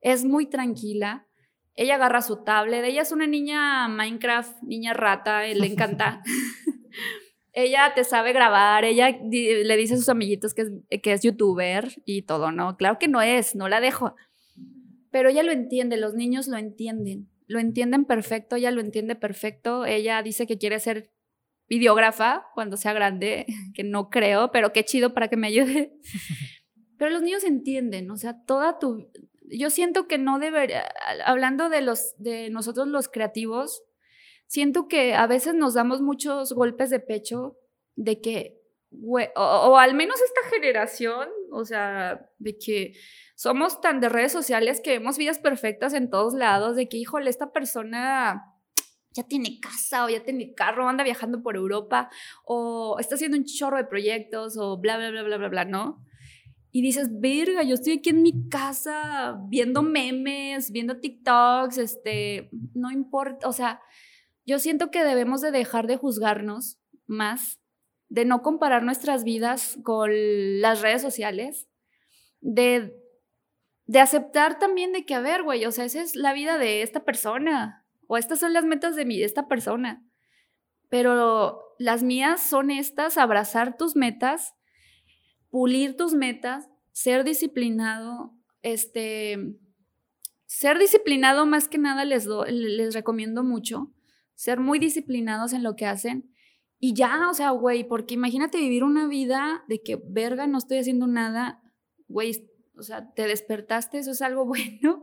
Es 0.00 0.24
muy 0.24 0.46
tranquila. 0.46 1.26
Ella 1.74 1.96
agarra 1.96 2.22
su 2.22 2.44
tablet. 2.44 2.84
Ella 2.84 3.02
es 3.02 3.10
una 3.10 3.26
niña 3.26 3.88
Minecraft, 3.88 4.62
niña 4.62 4.92
rata, 4.92 5.42
le 5.42 5.66
encanta. 5.66 6.22
ella 7.52 7.92
te 7.94 8.04
sabe 8.04 8.32
grabar, 8.32 8.84
ella 8.84 9.08
le 9.10 9.76
dice 9.76 9.94
a 9.94 9.96
sus 9.96 10.08
amiguitos 10.08 10.54
que 10.54 10.62
es, 10.62 11.00
que 11.00 11.12
es 11.12 11.22
youtuber 11.22 11.88
y 12.04 12.22
todo, 12.22 12.52
¿no? 12.52 12.76
Claro 12.76 12.98
que 12.98 13.08
no 13.08 13.20
es, 13.20 13.56
no 13.56 13.68
la 13.68 13.80
dejo. 13.80 14.14
Pero 15.10 15.28
ella 15.28 15.42
lo 15.42 15.52
entiende, 15.52 15.96
los 15.96 16.14
niños 16.14 16.46
lo 16.46 16.56
entienden. 16.56 17.28
Lo 17.46 17.58
entienden 17.58 18.04
perfecto, 18.04 18.56
ella 18.56 18.70
lo 18.70 18.80
entiende 18.80 19.16
perfecto. 19.16 19.86
Ella 19.86 20.22
dice 20.22 20.46
que 20.46 20.58
quiere 20.58 20.78
ser 20.78 21.10
videógrafa 21.68 22.46
cuando 22.54 22.76
sea 22.76 22.92
grande, 22.92 23.46
que 23.74 23.84
no 23.84 24.10
creo, 24.10 24.50
pero 24.52 24.72
qué 24.72 24.84
chido 24.84 25.14
para 25.14 25.28
que 25.28 25.36
me 25.36 25.48
ayude. 25.48 25.92
Pero 26.96 27.10
los 27.10 27.22
niños 27.22 27.42
entienden, 27.42 28.08
o 28.12 28.16
sea, 28.16 28.44
toda 28.44 28.78
tu... 28.78 29.10
Yo 29.50 29.68
siento 29.68 30.06
que 30.06 30.16
no 30.16 30.38
debería, 30.38 30.88
hablando 31.26 31.68
de, 31.68 31.82
los, 31.82 32.14
de 32.18 32.50
nosotros 32.50 32.86
los 32.86 33.08
creativos, 33.08 33.82
siento 34.46 34.86
que 34.86 35.14
a 35.14 35.26
veces 35.26 35.54
nos 35.54 35.74
damos 35.74 36.00
muchos 36.02 36.52
golpes 36.52 36.90
de 36.90 37.00
pecho 37.00 37.58
de 37.96 38.20
que, 38.20 38.60
o, 38.92 39.18
o 39.36 39.76
al 39.76 39.94
menos 39.94 40.20
esta 40.22 40.48
generación, 40.54 41.28
o 41.50 41.64
sea, 41.64 42.30
de 42.38 42.56
que 42.56 42.94
somos 43.34 43.80
tan 43.80 44.00
de 44.00 44.08
redes 44.08 44.32
sociales 44.32 44.80
que 44.80 44.98
vemos 44.98 45.18
vidas 45.18 45.40
perfectas 45.40 45.94
en 45.94 46.08
todos 46.08 46.34
lados, 46.34 46.76
de 46.76 46.88
que, 46.88 46.96
híjole, 46.96 47.28
esta 47.28 47.50
persona 47.50 48.53
ya 49.14 49.22
tiene 49.22 49.60
casa 49.60 50.04
o 50.04 50.08
ya 50.08 50.22
tiene 50.24 50.54
carro, 50.54 50.88
anda 50.88 51.04
viajando 51.04 51.42
por 51.42 51.56
Europa 51.56 52.10
o 52.44 52.96
está 52.98 53.14
haciendo 53.14 53.36
un 53.36 53.44
chorro 53.44 53.76
de 53.76 53.84
proyectos 53.84 54.56
o 54.58 54.78
bla, 54.78 54.96
bla, 54.96 55.10
bla, 55.10 55.22
bla, 55.22 55.36
bla, 55.38 55.48
bla, 55.48 55.64
¿no? 55.64 56.04
Y 56.72 56.82
dices, 56.82 57.08
verga, 57.20 57.62
yo 57.62 57.74
estoy 57.74 57.98
aquí 57.98 58.10
en 58.10 58.22
mi 58.22 58.48
casa 58.48 59.38
viendo 59.48 59.82
memes, 59.82 60.72
viendo 60.72 60.98
TikToks, 60.98 61.78
este, 61.78 62.50
no 62.74 62.90
importa, 62.90 63.48
o 63.48 63.52
sea, 63.52 63.80
yo 64.44 64.58
siento 64.58 64.90
que 64.90 65.04
debemos 65.04 65.40
de 65.40 65.52
dejar 65.52 65.86
de 65.86 65.96
juzgarnos 65.96 66.80
más, 67.06 67.60
de 68.08 68.24
no 68.24 68.42
comparar 68.42 68.82
nuestras 68.82 69.22
vidas 69.22 69.78
con 69.84 70.10
las 70.60 70.82
redes 70.82 71.00
sociales, 71.00 71.68
de, 72.40 72.92
de 73.86 74.00
aceptar 74.00 74.58
también 74.58 74.92
de 74.92 75.06
que, 75.06 75.14
a 75.14 75.20
ver, 75.20 75.44
güey, 75.44 75.64
o 75.66 75.70
sea, 75.70 75.84
esa 75.84 76.02
es 76.02 76.16
la 76.16 76.32
vida 76.32 76.58
de 76.58 76.82
esta 76.82 77.04
persona, 77.04 77.83
o 78.08 78.16
estas 78.16 78.40
son 78.40 78.52
las 78.52 78.64
metas 78.64 78.96
de, 78.96 79.04
mi, 79.04 79.18
de 79.18 79.24
esta 79.24 79.48
persona. 79.48 80.04
Pero 80.88 81.60
las 81.78 82.02
mías 82.02 82.40
son 82.48 82.70
estas, 82.70 83.18
abrazar 83.18 83.76
tus 83.76 83.96
metas, 83.96 84.54
pulir 85.50 85.96
tus 85.96 86.14
metas, 86.14 86.68
ser 86.92 87.24
disciplinado, 87.24 88.32
este, 88.62 89.38
ser 90.46 90.78
disciplinado 90.78 91.46
más 91.46 91.68
que 91.68 91.78
nada 91.78 92.04
les, 92.04 92.26
les 92.26 92.94
recomiendo 92.94 93.42
mucho, 93.42 93.92
ser 94.34 94.60
muy 94.60 94.78
disciplinados 94.78 95.52
en 95.52 95.62
lo 95.62 95.76
que 95.76 95.86
hacen. 95.86 96.30
Y 96.78 96.94
ya, 96.94 97.28
o 97.30 97.34
sea, 97.34 97.50
güey, 97.50 97.84
porque 97.84 98.14
imagínate 98.14 98.58
vivir 98.58 98.84
una 98.84 99.06
vida 99.06 99.64
de 99.68 99.82
que, 99.82 100.00
verga, 100.06 100.46
no 100.46 100.58
estoy 100.58 100.78
haciendo 100.78 101.06
nada, 101.06 101.62
güey, 102.08 102.48
o 102.76 102.82
sea, 102.82 103.12
te 103.14 103.26
despertaste, 103.26 103.98
eso 103.98 104.10
es 104.10 104.22
algo 104.22 104.44
bueno 104.46 105.02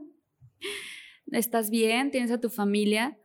estás 1.31 1.69
bien, 1.69 2.11
tienes 2.11 2.31
a 2.31 2.39
tu 2.39 2.49
familia. 2.49 3.17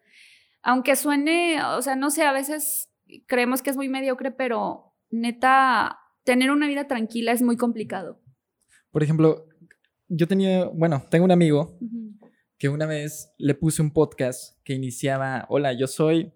Aunque 0.63 0.97
suene, 0.97 1.63
o 1.63 1.83
sea, 1.83 1.97
no 1.97 2.11
sé, 2.11 2.23
a 2.23 2.33
veces 2.33 2.91
creemos 3.27 3.63
que 3.63 3.71
es 3.71 3.77
muy 3.77 3.89
mediocre, 3.89 4.31
pero 4.31 4.95
neta, 5.11 5.99
tener 6.25 6.51
una 6.51 6.69
vida 6.69 6.87
tranquila 6.87 7.33
es 7.33 7.43
muy 7.43 7.57
complicado. 7.57 8.21
Por 8.91 9.03
ejemplo, 9.03 9.47
yo 10.09 10.27
tenía, 10.27 10.67
bueno, 10.67 11.05
tengo 11.11 11.25
un 11.25 11.31
amigo 11.31 11.79
que 12.59 12.69
una 12.69 12.87
vez 12.87 13.33
le 13.39 13.55
puse 13.55 13.83
un 13.83 13.93
podcast 13.93 14.59
que 14.65 14.75
iniciaba, 14.75 15.47
hola, 15.49 15.73
yo 15.73 15.87
soy, 15.87 16.33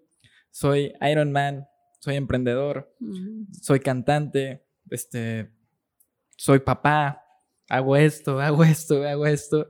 soy 0.51 0.93
Iron 1.09 1.31
Man, 1.31 1.67
soy 1.99 2.15
emprendedor, 2.15 2.95
soy 3.61 3.79
cantante, 3.79 4.65
este, 4.89 5.51
soy 6.37 6.59
papá, 6.59 7.23
hago 7.69 7.95
esto, 7.95 8.39
hago 8.39 8.63
esto, 8.63 9.03
hago 9.03 9.25
esto 9.25 9.67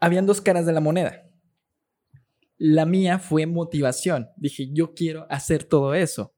habían 0.00 0.26
dos 0.26 0.40
caras 0.40 0.66
de 0.66 0.72
la 0.72 0.80
moneda. 0.80 1.24
La 2.56 2.86
mía 2.86 3.18
fue 3.18 3.46
motivación. 3.46 4.28
Dije, 4.36 4.70
yo 4.72 4.94
quiero 4.94 5.26
hacer 5.30 5.64
todo 5.64 5.94
eso. 5.94 6.34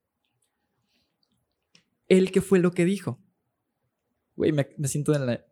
Él, 2.09 2.31
¿qué 2.31 2.41
fue 2.41 2.59
lo 2.59 2.73
que 2.73 2.85
dijo? 2.85 3.23
Güey, 4.37 4.53
me, 4.53 4.67
siento 4.85 5.13
de 5.13 5.45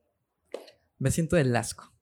me 0.99 1.11
siento 1.11 1.37
del 1.37 1.55
asco. 1.57 1.95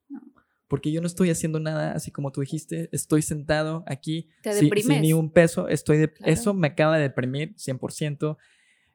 Porque 0.69 0.91
yo 0.91 1.01
no 1.01 1.07
estoy 1.07 1.31
haciendo 1.31 1.61
nada, 1.61 1.93
así 1.93 2.11
como 2.11 2.33
tú 2.33 2.41
dijiste, 2.41 2.89
estoy 2.91 3.23
sentado 3.23 3.85
aquí 3.87 4.31
sin, 4.43 5.01
ni 5.01 5.13
un 5.13 5.31
peso, 5.31 5.69
estoy 5.69 5.99
de, 5.99 6.13
eso 6.25 6.55
me 6.55 6.67
acaba 6.67 6.97
de 6.97 7.03
deprimir 7.03 7.55
100%. 7.55 8.37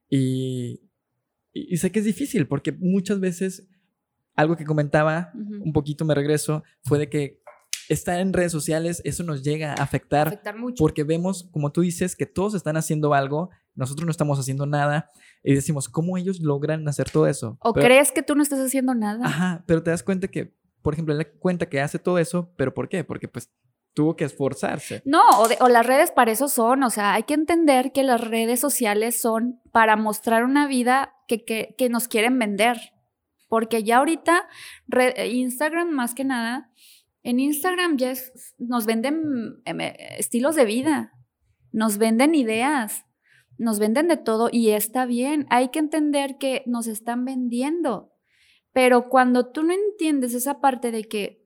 Y, 0.09 0.81
y, 1.53 1.73
y 1.73 1.77
sé 1.77 1.91
que 1.93 1.99
es 1.99 2.05
difícil 2.05 2.45
porque 2.47 2.73
muchas 2.73 3.21
veces 3.21 3.69
algo 4.35 4.55
que 4.55 4.65
comentaba, 4.65 5.31
un 5.33 5.73
poquito 5.73 6.05
me 6.05 6.15
regreso, 6.15 6.63
fue 6.83 6.99
de 6.99 7.09
que 7.09 7.41
estar 7.89 8.19
en 8.19 8.33
redes 8.33 8.51
sociales, 8.51 9.01
eso 9.03 9.23
nos 9.23 9.43
llega 9.43 9.71
a 9.71 9.83
afectar, 9.83 10.41
porque 10.77 11.03
vemos, 11.03 11.49
como 11.51 11.71
tú 11.71 11.81
dices, 11.81 12.15
que 12.15 12.25
todos 12.25 12.53
están 12.53 12.77
haciendo 12.77 13.13
algo, 13.13 13.49
nosotros 13.75 14.05
no 14.05 14.11
estamos 14.11 14.39
haciendo 14.39 14.65
nada, 14.65 15.09
y 15.43 15.53
decimos, 15.53 15.89
¿cómo 15.89 16.17
ellos 16.17 16.39
logran 16.39 16.87
hacer 16.87 17.09
todo 17.09 17.27
eso? 17.27 17.57
¿O 17.61 17.73
crees 17.73 18.11
que 18.11 18.23
tú 18.23 18.35
no 18.35 18.43
estás 18.43 18.59
haciendo 18.59 18.93
nada? 18.93 19.25
Ajá, 19.25 19.63
pero 19.65 19.83
te 19.83 19.91
das 19.91 20.03
cuenta 20.03 20.27
que, 20.27 20.55
por 20.81 20.93
ejemplo, 20.93 21.13
él 21.13 21.27
cuenta 21.39 21.67
que 21.67 21.81
hace 21.81 21.99
todo 21.99 22.17
eso, 22.17 22.51
pero 22.55 22.73
¿por 22.73 22.87
qué? 22.87 23.03
Porque 23.03 23.27
pues 23.27 23.51
tuvo 23.93 24.15
que 24.15 24.25
esforzarse. 24.25 25.01
No, 25.05 25.21
o, 25.59 25.67
las 25.67 25.85
redes 25.85 26.11
para 26.11 26.31
eso 26.31 26.47
son, 26.47 26.83
o 26.83 26.89
sea, 26.89 27.13
hay 27.13 27.23
que 27.23 27.33
entender 27.33 27.91
que 27.91 28.03
las 28.03 28.21
redes 28.21 28.59
sociales 28.59 29.19
son 29.19 29.59
para 29.71 29.95
mostrar 29.95 30.43
una 30.43 30.67
vida 30.67 31.13
que, 31.27 31.43
que, 31.43 31.89
nos 31.89 32.07
quieren 32.07 32.37
vender. 32.39 32.77
Porque 33.51 33.83
ya 33.83 33.97
ahorita, 33.97 34.47
Instagram 35.29 35.89
más 35.89 36.15
que 36.15 36.23
nada, 36.23 36.71
en 37.21 37.41
Instagram 37.41 37.97
ya 37.97 38.13
nos 38.59 38.85
venden 38.85 39.61
em, 39.65 39.81
eh, 39.81 40.15
estilos 40.19 40.55
de 40.55 40.63
vida, 40.63 41.11
nos 41.73 41.97
venden 41.97 42.33
ideas, 42.33 43.03
nos 43.57 43.77
venden 43.77 44.07
de 44.07 44.15
todo 44.15 44.47
y 44.49 44.69
está 44.69 45.05
bien. 45.05 45.47
Hay 45.49 45.67
que 45.67 45.79
entender 45.79 46.37
que 46.37 46.63
nos 46.65 46.87
están 46.87 47.25
vendiendo. 47.25 48.13
Pero 48.71 49.09
cuando 49.09 49.51
tú 49.51 49.63
no 49.63 49.73
entiendes 49.73 50.33
esa 50.33 50.61
parte 50.61 50.91
de 50.91 51.03
que 51.03 51.45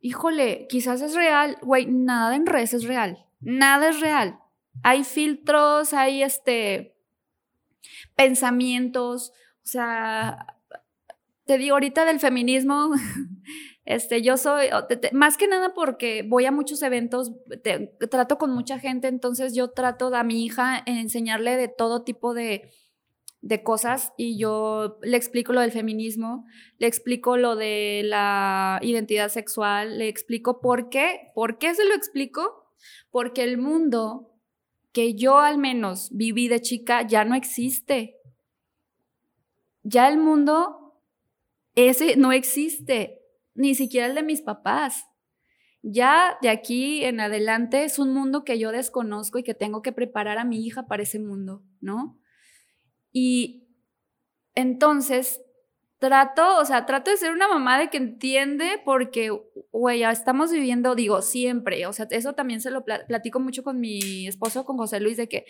híjole, 0.00 0.66
quizás 0.68 1.00
es 1.00 1.14
real, 1.14 1.58
güey, 1.62 1.86
nada 1.86 2.34
en 2.34 2.46
redes 2.46 2.74
es 2.74 2.82
real, 2.82 3.24
nada 3.38 3.90
es 3.90 4.00
real. 4.00 4.40
Hay 4.82 5.04
filtros, 5.04 5.94
hay 5.94 6.24
este 6.24 6.96
pensamientos, 8.16 9.32
o 9.62 9.66
sea, 9.70 10.57
te 11.48 11.56
digo 11.56 11.76
ahorita 11.76 12.04
del 12.04 12.20
feminismo, 12.20 12.90
este, 13.86 14.20
yo 14.20 14.36
soy, 14.36 14.66
más 15.12 15.38
que 15.38 15.48
nada 15.48 15.72
porque 15.72 16.22
voy 16.22 16.44
a 16.44 16.52
muchos 16.52 16.82
eventos, 16.82 17.32
trato 18.10 18.36
con 18.36 18.50
mucha 18.50 18.78
gente, 18.78 19.08
entonces 19.08 19.54
yo 19.54 19.70
trato 19.70 20.14
a 20.14 20.22
mi 20.24 20.44
hija 20.44 20.82
enseñarle 20.84 21.56
de 21.56 21.68
todo 21.68 22.04
tipo 22.04 22.34
de, 22.34 22.70
de 23.40 23.62
cosas 23.62 24.12
y 24.18 24.38
yo 24.38 24.98
le 25.00 25.16
explico 25.16 25.54
lo 25.54 25.62
del 25.62 25.72
feminismo, 25.72 26.44
le 26.76 26.86
explico 26.86 27.38
lo 27.38 27.56
de 27.56 28.02
la 28.04 28.78
identidad 28.82 29.30
sexual, 29.30 29.96
le 29.96 30.08
explico 30.08 30.60
por 30.60 30.90
qué, 30.90 31.30
por 31.34 31.56
qué 31.56 31.74
se 31.74 31.86
lo 31.86 31.94
explico, 31.94 32.74
porque 33.10 33.42
el 33.42 33.56
mundo 33.56 34.34
que 34.92 35.14
yo 35.14 35.38
al 35.38 35.56
menos 35.56 36.10
viví 36.12 36.48
de 36.48 36.60
chica 36.60 37.06
ya 37.06 37.24
no 37.24 37.34
existe. 37.34 38.16
Ya 39.82 40.08
el 40.10 40.18
mundo 40.18 40.77
ese 41.86 42.16
no 42.16 42.32
existe, 42.32 43.22
ni 43.54 43.74
siquiera 43.74 44.06
el 44.06 44.14
de 44.14 44.22
mis 44.22 44.42
papás. 44.42 45.04
Ya 45.82 46.38
de 46.42 46.48
aquí 46.48 47.04
en 47.04 47.20
adelante 47.20 47.84
es 47.84 47.98
un 47.98 48.12
mundo 48.12 48.44
que 48.44 48.58
yo 48.58 48.72
desconozco 48.72 49.38
y 49.38 49.44
que 49.44 49.54
tengo 49.54 49.80
que 49.80 49.92
preparar 49.92 50.38
a 50.38 50.44
mi 50.44 50.66
hija 50.66 50.86
para 50.86 51.04
ese 51.04 51.20
mundo, 51.20 51.62
¿no? 51.80 52.18
Y 53.12 53.68
entonces 54.54 55.40
trato, 55.98 56.58
o 56.58 56.64
sea, 56.64 56.86
trato 56.86 57.10
de 57.10 57.16
ser 57.16 57.32
una 57.32 57.48
mamá 57.48 57.78
de 57.78 57.90
que 57.90 57.96
entiende 57.96 58.80
porque, 58.84 59.30
güey, 59.72 60.00
ya 60.00 60.10
estamos 60.10 60.52
viviendo, 60.52 60.94
digo, 60.94 61.22
siempre, 61.22 61.86
o 61.86 61.92
sea, 61.92 62.06
eso 62.10 62.34
también 62.34 62.60
se 62.60 62.70
lo 62.70 62.84
platico 62.84 63.40
mucho 63.40 63.62
con 63.62 63.80
mi 63.80 64.26
esposo, 64.26 64.64
con 64.64 64.76
José 64.76 65.00
Luis, 65.00 65.16
de 65.16 65.28
que 65.28 65.44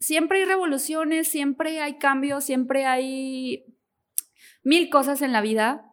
siempre 0.00 0.40
hay 0.40 0.44
revoluciones, 0.44 1.28
siempre 1.28 1.80
hay 1.80 1.98
cambios, 1.98 2.44
siempre 2.44 2.84
hay 2.84 3.64
mil 4.64 4.90
cosas 4.90 5.22
en 5.22 5.32
la 5.32 5.40
vida 5.40 5.92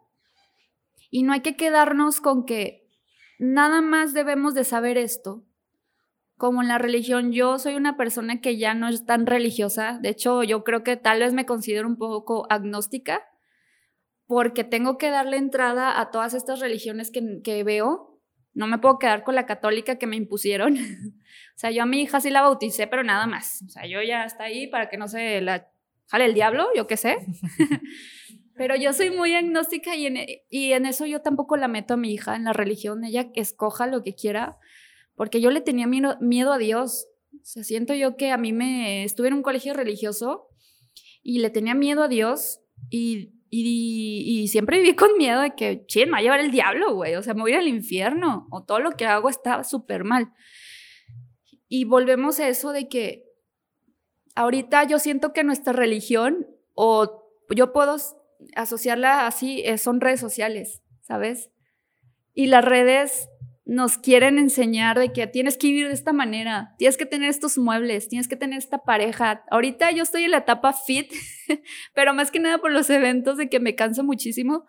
y 1.11 1.23
no 1.23 1.33
hay 1.33 1.41
que 1.41 1.55
quedarnos 1.55 2.21
con 2.21 2.45
que 2.45 2.89
nada 3.37 3.81
más 3.81 4.13
debemos 4.13 4.53
de 4.55 4.63
saber 4.63 4.97
esto 4.97 5.45
como 6.41 6.63
en 6.63 6.69
la 6.69 6.79
religión, 6.79 7.31
yo 7.31 7.59
soy 7.59 7.75
una 7.75 7.97
persona 7.97 8.41
que 8.41 8.57
ya 8.57 8.73
no 8.73 8.87
es 8.87 9.05
tan 9.05 9.27
religiosa. 9.27 9.99
De 10.01 10.09
hecho, 10.09 10.41
yo 10.41 10.63
creo 10.63 10.83
que 10.83 10.97
tal 10.97 11.19
vez 11.19 11.33
me 11.33 11.45
considero 11.45 11.87
un 11.87 11.97
poco 11.97 12.47
agnóstica 12.49 13.21
porque 14.25 14.63
tengo 14.63 14.97
que 14.97 15.11
darle 15.11 15.37
entrada 15.37 16.01
a 16.01 16.09
todas 16.09 16.33
estas 16.33 16.59
religiones 16.59 17.11
que, 17.11 17.63
veo. 17.63 18.19
No 18.55 18.65
me 18.65 18.79
puedo 18.79 18.97
quedar 18.97 19.23
con 19.23 19.35
la 19.35 19.45
católica 19.45 19.99
que 19.99 20.07
me 20.07 20.15
impusieron. 20.15 20.77
o 21.55 21.57
sea, 21.57 21.69
yo 21.69 21.83
a 21.83 21.85
mi 21.85 22.01
hija 22.01 22.19
sí 22.19 22.31
la 22.31 22.41
bauticé, 22.41 22.87
pero 22.87 23.03
nada 23.03 23.27
más. 23.27 23.63
O 23.67 23.69
sea, 23.69 23.85
yo 23.85 24.01
ya 24.01 24.25
está 24.25 24.45
ahí 24.45 24.65
para 24.65 24.89
que 24.89 24.97
no 24.97 25.07
se 25.07 25.41
la 25.41 25.69
jale 26.07 26.25
el 26.25 26.33
diablo, 26.33 26.69
yo 26.75 26.87
qué 26.87 26.97
sé. 26.97 27.19
pero 28.55 28.75
yo 28.75 28.93
soy 28.93 29.09
muy 29.11 29.33
agnóstica 29.33 29.95
y 29.95 30.07
en, 30.07 30.17
y 30.49 30.73
en 30.73 30.85
eso 30.85 31.05
yo 31.05 31.21
tampoco 31.21 31.57
la 31.57 31.67
meto 31.67 31.93
a 31.93 31.97
mi 31.97 32.13
hija 32.13 32.35
en 32.35 32.43
la 32.43 32.53
religión. 32.53 33.03
Ella 33.03 33.31
que 33.31 33.41
escoja 33.41 33.87
lo 33.87 34.03
que 34.03 34.15
quiera 34.15 34.57
porque 35.15 35.41
yo 35.41 35.51
le 35.51 35.61
tenía 35.61 35.87
miedo, 35.87 36.51
a 36.51 36.57
Dios. 36.57 37.07
O 37.33 37.39
sea, 37.43 37.63
siento 37.63 37.93
yo 37.93 38.17
que 38.17 38.31
a 38.31 38.37
mí 38.37 38.53
me 38.53 39.03
estuve 39.03 39.27
en 39.27 39.35
un 39.35 39.43
colegio 39.43 39.73
religioso 39.73 40.47
y 41.21 41.39
le 41.39 41.49
tenía 41.49 41.75
miedo 41.75 42.03
a 42.03 42.07
Dios 42.07 42.59
y, 42.89 43.31
y, 43.49 44.47
siempre 44.47 44.79
viví 44.79 44.95
con 44.95 45.15
miedo 45.17 45.41
de 45.41 45.53
que, 45.53 45.85
ching, 45.85 46.05
me 46.05 46.13
va 46.13 46.17
a 46.17 46.21
llevar 46.21 46.39
el 46.39 46.51
diablo, 46.51 46.95
güey. 46.95 47.15
O 47.15 47.21
sea, 47.21 47.33
me 47.33 47.41
voy 47.41 47.51
a 47.51 47.55
ir 47.55 47.59
al 47.59 47.67
infierno 47.67 48.47
o 48.49 48.63
todo 48.63 48.79
lo 48.79 48.91
que 48.91 49.05
hago 49.05 49.29
está 49.29 49.63
súper 49.63 50.03
mal. 50.03 50.33
Y 51.67 51.85
volvemos 51.85 52.39
a 52.39 52.47
eso 52.47 52.71
de 52.71 52.89
que 52.89 53.25
ahorita 54.35 54.85
yo 54.85 54.99
siento 54.99 55.33
que 55.33 55.43
nuestra 55.43 55.73
religión, 55.73 56.47
o 56.73 57.27
yo 57.55 57.73
puedo 57.73 57.97
asociarla 58.55 59.27
así, 59.27 59.61
eh, 59.65 59.77
son 59.77 60.01
redes 60.01 60.19
sociales, 60.19 60.81
¿sabes? 61.01 61.49
Y 62.33 62.47
las 62.47 62.63
redes 62.63 63.29
nos 63.65 63.97
quieren 63.97 64.37
enseñar 64.37 64.99
de 64.99 65.13
que 65.13 65.27
tienes 65.27 65.57
que 65.57 65.67
vivir 65.67 65.87
de 65.87 65.93
esta 65.93 66.13
manera, 66.13 66.75
tienes 66.77 66.97
que 66.97 67.05
tener 67.05 67.29
estos 67.29 67.57
muebles, 67.57 68.09
tienes 68.09 68.27
que 68.27 68.35
tener 68.35 68.57
esta 68.57 68.79
pareja. 68.79 69.43
Ahorita 69.49 69.91
yo 69.91 70.03
estoy 70.03 70.23
en 70.23 70.31
la 70.31 70.39
etapa 70.39 70.73
fit, 70.73 71.11
pero 71.93 72.13
más 72.13 72.31
que 72.31 72.39
nada 72.39 72.57
por 72.57 72.71
los 72.71 72.89
eventos 72.89 73.37
de 73.37 73.49
que 73.49 73.59
me 73.59 73.75
canso 73.75 74.03
muchísimo. 74.03 74.65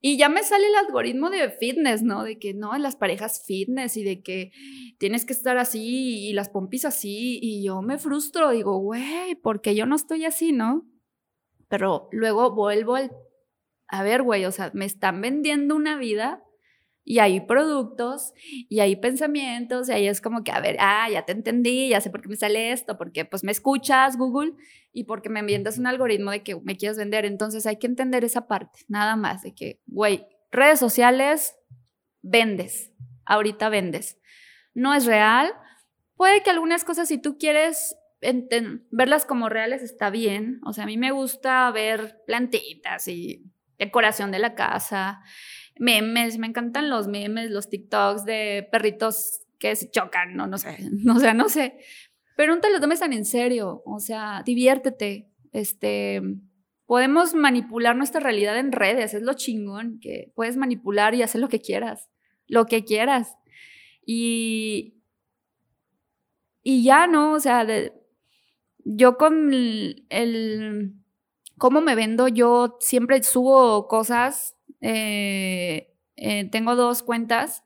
Y 0.00 0.18
ya 0.18 0.28
me 0.28 0.42
sale 0.42 0.66
el 0.66 0.74
algoritmo 0.74 1.30
de 1.30 1.50
fitness, 1.50 2.02
¿no? 2.02 2.24
De 2.24 2.38
que 2.38 2.52
no, 2.52 2.76
las 2.76 2.96
parejas 2.96 3.42
fitness 3.46 3.96
y 3.96 4.04
de 4.04 4.22
que 4.22 4.52
tienes 4.98 5.24
que 5.24 5.32
estar 5.32 5.56
así 5.56 6.28
y 6.28 6.32
las 6.34 6.50
pompis 6.50 6.84
así. 6.84 7.38
Y 7.40 7.64
yo 7.64 7.80
me 7.80 7.96
frustro, 7.96 8.50
digo, 8.50 8.78
güey, 8.78 9.34
porque 9.42 9.74
yo 9.74 9.86
no 9.86 9.96
estoy 9.96 10.24
así, 10.26 10.52
¿no? 10.52 10.86
Pero 11.68 12.08
luego 12.12 12.54
vuelvo 12.54 12.96
a 13.88 14.02
ver, 14.02 14.22
güey, 14.22 14.44
o 14.44 14.52
sea, 14.52 14.70
me 14.74 14.84
están 14.84 15.20
vendiendo 15.20 15.76
una 15.76 15.96
vida 15.96 16.42
y 17.04 17.20
hay 17.20 17.40
productos 17.40 18.32
y 18.68 18.80
hay 18.80 18.96
pensamientos 18.96 19.88
y 19.88 19.92
ahí 19.92 20.08
es 20.08 20.20
como 20.20 20.42
que, 20.42 20.50
a 20.50 20.58
ver, 20.58 20.76
ah, 20.80 21.08
ya 21.08 21.24
te 21.24 21.32
entendí, 21.32 21.90
ya 21.90 22.00
sé 22.00 22.10
por 22.10 22.20
qué 22.20 22.28
me 22.28 22.36
sale 22.36 22.72
esto, 22.72 22.98
porque 22.98 23.24
pues 23.24 23.44
me 23.44 23.52
escuchas 23.52 24.16
Google 24.16 24.54
y 24.92 25.04
porque 25.04 25.28
me 25.28 25.38
envías 25.38 25.78
un 25.78 25.86
algoritmo 25.86 26.32
de 26.32 26.42
que 26.42 26.56
me 26.56 26.76
quieres 26.76 26.98
vender. 26.98 27.24
Entonces 27.24 27.64
hay 27.66 27.76
que 27.76 27.86
entender 27.86 28.24
esa 28.24 28.48
parte, 28.48 28.80
nada 28.88 29.14
más, 29.14 29.42
de 29.42 29.54
que, 29.54 29.80
güey, 29.86 30.26
redes 30.50 30.80
sociales, 30.80 31.54
vendes, 32.22 32.90
ahorita 33.24 33.68
vendes. 33.68 34.18
No 34.74 34.92
es 34.92 35.06
real. 35.06 35.52
Puede 36.16 36.42
que 36.42 36.50
algunas 36.50 36.82
cosas, 36.82 37.06
si 37.06 37.18
tú 37.18 37.38
quieres 37.38 37.96
verlas 38.90 39.26
como 39.26 39.48
reales, 39.48 39.82
está 39.82 40.10
bien. 40.10 40.60
O 40.64 40.72
sea, 40.72 40.84
a 40.84 40.86
mí 40.86 40.96
me 40.96 41.10
gusta 41.10 41.70
ver 41.70 42.22
plantitas 42.26 43.08
y 43.08 43.44
decoración 43.78 44.30
de 44.30 44.38
la 44.38 44.54
casa 44.54 45.22
memes, 45.78 46.38
me 46.38 46.46
encantan 46.46 46.90
los 46.90 47.08
memes, 47.08 47.50
los 47.50 47.68
TikToks 47.68 48.24
de 48.24 48.68
perritos 48.70 49.40
que 49.58 49.76
se 49.76 49.90
chocan, 49.90 50.34
no, 50.34 50.46
no 50.46 50.58
sé, 50.58 50.78
no, 50.90 51.18
sé, 51.20 51.34
no 51.34 51.48
sé. 51.48 51.78
Pero 52.36 52.54
no 52.54 52.60
te 52.60 52.70
lo 52.70 52.80
tomes 52.80 53.00
tan 53.00 53.12
en 53.12 53.24
serio, 53.24 53.82
o 53.86 53.98
sea, 53.98 54.42
diviértete. 54.44 55.30
Este, 55.52 56.20
podemos 56.84 57.34
manipular 57.34 57.96
nuestra 57.96 58.20
realidad 58.20 58.58
en 58.58 58.72
redes, 58.72 59.14
es 59.14 59.22
lo 59.22 59.34
chingón, 59.34 60.00
que 60.00 60.32
puedes 60.34 60.56
manipular 60.56 61.14
y 61.14 61.22
hacer 61.22 61.40
lo 61.40 61.48
que 61.48 61.60
quieras, 61.60 62.10
lo 62.46 62.66
que 62.66 62.84
quieras. 62.84 63.36
Y, 64.04 65.00
y 66.62 66.84
ya, 66.84 67.06
¿no? 67.06 67.32
O 67.32 67.40
sea, 67.40 67.66
yo 68.88 69.18
con 69.18 69.52
el, 69.52 70.94
cómo 71.58 71.80
me 71.80 71.96
vendo, 71.96 72.28
yo 72.28 72.76
siempre 72.80 73.20
subo 73.24 73.88
cosas 73.88 74.56
eh, 74.80 75.92
eh, 76.16 76.48
tengo 76.50 76.76
dos 76.76 77.02
cuentas 77.02 77.64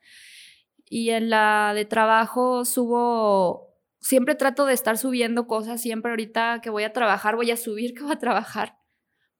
y 0.88 1.10
en 1.10 1.28
la 1.30 1.72
de 1.74 1.84
trabajo 1.84 2.64
subo, 2.64 3.76
siempre 4.00 4.34
trato 4.34 4.64
de 4.64 4.72
estar 4.72 4.96
subiendo 4.96 5.46
cosas, 5.46 5.82
siempre 5.82 6.10
ahorita 6.10 6.60
que 6.62 6.70
voy 6.70 6.84
a 6.84 6.92
trabajar 6.92 7.36
voy 7.36 7.50
a 7.50 7.56
subir 7.56 7.94
que 7.94 8.02
voy 8.02 8.12
a 8.12 8.18
trabajar, 8.18 8.78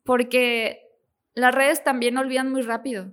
porque 0.05 0.83
las 1.35 1.55
redes 1.55 1.83
también 1.83 2.19
olvidan 2.19 2.51
muy 2.51 2.63
rápido. 2.63 3.13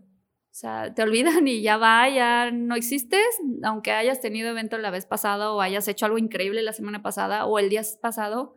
O 0.52 0.60
sea, 0.60 0.91
te 0.94 1.03
olvidan 1.03 1.48
y 1.48 1.61
ya 1.61 1.77
va, 1.77 2.10
ya 2.10 2.52
no 2.52 2.76
existes, 2.76 3.23
aunque 3.64 3.91
hayas 3.91 4.19
tenido 4.22 4.49
evento 4.49 4.77
la 4.80 4.89
vez 4.89 5.06
pasada 5.06 5.53
o 5.53 5.61
hayas 5.61 5.88
hecho 5.88 6.07
algo 6.07 6.18
increíble 6.18 6.64
la 6.64 6.73
semana 6.73 7.03
pasada 7.03 7.45
o 7.45 7.60
el 7.60 7.69
día 7.69 7.84
pasado, 8.02 8.56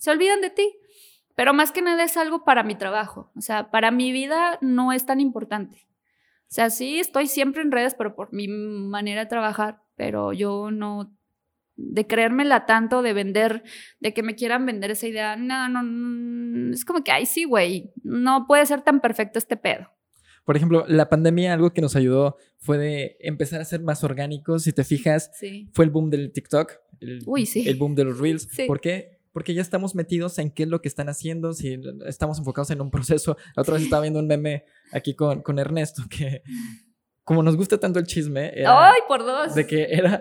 se 0.00 0.10
olvidan 0.10 0.40
de 0.40 0.50
ti. 0.50 0.68
Pero 1.36 1.54
más 1.54 1.70
que 1.72 1.80
nada 1.80 2.02
es 2.04 2.16
algo 2.16 2.44
para 2.44 2.62
mi 2.64 2.74
trabajo. 2.74 3.30
O 3.36 3.40
sea, 3.40 3.70
para 3.70 3.90
mi 3.90 4.12
vida 4.12 4.58
no 4.60 4.92
es 4.92 5.06
tan 5.06 5.20
importante. 5.20 5.86
O 6.42 6.52
sea, 6.52 6.68
sí 6.70 6.98
estoy 6.98 7.28
siempre 7.28 7.62
en 7.62 7.70
redes, 7.70 7.94
pero 7.94 8.14
por 8.16 8.32
mi 8.32 8.48
manera 8.48 9.20
de 9.24 9.30
trabajar, 9.30 9.80
pero 9.94 10.32
yo 10.32 10.70
no, 10.72 11.16
de 11.76 12.06
creérmela 12.06 12.66
tanto, 12.66 13.02
de 13.02 13.12
vender, 13.12 13.62
de 14.00 14.12
que 14.12 14.22
me 14.24 14.34
quieran 14.34 14.66
vender 14.66 14.90
esa 14.90 15.06
idea, 15.06 15.36
no, 15.36 15.68
no, 15.68 15.82
no 15.84 16.74
es 16.74 16.84
como 16.84 17.04
que, 17.04 17.12
ay, 17.12 17.24
sí, 17.26 17.44
güey, 17.44 17.92
no 18.02 18.46
puede 18.48 18.66
ser 18.66 18.82
tan 18.82 19.00
perfecto 19.00 19.38
este 19.38 19.56
pedo. 19.56 19.88
Por 20.44 20.56
ejemplo, 20.56 20.84
la 20.88 21.08
pandemia, 21.08 21.54
algo 21.54 21.72
que 21.72 21.80
nos 21.80 21.94
ayudó 21.94 22.36
fue 22.58 22.76
de 22.78 23.16
empezar 23.20 23.60
a 23.60 23.64
ser 23.64 23.80
más 23.82 24.02
orgánicos. 24.02 24.64
Si 24.64 24.72
te 24.72 24.82
fijas, 24.82 25.30
Sí. 25.38 25.70
fue 25.72 25.84
el 25.84 25.90
boom 25.92 26.10
del 26.10 26.32
TikTok, 26.32 26.72
el, 27.00 27.22
Uy, 27.26 27.46
sí. 27.46 27.68
el 27.68 27.76
boom 27.76 27.94
de 27.94 28.04
los 28.04 28.18
Reels. 28.18 28.48
Sí. 28.50 28.64
¿Por 28.66 28.80
qué? 28.80 29.19
Porque 29.32 29.54
ya 29.54 29.62
estamos 29.62 29.94
metidos 29.94 30.38
en 30.38 30.50
qué 30.50 30.64
es 30.64 30.68
lo 30.68 30.80
que 30.80 30.88
están 30.88 31.08
haciendo, 31.08 31.52
si 31.52 31.80
estamos 32.06 32.38
enfocados 32.38 32.70
en 32.70 32.80
un 32.80 32.90
proceso. 32.90 33.36
La 33.54 33.62
otra 33.62 33.74
vez 33.74 33.84
estaba 33.84 34.02
viendo 34.02 34.20
un 34.20 34.26
meme 34.26 34.64
aquí 34.92 35.14
con, 35.14 35.42
con 35.42 35.58
Ernesto 35.58 36.02
que, 36.10 36.42
como 37.24 37.42
nos 37.42 37.56
gusta 37.56 37.78
tanto 37.78 37.98
el 37.98 38.06
chisme, 38.06 38.52
era 38.54 38.90
¡Ay, 38.90 39.00
por 39.06 39.24
dos! 39.24 39.54
de 39.54 39.66
que 39.66 39.86
era 39.90 40.20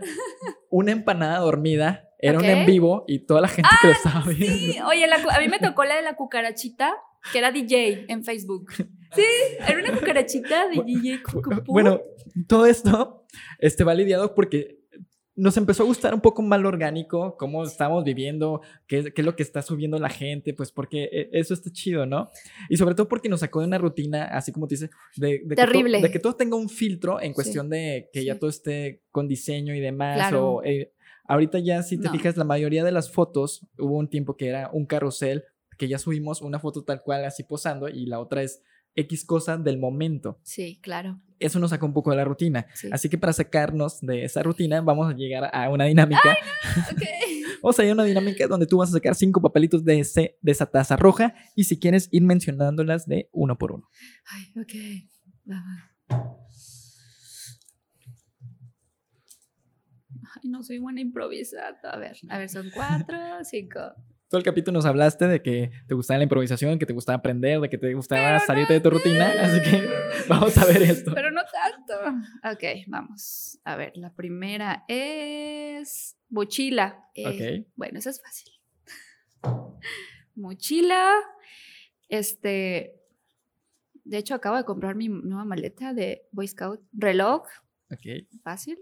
una 0.70 0.92
empanada 0.92 1.40
dormida, 1.40 2.10
era 2.20 2.38
un 2.38 2.46
en 2.46 2.66
vivo 2.66 3.06
y 3.08 3.26
toda 3.26 3.42
la 3.42 3.48
gente 3.48 3.70
que 3.82 3.88
lo 3.88 3.94
estaba 3.94 4.24
viendo. 4.26 4.46
Sí, 4.46 4.80
oye, 4.86 5.08
la 5.08 5.16
a 5.16 5.40
mí 5.40 5.48
me 5.48 5.60
tocó 5.60 5.86
la 5.86 5.96
de 5.96 6.02
la 6.04 6.16
cucarachita, 6.16 6.94
que 7.32 7.40
era 7.40 7.52
DJ 7.52 8.06
en 8.10 8.24
Facebook. 8.24 8.72
Sí, 9.16 9.24
era 9.68 9.80
una 9.80 9.98
cucarachita 9.98 10.68
de 10.68 10.84
DJ. 10.84 11.24
Cucupú. 11.24 11.74
Bueno, 11.74 12.00
todo 12.48 12.68
esto 12.68 13.26
este, 13.58 13.84
va 13.84 13.96
lidiado 13.96 14.36
porque 14.36 14.79
nos 15.40 15.56
empezó 15.58 15.84
a 15.84 15.86
gustar 15.86 16.14
un 16.14 16.22
poco 16.22 16.42
más 16.42 16.60
lo 16.60 16.68
orgánico, 16.70 17.36
cómo 17.38 17.64
estamos 17.64 18.04
viviendo, 18.04 18.62
qué, 18.88 19.12
qué 19.14 19.22
es 19.22 19.26
lo 19.26 19.36
que 19.36 19.44
está 19.44 19.62
subiendo 19.62 19.98
la 19.98 20.10
gente, 20.10 20.54
pues 20.54 20.72
porque 20.72 21.10
eh, 21.12 21.30
eso 21.32 21.54
está 21.54 21.72
chido, 21.72 22.06
¿no? 22.06 22.30
Y 22.70 22.78
sobre 22.78 22.96
todo 22.96 23.08
porque 23.08 23.30
nos 23.30 23.40
sacó 23.40 23.62
de 23.62 23.68
una 23.68 23.78
rutina, 23.78 24.26
así 24.26 24.52
como 24.52 24.68
te 24.68 24.76
dice, 24.76 24.90
de, 25.16 25.42
de 25.46 25.56
Terrible. 25.56 25.98
Que 25.98 26.02
to- 26.02 26.08
de 26.08 26.12
que 26.12 26.20
todo 26.20 26.36
tenga 26.36 26.56
un 26.58 26.70
filtro 26.70 27.22
en 27.22 27.30
Sí. 27.30 27.36
cuestión 27.36 27.70
de 27.70 28.10
que 28.12 28.26
ya 28.26 28.34
Sí. 28.34 28.40
todo 28.40 28.50
esté 28.50 29.02
con 29.12 29.28
diseño 29.28 29.74
y 29.74 29.80
demás. 29.80 30.18
Claro. 30.18 30.52
O, 30.56 30.64
eh, 30.64 30.92
ahorita 31.26 31.60
ya, 31.60 31.84
si 31.84 31.98
te 31.98 32.06
No. 32.08 32.12
fijas, 32.12 32.36
la 32.38 32.44
mayoría 32.44 32.84
de 32.84 32.92
las 32.92 33.12
fotos, 33.12 33.66
hubo 33.78 33.98
un 33.98 34.10
tiempo 34.10 34.36
que 34.36 34.48
era 34.48 34.70
un 34.74 34.86
carrusel, 34.86 35.44
que 35.78 35.88
ya 35.88 35.98
subimos 35.98 36.42
una 36.42 36.60
foto 36.60 36.84
tal 36.84 37.02
cual 37.02 37.24
así 37.24 37.44
posando 37.44 37.88
y 37.88 38.06
la 38.06 38.20
otra 38.20 38.44
es 38.44 38.62
X 39.00 39.26
cosa 39.26 39.58
del 39.58 39.78
momento 39.78 40.40
Sí, 40.44 40.80
claro. 40.82 41.20
eso 41.40 41.60
nos 41.60 41.70
saca 41.72 41.86
un 41.86 41.94
poco 41.94 42.12
de 42.12 42.18
la 42.18 42.26
rutina. 42.26 42.66
Sí. 42.74 42.90
Así 42.92 43.10
que 43.10 43.18
para 43.18 43.34
sacarnos 43.34 44.02
de 44.02 44.26
esa 44.26 44.44
rutina, 44.44 44.82
vamos 44.82 45.10
a 45.12 45.16
llegar 45.16 45.50
a 45.54 45.70
una 45.70 45.86
dinámica. 45.86 46.38
Ok. 46.92 47.02
Vamos 47.62 47.78
a 47.78 47.84
ir 47.84 47.90
a 47.90 47.94
una 47.94 48.06
dinámica 48.06 48.48
donde 48.48 48.66
tú 48.66 48.78
vas 48.78 48.88
a 48.88 48.94
sacar 48.94 49.16
cinco 49.16 49.42
papelitos 49.42 49.84
de, 49.84 50.00
ese, 50.00 50.38
de 50.42 50.52
esa 50.54 50.66
taza 50.66 50.96
roja 50.96 51.36
y 51.58 51.66
si 51.66 51.78
quieres 51.78 52.08
ir 52.10 52.22
mencionándolas 52.24 53.06
de 53.06 53.28
uno 53.34 53.58
por 53.58 53.74
uno. 53.74 53.90
Ay, 54.28 54.54
ok. 54.62 54.74
Ay, 60.36 60.50
no 60.50 60.64
soy 60.64 60.78
buena 60.80 61.02
improvisando. 61.02 61.90
A 61.92 61.98
ver, 61.98 62.18
a 62.30 62.38
ver, 62.38 62.50
son 62.50 62.70
cuatro, 62.74 63.18
cinco. 63.44 63.80
Todo 64.30 64.38
el 64.38 64.44
capítulo 64.46 64.76
nos 64.76 64.86
hablaste 64.86 65.28
de 65.28 65.42
que 65.42 65.72
te 65.88 65.96
gustaba 65.96 66.20
la 66.20 66.24
improvisación, 66.24 66.78
que 66.78 66.86
te 66.86 66.94
gustaba 66.94 67.18
aprender, 67.18 67.60
de 67.60 67.68
que 67.70 67.80
te 67.80 67.94
gustaba 67.96 68.40
salirte 68.40 68.74
de 68.74 68.80
tu 68.80 68.92
rutina. 68.92 69.32
Así 69.42 69.60
que 69.62 69.90
vamos 70.30 70.56
a 70.58 70.66
ver 70.66 70.84
esto. 70.84 71.12
Pero 71.16 71.32
no 71.32 71.42
tanto. 71.52 72.20
Ok, 72.54 72.64
vamos. 72.88 73.58
A 73.64 73.76
ver, 73.76 73.92
la 73.96 74.14
primera 74.14 74.86
es 74.88 76.16
mochila. 76.30 77.04
Eh, 77.16 77.26
Ok. 77.66 77.68
Bueno, 77.76 77.98
eso 77.98 78.12
es 78.12 78.22
fácil. 78.22 78.54
Mochila. 80.36 81.12
Este. 82.08 82.96
De 84.04 84.18
hecho, 84.18 84.36
acabo 84.36 84.58
de 84.58 84.64
comprar 84.64 84.96
mi 84.96 85.08
nueva 85.10 85.46
maleta 85.46 85.94
de 85.94 86.28
Boy 86.32 86.48
Scout. 86.48 86.82
Reloj. 86.94 87.48
Ok. 87.92 88.28
Fácil. 88.44 88.78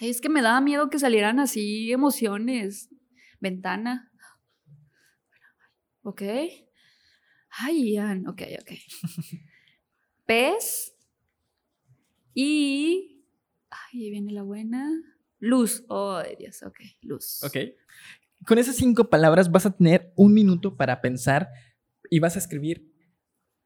Ay, 0.00 0.08
es 0.10 0.20
que 0.22 0.28
me 0.30 0.40
daba 0.42 0.60
miedo 0.62 0.88
que 0.88 0.98
salieran 0.98 1.40
así 1.40 1.92
emociones. 1.92 2.88
Ventana. 3.40 4.12
Ok. 6.02 6.22
Ay, 7.50 7.92
Ian. 7.92 8.26
Ok, 8.28 8.42
ok. 8.60 8.72
Pez. 10.26 10.94
Y. 12.34 13.24
Ay, 13.70 14.04
ahí 14.04 14.10
viene 14.10 14.32
la 14.32 14.42
buena. 14.42 14.88
Luz. 15.38 15.84
Oh, 15.88 16.20
Dios. 16.38 16.62
Ok, 16.62 16.80
luz. 17.02 17.42
Ok. 17.44 17.56
Con 18.46 18.58
esas 18.58 18.76
cinco 18.76 19.10
palabras 19.10 19.50
vas 19.50 19.66
a 19.66 19.76
tener 19.76 20.12
un 20.16 20.32
minuto 20.32 20.76
para 20.76 21.00
pensar 21.00 21.50
y 22.10 22.20
vas 22.20 22.36
a 22.36 22.38
escribir, 22.38 22.92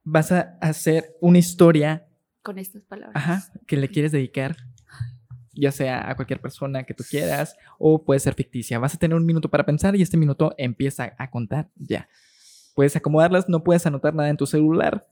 vas 0.03 0.33
a 0.33 0.59
hacer 0.61 1.17
una 1.21 1.39
historia 1.39 2.09
Con 2.43 2.59
estas 2.59 2.83
palabras. 2.83 3.15
Ajá, 3.15 3.53
que 3.67 3.77
le 3.77 3.89
quieres 3.89 4.13
dedicar, 4.13 4.57
ya 5.55 5.73
sea 5.73 6.11
a 6.11 6.17
cualquier 6.17 6.41
persona 6.41 6.85
que 6.85 6.95
tú 6.95 7.05
quieras 7.09 7.57
o 7.79 8.05
puede 8.05 8.21
ser 8.21 8.35
ficticia. 8.35 8.79
Vas 8.79 8.95
a 8.95 8.99
tener 8.99 9.17
un 9.17 9.27
minuto 9.27 9.51
para 9.51 9.67
pensar 9.67 9.95
y 9.97 10.03
este 10.03 10.17
minuto 10.17 10.55
empieza 10.59 11.15
a 11.19 11.31
contar 11.31 11.71
ya. 11.77 12.09
Puedes 12.75 12.97
acomodarlas, 12.97 13.49
no 13.49 13.63
puedes 13.63 13.87
anotar 13.87 14.15
nada 14.15 14.31
en 14.31 14.37
tu 14.37 14.47
celular. 14.47 15.07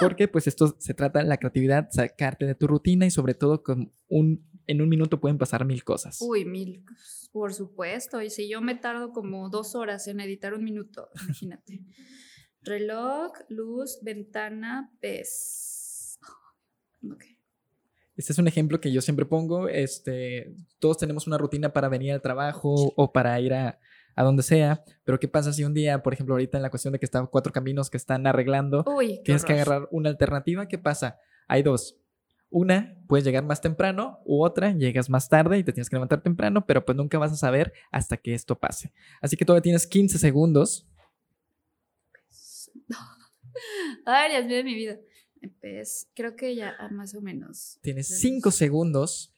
Porque 0.00 0.28
pues 0.28 0.46
esto 0.46 0.76
se 0.78 0.92
trata 0.92 1.20
de 1.20 1.26
la 1.26 1.38
creatividad, 1.38 1.88
sacarte 1.90 2.44
de 2.44 2.54
tu 2.54 2.66
rutina 2.66 3.06
y 3.06 3.10
sobre 3.10 3.34
todo 3.34 3.62
con 3.62 3.92
un, 4.08 4.44
en 4.66 4.82
un 4.82 4.88
minuto 4.88 5.20
pueden 5.20 5.38
pasar 5.38 5.64
mil 5.64 5.84
cosas. 5.84 6.18
Uy, 6.20 6.44
mil. 6.44 6.84
Por 7.32 7.54
supuesto. 7.54 8.20
Y 8.20 8.30
si 8.30 8.48
yo 8.48 8.60
me 8.60 8.74
tardo 8.74 9.12
como 9.12 9.48
dos 9.48 9.74
horas 9.74 10.06
en 10.08 10.20
editar 10.20 10.52
un 10.54 10.64
minuto, 10.64 11.08
imagínate. 11.24 11.84
Reloj, 12.62 13.32
luz, 13.48 14.00
ventana, 14.02 14.92
pez. 15.00 16.18
Ok. 17.10 17.35
Este 18.16 18.32
es 18.32 18.38
un 18.38 18.48
ejemplo 18.48 18.80
que 18.80 18.90
yo 18.90 19.02
siempre 19.02 19.26
pongo. 19.26 19.68
Este, 19.68 20.54
todos 20.78 20.98
tenemos 20.98 21.26
una 21.26 21.38
rutina 21.38 21.72
para 21.72 21.88
venir 21.88 22.12
al 22.12 22.22
trabajo 22.22 22.92
o 22.96 23.12
para 23.12 23.38
ir 23.40 23.52
a, 23.52 23.78
a 24.16 24.24
donde 24.24 24.42
sea. 24.42 24.82
Pero 25.04 25.20
¿qué 25.20 25.28
pasa 25.28 25.52
si 25.52 25.62
un 25.62 25.74
día, 25.74 26.02
por 26.02 26.14
ejemplo, 26.14 26.34
ahorita 26.34 26.58
en 26.58 26.62
la 26.62 26.70
cuestión 26.70 26.92
de 26.92 26.98
que 26.98 27.04
están 27.04 27.26
cuatro 27.26 27.52
caminos 27.52 27.90
que 27.90 27.98
están 27.98 28.26
arreglando, 28.26 28.84
Uy, 28.86 29.20
tienes 29.22 29.44
que 29.44 29.52
agarrar 29.52 29.86
una 29.90 30.08
alternativa? 30.08 30.66
¿Qué 30.66 30.78
pasa? 30.78 31.20
Hay 31.46 31.62
dos. 31.62 32.00
Una, 32.48 32.96
puedes 33.06 33.24
llegar 33.24 33.44
más 33.44 33.60
temprano, 33.60 34.20
u 34.24 34.42
otra, 34.42 34.72
llegas 34.72 35.10
más 35.10 35.28
tarde 35.28 35.58
y 35.58 35.64
te 35.64 35.72
tienes 35.72 35.90
que 35.90 35.96
levantar 35.96 36.22
temprano, 36.22 36.64
pero 36.64 36.84
pues 36.84 36.96
nunca 36.96 37.18
vas 37.18 37.32
a 37.32 37.36
saber 37.36 37.72
hasta 37.90 38.16
que 38.16 38.34
esto 38.34 38.58
pase. 38.58 38.92
Así 39.20 39.36
que 39.36 39.44
todavía 39.44 39.62
tienes 39.62 39.86
15 39.86 40.18
segundos. 40.18 40.88
Ay, 44.06 44.30
Dios 44.30 44.46
mío 44.46 44.56
de 44.56 44.64
mi 44.64 44.74
vida. 44.74 44.96
Creo 46.14 46.36
que 46.36 46.54
ya 46.54 46.76
más 46.90 47.14
o 47.14 47.20
menos. 47.20 47.78
Tienes. 47.82 48.20
5 48.20 48.50
segundos. 48.50 49.32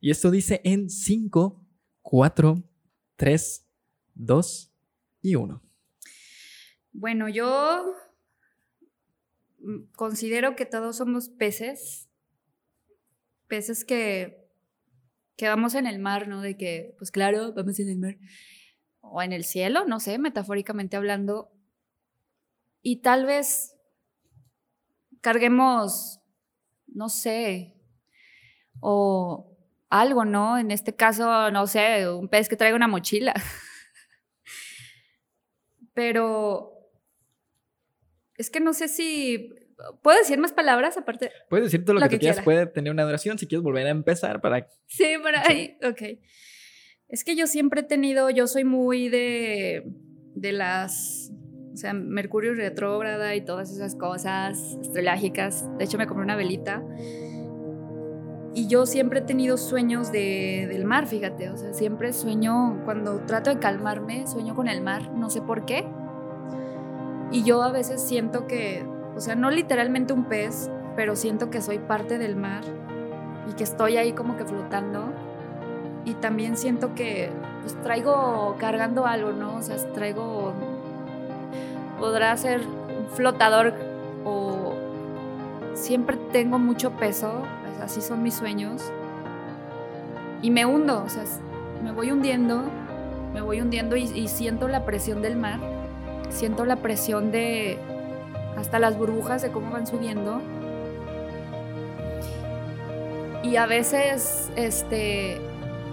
Y 0.00 0.10
esto 0.10 0.30
dice 0.30 0.60
en 0.64 0.90
5, 0.90 1.66
4, 2.02 2.62
3, 3.16 3.66
2 4.14 4.72
y 5.22 5.34
1. 5.34 5.62
Bueno, 6.92 7.28
yo 7.30 7.94
mm, 9.60 9.92
considero 9.96 10.56
que 10.56 10.66
todos 10.66 10.96
somos 10.96 11.30
peces. 11.30 12.10
Peces 13.48 13.86
que, 13.86 14.46
que 15.36 15.48
vamos 15.48 15.74
en 15.74 15.86
el 15.86 15.98
mar, 15.98 16.28
¿no? 16.28 16.42
De 16.42 16.58
que, 16.58 16.94
pues 16.98 17.10
claro, 17.10 17.54
vamos 17.54 17.80
en 17.80 17.88
el 17.88 17.98
mar. 17.98 18.18
O 19.00 19.22
en 19.22 19.32
el 19.32 19.44
cielo, 19.44 19.86
no 19.86 20.00
sé, 20.00 20.18
metafóricamente 20.18 20.98
hablando. 20.98 21.50
Y 22.86 23.00
tal 23.00 23.24
vez 23.24 23.74
carguemos, 25.22 26.20
no 26.86 27.08
sé, 27.08 27.74
o 28.78 29.56
algo, 29.88 30.26
¿no? 30.26 30.58
En 30.58 30.70
este 30.70 30.94
caso, 30.94 31.50
no 31.50 31.66
sé, 31.66 32.06
un 32.10 32.28
pez 32.28 32.50
que 32.50 32.56
traiga 32.56 32.76
una 32.76 32.86
mochila. 32.86 33.32
Pero 35.94 36.74
es 38.36 38.50
que 38.50 38.60
no 38.60 38.74
sé 38.74 38.88
si. 38.88 39.48
¿Puedo 40.02 40.18
decir 40.18 40.38
más 40.38 40.52
palabras 40.52 40.98
aparte? 40.98 41.32
Puedes 41.48 41.64
decir 41.64 41.86
todo 41.86 41.94
lo, 41.94 42.00
Lo 42.00 42.06
que, 42.06 42.16
que 42.16 42.18
quieras, 42.18 42.36
quiera. 42.36 42.44
puede 42.44 42.66
tener 42.66 42.92
una 42.92 43.04
duración 43.04 43.38
si 43.38 43.46
quieres 43.46 43.64
volver 43.64 43.86
a 43.86 43.90
empezar 43.90 44.42
para... 44.42 44.68
Sí, 44.86 45.14
por 45.22 45.34
ahí. 45.34 45.78
Ok. 45.82 46.02
Es 47.08 47.24
que 47.24 47.34
yo 47.34 47.46
siempre 47.46 47.80
he 47.80 47.84
tenido. 47.84 48.28
Yo 48.28 48.46
soy 48.46 48.64
muy 48.64 49.08
de. 49.08 49.84
de 50.34 50.52
las. 50.52 51.30
O 51.74 51.76
sea, 51.76 51.92
Mercurio 51.92 52.54
retrógrada 52.54 53.34
y 53.34 53.40
todas 53.40 53.72
esas 53.72 53.96
cosas 53.96 54.76
astrológicas. 54.80 55.68
De 55.76 55.84
hecho, 55.84 55.98
me 55.98 56.06
compré 56.06 56.24
una 56.24 56.36
velita. 56.36 56.84
Y 58.54 58.68
yo 58.68 58.86
siempre 58.86 59.18
he 59.18 59.22
tenido 59.22 59.56
sueños 59.56 60.12
de, 60.12 60.68
del 60.70 60.84
mar, 60.84 61.08
fíjate. 61.08 61.50
O 61.50 61.56
sea, 61.56 61.74
siempre 61.74 62.12
sueño, 62.12 62.80
cuando 62.84 63.18
trato 63.22 63.50
de 63.50 63.58
calmarme, 63.58 64.24
sueño 64.28 64.54
con 64.54 64.68
el 64.68 64.80
mar. 64.82 65.10
No 65.16 65.30
sé 65.30 65.42
por 65.42 65.66
qué. 65.66 65.84
Y 67.32 67.42
yo 67.42 67.64
a 67.64 67.72
veces 67.72 68.00
siento 68.00 68.46
que, 68.46 68.86
o 69.16 69.20
sea, 69.20 69.34
no 69.34 69.50
literalmente 69.50 70.12
un 70.12 70.26
pez, 70.26 70.70
pero 70.94 71.16
siento 71.16 71.50
que 71.50 71.60
soy 71.60 71.80
parte 71.80 72.18
del 72.18 72.36
mar 72.36 72.62
y 73.50 73.54
que 73.54 73.64
estoy 73.64 73.96
ahí 73.96 74.12
como 74.12 74.36
que 74.36 74.44
flotando. 74.44 75.12
Y 76.04 76.14
también 76.14 76.56
siento 76.56 76.94
que 76.94 77.30
pues, 77.62 77.74
traigo 77.82 78.54
cargando 78.60 79.06
algo, 79.06 79.32
¿no? 79.32 79.56
O 79.56 79.62
sea, 79.62 79.76
traigo. 79.92 80.52
Podrá 81.98 82.36
ser 82.36 82.60
un 82.60 83.08
flotador 83.14 83.74
o. 84.24 84.74
Siempre 85.74 86.16
tengo 86.32 86.58
mucho 86.58 86.92
peso, 86.92 87.42
pues, 87.62 87.80
así 87.80 88.00
son 88.00 88.22
mis 88.22 88.34
sueños. 88.34 88.82
Y 90.40 90.50
me 90.50 90.66
hundo, 90.66 91.02
o 91.04 91.08
sea, 91.08 91.24
me 91.82 91.90
voy 91.90 92.10
hundiendo, 92.10 92.62
me 93.32 93.40
voy 93.40 93.60
hundiendo 93.60 93.96
y, 93.96 94.28
siento 94.28 94.68
la 94.68 94.84
presión 94.84 95.22
del 95.22 95.36
mar. 95.36 95.58
siento 96.30 96.64
la 96.64 96.76
presión 96.76 97.30
de 97.32 97.78
hasta 98.56 98.78
las 98.78 98.96
burbujas 98.96 99.42
de 99.42 99.50
cómo 99.50 99.70
van 99.70 99.86
subiendo. 99.86 100.40
Y 103.42 103.56
a 103.56 103.66
veces, 103.66 104.50
este, 104.56 105.36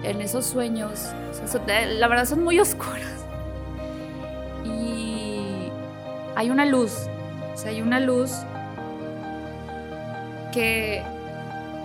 en 0.03 0.21
esos 0.21 0.45
sueños, 0.45 1.09
la 1.97 2.07
verdad 2.07 2.25
son 2.25 2.43
muy 2.43 2.59
oscuros. 2.59 3.20
Hay 6.35 6.49
una 6.49 6.65
luz, 6.65 7.07
o 7.53 7.57
sea, 7.57 7.71
hay 7.71 7.81
una 7.81 7.99
luz 7.99 8.31
que 10.51 11.03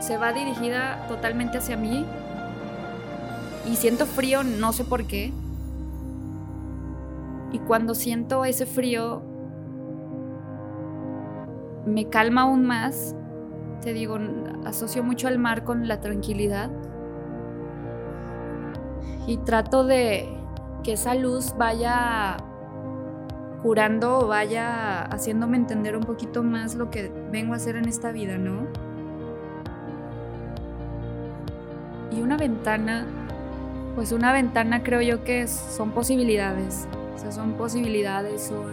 se 0.01 0.18
va 0.18 0.32
dirigida 0.32 1.06
totalmente 1.09 1.59
hacia 1.59 1.77
mí 1.77 2.05
y 3.70 3.77
siento 3.77 4.06
frío, 4.06 4.44
no 4.44 4.73
sé 4.73 4.85
por 4.85 5.06
qué. 5.06 5.32
Y 7.52 7.59
cuando 7.60 7.94
siento 7.94 8.44
ese 8.44 8.66
frío, 8.66 9.23
me 11.85 12.09
calma 12.09 12.43
aún 12.43 12.66
más. 12.66 13.14
Te 13.81 13.93
digo, 13.93 14.18
asocio 14.64 15.02
mucho 15.02 15.28
al 15.28 15.39
mar 15.39 15.64
con 15.64 15.89
la 15.89 16.01
tranquilidad. 16.01 16.70
Y 19.27 19.39
trato 19.39 19.85
de 19.85 20.28
que 20.85 20.93
esa 20.93 21.14
luz 21.14 21.55
vaya 21.56 22.36
curando 23.66 24.20
o 24.20 24.26
vaya 24.28 25.02
haciéndome 25.06 25.56
entender 25.56 25.97
un 25.97 26.05
poquito 26.05 26.44
más 26.44 26.76
lo 26.76 26.88
que 26.88 27.10
vengo 27.32 27.52
a 27.52 27.56
hacer 27.56 27.74
en 27.74 27.88
esta 27.88 28.12
vida, 28.12 28.38
¿no? 28.38 28.68
Y 32.16 32.22
una 32.22 32.36
ventana, 32.36 33.05
pues 33.97 34.12
una 34.12 34.32
ventana 34.32 34.84
creo 34.84 35.02
yo 35.02 35.24
que 35.24 35.48
son 35.48 35.90
posibilidades. 35.90 36.86
O 37.16 37.18
sea, 37.18 37.32
son 37.32 37.55
posibilidades, 37.55 38.40
son... 38.40 38.72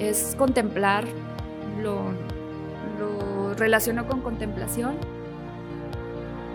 Es 0.00 0.34
contemplar, 0.36 1.04
lo, 1.80 2.00
lo 2.98 3.54
relaciono 3.54 4.08
con 4.08 4.22
contemplación, 4.22 4.96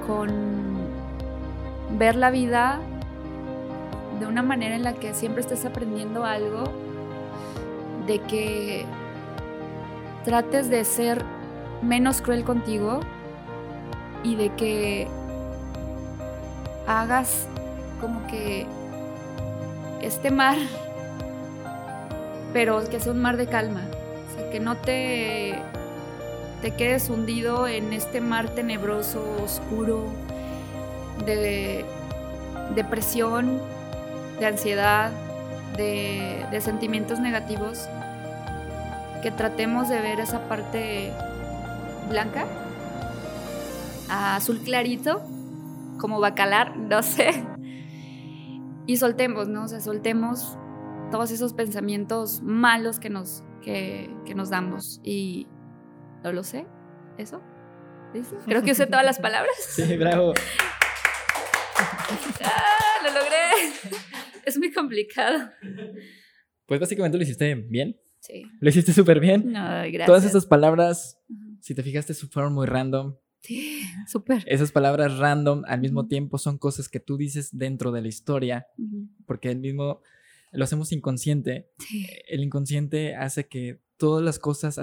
con 0.05 0.29
ver 1.97 2.17
la 2.17 2.31
vida 2.31 2.81
de 4.21 4.27
una 4.27 4.43
manera 4.43 4.75
en 4.75 4.83
la 4.83 4.93
que 4.93 5.15
siempre 5.15 5.41
estés 5.41 5.65
aprendiendo 5.65 6.23
algo, 6.23 6.63
de 8.05 8.19
que 8.19 8.85
trates 10.23 10.69
de 10.69 10.85
ser 10.85 11.25
menos 11.81 12.21
cruel 12.21 12.43
contigo 12.43 12.99
y 14.23 14.35
de 14.35 14.49
que 14.53 15.07
hagas 16.87 17.47
como 17.99 18.27
que 18.27 18.67
este 20.03 20.29
mar, 20.29 20.57
pero 22.53 22.87
que 22.87 22.99
sea 22.99 23.11
un 23.11 23.21
mar 23.21 23.37
de 23.37 23.47
calma. 23.47 23.81
Que 24.51 24.59
no 24.59 24.75
te, 24.75 25.55
te 26.61 26.71
quedes 26.71 27.09
hundido 27.09 27.67
en 27.67 27.93
este 27.93 28.21
mar 28.21 28.49
tenebroso, 28.49 29.23
oscuro, 29.41 30.03
de 31.25 31.85
depresión, 32.75 33.61
de 34.41 34.47
ansiedad, 34.47 35.11
de, 35.77 36.45
de 36.51 36.61
sentimientos 36.61 37.19
negativos. 37.19 37.87
Que 39.23 39.31
tratemos 39.31 39.87
de 39.87 40.01
ver 40.01 40.19
esa 40.19 40.49
parte 40.49 41.13
blanca, 42.09 42.45
azul 44.09 44.59
clarito, 44.59 45.21
como 45.97 46.19
bacalar, 46.19 46.75
no 46.75 47.01
sé 47.01 47.45
y 48.91 48.97
soltemos, 48.97 49.47
¿no? 49.47 49.63
O 49.63 49.67
sea, 49.67 49.79
soltemos 49.79 50.57
todos 51.11 51.31
esos 51.31 51.53
pensamientos 51.53 52.41
malos 52.41 52.99
que 52.99 53.09
nos, 53.09 53.43
que, 53.61 54.09
nos 54.35 54.49
damos. 54.49 54.99
Y 55.03 55.47
no 56.23 56.31
lo 56.31 56.43
sé, 56.43 56.65
¿eso? 57.17 57.41
Creo 58.45 58.63
que 58.63 58.71
usé 58.71 58.87
todas 58.87 59.05
las 59.05 59.19
palabras. 59.19 59.55
Sí, 59.69 59.97
bravo. 59.97 60.33
¡Ah, 62.43 63.03
lo 63.03 63.11
logré! 63.13 64.01
Es 64.45 64.57
muy 64.57 64.71
complicado. 64.71 65.49
Pues 66.65 66.79
básicamente 66.79 67.17
lo 67.17 67.23
hiciste 67.23 67.55
bien. 67.55 67.99
Sí. 68.19 68.43
Lo 68.59 68.69
hiciste 68.69 68.93
súper 68.93 69.19
bien. 69.19 69.51
No, 69.51 69.61
gracias. 69.61 70.05
Todas 70.05 70.25
esas 70.25 70.45
palabras, 70.45 71.19
si 71.59 71.73
te 71.73 71.83
fijaste, 71.83 72.13
fueron 72.13 72.53
muy 72.53 72.67
random. 72.67 73.15
Sí, 73.41 73.81
súper. 74.07 74.43
Esas 74.45 74.71
palabras 74.71 75.17
random 75.17 75.63
al 75.65 75.81
mismo 75.81 76.07
tiempo 76.07 76.37
son 76.37 76.59
cosas 76.59 76.87
que 76.87 76.99
tú 76.99 77.17
dices 77.17 77.57
dentro 77.57 77.91
de 77.91 78.01
la 78.01 78.07
historia, 78.07 78.67
porque 79.25 79.49
el 79.49 79.57
mismo 79.57 80.01
lo 80.51 80.63
hacemos 80.63 80.91
inconsciente. 80.91 81.71
El 82.27 82.43
inconsciente 82.43 83.15
hace 83.15 83.47
que 83.47 83.81
todas 83.97 84.23
las 84.23 84.37
cosas, 84.37 84.79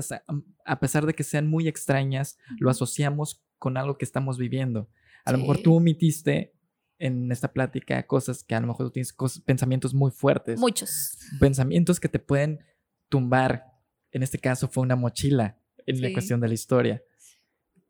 a 0.65 0.81
pesar 0.81 1.07
de 1.07 1.15
que 1.15 1.23
sean 1.23 1.47
muy 1.47 1.69
extrañas, 1.69 2.39
lo 2.59 2.71
asociamos 2.71 3.45
con 3.59 3.77
algo 3.77 3.97
que 3.97 4.05
estamos 4.05 4.39
viviendo. 4.39 4.91
A 5.25 5.33
lo 5.33 5.39
mejor 5.39 5.59
tú 5.59 5.75
omitiste 5.77 6.55
en 6.99 7.31
esta 7.31 7.53
plática 7.53 8.05
cosas 8.07 8.43
que 8.43 8.55
a 8.55 8.61
lo 8.61 8.67
mejor 8.67 8.87
tú 8.87 8.93
tienes 8.93 9.15
pensamientos 9.45 9.95
muy 9.95 10.11
fuertes. 10.11 10.59
Muchos. 10.59 11.17
Pensamientos 11.39 12.01
que 12.01 12.09
te 12.09 12.19
pueden 12.19 12.65
tumbar. 13.09 13.65
En 14.11 14.23
este 14.23 14.39
caso 14.39 14.69
fue 14.69 14.83
una 14.83 14.97
mochila 14.97 15.59
en 15.87 16.01
la 16.03 16.13
cuestión 16.13 16.41
de 16.41 16.49
la 16.49 16.55
historia. 16.55 17.03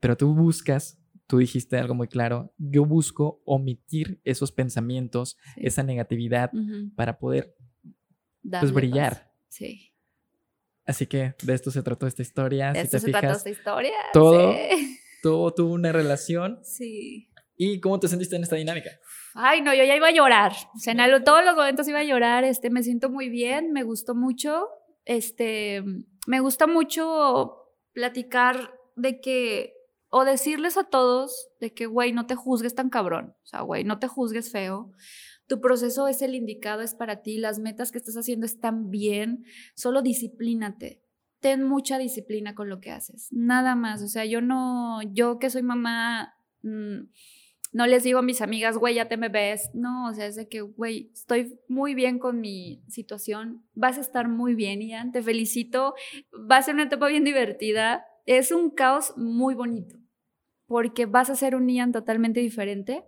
Pero 0.00 0.16
tú 0.16 0.34
buscas, 0.34 0.98
tú 1.26 1.38
dijiste 1.38 1.76
algo 1.76 1.94
muy 1.94 2.08
claro, 2.08 2.52
yo 2.58 2.84
busco 2.84 3.42
omitir 3.44 4.20
esos 4.24 4.52
pensamientos, 4.52 5.36
esa 5.56 5.82
negatividad 5.82 6.50
para 6.94 7.18
poder 7.18 7.56
pues, 8.42 8.72
brillar. 8.72 9.32
Sí. 9.48 9.92
Así 10.84 11.06
que 11.06 11.34
de 11.42 11.54
esto 11.54 11.70
se 11.70 11.82
trató 11.82 12.06
esta 12.06 12.22
historia. 12.22 12.72
De 12.72 12.80
esto 12.80 12.98
se 12.98 13.10
trató 13.10 13.32
esta 13.32 13.50
historia. 13.50 13.94
Todo, 14.12 14.54
todo 15.22 15.52
tuvo 15.52 15.74
una 15.74 15.92
relación. 15.92 16.60
Sí. 16.62 17.28
¿Y 17.58 17.80
cómo 17.80 17.98
te 17.98 18.06
sentiste 18.06 18.36
en 18.36 18.44
esta 18.44 18.54
dinámica? 18.56 18.90
Ay, 19.34 19.60
no, 19.60 19.74
yo 19.74 19.84
ya 19.84 19.96
iba 19.96 20.08
a 20.08 20.12
llorar. 20.12 20.52
O 20.74 20.78
sea, 20.78 20.92
en 20.92 21.24
todos 21.24 21.44
los 21.44 21.56
momentos 21.56 21.88
iba 21.88 21.98
a 21.98 22.04
llorar. 22.04 22.44
Este, 22.44 22.70
me 22.70 22.84
siento 22.84 23.10
muy 23.10 23.28
bien, 23.28 23.72
me 23.72 23.82
gustó 23.82 24.14
mucho. 24.14 24.68
Este, 25.04 25.82
me 26.26 26.40
gusta 26.40 26.68
mucho 26.68 27.74
platicar 27.92 28.72
de 28.94 29.20
que 29.20 29.74
o 30.10 30.24
decirles 30.24 30.76
a 30.78 30.84
todos 30.84 31.48
de 31.60 31.74
que, 31.74 31.86
güey, 31.86 32.12
no 32.12 32.26
te 32.26 32.36
juzgues 32.36 32.74
tan 32.74 32.90
cabrón. 32.90 33.34
O 33.42 33.46
sea, 33.46 33.60
güey, 33.62 33.82
no 33.84 33.98
te 33.98 34.06
juzgues 34.06 34.52
feo. 34.52 34.92
Tu 35.48 35.60
proceso 35.60 36.08
es 36.08 36.22
el 36.22 36.34
indicado, 36.34 36.82
es 36.82 36.94
para 36.94 37.22
ti. 37.22 37.38
Las 37.38 37.58
metas 37.58 37.90
que 37.90 37.98
estás 37.98 38.16
haciendo 38.16 38.46
están 38.46 38.90
bien. 38.90 39.44
Solo 39.74 40.00
disciplínate. 40.00 41.02
Ten 41.40 41.64
mucha 41.64 41.98
disciplina 41.98 42.54
con 42.54 42.68
lo 42.68 42.80
que 42.80 42.92
haces. 42.92 43.28
Nada 43.32 43.74
más. 43.74 44.02
O 44.02 44.08
sea, 44.08 44.24
yo 44.24 44.40
no, 44.40 45.00
yo 45.12 45.38
que 45.38 45.50
soy 45.50 45.62
mamá, 45.62 46.34
mm, 46.62 47.00
no 47.72 47.86
les 47.86 48.02
digo 48.02 48.20
a 48.20 48.22
mis 48.22 48.40
amigas, 48.40 48.76
güey, 48.78 48.94
ya 48.94 49.08
te 49.08 49.16
me 49.16 49.28
ves. 49.28 49.70
No, 49.74 50.08
o 50.08 50.14
sea, 50.14 50.26
es 50.26 50.36
de 50.36 50.48
que, 50.48 50.62
güey, 50.62 51.10
estoy 51.12 51.58
muy 51.68 51.94
bien 51.94 52.18
con 52.18 52.40
mi 52.40 52.82
situación. 52.88 53.64
Vas 53.74 53.98
a 53.98 54.00
estar 54.00 54.28
muy 54.28 54.54
bien, 54.54 54.80
Ian. 54.80 55.12
Te 55.12 55.22
felicito. 55.22 55.94
Va 56.34 56.56
a 56.56 56.62
ser 56.62 56.74
una 56.74 56.84
etapa 56.84 57.08
bien 57.08 57.24
divertida 57.24 58.04
es 58.28 58.52
un 58.52 58.68
caos 58.68 59.14
muy 59.16 59.54
bonito, 59.54 59.96
porque 60.66 61.06
vas 61.06 61.30
a 61.30 61.34
ser 61.34 61.54
un 61.54 61.66
Ian 61.66 61.92
totalmente 61.92 62.40
diferente 62.40 63.02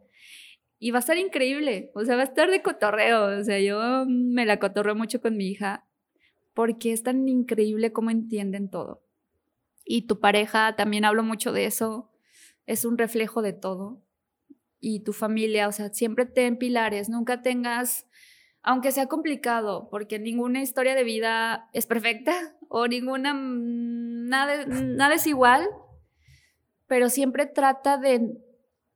y 0.78 0.92
va 0.92 0.98
a 0.98 1.00
estar 1.00 1.18
increíble, 1.18 1.92
o 1.94 2.06
sea, 2.06 2.16
va 2.16 2.22
a 2.22 2.24
estar 2.24 2.50
de 2.50 2.62
cotorreo, 2.62 3.38
o 3.38 3.44
sea, 3.44 3.60
yo 3.60 4.06
me 4.08 4.46
la 4.46 4.58
cotorreo 4.58 4.94
mucho 4.94 5.20
con 5.20 5.36
mi 5.36 5.48
hija, 5.48 5.86
porque 6.54 6.94
es 6.94 7.02
tan 7.02 7.28
increíble 7.28 7.92
cómo 7.92 8.10
entienden 8.10 8.70
todo. 8.70 9.04
Y 9.84 10.06
tu 10.06 10.20
pareja, 10.20 10.74
también 10.74 11.04
hablo 11.04 11.22
mucho 11.22 11.52
de 11.52 11.66
eso, 11.66 12.10
es 12.64 12.86
un 12.86 12.96
reflejo 12.96 13.42
de 13.42 13.52
todo. 13.52 14.00
Y 14.80 15.00
tu 15.00 15.12
familia, 15.12 15.68
o 15.68 15.72
sea, 15.72 15.90
siempre 15.90 16.26
ten 16.26 16.56
pilares, 16.56 17.08
nunca 17.08 17.42
tengas, 17.42 18.06
aunque 18.62 18.92
sea 18.92 19.06
complicado, 19.06 19.88
porque 19.90 20.18
ninguna 20.18 20.62
historia 20.62 20.94
de 20.94 21.04
vida 21.04 21.68
es 21.72 21.86
perfecta 21.86 22.34
o 22.68 22.86
ninguna 22.86 23.34
nada, 23.34 24.64
nada 24.66 25.14
es 25.14 25.26
igual, 25.26 25.68
pero 26.86 27.08
siempre 27.08 27.46
trata 27.46 27.98
de 27.98 28.38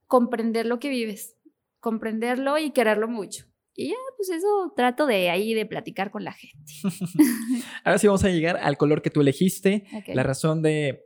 comprender 0.06 0.66
lo 0.66 0.78
que 0.78 0.88
vives, 0.88 1.36
comprenderlo 1.80 2.58
y 2.58 2.70
quererlo 2.70 3.08
mucho. 3.08 3.46
Y 3.76 3.88
ya, 3.88 3.96
pues 4.16 4.30
eso 4.30 4.72
trato 4.76 5.04
de 5.06 5.30
ahí 5.30 5.52
de 5.52 5.66
platicar 5.66 6.10
con 6.10 6.22
la 6.22 6.32
gente. 6.32 6.72
Ahora 7.84 7.98
sí 7.98 8.06
vamos 8.06 8.24
a 8.24 8.30
llegar 8.30 8.56
al 8.56 8.76
color 8.76 9.02
que 9.02 9.10
tú 9.10 9.20
elegiste, 9.20 9.84
la 10.06 10.22
razón 10.22 10.62
de 10.62 11.03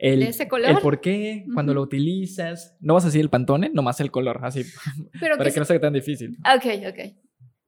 el, 0.00 0.22
ese 0.22 0.48
color? 0.48 0.70
el 0.70 0.78
por 0.78 1.00
qué, 1.00 1.44
cuando 1.52 1.74
lo 1.74 1.82
utilizas. 1.82 2.76
No 2.80 2.94
vas 2.94 3.04
a 3.04 3.08
decir 3.08 3.20
el 3.20 3.28
pantone, 3.28 3.70
nomás 3.72 4.00
el 4.00 4.10
color, 4.10 4.40
así. 4.42 4.64
para 5.20 5.50
que, 5.50 5.58
no 5.58 5.64
sea 5.64 5.80
tan 5.80 5.92
difícil. 5.92 6.38
Ok, 6.54 6.64
ok. 6.88 7.14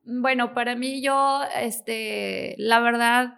Bueno, 0.05 0.55
para 0.55 0.75
mí 0.75 1.03
yo, 1.03 1.43
este, 1.61 2.55
la 2.59 2.81
verdad, 2.81 3.35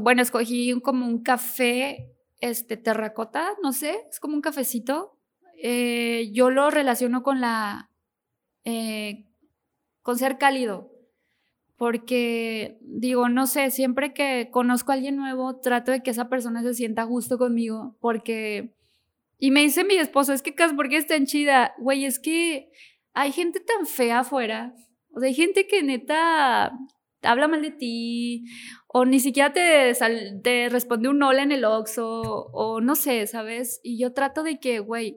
bueno, 0.00 0.22
escogí 0.22 0.72
como 0.80 1.06
un 1.06 1.22
café 1.22 2.14
este, 2.40 2.76
terracota, 2.76 3.50
no 3.62 3.72
sé, 3.72 3.96
es 4.08 4.20
como 4.20 4.34
un 4.34 4.40
cafecito. 4.40 5.18
Eh, 5.62 6.30
yo 6.32 6.50
lo 6.50 6.70
relaciono 6.70 7.22
con 7.22 7.40
la, 7.40 7.90
eh, 8.64 9.26
con 10.02 10.16
ser 10.18 10.38
cálido, 10.38 10.89
porque 11.80 12.76
digo, 12.82 13.30
no 13.30 13.46
sé, 13.46 13.70
siempre 13.70 14.12
que 14.12 14.50
conozco 14.50 14.92
a 14.92 14.96
alguien 14.96 15.16
nuevo, 15.16 15.60
trato 15.60 15.90
de 15.90 16.02
que 16.02 16.10
esa 16.10 16.28
persona 16.28 16.62
se 16.62 16.74
sienta 16.74 17.06
justo 17.06 17.38
conmigo, 17.38 17.96
porque... 18.02 18.74
Y 19.38 19.50
me 19.50 19.62
dice 19.62 19.82
mi 19.82 19.94
esposo, 19.94 20.34
es 20.34 20.42
que, 20.42 20.54
Cas, 20.54 20.74
¿por 20.74 20.90
qué 20.90 20.98
es 20.98 21.06
tan 21.06 21.24
chida? 21.24 21.72
Güey, 21.78 22.04
es 22.04 22.18
que 22.18 22.70
hay 23.14 23.32
gente 23.32 23.60
tan 23.60 23.86
fea 23.86 24.18
afuera. 24.18 24.74
O 25.14 25.20
sea, 25.20 25.28
hay 25.28 25.34
gente 25.34 25.66
que 25.66 25.82
neta 25.82 26.70
habla 27.22 27.48
mal 27.48 27.62
de 27.62 27.70
ti, 27.70 28.44
o 28.86 29.06
ni 29.06 29.18
siquiera 29.18 29.54
te, 29.54 29.94
te 30.42 30.68
responde 30.68 31.08
un 31.08 31.22
hola 31.22 31.42
en 31.44 31.52
el 31.52 31.64
Oxxo, 31.64 32.20
o 32.52 32.82
no 32.82 32.94
sé, 32.94 33.26
¿sabes? 33.26 33.80
Y 33.82 33.98
yo 33.98 34.12
trato 34.12 34.42
de 34.42 34.60
que, 34.60 34.80
güey, 34.80 35.16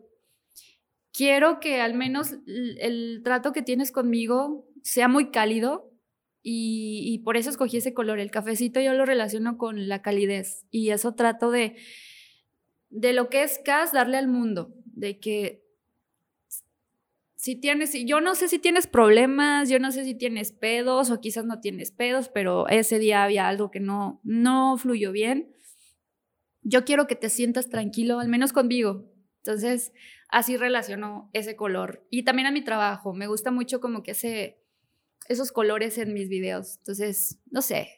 quiero 1.11 1.59
que 1.59 1.81
al 1.81 1.93
menos 1.93 2.37
el, 2.47 3.19
trato 3.21 3.51
que 3.51 3.63
tienes 3.63 3.91
conmigo 3.91 4.65
sea 4.81 5.09
muy 5.09 5.29
cálido 5.29 5.92
y, 6.43 7.21
por 7.23 7.37
eso 7.37 7.49
escogí 7.49 7.77
ese 7.77 7.93
color. 7.93 8.19
El 8.19 8.29
cafecito 8.29 8.81
yo 8.81 8.93
lo 8.93 9.05
relaciono 9.05 9.57
con 9.57 9.87
la 9.87 10.01
calidez 10.01 10.65
y 10.69 10.89
eso 10.89 11.15
trato 11.15 11.51
de, 11.51 11.77
de 12.89 13.13
lo 13.13 13.29
que 13.29 13.43
es 13.43 13.59
CAS, 13.63 13.93
darle 13.93 14.17
al 14.17 14.27
mundo, 14.27 14.73
de 14.85 15.19
que 15.19 15.63
si 17.43 17.55
tienes, 17.55 17.93
yo 18.05 18.21
no 18.21 18.35
sé 18.35 18.47
si 18.47 18.59
tienes 18.59 18.87
problemas, 18.87 19.69
yo 19.69 19.79
no 19.79 19.91
sé 19.91 20.05
si 20.05 20.15
tienes 20.15 20.51
pedos 20.51 21.11
o 21.11 21.19
quizás 21.19 21.45
no 21.45 21.59
tienes 21.59 21.91
pedos, 21.91 22.29
pero 22.29 22.67
ese 22.69 22.99
día 22.99 23.23
había 23.23 23.47
algo 23.47 23.71
que 23.71 23.79
no, 23.79 24.21
no 24.23 24.77
fluyó 24.77 25.11
bien. 25.11 25.53
Yo 26.61 26.85
quiero 26.85 27.07
que 27.07 27.15
te 27.15 27.27
sientas 27.29 27.69
tranquilo, 27.69 28.19
al 28.19 28.29
menos 28.29 28.53
conmigo. 28.53 29.11
Entonces, 29.39 29.91
así 30.29 30.55
relaciono 30.55 31.29
ese 31.33 31.57
color. 31.57 32.07
Y 32.09 32.23
también 32.23 32.47
a 32.47 32.51
mi 32.51 32.63
trabajo, 32.63 33.13
me 33.13 33.27
gusta 33.27 33.51
mucho 33.51 33.81
como 33.81 34.03
que 34.03 34.11
ese, 34.11 34.62
esos 35.27 35.51
colores 35.51 35.97
en 35.97 36.13
mis 36.13 36.29
videos. 36.29 36.77
Entonces, 36.77 37.39
no 37.51 37.61
sé. 37.61 37.89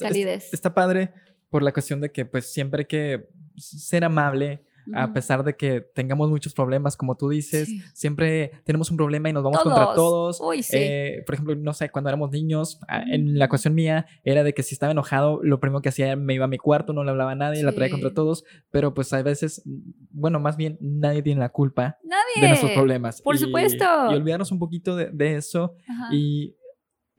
calidez. 0.00 0.52
está 0.52 0.74
padre 0.74 1.12
por 1.50 1.62
la 1.62 1.72
cuestión 1.72 2.00
de 2.00 2.10
que 2.10 2.24
pues 2.24 2.52
siempre 2.52 2.80
hay 2.80 2.86
que 2.86 3.28
ser 3.56 4.04
amable, 4.04 4.64
a 4.94 5.12
pesar 5.12 5.44
de 5.44 5.56
que 5.56 5.80
tengamos 5.80 6.30
muchos 6.30 6.54
problemas, 6.54 6.96
como 6.96 7.16
tú 7.16 7.28
dices, 7.28 7.68
siempre 7.94 8.52
tenemos 8.64 8.90
un 8.90 8.96
problema 8.96 9.28
y 9.28 9.32
nos 9.32 9.42
vamos 9.42 9.60
contra 9.60 9.94
todos. 9.94 10.40
Eh, 10.72 11.22
por 11.26 11.34
ejemplo, 11.34 11.54
no 11.54 11.72
sé, 11.72 11.90
cuando 11.90 12.10
éramos 12.10 12.30
niños, 12.30 12.80
en 12.88 13.38
la 13.38 13.48
cuestión 13.48 13.74
mía 13.74 14.06
era 14.24 14.44
de 14.44 14.54
que 14.54 14.62
si 14.62 14.74
estaba 14.74 14.92
enojado, 14.92 15.40
lo 15.42 15.60
primero 15.60 15.82
que 15.82 15.88
hacía 15.88 16.16
me 16.16 16.34
iba 16.34 16.44
a 16.44 16.48
mi 16.48 16.58
cuarto, 16.58 16.92
no 16.92 17.04
le 17.04 17.10
hablaba 17.10 17.32
a 17.32 17.36
nadie, 17.36 17.62
la 17.62 17.72
traía 17.72 17.90
contra 17.90 18.12
todos, 18.12 18.44
pero 18.70 18.94
pues 18.94 19.12
a 19.12 19.22
veces, 19.22 19.62
bueno, 20.10 20.40
más 20.40 20.56
bien 20.56 20.78
nadie 20.80 21.22
tiene 21.22 21.40
la 21.40 21.50
culpa 21.50 21.98
de 22.40 22.48
nuestros 22.48 22.72
problemas. 22.72 23.22
Por 23.22 23.38
supuesto. 23.38 23.84
Y 24.10 24.14
olvidarnos 24.14 24.52
un 24.52 24.58
poquito 24.58 24.96
de, 24.96 25.10
de 25.10 25.36
eso 25.36 25.74
y 26.10 26.56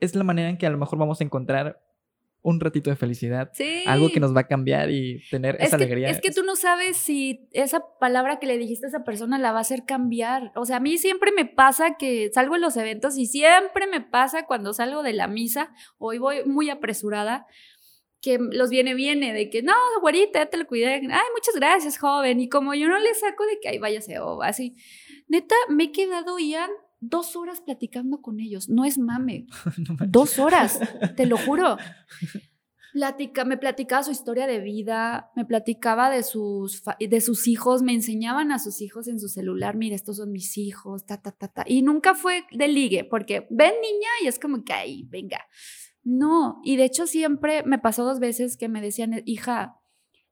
es 0.00 0.14
la 0.14 0.24
manera 0.24 0.48
en 0.48 0.58
que 0.58 0.66
a 0.66 0.70
lo 0.70 0.78
mejor 0.78 0.98
vamos 0.98 1.20
a 1.20 1.24
encontrar 1.24 1.83
un 2.44 2.60
ratito 2.60 2.90
de 2.90 2.96
felicidad, 2.96 3.50
algo 3.86 4.10
que 4.10 4.20
nos 4.20 4.36
va 4.36 4.40
a 4.40 4.46
cambiar 4.46 4.90
y 4.90 5.22
tener 5.30 5.56
esa 5.60 5.76
alegría. 5.76 6.10
Es 6.10 6.20
que 6.20 6.30
tú 6.30 6.42
no 6.42 6.56
sabes 6.56 6.98
si 6.98 7.48
esa 7.52 7.82
palabra 7.98 8.38
que 8.38 8.46
le 8.46 8.58
dijiste 8.58 8.84
a 8.84 8.90
esa 8.90 9.02
persona 9.02 9.38
la 9.38 9.52
va 9.52 9.58
a 9.58 9.60
hacer 9.62 9.86
cambiar. 9.86 10.52
O 10.54 10.66
sea, 10.66 10.76
a 10.76 10.80
mí 10.80 10.98
siempre 10.98 11.32
me 11.32 11.46
pasa 11.46 11.96
que 11.98 12.30
salgo 12.34 12.56
en 12.56 12.60
los 12.60 12.76
eventos 12.76 13.16
y 13.16 13.24
siempre 13.24 13.86
me 13.86 14.02
pasa 14.02 14.44
cuando 14.44 14.74
salgo 14.74 15.02
de 15.02 15.14
la 15.14 15.26
misa, 15.26 15.72
hoy 15.96 16.18
voy 16.18 16.44
muy 16.44 16.68
apresurada, 16.68 17.46
que 18.20 18.38
los 18.38 18.68
viene, 18.68 18.92
viene, 18.92 19.32
de 19.32 19.48
que 19.48 19.62
no, 19.62 19.74
güerita, 20.02 20.40
ya 20.40 20.46
te 20.46 20.58
lo 20.58 20.66
cuidé. 20.66 20.94
Ay, 20.94 21.00
muchas 21.02 21.54
gracias, 21.56 21.98
joven. 21.98 22.40
Y 22.40 22.50
como 22.50 22.74
yo 22.74 22.88
no 22.88 22.98
le 22.98 23.14
saco 23.14 23.46
de 23.46 23.58
que, 23.60 23.70
ay, 23.70 23.78
váyase 23.78 24.18
o 24.18 24.42
así. 24.42 24.76
Neta, 25.28 25.54
me 25.70 25.84
he 25.84 25.92
quedado, 25.92 26.38
Ian, 26.38 26.70
dos 27.08 27.36
horas 27.36 27.60
platicando 27.60 28.20
con 28.20 28.40
ellos. 28.40 28.68
No 28.68 28.84
es 28.84 28.98
mame. 28.98 29.46
dos 30.08 30.38
horas, 30.38 30.80
te 31.16 31.26
lo 31.26 31.36
juro. 31.36 31.76
Platica, 32.94 33.44
me 33.44 33.56
platicaba 33.56 34.04
su 34.04 34.12
historia 34.12 34.46
de 34.46 34.60
vida, 34.60 35.32
me 35.34 35.44
platicaba 35.44 36.10
de 36.10 36.22
sus, 36.22 36.80
de 37.00 37.20
sus 37.20 37.48
hijos, 37.48 37.82
me 37.82 37.92
enseñaban 37.92 38.52
a 38.52 38.60
sus 38.60 38.80
hijos 38.80 39.08
en 39.08 39.18
su 39.18 39.28
celular, 39.28 39.74
mira, 39.74 39.96
estos 39.96 40.18
son 40.18 40.30
mis 40.30 40.56
hijos, 40.56 41.04
ta, 41.04 41.20
ta, 41.20 41.32
ta, 41.32 41.48
ta. 41.48 41.64
Y 41.66 41.82
nunca 41.82 42.14
fue 42.14 42.44
de 42.52 42.68
ligue, 42.68 43.02
porque 43.02 43.48
ven 43.50 43.72
niña 43.82 44.08
y 44.22 44.28
es 44.28 44.38
como 44.38 44.62
que, 44.62 44.74
ay, 44.74 45.08
venga. 45.10 45.40
No, 46.04 46.60
y 46.62 46.76
de 46.76 46.84
hecho 46.84 47.08
siempre 47.08 47.64
me 47.64 47.80
pasó 47.80 48.04
dos 48.04 48.20
veces 48.20 48.56
que 48.56 48.68
me 48.68 48.80
decían, 48.80 49.22
hija, 49.24 49.80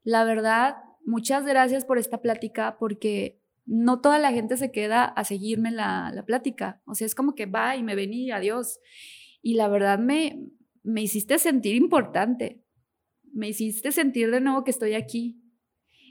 la 0.04 0.22
verdad, 0.22 0.76
muchas 1.04 1.44
gracias 1.44 1.84
por 1.84 1.98
esta 1.98 2.22
plática, 2.22 2.76
porque 2.78 3.41
no 3.64 4.00
toda 4.00 4.18
la 4.18 4.32
gente 4.32 4.56
se 4.56 4.72
queda 4.72 5.04
a 5.04 5.24
seguirme 5.24 5.70
la, 5.70 6.24
plática. 6.26 6.82
O 6.84 6.94
sea, 6.94 7.06
es 7.06 7.14
como 7.14 7.34
que 7.34 7.46
va 7.46 7.76
y 7.76 7.82
me 7.82 7.94
ven 7.94 8.12
y 8.12 8.30
adiós. 8.30 8.80
Y 9.40 9.54
la 9.54 9.68
verdad 9.68 9.98
me, 9.98 10.48
me 10.82 11.02
hiciste 11.02 11.38
sentir 11.38 11.74
importante. 11.76 12.62
Me 13.32 13.48
hiciste 13.48 13.92
sentir 13.92 14.30
de 14.30 14.40
nuevo 14.40 14.64
que 14.64 14.70
estoy 14.70 14.94
aquí. 14.94 15.38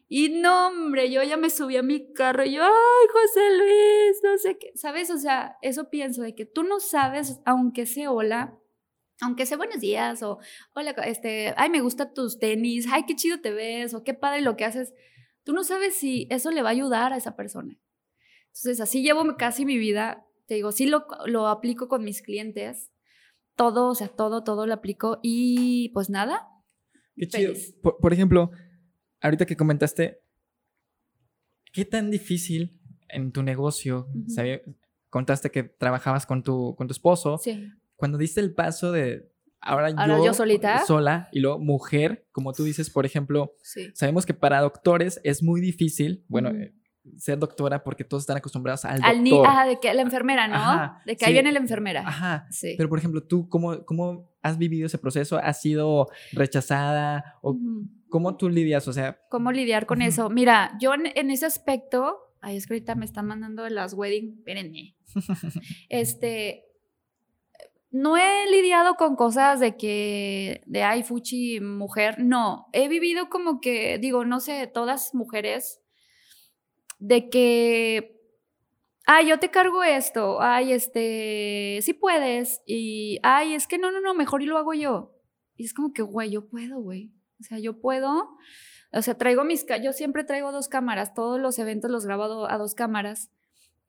Y 0.08 0.30
no, 0.30 0.68
hombre, 0.68 1.10
yo 1.10 1.24
ya 1.24 1.38
me 1.38 1.50
subí 1.50 1.78
a 1.78 1.84
mi 1.84 2.12
carro 2.14 2.44
y 2.44 2.54
yo, 2.54 2.64
ay, 2.64 3.08
José 3.14 3.58
Luis, 3.58 4.20
no 4.24 4.38
sé 4.38 4.58
qué. 4.58 4.72
¿Sabes? 4.76 5.10
O 5.10 5.18
sea, 5.18 5.58
eso 5.62 5.90
pienso 5.90 6.22
de 6.22 6.36
que 6.36 6.46
tú 6.46 6.64
no 6.64 6.82
sabes, 6.82 7.40
aunque 7.46 7.86
sea 7.86 8.12
hola, 8.12 8.58
aunque 9.22 9.46
sea 9.46 9.56
buenos 9.56 9.80
días 9.80 10.22
o 10.24 10.40
hola, 10.74 10.92
este, 11.06 11.54
ay, 11.56 11.70
me 11.70 11.80
gustan 11.80 12.14
tus 12.14 12.40
tenis, 12.40 12.88
ay, 12.92 13.06
qué 13.06 13.16
chido 13.16 13.40
te 13.40 13.52
ves 13.52 13.94
o 13.94 14.04
qué 14.04 14.14
padre 14.14 14.42
lo 14.42 14.58
que 14.58 14.66
haces 14.66 14.94
Tú 15.44 15.54
no 15.54 15.64
sabes 15.64 15.96
si 15.96 16.28
eso 16.30 16.52
le 16.52 16.62
va 16.62 16.70
a 16.70 16.74
ayudar 16.74 17.14
a 17.14 17.18
esa 17.18 17.36
persona. 17.36 17.80
Entonces, 18.48 18.80
así 18.80 19.02
llevo 19.02 19.24
casi 19.38 19.66
mi 19.66 19.78
vida. 19.78 20.26
Te 20.46 20.56
digo, 20.56 20.72
sí 20.72 20.86
lo, 20.86 21.08
lo 21.26 21.48
aplico 21.48 21.88
con 21.88 22.04
mis 22.04 22.22
clientes. 22.22 22.92
Todo, 23.56 23.90
o 23.90 23.96
sea, 23.96 24.10
todo, 24.10 24.44
todo 24.44 24.68
lo 24.68 24.74
aplico. 24.74 25.20
Y 25.24 25.90
pues 25.90 26.10
nada. 26.10 26.48
Qué 27.16 27.28
chido. 27.28 27.54
Por, 27.82 28.14
ejemplo, 28.14 28.52
ahorita 29.22 29.46
que 29.46 29.56
comentaste, 29.56 30.22
¿qué 31.72 31.86
tan 31.86 32.12
difícil 32.12 32.80
en 33.10 33.32
tu 33.32 33.44
negocio? 33.44 34.08
contaste 35.10 35.52
que 35.52 35.64
trabajabas 35.64 36.26
con 36.26 36.42
tu, 36.44 36.76
con 36.76 36.88
tu 36.88 36.94
esposo. 36.94 37.38
Sí. 37.38 37.70
Cuando 37.96 38.18
diste 38.18 38.40
el 38.42 38.54
paso 38.54 38.92
de 38.92 39.31
Ahora, 39.62 39.92
yo, 40.24 40.34
solita. 40.34 40.84
Sola 40.86 41.30
y 41.32 41.40
luego 41.40 41.60
mujer, 41.60 42.26
como 42.32 42.52
tú 42.52 42.64
dices, 42.64 42.90
por 42.90 43.06
ejemplo, 43.06 43.54
sabemos 43.94 44.26
que 44.26 44.34
para 44.34 44.60
doctores 44.60 45.22
es 45.24 45.44
muy 45.44 45.62
difícil, 45.62 46.26
bueno, 46.28 46.50
eh, 46.50 46.74
ser 47.18 47.40
doctora 47.40 47.84
porque 47.84 48.04
todos 48.04 48.24
están 48.24 48.38
acostumbrados 48.38 48.86
al, 48.86 49.04
al 49.04 49.24
doctor. 49.24 49.48
Ajá, 49.48 49.66
de 49.66 49.80
que 49.80 49.94
la 49.94 50.02
enfermera, 50.02 50.48
¿no? 50.48 50.96
de 51.06 51.16
que 51.16 51.26
ahí 51.26 51.34
viene 51.34 51.52
la 51.52 51.60
enfermera. 51.60 52.02
Ajá. 52.08 52.48
Sí. 52.50 52.74
Pero, 52.78 52.90
por 52.90 53.00
ejemplo, 53.00 53.24
tú, 53.24 53.48
¿cómo, 53.50 53.86
¿cómo 53.86 54.32
has 54.42 54.58
vivido 54.58 54.88
ese 54.88 54.98
proceso? 54.98 55.38
¿Has 55.38 55.62
sido 55.62 56.10
rechazada? 56.32 57.38
¿O 57.42 57.58
cómo 58.10 58.38
tú 58.38 58.50
lidias? 58.50 58.88
O 58.88 58.94
sea... 58.94 59.20
¿Cómo 59.30 59.52
lidiar 59.52 59.86
con 59.86 60.02
eso? 60.02 60.30
Mira, 60.30 60.78
yo 60.80 60.94
en, 60.94 61.32
ese 61.32 61.46
aspecto... 61.46 62.18
Ay, 62.44 62.58
es 62.58 62.66
que 62.66 62.74
ahorita 62.74 62.96
me 62.96 63.06
están 63.06 63.28
mandando 63.28 63.70
las 63.70 63.94
wedding. 63.94 64.38
Espérenme. 64.40 64.96
este 65.90 66.71
no 67.92 68.16
he 68.16 68.50
lidiado 68.50 68.96
con 68.96 69.16
cosas 69.16 69.60
de 69.60 69.76
que, 69.76 70.64
de 70.66 70.84
ay, 70.84 71.04
fuchi, 71.04 71.60
mujer, 71.60 72.16
no. 72.20 72.68
He 72.72 72.88
vivido 72.88 73.30
como 73.30 73.60
que, 73.60 73.98
digo, 74.00 74.24
no 74.24 74.40
sé, 74.40 74.68
todas 74.68 75.14
mujeres, 75.14 75.82
de 77.00 77.30
que, 77.30 78.18
ay, 79.06 79.28
yo 79.28 79.40
te 79.40 79.52
cargo 79.52 79.84
esto, 79.84 80.42
ay, 80.42 80.72
este, 80.72 81.80
sí 81.82 81.94
puedes, 81.94 82.62
y, 82.66 83.20
ay, 83.24 83.56
es 83.56 83.68
que 83.68 83.78
no, 83.78 83.92
no, 83.92 84.00
no, 84.00 84.14
mejor 84.14 84.42
y 84.42 84.46
lo 84.46 84.58
hago 84.58 84.74
yo. 84.74 85.14
Y 85.58 85.66
es 85.66 85.74
como 85.74 85.92
que, 85.92 86.02
güey, 86.02 86.32
yo 86.32 86.48
puedo, 86.48 86.80
güey. 86.80 87.12
O 87.42 87.44
sea, 87.44 87.60
yo 87.60 87.82
puedo. 87.82 88.38
O 88.94 89.02
sea, 89.02 89.18
traigo 89.18 89.44
mis, 89.44 89.66
yo 89.84 89.94
siempre 89.94 90.24
traigo 90.24 90.52
dos 90.52 90.68
cámaras, 90.70 91.14
todos 91.14 91.40
los 91.40 91.60
eventos 91.60 91.92
los 91.92 92.06
grabo 92.06 92.50
a 92.50 92.58
dos 92.58 92.74
cámaras 92.76 93.32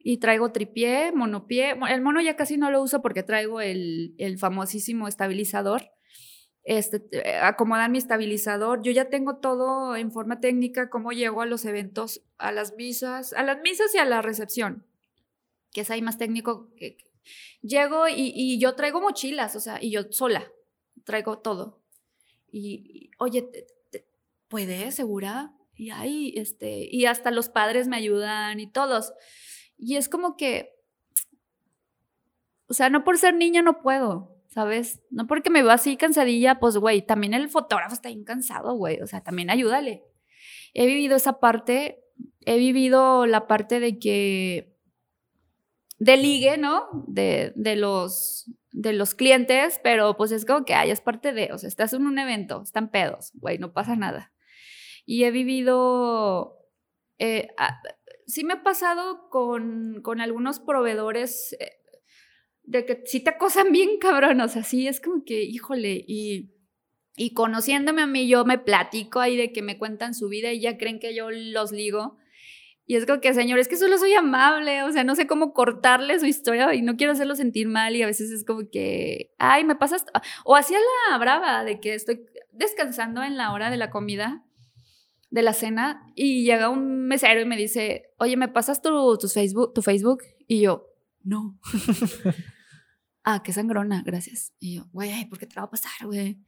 y 0.04 0.18
traigo 0.18 0.52
tripié, 0.52 1.12
monopié. 1.12 1.76
El 1.88 2.02
mono 2.02 2.20
ya 2.20 2.36
casi 2.36 2.56
no 2.56 2.70
lo 2.70 2.82
uso 2.82 3.02
porque 3.02 3.22
traigo 3.22 3.60
el, 3.60 4.14
el 4.18 4.38
famosísimo 4.38 5.08
estabilizador. 5.08 5.90
Este, 6.64 7.02
eh, 7.12 7.38
acomodar 7.38 7.90
mi 7.90 7.98
estabilizador. 7.98 8.82
Yo 8.82 8.92
ya 8.92 9.08
tengo 9.08 9.36
todo 9.36 9.96
en 9.96 10.12
forma 10.12 10.40
técnica, 10.40 10.90
cómo 10.90 11.12
llego 11.12 11.42
a 11.42 11.46
los 11.46 11.64
eventos, 11.64 12.22
a 12.38 12.52
las 12.52 12.74
misas, 12.74 13.32
a 13.32 13.42
las 13.42 13.60
misas 13.62 13.94
y 13.94 13.98
a 13.98 14.04
la 14.04 14.22
recepción, 14.22 14.86
que 15.72 15.80
es 15.80 15.90
ahí 15.90 16.02
más 16.02 16.18
técnico. 16.18 16.70
Llego 17.62 18.08
y, 18.08 18.32
y, 18.34 18.58
yo 18.58 18.74
traigo 18.74 19.00
mochilas, 19.00 19.56
o 19.56 19.60
sea, 19.60 19.78
y 19.80 19.90
yo 19.90 20.04
sola, 20.10 20.52
traigo 21.04 21.38
todo. 21.38 21.82
Y, 22.50 23.10
oye, 23.18 23.48
¿puedes, 24.48 24.94
segura? 24.94 25.56
Y 25.74 25.90
ahí, 25.90 26.34
este, 26.36 26.88
y 26.90 27.06
hasta 27.06 27.30
los 27.30 27.48
padres 27.48 27.88
me 27.88 27.96
ayudan 27.96 28.60
y 28.60 28.70
todos. 28.70 29.12
Y 29.84 29.96
es 29.96 30.08
como 30.08 30.36
que, 30.36 30.76
o 32.68 32.72
sea, 32.72 32.88
no 32.88 33.02
por 33.02 33.18
ser 33.18 33.34
niña 33.34 33.62
no 33.62 33.82
puedo, 33.82 34.40
¿sabes? 34.46 35.02
No 35.10 35.26
porque 35.26 35.50
me 35.50 35.60
veo 35.60 35.72
así 35.72 35.96
cansadilla, 35.96 36.60
pues, 36.60 36.76
güey, 36.76 37.02
también 37.02 37.34
el 37.34 37.48
fotógrafo 37.48 37.92
está 37.92 38.08
bien 38.08 38.22
cansado, 38.22 38.74
güey, 38.74 39.00
o 39.00 39.08
sea, 39.08 39.24
también 39.24 39.50
ayúdale. 39.50 40.04
He 40.72 40.86
vivido 40.86 41.16
esa 41.16 41.40
parte, 41.40 42.04
he 42.42 42.58
vivido 42.58 43.26
la 43.26 43.48
parte 43.48 43.80
de 43.80 43.98
que 43.98 44.72
de 45.98 46.16
ligue, 46.16 46.58
¿no? 46.58 46.86
De, 47.08 47.52
de, 47.56 47.74
los, 47.74 48.52
de 48.70 48.92
los 48.92 49.16
clientes, 49.16 49.80
pero 49.82 50.16
pues 50.16 50.30
es 50.30 50.44
como 50.44 50.64
que, 50.64 50.74
ay, 50.74 50.92
es 50.92 51.00
parte 51.00 51.32
de, 51.32 51.52
o 51.52 51.58
sea, 51.58 51.66
estás 51.66 51.92
en 51.92 52.06
un 52.06 52.20
evento, 52.20 52.62
están 52.62 52.92
pedos, 52.92 53.32
güey, 53.34 53.58
no 53.58 53.72
pasa 53.72 53.96
nada. 53.96 54.32
Y 55.04 55.24
he 55.24 55.32
vivido, 55.32 56.56
eh, 57.18 57.48
sí 58.32 58.44
me 58.44 58.54
ha 58.54 58.62
pasado 58.62 59.28
con, 59.28 60.00
con 60.02 60.22
algunos 60.22 60.58
proveedores 60.58 61.54
eh, 61.60 61.72
de 62.62 62.86
que 62.86 63.02
sí 63.04 63.20
te 63.20 63.28
acosan 63.28 63.72
bien 63.72 63.98
cabrón, 64.00 64.40
o 64.40 64.48
sea, 64.48 64.64
sí 64.64 64.88
es 64.88 65.02
como 65.02 65.22
que, 65.22 65.42
híjole, 65.42 66.02
y, 66.08 66.50
y 67.14 67.34
conociéndome 67.34 68.00
a 68.00 68.06
mí, 68.06 68.26
yo 68.26 68.46
me 68.46 68.56
platico 68.56 69.20
ahí 69.20 69.36
de 69.36 69.52
que 69.52 69.60
me 69.60 69.76
cuentan 69.76 70.14
su 70.14 70.30
vida 70.30 70.50
y 70.50 70.60
ya 70.60 70.78
creen 70.78 70.98
que 70.98 71.14
yo 71.14 71.30
los 71.30 71.72
ligo. 71.72 72.16
Y 72.86 72.96
es 72.96 73.04
como 73.04 73.20
que, 73.20 73.34
señor, 73.34 73.58
es 73.58 73.68
que 73.68 73.76
solo 73.76 73.98
soy 73.98 74.14
amable, 74.14 74.82
o 74.82 74.90
sea, 74.92 75.04
no 75.04 75.14
sé 75.14 75.26
cómo 75.26 75.52
cortarle 75.52 76.18
su 76.18 76.24
historia 76.24 76.74
y 76.74 76.80
no 76.80 76.96
quiero 76.96 77.12
hacerlo 77.12 77.36
sentir 77.36 77.68
mal 77.68 77.94
y 77.94 78.02
a 78.02 78.06
veces 78.06 78.30
es 78.30 78.46
como 78.46 78.70
que, 78.70 79.34
ay, 79.38 79.64
me 79.64 79.76
pasas, 79.76 80.06
o 80.44 80.56
hacía 80.56 80.78
la 81.10 81.18
brava 81.18 81.64
de 81.64 81.80
que 81.80 81.92
estoy 81.92 82.24
descansando 82.50 83.22
en 83.22 83.36
la 83.36 83.52
hora 83.52 83.70
de 83.70 83.76
la 83.76 83.90
comida, 83.90 84.42
de 85.32 85.42
la 85.42 85.54
cena, 85.54 86.06
y 86.14 86.44
llega 86.44 86.68
un 86.68 87.06
mesero 87.06 87.40
y 87.40 87.46
me 87.46 87.56
dice, 87.56 88.10
oye, 88.18 88.36
¿me 88.36 88.48
pasas 88.48 88.82
tu, 88.82 89.16
tu 89.16 89.28
Facebook, 89.28 89.72
tu 89.72 89.80
Facebook? 89.80 90.22
Y 90.46 90.60
yo, 90.60 90.90
no. 91.24 91.58
ah, 93.24 93.42
qué 93.42 93.52
sangrona, 93.54 94.02
gracias. 94.04 94.52
Y 94.60 94.76
yo, 94.76 94.84
güey, 94.92 95.24
¿por 95.24 95.38
qué 95.38 95.46
te 95.46 95.56
va 95.56 95.62
a 95.62 95.70
pasar, 95.70 96.06
güey? 96.06 96.38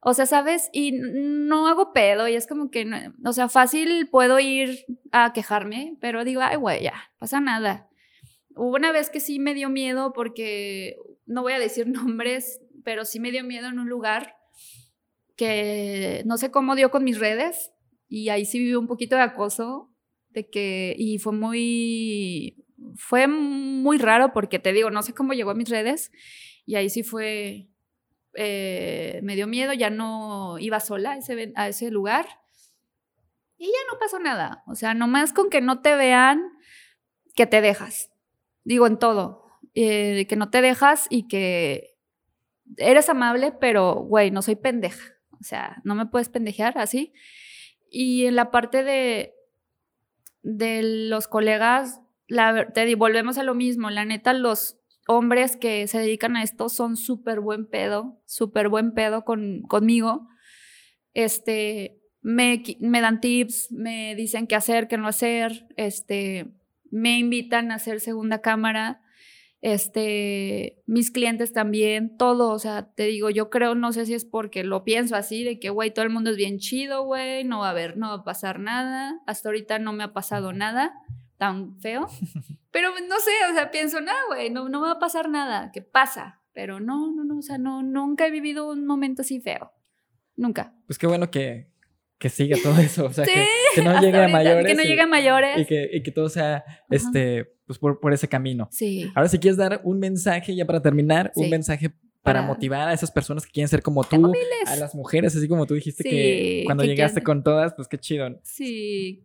O 0.00 0.14
sea, 0.14 0.24
¿sabes? 0.24 0.70
Y 0.72 0.92
no 0.92 1.68
hago 1.68 1.92
pedo 1.92 2.26
y 2.28 2.34
es 2.34 2.46
como 2.46 2.70
que, 2.70 2.90
o 3.22 3.32
sea, 3.34 3.50
fácil 3.50 4.08
puedo 4.08 4.40
ir 4.40 4.86
a 5.12 5.34
quejarme, 5.34 5.98
pero 6.00 6.24
digo, 6.24 6.40
ay, 6.40 6.56
güey, 6.56 6.82
ya, 6.82 6.94
pasa 7.18 7.40
nada. 7.40 7.90
Hubo 8.56 8.74
una 8.74 8.90
vez 8.90 9.10
que 9.10 9.20
sí 9.20 9.38
me 9.38 9.52
dio 9.52 9.68
miedo 9.68 10.14
porque, 10.14 10.96
no 11.26 11.42
voy 11.42 11.52
a 11.52 11.58
decir 11.58 11.86
nombres, 11.88 12.62
pero 12.84 13.04
sí 13.04 13.20
me 13.20 13.32
dio 13.32 13.44
miedo 13.44 13.68
en 13.68 13.78
un 13.78 13.90
lugar 13.90 14.36
que 15.36 16.22
no 16.24 16.38
sé 16.38 16.50
cómo 16.50 16.74
dio 16.74 16.90
con 16.90 17.04
mis 17.04 17.18
redes 17.18 17.70
y 18.10 18.28
ahí 18.28 18.44
sí 18.44 18.58
viví 18.58 18.74
un 18.74 18.88
poquito 18.88 19.14
de 19.16 19.22
acoso, 19.22 19.94
de 20.30 20.50
que, 20.50 20.94
y 20.98 21.18
fue 21.18 21.32
muy, 21.32 22.66
fue 22.96 23.28
muy 23.28 23.98
raro 23.98 24.32
porque 24.32 24.58
te 24.58 24.72
digo, 24.72 24.90
no 24.90 25.02
sé 25.02 25.14
cómo 25.14 25.32
llegó 25.32 25.52
a 25.52 25.54
mis 25.54 25.70
redes 25.70 26.10
y 26.66 26.74
ahí 26.74 26.90
sí 26.90 27.04
fue 27.04 27.70
eh, 28.34 29.20
me 29.22 29.34
dio 29.34 29.46
miedo, 29.46 29.72
ya 29.72 29.90
no 29.90 30.58
iba 30.58 30.78
sola 30.80 31.18
a 31.56 31.68
ese, 31.68 31.90
lugar 31.90 32.26
y 33.56 33.66
ya 33.66 33.92
no 33.92 33.98
pasó 33.98 34.18
nada. 34.18 34.62
O 34.66 34.74
sea, 34.74 34.94
nomás 34.94 35.32
con 35.32 35.50
que 35.50 35.60
no 35.60 35.80
te 35.80 35.94
vean 35.94 36.42
que 37.34 37.46
te 37.46 37.60
dejas. 37.60 38.10
Digo 38.64 38.86
en 38.86 38.98
todo, 38.98 39.44
eh, 39.74 40.26
que 40.28 40.36
no 40.36 40.50
te 40.50 40.62
dejas 40.62 41.06
y 41.10 41.28
que 41.28 41.96
eres 42.76 43.08
amable, 43.08 43.52
pero, 43.52 43.94
güey, 43.94 44.30
no 44.30 44.42
soy 44.42 44.56
pendeja. 44.56 45.14
O 45.40 45.44
sea, 45.44 45.80
no 45.84 45.94
me 45.94 46.06
puedes 46.06 46.28
pendejear 46.28 46.76
así. 46.78 47.12
Y 47.90 48.26
en 48.26 48.36
la 48.36 48.50
parte 48.50 48.84
de, 48.84 49.34
de 50.42 50.82
los 51.08 51.26
colegas, 51.26 52.00
la, 52.28 52.68
te 52.72 52.94
volvemos 52.94 53.36
a 53.36 53.42
lo 53.42 53.54
mismo. 53.54 53.90
La 53.90 54.04
neta, 54.04 54.32
los 54.32 54.78
hombres 55.08 55.56
que 55.56 55.88
se 55.88 55.98
dedican 55.98 56.36
a 56.36 56.42
esto 56.42 56.68
son 56.68 56.96
súper 56.96 57.40
buen 57.40 57.66
pedo, 57.66 58.22
súper 58.26 58.68
buen 58.68 58.92
pedo 58.92 59.24
con, 59.24 59.62
conmigo. 59.62 60.28
Este, 61.14 62.00
me, 62.22 62.62
me, 62.78 63.00
dan 63.00 63.20
tips, 63.20 63.72
me 63.72 64.14
dicen 64.14 64.46
qué 64.46 64.54
hacer, 64.54 64.86
qué 64.86 64.96
no 64.96 65.08
hacer, 65.08 65.66
este, 65.76 66.52
me 66.90 67.18
invitan 67.18 67.72
a 67.72 67.76
hacer 67.76 68.00
segunda 68.00 68.40
cámara, 68.40 69.02
este, 69.62 70.82
mis 70.86 71.10
clientes 71.10 71.52
también, 71.52 72.16
todo, 72.16 72.50
o 72.50 72.58
sea, 72.58 72.90
te 72.94 73.04
digo, 73.04 73.30
yo 73.30 73.50
creo, 73.50 73.74
no 73.74 73.92
sé 73.92 74.06
si 74.06 74.14
es 74.14 74.24
porque 74.24 74.64
lo 74.64 74.84
pienso 74.84 75.16
así, 75.16 75.44
de 75.44 75.58
que, 75.58 75.70
güey, 75.70 75.92
todo 75.92 76.04
el 76.04 76.10
mundo 76.10 76.30
es 76.30 76.36
bien 76.36 76.58
chido, 76.58 77.04
güey, 77.04 77.44
no 77.44 77.60
va 77.60 77.68
a 77.68 77.70
haber, 77.70 77.96
no 77.96 78.08
va 78.08 78.14
a 78.14 78.24
pasar 78.24 78.58
nada, 78.58 79.20
hasta 79.26 79.48
ahorita 79.48 79.78
no 79.78 79.92
me 79.92 80.04
ha 80.04 80.12
pasado 80.12 80.52
nada 80.52 80.94
tan 81.36 81.78
feo. 81.80 82.06
Pero 82.70 82.90
no 82.90 83.16
sé, 83.18 83.30
o 83.50 83.54
sea, 83.54 83.70
pienso, 83.70 84.00
no, 84.00 84.12
güey, 84.28 84.50
no, 84.50 84.68
no 84.68 84.80
va 84.80 84.92
a 84.92 84.98
pasar 84.98 85.28
nada, 85.28 85.72
que 85.72 85.82
pasa. 85.82 86.40
Pero 86.52 86.80
no, 86.80 87.12
no, 87.12 87.24
no, 87.24 87.38
o 87.38 87.42
sea, 87.42 87.58
no, 87.58 87.82
nunca 87.82 88.26
he 88.26 88.30
vivido 88.30 88.70
un 88.70 88.86
momento 88.86 89.22
así 89.22 89.40
feo. 89.40 89.72
Nunca. 90.36 90.74
Pues 90.86 90.98
qué 90.98 91.06
bueno 91.06 91.30
que, 91.30 91.68
que 92.18 92.28
siga 92.28 92.56
todo 92.62 92.78
eso, 92.78 93.06
o 93.06 93.12
sea, 93.12 93.24
que, 93.74 93.82
no 93.82 94.00
llegue 94.00 94.22
a 94.22 94.28
mayores. 94.28 94.66
Que 94.66 94.74
no 94.74 94.82
llegue 94.82 95.00
a 95.00 95.06
mayores. 95.06 95.58
Y 95.58 95.66
que, 95.66 95.88
y 95.92 96.02
que 96.02 96.12
todo 96.12 96.28
sea, 96.28 96.64
este, 96.90 97.54
pues 97.70 97.78
por, 97.78 98.00
por, 98.00 98.12
ese 98.12 98.26
camino. 98.26 98.66
Sí. 98.72 99.08
Ahora, 99.14 99.28
si 99.28 99.38
quieres 99.38 99.56
dar 99.56 99.80
un 99.84 100.00
mensaje, 100.00 100.56
ya 100.56 100.64
para 100.64 100.82
terminar, 100.82 101.30
un 101.36 101.48
mensaje 101.48 101.94
para, 102.20 102.42
motivar 102.42 102.88
a 102.88 102.92
esas 102.92 103.12
personas 103.12 103.46
que 103.46 103.52
quieren 103.52 103.68
ser 103.68 103.80
como 103.80 104.02
tú, 104.02 104.32
a 104.66 104.74
las 104.74 104.92
mujeres, 104.92 105.36
así 105.36 105.46
como 105.46 105.66
tú 105.66 105.74
dijiste 105.74 106.02
que 106.02 106.64
cuando 106.66 106.82
llegaste 106.82 107.22
con 107.22 107.44
todas, 107.44 107.72
pues 107.74 107.86
qué 107.86 107.96
chido. 107.96 108.26
Sí, 108.42 109.22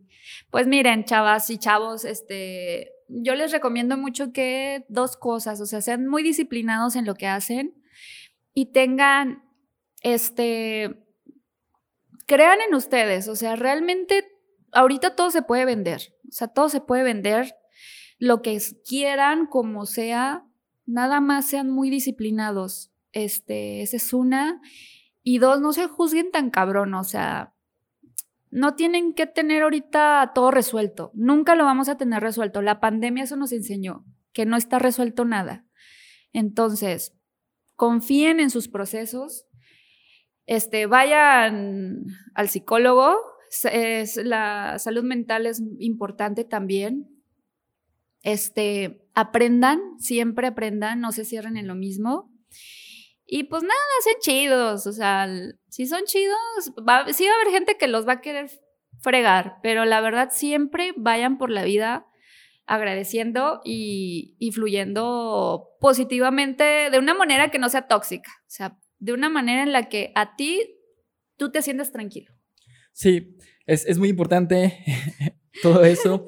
pues 0.52 0.68
miren, 0.68 1.02
chavas 1.02 1.50
y 1.50 1.58
chavos, 1.58 2.04
este, 2.04 2.92
yo 3.08 3.34
les 3.34 3.50
recomiendo 3.50 3.96
mucho 3.96 4.32
que 4.32 4.84
dos 4.88 5.16
cosas, 5.16 5.60
o 5.60 5.66
sea, 5.66 5.80
sean 5.80 6.06
muy 6.06 6.22
disciplinados 6.22 6.94
en 6.94 7.04
lo 7.04 7.16
que 7.16 7.26
hacen 7.26 7.74
y 8.54 8.66
tengan, 8.66 9.42
este, 10.02 11.04
crean 12.26 12.60
en 12.60 12.76
ustedes, 12.76 13.26
o 13.26 13.34
sea, 13.34 13.56
realmente 13.56 14.24
ahorita 14.70 15.16
todo 15.16 15.32
se 15.32 15.42
puede 15.42 15.64
vender, 15.64 16.14
o 16.28 16.30
sea, 16.30 16.46
todo 16.46 16.68
se 16.68 16.80
puede 16.80 17.02
vender, 17.02 17.56
lo 18.18 18.42
que 18.42 18.60
quieran, 18.88 19.46
como 19.46 19.86
sea, 19.86 20.44
nada 20.86 21.20
más 21.20 21.46
sean 21.46 21.70
muy 21.70 21.90
disciplinados, 21.90 22.90
este, 23.12 23.82
esa 23.82 23.96
es 23.96 24.12
una, 24.12 24.60
y 25.22 25.38
dos, 25.38 25.60
no 25.60 25.72
se 25.72 25.86
juzguen 25.86 26.30
tan 26.30 26.50
cabrón, 26.50 26.94
o 26.94 27.04
sea, 27.04 27.54
no 28.50 28.74
tienen 28.74 29.12
que 29.12 29.26
tener 29.26 29.62
ahorita 29.62 30.32
todo 30.34 30.50
resuelto. 30.50 31.10
Nunca 31.14 31.56
lo 31.56 31.64
vamos 31.64 31.88
a 31.88 31.96
tener 31.98 32.22
resuelto. 32.22 32.62
La 32.62 32.80
pandemia 32.80 33.24
eso 33.24 33.36
nos 33.36 33.52
enseñó, 33.52 34.04
que 34.32 34.46
no 34.46 34.56
está 34.56 34.78
resuelto 34.78 35.24
nada. 35.24 35.66
Entonces, 36.32 37.12
confíen 37.74 38.40
en 38.40 38.50
sus 38.50 38.68
procesos. 38.68 39.46
Este, 40.46 40.86
vayan 40.86 42.06
al 42.34 42.48
psicólogo. 42.48 43.16
La 44.24 44.78
salud 44.78 45.02
mental 45.02 45.46
es 45.46 45.62
importante 45.78 46.44
también. 46.44 47.15
Este, 48.26 49.06
aprendan, 49.14 49.80
siempre 50.00 50.48
aprendan, 50.48 51.00
no 51.00 51.12
se 51.12 51.24
cierren 51.24 51.56
en 51.56 51.68
lo 51.68 51.76
mismo. 51.76 52.28
Y 53.24 53.44
pues 53.44 53.62
nada, 53.62 53.74
sean 54.02 54.16
chidos, 54.20 54.86
o 54.88 54.92
sea, 54.92 55.28
si 55.68 55.86
son 55.86 56.02
chidos, 56.06 56.72
va, 56.76 57.12
sí 57.12 57.24
va 57.24 57.30
a 57.30 57.34
haber 57.36 57.52
gente 57.52 57.76
que 57.78 57.86
los 57.86 58.04
va 58.04 58.14
a 58.14 58.20
querer 58.20 58.50
fregar, 58.98 59.58
pero 59.62 59.84
la 59.84 60.00
verdad 60.00 60.30
siempre 60.32 60.92
vayan 60.96 61.38
por 61.38 61.50
la 61.50 61.62
vida 61.62 62.08
agradeciendo 62.66 63.60
y, 63.64 64.34
y 64.40 64.50
fluyendo 64.50 65.68
positivamente 65.80 66.90
de 66.90 66.98
una 66.98 67.14
manera 67.14 67.52
que 67.52 67.60
no 67.60 67.68
sea 67.68 67.86
tóxica, 67.86 68.32
o 68.40 68.50
sea, 68.50 68.76
de 68.98 69.12
una 69.12 69.28
manera 69.28 69.62
en 69.62 69.70
la 69.70 69.88
que 69.88 70.10
a 70.16 70.34
ti 70.34 70.80
tú 71.36 71.52
te 71.52 71.62
sientas 71.62 71.92
tranquilo. 71.92 72.34
Sí, 72.92 73.36
es, 73.66 73.86
es 73.86 73.98
muy 73.98 74.08
importante 74.08 74.84
todo 75.62 75.84
eso. 75.84 76.26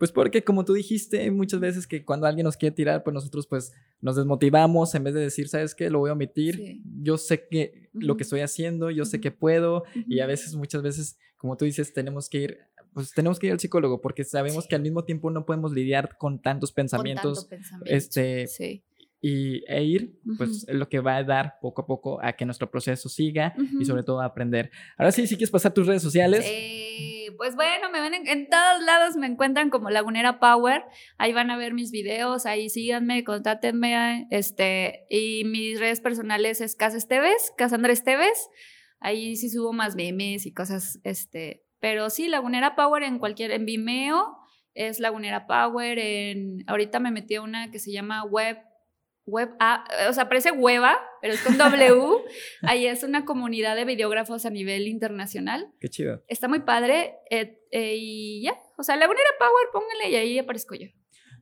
Pues 0.00 0.12
porque 0.12 0.42
como 0.42 0.64
tú 0.64 0.72
dijiste 0.72 1.30
muchas 1.30 1.60
veces 1.60 1.86
que 1.86 2.06
cuando 2.06 2.26
alguien 2.26 2.44
nos 2.44 2.56
quiere 2.56 2.74
tirar, 2.74 3.04
pues 3.04 3.12
nosotros 3.12 3.46
pues 3.46 3.74
nos 4.00 4.16
desmotivamos 4.16 4.94
en 4.94 5.04
vez 5.04 5.12
de 5.12 5.20
decir, 5.20 5.46
¿sabes 5.46 5.74
qué? 5.74 5.90
Lo 5.90 5.98
voy 5.98 6.08
a 6.08 6.14
omitir. 6.14 6.80
Yo 7.02 7.18
sé 7.18 7.46
que 7.50 7.90
lo 7.92 8.16
que 8.16 8.22
estoy 8.22 8.40
haciendo, 8.40 8.90
yo 8.90 9.04
sé 9.04 9.20
que 9.20 9.30
puedo 9.30 9.84
y 10.08 10.20
a 10.20 10.26
veces, 10.26 10.54
muchas 10.54 10.80
veces, 10.80 11.18
como 11.36 11.58
tú 11.58 11.66
dices, 11.66 11.92
tenemos 11.92 12.30
que 12.30 12.38
ir, 12.38 12.58
pues 12.94 13.12
tenemos 13.12 13.38
que 13.38 13.48
ir 13.48 13.52
al 13.52 13.60
psicólogo 13.60 14.00
porque 14.00 14.24
sabemos 14.24 14.66
que 14.66 14.74
al 14.74 14.80
mismo 14.80 15.04
tiempo 15.04 15.30
no 15.30 15.44
podemos 15.44 15.74
lidiar 15.74 16.16
con 16.16 16.40
tantos 16.40 16.72
pensamientos. 16.72 17.46
Este, 17.84 18.46
sí 18.46 18.82
y, 19.20 19.64
e 19.70 19.84
ir, 19.84 20.18
pues 20.38 20.66
es 20.66 20.74
lo 20.74 20.88
que 20.88 21.00
va 21.00 21.16
a 21.16 21.24
dar 21.24 21.58
poco 21.60 21.82
a 21.82 21.86
poco 21.86 22.22
a 22.22 22.32
que 22.32 22.46
nuestro 22.46 22.70
proceso 22.70 23.08
siga 23.08 23.54
y 23.78 23.84
sobre 23.84 24.02
todo 24.02 24.20
a 24.20 24.24
aprender. 24.24 24.70
Ahora 24.96 25.12
sí, 25.12 25.26
si 25.26 25.36
quieres 25.36 25.50
pasar 25.50 25.74
tus 25.74 25.86
redes 25.86 26.02
sociales. 26.02 26.44
Sí, 26.44 27.28
pues 27.36 27.54
bueno, 27.54 27.90
me 27.90 28.00
ven 28.00 28.14
en, 28.26 28.48
todos 28.48 28.82
lados, 28.82 29.16
me 29.16 29.26
encuentran 29.26 29.68
como 29.68 29.90
Lagunera 29.90 30.40
Power, 30.40 30.84
ahí 31.18 31.34
van 31.34 31.50
a 31.50 31.58
ver 31.58 31.74
mis 31.74 31.90
videos, 31.90 32.46
ahí 32.46 32.70
síganme, 32.70 33.22
contátenme, 33.24 34.26
este, 34.30 35.06
y 35.10 35.44
mis 35.44 35.78
redes 35.78 36.00
personales 36.00 36.62
es 36.62 36.74
Casa 36.74 36.96
Esteves, 36.96 37.52
Casandra 37.58 37.92
Esteves, 37.92 38.48
ahí 39.00 39.36
sí 39.36 39.50
subo 39.50 39.74
más 39.74 39.96
memes 39.96 40.46
y 40.46 40.54
cosas, 40.54 40.98
este, 41.04 41.66
pero 41.78 42.08
sí, 42.08 42.28
Lagunera 42.28 42.74
Power 42.74 43.02
en 43.02 43.18
cualquier, 43.18 43.50
en 43.50 43.66
Vimeo, 43.66 44.38
es 44.72 44.98
Lagunera 44.98 45.46
Power, 45.46 45.98
en, 45.98 46.64
ahorita 46.66 47.00
me 47.00 47.10
metí 47.10 47.34
a 47.34 47.42
una 47.42 47.70
que 47.70 47.78
se 47.78 47.92
llama 47.92 48.24
Web 48.24 48.58
Web 49.26 49.50
A, 49.60 49.84
o 50.08 50.12
sea, 50.12 50.28
parece 50.28 50.50
hueva, 50.50 50.98
pero 51.20 51.34
es 51.34 51.40
con 51.40 51.56
W. 51.56 52.18
Ahí 52.62 52.86
es 52.86 53.02
una 53.02 53.24
comunidad 53.24 53.76
de 53.76 53.84
videógrafos 53.84 54.44
a 54.46 54.50
nivel 54.50 54.88
internacional. 54.88 55.68
Qué 55.80 55.88
chido. 55.88 56.22
Está 56.26 56.48
muy 56.48 56.60
padre. 56.60 57.14
Eh, 57.30 57.58
eh, 57.70 57.94
y 57.96 58.42
ya, 58.42 58.54
o 58.76 58.82
sea, 58.82 58.96
Lagunera 58.96 59.30
Power, 59.38 59.68
póngale 59.72 60.10
y 60.10 60.16
ahí 60.16 60.38
aparezco 60.38 60.74
yo. 60.74 60.88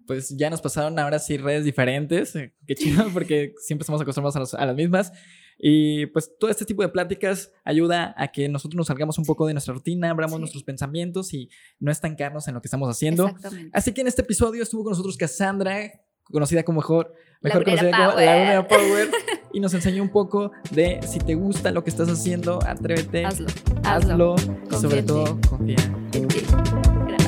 pues 0.06 0.34
ya 0.36 0.50
nos 0.50 0.60
pasaron 0.60 0.98
ahora 0.98 1.18
sí 1.18 1.36
redes 1.38 1.64
diferentes. 1.64 2.36
Eh, 2.36 2.55
qué 2.66 2.74
chido, 2.74 3.06
porque 3.12 3.55
siempre 3.59 3.82
estamos 3.82 4.02
acostumbrados 4.02 4.55
a, 4.55 4.66
las 4.66 4.76
mismas. 4.76 5.12
Y 5.60 6.06
pues 6.06 6.30
todo 6.38 6.50
este 6.50 6.64
tipo 6.64 6.82
de 6.82 6.88
pláticas 6.88 7.52
ayuda 7.64 8.14
a 8.16 8.28
que 8.28 8.48
nosotros 8.48 8.76
nos 8.76 8.86
salgamos 8.86 9.18
un 9.18 9.24
poco 9.24 9.46
de 9.46 9.55
nuestra 9.55 9.74
rutina, 9.74 10.10
abramos 10.10 10.38
nuestros 10.38 10.62
pensamientos 10.62 11.34
y 11.34 11.50
no 11.80 11.90
estancarnos 11.90 12.46
en 12.46 12.55
lo 12.55 12.60
que 12.60 12.68
estamos 12.68 12.88
haciendo. 12.88 13.34
Así 13.72 13.92
que 13.92 14.02
en 14.02 14.06
este 14.06 14.22
episodio 14.22 14.62
estuvo 14.62 14.84
con 14.84 14.92
nosotros 14.92 15.16
Cassandra, 15.16 15.90
conocida 16.32 16.62
como 16.62 16.80
mejor, 16.80 17.14
mejor 17.40 17.64
conocida 17.64 17.90
como 17.90 18.20
la 18.20 18.68
Power, 18.68 19.10
y 19.52 19.60
nos 19.60 19.74
enseñó 19.74 20.02
un 20.02 20.10
poco 20.10 20.52
de 20.70 21.00
si 21.06 21.18
te 21.18 21.34
gusta 21.34 21.70
lo 21.70 21.84
que 21.84 21.90
estás 21.90 22.09
haciendo, 22.09 22.60
atrévete, 22.66 23.24
hazlo, 23.24 23.46
hazlo, 23.84 24.36
sobre 24.70 25.02
todo 25.02 25.38
confía 25.48 25.76
en 26.12 26.28
ti. 26.28 26.42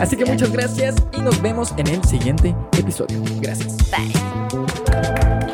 Así 0.01 0.17
que 0.17 0.25
muchas 0.25 0.51
gracias 0.51 0.95
y 1.13 1.21
nos 1.21 1.41
vemos 1.43 1.75
en 1.77 1.89
el 1.89 2.03
siguiente 2.05 2.55
episodio. 2.79 3.23
Gracias. 3.41 3.77
Bye. 3.91 5.50